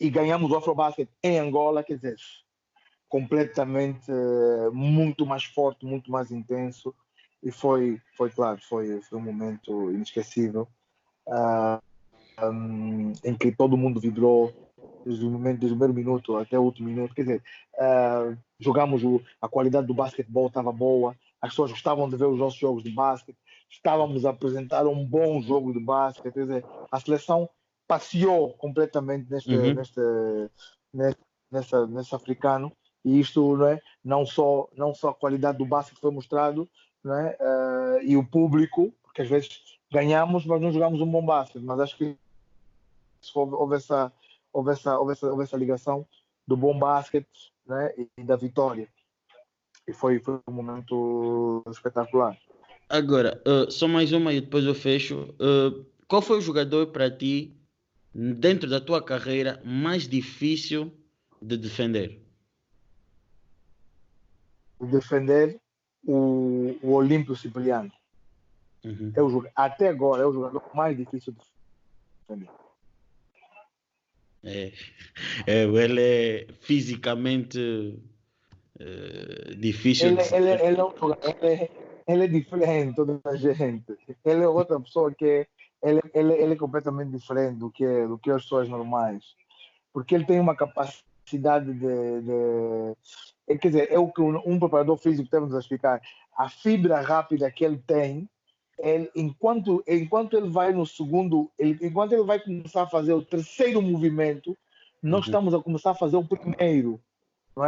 e 0.00 0.10
ganhamos 0.10 0.50
o 0.50 0.56
Afrobasket 0.56 1.08
em 1.22 1.38
Angola, 1.38 1.84
quer 1.84 1.96
dizer, 1.96 2.16
completamente 3.08 4.10
muito 4.72 5.24
mais 5.24 5.44
forte, 5.44 5.86
muito 5.86 6.10
mais 6.10 6.30
intenso 6.30 6.94
e 7.42 7.50
foi, 7.50 8.00
foi 8.16 8.30
claro, 8.30 8.58
foi, 8.62 9.00
foi 9.02 9.18
um 9.18 9.22
momento 9.22 9.90
inesquecível 9.92 10.66
uh, 11.28 11.78
ah, 12.36 12.50
um, 12.50 13.12
em 13.22 13.34
que 13.36 13.52
todo 13.52 13.76
mundo 13.76 14.00
vibrou, 14.00 14.52
desde 15.04 15.24
o, 15.24 15.30
momento, 15.30 15.60
desde 15.60 15.74
o 15.74 15.78
primeiro 15.78 15.94
minuto 15.94 16.36
até 16.36 16.58
o 16.58 16.62
último 16.62 16.88
minuto. 16.88 17.14
Quer 17.14 17.22
dizer, 17.22 17.42
uh, 17.74 18.36
jogamos 18.58 19.04
o, 19.04 19.20
a 19.40 19.48
qualidade 19.48 19.86
do 19.86 19.94
basquetebol 19.94 20.46
estava 20.46 20.72
boa, 20.72 21.14
as 21.40 21.50
pessoas 21.50 21.70
gostavam 21.70 22.08
de 22.08 22.16
ver 22.16 22.26
os 22.26 22.38
nossos 22.38 22.58
jogos 22.58 22.82
de 22.82 22.90
basquete, 22.90 23.36
estávamos 23.68 24.24
a 24.24 24.30
apresentar 24.30 24.86
um 24.86 25.04
bom 25.04 25.42
jogo 25.42 25.72
de 25.72 25.80
basquete. 25.80 26.32
Quer 26.32 26.40
dizer, 26.40 26.64
a 26.90 26.98
seleção 26.98 27.48
passeou 27.86 28.54
completamente 28.54 29.30
neste, 29.30 29.54
uhum. 29.54 29.74
neste, 29.74 30.00
neste, 31.90 32.14
africano 32.14 32.72
e 33.04 33.20
isto 33.20 33.56
não 33.56 33.66
é 33.66 33.80
não 34.02 34.26
só 34.26 34.68
não 34.74 34.94
só 34.94 35.10
a 35.10 35.14
qualidade 35.14 35.58
do 35.58 35.66
basquete 35.66 36.00
foi 36.00 36.10
mostrado 36.10 36.68
não 37.02 37.14
é? 37.14 37.36
Uh, 37.40 38.02
e 38.02 38.16
o 38.16 38.24
público 38.24 38.92
porque 39.02 39.22
às 39.22 39.28
vezes 39.28 39.60
ganhamos 39.92 40.46
mas 40.46 40.60
não 40.60 40.72
jogamos 40.72 41.00
um 41.00 41.10
bom 41.10 41.24
basquete 41.24 41.62
mas 41.62 41.80
acho 41.80 41.96
que 41.96 42.16
houve, 43.34 43.54
houve 43.54 43.76
essa 43.76 44.12
houve 44.54 44.70
essa, 44.70 44.98
houve 44.98 45.12
essa, 45.12 45.26
houve 45.26 45.42
essa 45.42 45.56
ligação 45.56 46.06
do 46.46 46.56
bom 46.56 46.78
basquete 46.78 47.52
né, 47.66 47.92
e 48.16 48.22
da 48.22 48.36
vitória. 48.36 48.88
E 49.86 49.92
foi, 49.92 50.18
foi 50.20 50.38
um 50.48 50.52
momento 50.52 51.62
espetacular. 51.68 52.38
Agora, 52.88 53.42
uh, 53.46 53.70
só 53.70 53.88
mais 53.88 54.12
uma 54.12 54.32
e 54.32 54.40
depois 54.40 54.64
eu 54.64 54.74
fecho. 54.74 55.34
Uh, 55.34 55.84
qual 56.06 56.22
foi 56.22 56.38
o 56.38 56.42
jogador 56.42 56.86
para 56.86 57.10
ti, 57.10 57.52
dentro 58.14 58.70
da 58.70 58.80
tua 58.80 59.02
carreira, 59.02 59.60
mais 59.64 60.06
difícil 60.06 60.92
de 61.42 61.56
defender? 61.56 62.22
De 64.80 64.86
defender 64.86 65.60
o, 66.06 66.76
o 66.82 66.92
Olímpio 66.92 67.34
Cipriano. 67.34 67.90
Uhum. 68.84 69.12
É 69.16 69.22
o, 69.22 69.48
até 69.56 69.88
agora 69.88 70.22
é 70.22 70.26
o 70.26 70.32
jogador 70.32 70.62
mais 70.74 70.96
difícil 70.96 71.32
de 71.32 71.40
defender. 72.20 72.50
É, 74.44 74.72
é, 75.46 75.62
ele 75.64 76.00
é 76.02 76.46
fisicamente 76.60 77.98
é, 78.78 79.54
difícil. 79.54 80.08
Ele, 80.08 80.22
de... 80.22 80.34
ele, 80.34 80.50
ele, 80.50 80.82
ele, 81.40 81.70
ele, 82.06 82.24
é 82.24 82.28
diferente 82.28 83.04
da 83.04 83.36
gente. 83.36 83.96
Ele 84.24 84.42
é 84.42 84.48
outra 84.48 84.78
pessoa 84.78 85.12
que 85.14 85.46
ele, 85.84 86.00
ele, 86.14 86.32
ele 86.32 86.52
é 86.54 86.56
completamente 86.56 87.10
diferente 87.10 87.58
do 87.58 87.70
que, 87.70 87.86
do 88.06 88.18
que 88.18 88.30
as 88.30 88.42
pessoas 88.42 88.68
normais. 88.68 89.22
Porque 89.92 90.14
ele 90.14 90.24
tem 90.24 90.40
uma 90.40 90.56
capacidade 90.56 91.72
de. 91.72 92.22
de 92.22 92.96
é, 93.46 93.58
quer 93.58 93.68
dizer, 93.68 93.92
é 93.92 93.98
o 93.98 94.10
que 94.10 94.22
um, 94.22 94.58
preparador 94.58 94.96
físico 94.96 95.28
temos 95.28 95.54
a 95.54 95.58
explicar. 95.60 96.00
A 96.36 96.48
fibra 96.48 97.00
rápida 97.00 97.50
que 97.50 97.64
ele 97.64 97.78
tem 97.78 98.28
ele, 98.78 99.10
enquanto, 99.14 99.84
enquanto 99.86 100.36
ele 100.36 100.48
vai 100.48 100.72
no 100.72 100.84
segundo, 100.84 101.50
ele, 101.58 101.78
enquanto 101.80 102.12
ele 102.12 102.24
vai 102.24 102.40
começar 102.40 102.82
a 102.82 102.88
fazer 102.88 103.12
o 103.12 103.22
terceiro 103.22 103.80
movimento, 103.80 104.56
nós 105.02 105.20
uhum. 105.20 105.26
estamos 105.26 105.54
a 105.54 105.60
começar 105.60 105.92
a 105.92 105.94
fazer 105.94 106.16
o 106.16 106.26
primeiro. 106.26 107.00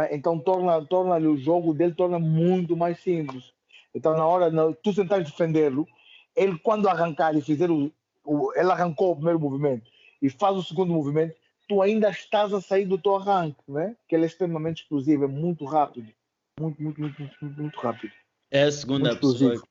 É? 0.01 0.15
Então 0.15 0.37
torna, 0.37 0.83
torna 0.85 1.17
o 1.17 1.37
jogo 1.37 1.73
dele 1.73 1.93
torna 1.93 2.19
muito 2.19 2.75
mais 2.75 2.99
simples. 2.99 3.53
Então 3.95 4.17
na 4.17 4.25
hora 4.25 4.51
na, 4.51 4.73
tu 4.73 4.93
tentar 4.93 5.19
defendê-lo, 5.19 5.87
ele 6.35 6.57
quando 6.59 6.89
arrancar 6.89 7.35
e 7.35 7.41
fizer 7.41 7.71
o, 7.71 7.91
o, 8.27 8.51
ele 8.53 8.71
arrancou 8.71 9.11
o 9.11 9.15
primeiro 9.15 9.39
movimento 9.39 9.89
e 10.21 10.29
faz 10.29 10.55
o 10.57 10.63
segundo 10.63 10.93
movimento, 10.93 11.35
tu 11.67 11.81
ainda 11.81 12.09
estás 12.09 12.53
a 12.53 12.61
sair 12.61 12.85
do 12.85 12.97
teu 12.97 13.15
arranque, 13.15 13.59
né? 13.67 13.95
que 14.07 14.15
ele 14.15 14.23
é 14.23 14.27
extremamente 14.27 14.83
explosivo, 14.83 15.23
é 15.23 15.27
muito 15.27 15.65
rápido. 15.65 16.11
Muito, 16.59 16.81
muito, 16.81 16.99
muito, 16.99 17.19
muito, 17.19 17.61
muito 17.61 17.79
rápido. 17.79 18.11
É 18.51 18.63
a 18.63 18.71
segunda 18.71 19.15
pessoa. 19.15 19.61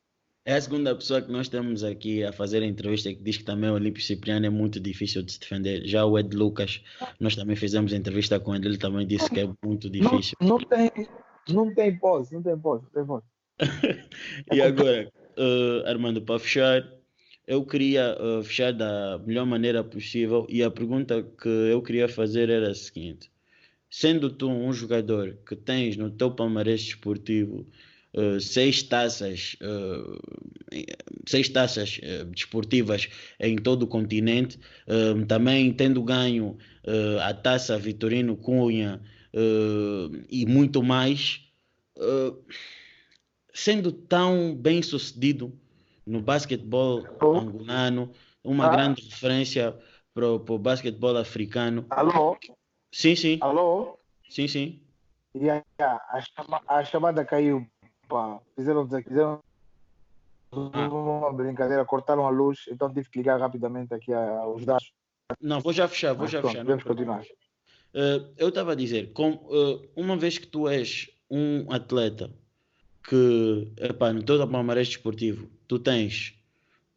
É 0.45 0.55
a 0.55 0.61
segunda 0.61 0.95
pessoa 0.95 1.21
que 1.21 1.33
nós 1.33 1.49
temos 1.49 1.83
aqui 1.83 2.23
a 2.23 2.33
fazer 2.33 2.63
a 2.63 2.67
entrevista 2.67 3.13
que 3.13 3.21
diz 3.21 3.37
que 3.37 3.43
também 3.43 3.69
o 3.69 3.75
Olímpio 3.75 4.01
Cipriano 4.01 4.47
é 4.47 4.51
muito 4.51 4.79
difícil 4.79 5.21
de 5.25 5.33
se 5.33 5.41
defender. 5.41 5.85
Já 5.85 6.05
o 6.05 6.17
Ed 6.17 6.37
Lucas, 6.37 6.85
nós 7.19 7.35
também 7.35 7.57
fizemos 7.57 7.93
entrevista 7.93 8.39
com 8.39 8.55
ele, 8.55 8.69
ele 8.69 8.79
também 8.79 9.05
disse 9.05 9.29
que 9.29 9.41
é 9.41 9.49
muito 9.65 9.91
difícil. 9.91 10.37
Não, 10.41 10.51
não 10.51 10.59
tem, 10.59 10.93
não 11.49 11.75
tem 11.75 11.99
pós, 11.99 12.31
não 12.31 12.41
tem 12.41 12.57
pós, 12.57 12.81
não 12.81 12.91
tem 12.91 13.05
pós. 13.05 13.25
e 14.53 14.63
agora, 14.63 15.11
uh, 15.37 15.89
Armando, 15.89 16.23
para 16.23 16.39
fechar, 16.39 16.96
eu 17.47 17.65
queria 17.65 18.17
uh, 18.21 18.43
fechar 18.43 18.73
da 18.73 19.19
melhor 19.25 19.47
maneira 19.47 19.85
possível 19.85 20.47
e 20.49 20.63
a 20.63 20.71
pergunta 20.71 21.23
que 21.41 21.49
eu 21.49 21.81
queria 21.81 22.09
fazer 22.09 22.51
era 22.51 22.71
a 22.71 22.75
seguinte: 22.75 23.31
sendo 23.89 24.31
tu 24.31 24.49
um 24.49 24.73
jogador 24.73 25.39
que 25.47 25.55
tens 25.55 25.97
no 25.97 26.11
teu 26.11 26.31
palmarés 26.33 26.83
desportivo 26.83 27.67
uh, 28.15 28.41
seis 28.41 28.83
taças, 28.83 29.57
uh, 29.63 30.19
seis 31.25 31.49
taças 31.49 32.01
desportivas 32.33 33.09
em 33.39 33.57
todo 33.57 33.85
o 33.85 33.87
continente, 33.87 34.59
também 35.29 35.73
tendo 35.73 36.03
ganho 36.03 36.59
a 37.23 37.33
taça 37.35 37.79
Vitorino 37.79 38.37
Cunha 38.37 39.01
e 40.31 40.47
muito 40.47 40.83
mais, 40.83 41.41
sendo 43.53 43.93
tão 43.93 44.55
bem 44.55 44.83
sucedido 44.83 45.53
no 46.07 46.21
basquetebol 46.21 47.05
oh. 47.21 47.37
angolano, 47.37 48.13
uma 48.45 48.67
ah. 48.67 48.71
grande 48.71 49.03
referência 49.03 49.77
para 50.15 50.29
o 50.29 50.59
basquetebol 50.59 51.17
africano. 51.17 51.85
Alô? 51.91 52.39
Sim, 52.93 53.17
sim. 53.17 53.39
Alô? 53.41 53.99
Sim, 54.29 54.49
sim. 54.49 54.81
Yeah, 55.35 55.63
a, 55.81 56.21
chama, 56.21 56.63
a 56.67 56.85
chamada 56.85 57.25
caiu. 57.25 57.67
Pá. 58.09 58.41
Fizeram, 58.55 58.89
fizeram 58.89 59.41
ah. 60.53 60.89
uma 60.89 61.33
brincadeira, 61.33 61.85
cortaram 61.85 62.27
a 62.27 62.31
luz, 62.31 62.65
então 62.71 62.93
tive 62.93 63.11
que 63.11 63.19
ligar 63.19 63.41
rapidamente 63.41 63.93
aqui 63.93 64.13
aos 64.13 64.65
dados. 64.65 64.93
Não, 65.41 65.61
vou 65.61 65.73
já 65.73 65.89
fechar, 65.89 66.13
vou 66.13 66.23
Mas, 66.23 66.31
já 66.31 66.41
pronto, 66.41 66.53
fechar. 66.53 66.65
Vamos 66.65 66.85
continuar. 66.85 67.23
Uh, 67.23 68.33
eu 68.37 68.49
estava 68.49 68.73
a 68.73 68.75
dizer, 68.75 69.13
com, 69.13 69.33
uh, 69.33 69.89
uma 69.97 70.17
vez 70.17 70.39
que 70.39 70.47
tu 70.47 70.69
és 70.69 71.11
um 71.31 71.71
atleta 71.73 72.31
que, 73.09 73.69
epá, 73.79 74.13
no 74.13 74.23
teu 74.23 74.47
palmarés 74.49 74.89
desportivo, 74.89 75.49
tu 75.69 75.79
tens 75.79 76.35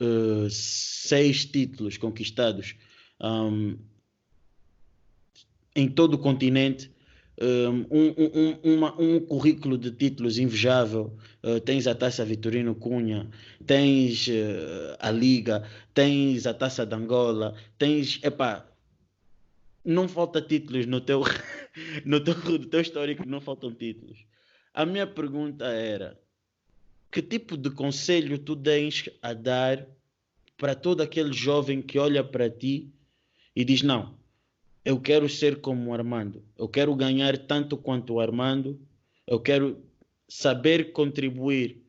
uh, 0.01 0.49
seis 0.49 1.45
títulos 1.45 1.97
conquistados 1.97 2.75
um, 3.21 3.77
em 5.75 5.87
todo 5.87 6.15
o 6.15 6.17
continente, 6.17 6.91
um, 7.41 7.85
um, 7.89 8.73
uma, 8.75 9.01
um, 9.01 9.19
currículo 9.21 9.77
de 9.77 9.91
títulos 9.91 10.37
invejável. 10.37 11.17
Uh, 11.41 11.59
tens 11.61 11.87
a 11.87 11.95
taça 11.95 12.25
Vitorino 12.25 12.75
Cunha, 12.75 13.29
tens 13.65 14.27
uh, 14.27 14.97
a 14.99 15.09
Liga, 15.09 15.63
tens 15.93 16.45
a 16.45 16.53
taça 16.53 16.85
de 16.85 16.95
Angola, 16.95 17.55
tens. 17.77 18.19
Epá, 18.23 18.67
não 19.85 20.07
falta 20.07 20.41
títulos 20.41 20.85
no 20.85 20.99
teu, 20.99 21.23
no 22.03 22.19
teu, 22.19 22.35
no 22.35 22.65
teu 22.65 22.81
histórico, 22.81 23.25
não 23.25 23.39
faltam 23.39 23.73
títulos. 23.73 24.28
A 24.79 24.85
minha 24.85 25.05
pergunta 25.05 25.65
era: 25.65 26.17
que 27.11 27.21
tipo 27.21 27.57
de 27.57 27.69
conselho 27.69 28.39
tu 28.39 28.55
tens 28.55 29.09
a 29.21 29.33
dar 29.33 29.85
para 30.55 30.73
todo 30.73 31.01
aquele 31.01 31.33
jovem 31.33 31.81
que 31.81 31.99
olha 31.99 32.23
para 32.23 32.49
ti 32.49 32.89
e 33.53 33.65
diz: 33.65 33.81
Não, 33.81 34.17
eu 34.85 34.97
quero 34.97 35.27
ser 35.27 35.59
como 35.59 35.89
o 35.89 35.93
Armando, 35.93 36.41
eu 36.57 36.65
quero 36.69 36.95
ganhar 36.95 37.37
tanto 37.39 37.75
quanto 37.75 38.13
o 38.13 38.19
Armando, 38.21 38.79
eu 39.27 39.37
quero 39.37 39.83
saber 40.29 40.93
contribuir 40.93 41.83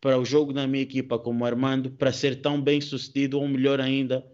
para 0.00 0.16
o 0.16 0.24
jogo 0.24 0.52
da 0.52 0.64
minha 0.64 0.84
equipa 0.84 1.18
como 1.18 1.42
o 1.42 1.44
Armando 1.44 1.90
para 1.90 2.12
ser 2.12 2.40
tão 2.40 2.62
bem 2.62 2.80
sucedido 2.80 3.40
ou 3.40 3.48
melhor 3.48 3.80
ainda 3.80 4.24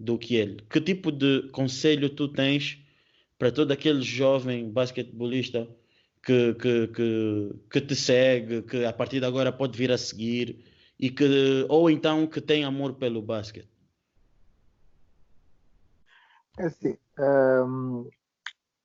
do 0.00 0.18
que 0.18 0.34
ele. 0.34 0.64
Que 0.68 0.80
tipo 0.80 1.12
de 1.12 1.42
conselho 1.50 2.10
tu 2.10 2.26
tens 2.26 2.76
para 3.38 3.52
todo 3.52 3.70
aquele 3.70 4.02
jovem 4.02 4.68
basquetebolista 4.68 5.68
que, 6.26 6.54
que, 6.54 6.88
que, 6.88 7.54
que 7.70 7.80
te 7.80 7.94
segue, 7.94 8.62
que 8.62 8.84
a 8.84 8.92
partir 8.92 9.20
de 9.20 9.26
agora 9.26 9.52
pode 9.52 9.78
vir 9.78 9.92
a 9.92 9.98
seguir 9.98 10.58
e 10.98 11.08
que 11.08 11.64
ou 11.68 11.88
então 11.88 12.26
que 12.26 12.40
tem 12.40 12.64
amor 12.64 12.94
pelo 12.94 13.22
basquete? 13.22 13.70
É 16.58 16.64
assim, 16.64 16.96
um, 17.20 18.10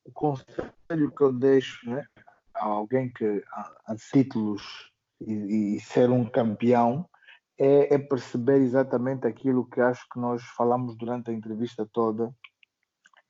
o 0.05 0.11
conselho 0.13 1.11
que 1.18 1.22
eu 1.23 1.34
deixo 1.34 1.89
né, 1.89 2.05
a 2.53 2.65
alguém 2.65 3.09
que 3.09 3.43
a, 3.51 3.95
títulos 4.11 4.91
e, 5.19 5.77
e, 5.77 5.80
ser 5.80 6.11
um 6.11 6.26
campeão 6.26 7.09
é, 7.57 7.95
é, 7.95 7.97
perceber 7.97 8.57
exatamente 8.57 9.26
aquilo 9.26 9.65
que 9.65 9.81
acho 9.81 10.07
que 10.09 10.19
nós 10.19 10.43
falamos 10.55 10.95
durante 10.95 11.31
a 11.31 11.34
entrevista 11.34 11.88
toda, 11.91 12.31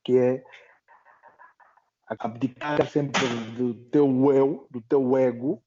que 0.03 0.17
é 0.17 0.43
abdicar 2.19 2.85
sempre 2.87 3.21
do 3.57 3.73
teu 3.73 4.33
eu, 4.33 4.67
do 4.69 4.81
teu 4.81 5.17
ego 5.17 5.61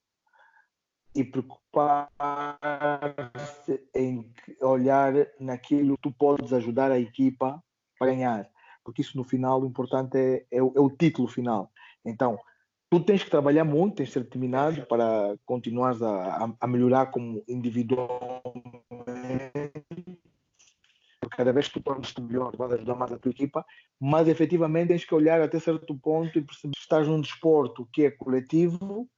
e 1.15 1.23
preocupar-se 1.25 2.19
em 3.95 4.31
olhar 4.61 5.13
naquilo 5.39 5.97
que 5.97 6.03
tu 6.03 6.13
podes 6.13 6.53
ajudar 6.53 6.91
a 6.91 6.99
equipa 6.99 7.63
para 7.99 8.09
ganhar. 8.09 8.49
Porque 8.85 9.01
isso 9.01 9.17
no 9.17 9.25
final 9.25 9.63
o 9.63 9.67
importante 9.67 10.19
é, 10.19 10.45
é, 10.51 10.59
é 10.59 10.61
o 10.61 10.91
título 10.91 11.29
final. 11.29 11.71
Então, 12.05 12.39
tu 12.91 13.01
tens 13.01 13.25
que 13.25 13.31
trabalhar 13.31 13.65
muito, 13.65 13.97
tens 13.97 14.09
que 14.09 14.13
ser 14.13 14.25
determinado 14.25 14.85
para 14.87 15.37
continuar 15.47 15.97
a, 16.03 16.53
a, 16.61 16.67
melhorar 16.67 17.07
como 17.07 17.43
individualmente 17.49 18.13
cada 21.37 21.53
vez 21.53 21.69
que 21.69 21.75
tu 21.75 21.83
tornas-te 21.83 22.21
melhor, 22.21 22.57
vais 22.57 22.73
ajudar 22.73 22.95
mais 22.95 23.13
a 23.13 23.19
tua 23.19 23.31
equipa, 23.31 23.65
mas 24.01 24.29
efetivamente 24.29 24.89
tens 24.89 25.05
que 25.05 25.15
olhar 25.15 25.41
até 25.41 25.59
certo 25.59 25.95
ponto 25.99 26.39
e 26.39 26.43
perceber 26.43 26.73
que 26.73 26.81
estás 26.81 27.07
num 27.07 27.21
desporto 27.21 27.89
que 27.93 28.05
é 28.05 28.11
coletivo 28.11 29.09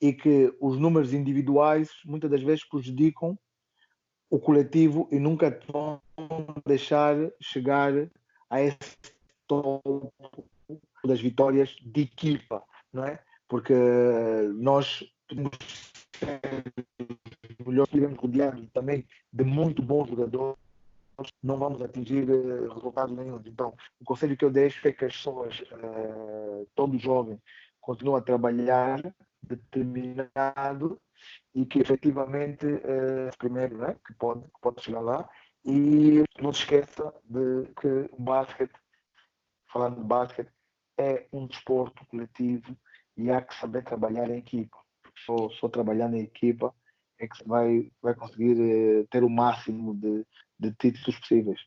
e 0.00 0.12
que 0.12 0.54
os 0.60 0.78
números 0.78 1.12
individuais 1.12 1.90
muitas 2.04 2.30
das 2.30 2.42
vezes 2.42 2.64
prejudicam 2.68 3.38
o 4.28 4.38
coletivo 4.38 5.08
e 5.12 5.18
nunca 5.18 5.50
te 5.50 5.70
vão 5.70 6.00
deixar 6.66 7.16
chegar 7.40 7.92
a 8.50 8.60
esse 8.60 8.96
topo 9.46 10.12
das 11.04 11.20
vitórias 11.20 11.76
de 11.80 12.02
equipa, 12.02 12.62
não 12.92 13.04
é? 13.04 13.22
Porque 13.48 13.74
nós 14.54 15.04
podemos 15.28 15.56
ser 16.18 16.40
melhores, 17.64 18.18
rodeados 18.18 18.68
também 18.72 19.06
de 19.32 19.44
muito 19.44 19.82
bons 19.82 20.08
jogadores 20.08 20.65
não 21.42 21.58
vamos 21.58 21.80
atingir 21.82 22.28
uh, 22.28 22.72
resultados 22.74 23.16
nenhum. 23.16 23.40
Então, 23.44 23.74
o 24.00 24.04
conselho 24.04 24.36
que 24.36 24.44
eu 24.44 24.50
deixo 24.50 24.86
é 24.86 24.92
que 24.92 25.04
as 25.04 25.16
pessoas, 25.16 25.60
uh, 25.60 26.66
todo 26.74 26.98
jovem, 26.98 27.40
continuem 27.80 28.18
a 28.18 28.24
trabalhar 28.24 29.00
determinado 29.42 31.00
e 31.54 31.64
que 31.64 31.80
efetivamente 31.80 32.66
uh, 32.66 33.36
primeiro 33.38 33.78
né, 33.78 33.96
que, 34.06 34.14
pode, 34.14 34.42
que 34.42 34.60
pode 34.60 34.82
chegar 34.82 35.00
lá 35.00 35.28
e 35.64 36.22
não 36.40 36.52
se 36.52 36.60
esqueça 36.60 37.12
de 37.24 37.66
que 37.80 38.08
o 38.12 38.22
basquete, 38.22 38.74
falando 39.72 39.96
de 39.96 40.04
basquete, 40.04 40.50
é 40.98 41.26
um 41.32 41.46
desporto 41.46 42.04
coletivo 42.06 42.76
e 43.16 43.30
há 43.30 43.40
que 43.42 43.54
saber 43.54 43.82
trabalhar 43.84 44.30
em 44.30 44.38
equipa. 44.38 44.76
Só, 45.24 45.48
só 45.50 45.68
trabalhando 45.68 46.16
em 46.16 46.22
equipa 46.22 46.74
é 47.18 47.26
que 47.26 47.46
vai, 47.46 47.90
vai 48.02 48.14
conseguir 48.14 49.06
ter 49.10 49.24
o 49.24 49.30
máximo 49.30 49.94
de, 49.94 50.26
de 50.58 50.72
títulos 50.80 51.18
possíveis. 51.20 51.60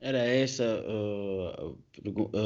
Era 0.00 0.18
essa 0.18 0.64
uh, 0.64 1.76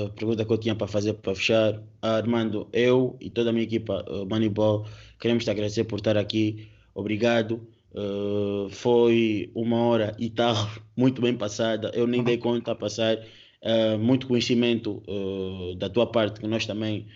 a 0.07 0.11
pergunta 0.11 0.45
que 0.45 0.53
eu 0.53 0.59
tinha 0.59 0.75
para 0.75 0.87
fazer 0.87 1.13
para 1.15 1.35
fechar. 1.35 1.75
Uh, 1.75 1.83
Armando, 2.01 2.69
eu 2.73 3.17
e 3.21 3.29
toda 3.29 3.51
a 3.51 3.53
minha 3.53 3.65
equipa 3.65 4.05
uh, 4.09 4.25
Moneyball 4.27 4.87
queremos 5.21 5.45
te 5.45 5.51
agradecer 5.51 5.85
por 5.85 5.97
estar 5.99 6.17
aqui. 6.17 6.69
Obrigado. 6.95 7.67
Uh, 7.95 8.71
foi 8.71 9.51
uma 9.55 9.77
hora 9.85 10.17
e 10.19 10.31
tal, 10.31 10.55
muito 10.97 11.21
bem 11.21 11.37
passada. 11.37 11.91
Eu 11.95 12.07
nem 12.07 12.25
dei 12.25 12.39
conta 12.39 12.73
a 12.73 12.75
passar. 12.75 13.19
Uh, 13.63 13.97
muito 13.99 14.27
conhecimento 14.27 15.03
uh, 15.07 15.75
da 15.77 15.89
tua 15.89 16.07
parte 16.07 16.41
que 16.41 16.47
nós 16.47 16.67
também 16.67 17.07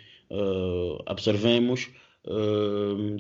absorvemos. 1.06 1.88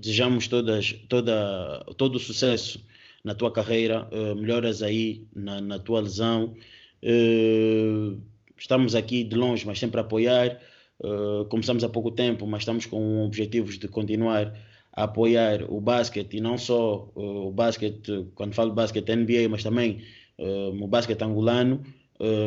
desejamos 0.00 0.48
todas, 0.48 0.92
toda, 1.08 1.84
todo 1.96 2.16
o 2.16 2.18
sucesso 2.18 2.84
na 3.26 3.34
tua 3.34 3.50
carreira, 3.50 4.08
uh, 4.12 4.36
melhoras 4.36 4.84
aí 4.84 5.26
na, 5.34 5.60
na 5.60 5.80
tua 5.80 5.98
lesão. 5.98 6.54
Uh, 7.02 8.22
estamos 8.56 8.94
aqui 8.94 9.24
de 9.24 9.34
longe, 9.34 9.66
mas 9.66 9.80
sempre 9.80 9.98
a 9.98 10.02
apoiar. 10.04 10.60
Uh, 11.00 11.44
começamos 11.46 11.82
há 11.82 11.88
pouco 11.88 12.12
tempo, 12.12 12.46
mas 12.46 12.62
estamos 12.62 12.86
com 12.86 13.24
objetivos 13.24 13.80
de 13.80 13.88
continuar 13.88 14.56
a 14.92 15.02
apoiar 15.02 15.64
o 15.68 15.80
basquete 15.80 16.34
e 16.36 16.40
não 16.40 16.56
só 16.56 17.10
o 17.16 17.50
basquete, 17.50 18.28
quando 18.36 18.54
falo 18.54 18.72
basquete 18.72 19.16
NBA, 19.16 19.48
mas 19.50 19.62
também 19.62 20.02
o 20.38 20.86
basquete 20.86 21.20
angolano, 21.22 21.82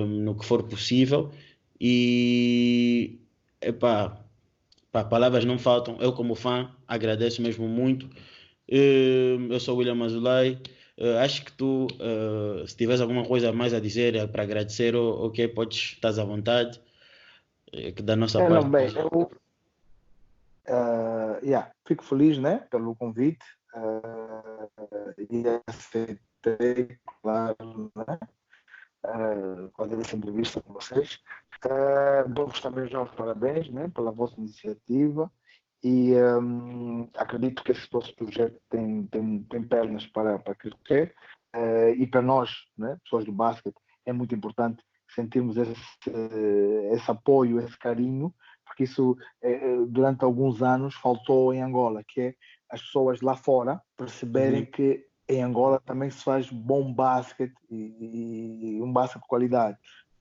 no 0.08 0.34
que 0.34 0.44
for 0.44 0.64
possível. 0.64 1.32
E, 1.80 3.20
epá, 3.62 4.18
pá, 4.92 5.04
palavras 5.04 5.46
não 5.46 5.60
faltam. 5.60 5.98
Eu, 6.02 6.12
como 6.14 6.34
fã, 6.34 6.72
agradeço 6.88 7.40
mesmo 7.40 7.68
muito. 7.68 8.10
Eu 8.72 9.60
sou 9.60 9.78
William 9.78 9.96
Mazulay. 9.96 10.62
acho 11.24 11.44
que 11.44 11.52
tu, 11.54 11.88
se 12.68 12.76
tiveres 12.78 13.02
alguma 13.02 13.26
coisa 13.26 13.52
mais 13.52 13.74
a 13.74 13.80
dizer 13.80 14.28
para 14.32 14.44
agradecer, 14.44 14.96
ok, 14.96 15.48
podes, 15.48 15.94
estás 15.94 16.20
à 16.20 16.24
vontade. 16.24 16.80
Que 17.72 18.02
da 18.02 18.16
nossa 18.16 18.42
é, 18.42 18.48
parte. 18.48 18.64
Não, 18.64 18.70
bem, 18.70 18.88
eu 18.96 19.32
uh, 20.70 21.44
yeah, 21.44 21.72
fico 21.86 22.04
feliz 22.04 22.38
né, 22.38 22.60
pelo 22.70 22.96
convite 22.96 23.46
uh, 23.76 25.14
e 25.18 25.44
aceitei, 25.68 26.98
claro, 27.22 27.92
né, 27.96 28.20
uh, 29.06 29.70
fazer 29.76 30.00
essa 30.00 30.16
entrevista 30.16 30.62
com 30.62 30.74
vocês. 30.74 31.20
Uh, 31.66 32.30
Dou-vos 32.30 32.62
também 32.62 32.88
já 32.88 33.02
os 33.02 33.12
parabéns 33.12 33.70
né, 33.70 33.92
pela 33.94 34.12
vossa 34.12 34.36
iniciativa 34.38 35.32
e 35.84 36.14
um, 36.16 37.10
acredito 37.16 37.64
que 37.64 37.72
esse 37.72 37.88
vosso 37.92 38.14
projeto 38.16 38.60
tem, 38.70 39.06
tem, 39.08 39.44
tem 39.44 39.64
pernas 39.64 40.06
para, 40.08 40.38
para 40.40 40.56
crescer 40.56 41.16
uh, 41.56 41.90
e 41.98 42.06
para 42.06 42.22
nós, 42.22 42.52
né, 42.78 42.98
pessoas 43.04 43.26
do 43.26 43.32
basquete, 43.32 43.78
é 44.06 44.12
muito 44.12 44.36
importante 44.36 44.84
sentirmos 45.14 45.58
esse, 45.58 45.76
esse 46.92 47.10
apoio, 47.10 47.60
esse 47.60 47.78
carinho, 47.78 48.34
porque 48.64 48.84
isso 48.84 49.18
eh, 49.42 49.78
durante 49.88 50.24
alguns 50.24 50.62
anos 50.62 50.94
faltou 50.96 51.54
em 51.54 51.62
Angola, 51.62 52.04
que 52.08 52.22
é 52.22 52.36
as 52.70 52.82
pessoas 52.82 53.20
lá 53.22 53.36
fora 53.36 53.82
perceberem 53.98 54.62
uhum. 54.62 54.72
que 54.72 55.06
em 55.28 55.44
Angola 55.44 55.82
também 55.84 56.10
se 56.10 56.24
faz 56.24 56.50
bom 56.50 56.94
basquete 56.94 57.56
e, 57.70 58.78
e 58.78 58.82
um 58.82 58.92
basquete 58.92 59.24
de 59.24 59.28
qualidade. 59.28 59.78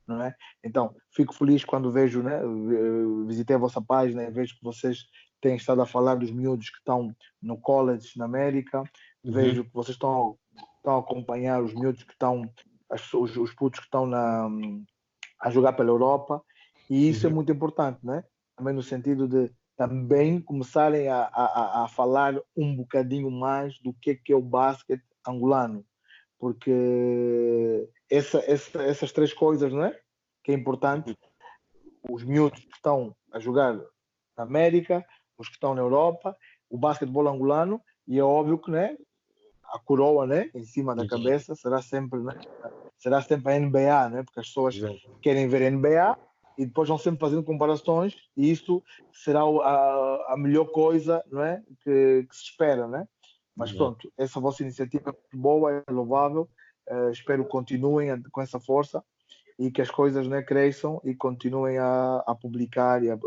Não 0.06 0.22
é? 0.22 0.34
Então, 0.64 0.94
fico 1.14 1.34
feliz 1.34 1.64
quando 1.64 1.92
vejo, 1.92 2.22
né, 2.22 2.40
visitei 3.26 3.56
a 3.56 3.58
vossa 3.58 3.80
página 3.80 4.22
e 4.22 4.30
vejo 4.30 4.54
que 4.54 4.64
vocês 4.64 5.04
têm 5.40 5.56
estado 5.56 5.82
a 5.82 5.86
falar 5.86 6.16
dos 6.16 6.30
miúdos 6.30 6.70
que 6.70 6.78
estão 6.78 7.14
no 7.40 7.58
college 7.58 8.16
na 8.16 8.24
América, 8.24 8.80
uhum. 9.24 9.32
vejo 9.32 9.64
que 9.64 9.72
vocês 9.72 9.94
estão, 9.94 10.38
estão 10.76 10.96
a 10.96 11.00
acompanhar 11.00 11.62
os 11.62 11.74
miúdos 11.74 12.02
que 12.02 12.12
estão 12.12 12.48
as, 12.90 13.12
os, 13.12 13.36
os 13.36 13.54
putos 13.54 13.80
que 13.80 13.86
estão 13.86 14.06
na, 14.06 14.48
a 15.40 15.50
jogar 15.50 15.74
pela 15.74 15.90
Europa, 15.90 16.42
e 16.88 17.08
isso 17.08 17.26
é 17.26 17.28
uhum. 17.28 17.32
é 17.32 17.34
muito 17.36 17.52
importante, 17.52 17.98
né? 18.02 18.24
também 18.58 18.74
no 18.74 18.82
sentido 18.82 19.28
de 19.28 19.50
também 19.76 20.40
começarem 20.40 21.06
a, 21.08 21.30
a, 21.32 21.84
a 21.84 21.88
falar 21.88 22.34
um 22.56 22.74
bocadinho 22.74 23.30
mais 23.30 23.78
do 23.78 23.94
que, 23.94 24.16
que 24.16 24.32
é 24.32 24.36
o 24.36 24.42
basquete 24.42 25.04
angolano, 25.24 25.86
porque 26.36 27.88
essa, 28.10 28.38
essa, 28.40 28.82
essas 28.82 29.12
três 29.12 29.32
coisas, 29.32 29.72
não 29.72 29.84
é? 29.84 29.96
Que 30.42 30.50
é 30.50 30.54
importante, 30.54 31.16
os 32.10 32.24
miúdos 32.24 32.58
que 32.58 32.74
estão 32.74 33.14
a 33.30 33.38
jogar 33.38 33.74
na 34.36 34.42
América, 34.42 35.06
os 35.38 35.48
que 35.48 35.54
estão 35.54 35.74
na 35.74 35.80
Europa, 35.80 36.36
o 36.68 36.76
basquetebol 36.76 37.28
angolano, 37.28 37.80
e 38.06 38.18
é 38.18 38.22
óbvio 38.22 38.58
que, 38.58 38.70
né? 38.70 38.96
a 39.72 39.78
coroa 39.78 40.26
né, 40.26 40.50
em 40.54 40.64
cima 40.64 40.94
da 40.94 41.06
cabeça 41.06 41.54
será 41.54 41.82
sempre, 41.82 42.20
né, 42.20 42.34
será 42.96 43.20
sempre 43.20 43.52
a 43.52 43.58
NBA, 43.58 44.08
né, 44.08 44.22
porque 44.22 44.40
as 44.40 44.46
pessoas 44.46 44.76
querem 45.20 45.46
ver 45.48 45.70
NBA 45.70 46.18
e 46.56 46.66
depois 46.66 46.88
vão 46.88 46.98
sempre 46.98 47.20
fazendo 47.20 47.44
comparações 47.44 48.16
e 48.36 48.50
isso 48.50 48.82
será 49.12 49.42
a, 49.42 50.32
a 50.32 50.36
melhor 50.38 50.66
coisa 50.66 51.22
não 51.30 51.42
é, 51.42 51.62
que, 51.82 52.26
que 52.28 52.36
se 52.36 52.44
espera. 52.44 52.88
Né? 52.88 53.06
Mas 53.54 53.72
pronto, 53.72 54.10
essa 54.16 54.40
vossa 54.40 54.62
iniciativa 54.62 55.10
é 55.10 55.36
boa, 55.36 55.84
é 55.86 55.90
louvável, 55.90 56.48
uh, 56.90 57.10
espero 57.10 57.44
que 57.44 57.50
continuem 57.50 58.22
com 58.32 58.40
essa 58.40 58.58
força 58.58 59.04
e 59.58 59.70
que 59.70 59.82
as 59.82 59.90
coisas 59.90 60.28
né, 60.28 60.42
cresçam 60.42 61.00
e 61.04 61.14
continuem 61.14 61.78
a, 61.78 62.22
a 62.26 62.34
publicar 62.34 63.02
e 63.02 63.10
a, 63.10 63.18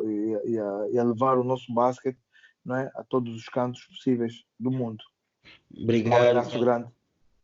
e, 0.46 0.58
a, 0.58 0.88
e 0.92 0.98
a 0.98 1.04
levar 1.04 1.38
o 1.38 1.44
nosso 1.44 1.74
basquete 1.74 2.18
não 2.64 2.76
é, 2.76 2.92
a 2.96 3.04
todos 3.04 3.36
os 3.36 3.46
cantos 3.46 3.84
possíveis 3.86 4.44
do 4.60 4.72
mundo. 4.72 5.04
Obrigado. 5.76 6.24
Um 6.24 6.30
abraço 6.30 6.60
grande. 6.60 6.88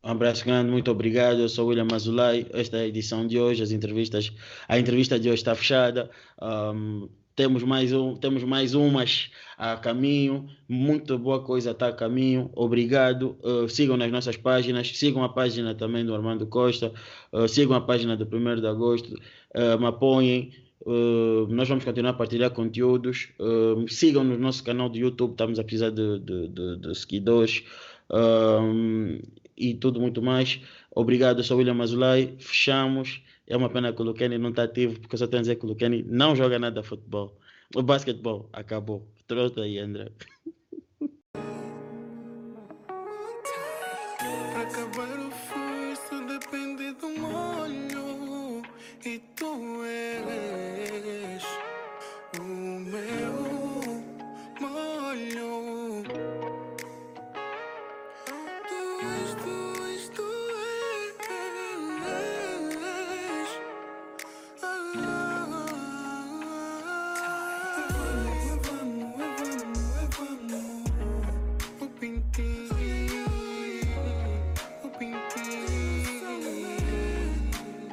Um 0.03 0.11
abraço 0.11 0.45
grande, 0.45 0.71
muito 0.71 0.91
obrigado. 0.91 1.39
Eu 1.39 1.49
sou 1.49 1.65
o 1.65 1.67
William 1.69 1.87
Mazulay. 1.89 2.47
Esta 2.53 2.77
é 2.77 2.81
a 2.81 2.87
edição 2.87 3.27
de 3.27 3.39
hoje, 3.39 3.63
as 3.63 3.71
entrevistas, 3.71 4.31
a 4.67 4.79
entrevista 4.79 5.19
de 5.19 5.27
hoje 5.27 5.39
está 5.39 5.55
fechada. 5.55 6.09
Um, 6.41 7.09
temos 7.37 7.61
mais 7.61 7.93
um, 7.93 8.15
temos 8.15 8.43
mais 8.43 8.73
umas 8.73 9.29
a 9.57 9.77
caminho. 9.77 10.49
Muito 10.67 11.17
boa 11.19 11.41
coisa 11.43 11.69
está 11.69 11.89
a 11.89 11.93
caminho. 11.93 12.49
Obrigado. 12.55 13.37
Uh, 13.43 13.69
sigam 13.69 13.95
nas 13.95 14.11
nossas 14.11 14.35
páginas, 14.35 14.97
sigam 14.97 15.23
a 15.23 15.29
página 15.29 15.75
também 15.75 16.03
do 16.03 16.15
Armando 16.15 16.47
Costa, 16.47 16.91
uh, 17.31 17.47
sigam 17.47 17.77
a 17.77 17.81
página 17.81 18.17
do 18.17 18.25
1 18.25 18.59
de 18.59 18.67
agosto, 18.67 19.13
uh, 19.13 19.79
me 19.79 19.85
apoiem. 19.85 20.51
Uh, 20.81 21.45
nós 21.49 21.69
vamos 21.69 21.85
continuar 21.85 22.11
a 22.11 22.13
partilhar 22.13 22.49
conteúdos. 22.49 23.29
Uh, 23.39 23.87
sigam 23.87 24.23
no 24.23 24.35
nosso 24.37 24.63
canal 24.63 24.89
do 24.89 24.97
YouTube, 24.97 25.31
estamos 25.31 25.59
a 25.59 25.63
precisar 25.63 25.91
de, 25.91 26.19
de, 26.19 26.47
de, 26.47 26.77
de 26.77 26.95
seguidores 26.97 27.63
um, 28.09 29.19
e 29.55 29.75
tudo 29.75 30.01
muito 30.01 30.23
mais. 30.23 30.59
Obrigado, 30.89 31.43
sou 31.43 31.57
William 31.57 31.75
Mazulay. 31.75 32.33
Fechamos. 32.39 33.21
É 33.47 33.55
uma 33.55 33.69
pena 33.69 33.93
que 33.93 34.01
o 34.01 34.05
Lucani 34.05 34.37
não 34.37 34.49
está 34.49 34.63
ativo, 34.63 34.99
porque 34.99 35.15
eu 35.15 35.19
só 35.19 35.27
tenho 35.27 35.39
a 35.39 35.41
dizer 35.41 35.55
que 35.55 35.65
o 35.65 35.69
Lucani 35.69 36.03
não 36.03 36.35
joga 36.35 36.59
nada 36.59 36.81
de 36.81 36.87
futebol. 36.87 37.37
O 37.75 37.81
basquetebol 37.81 38.49
acabou. 38.51 39.07
Trouxe 39.25 39.59
aí, 39.61 39.79
André. 39.79 40.11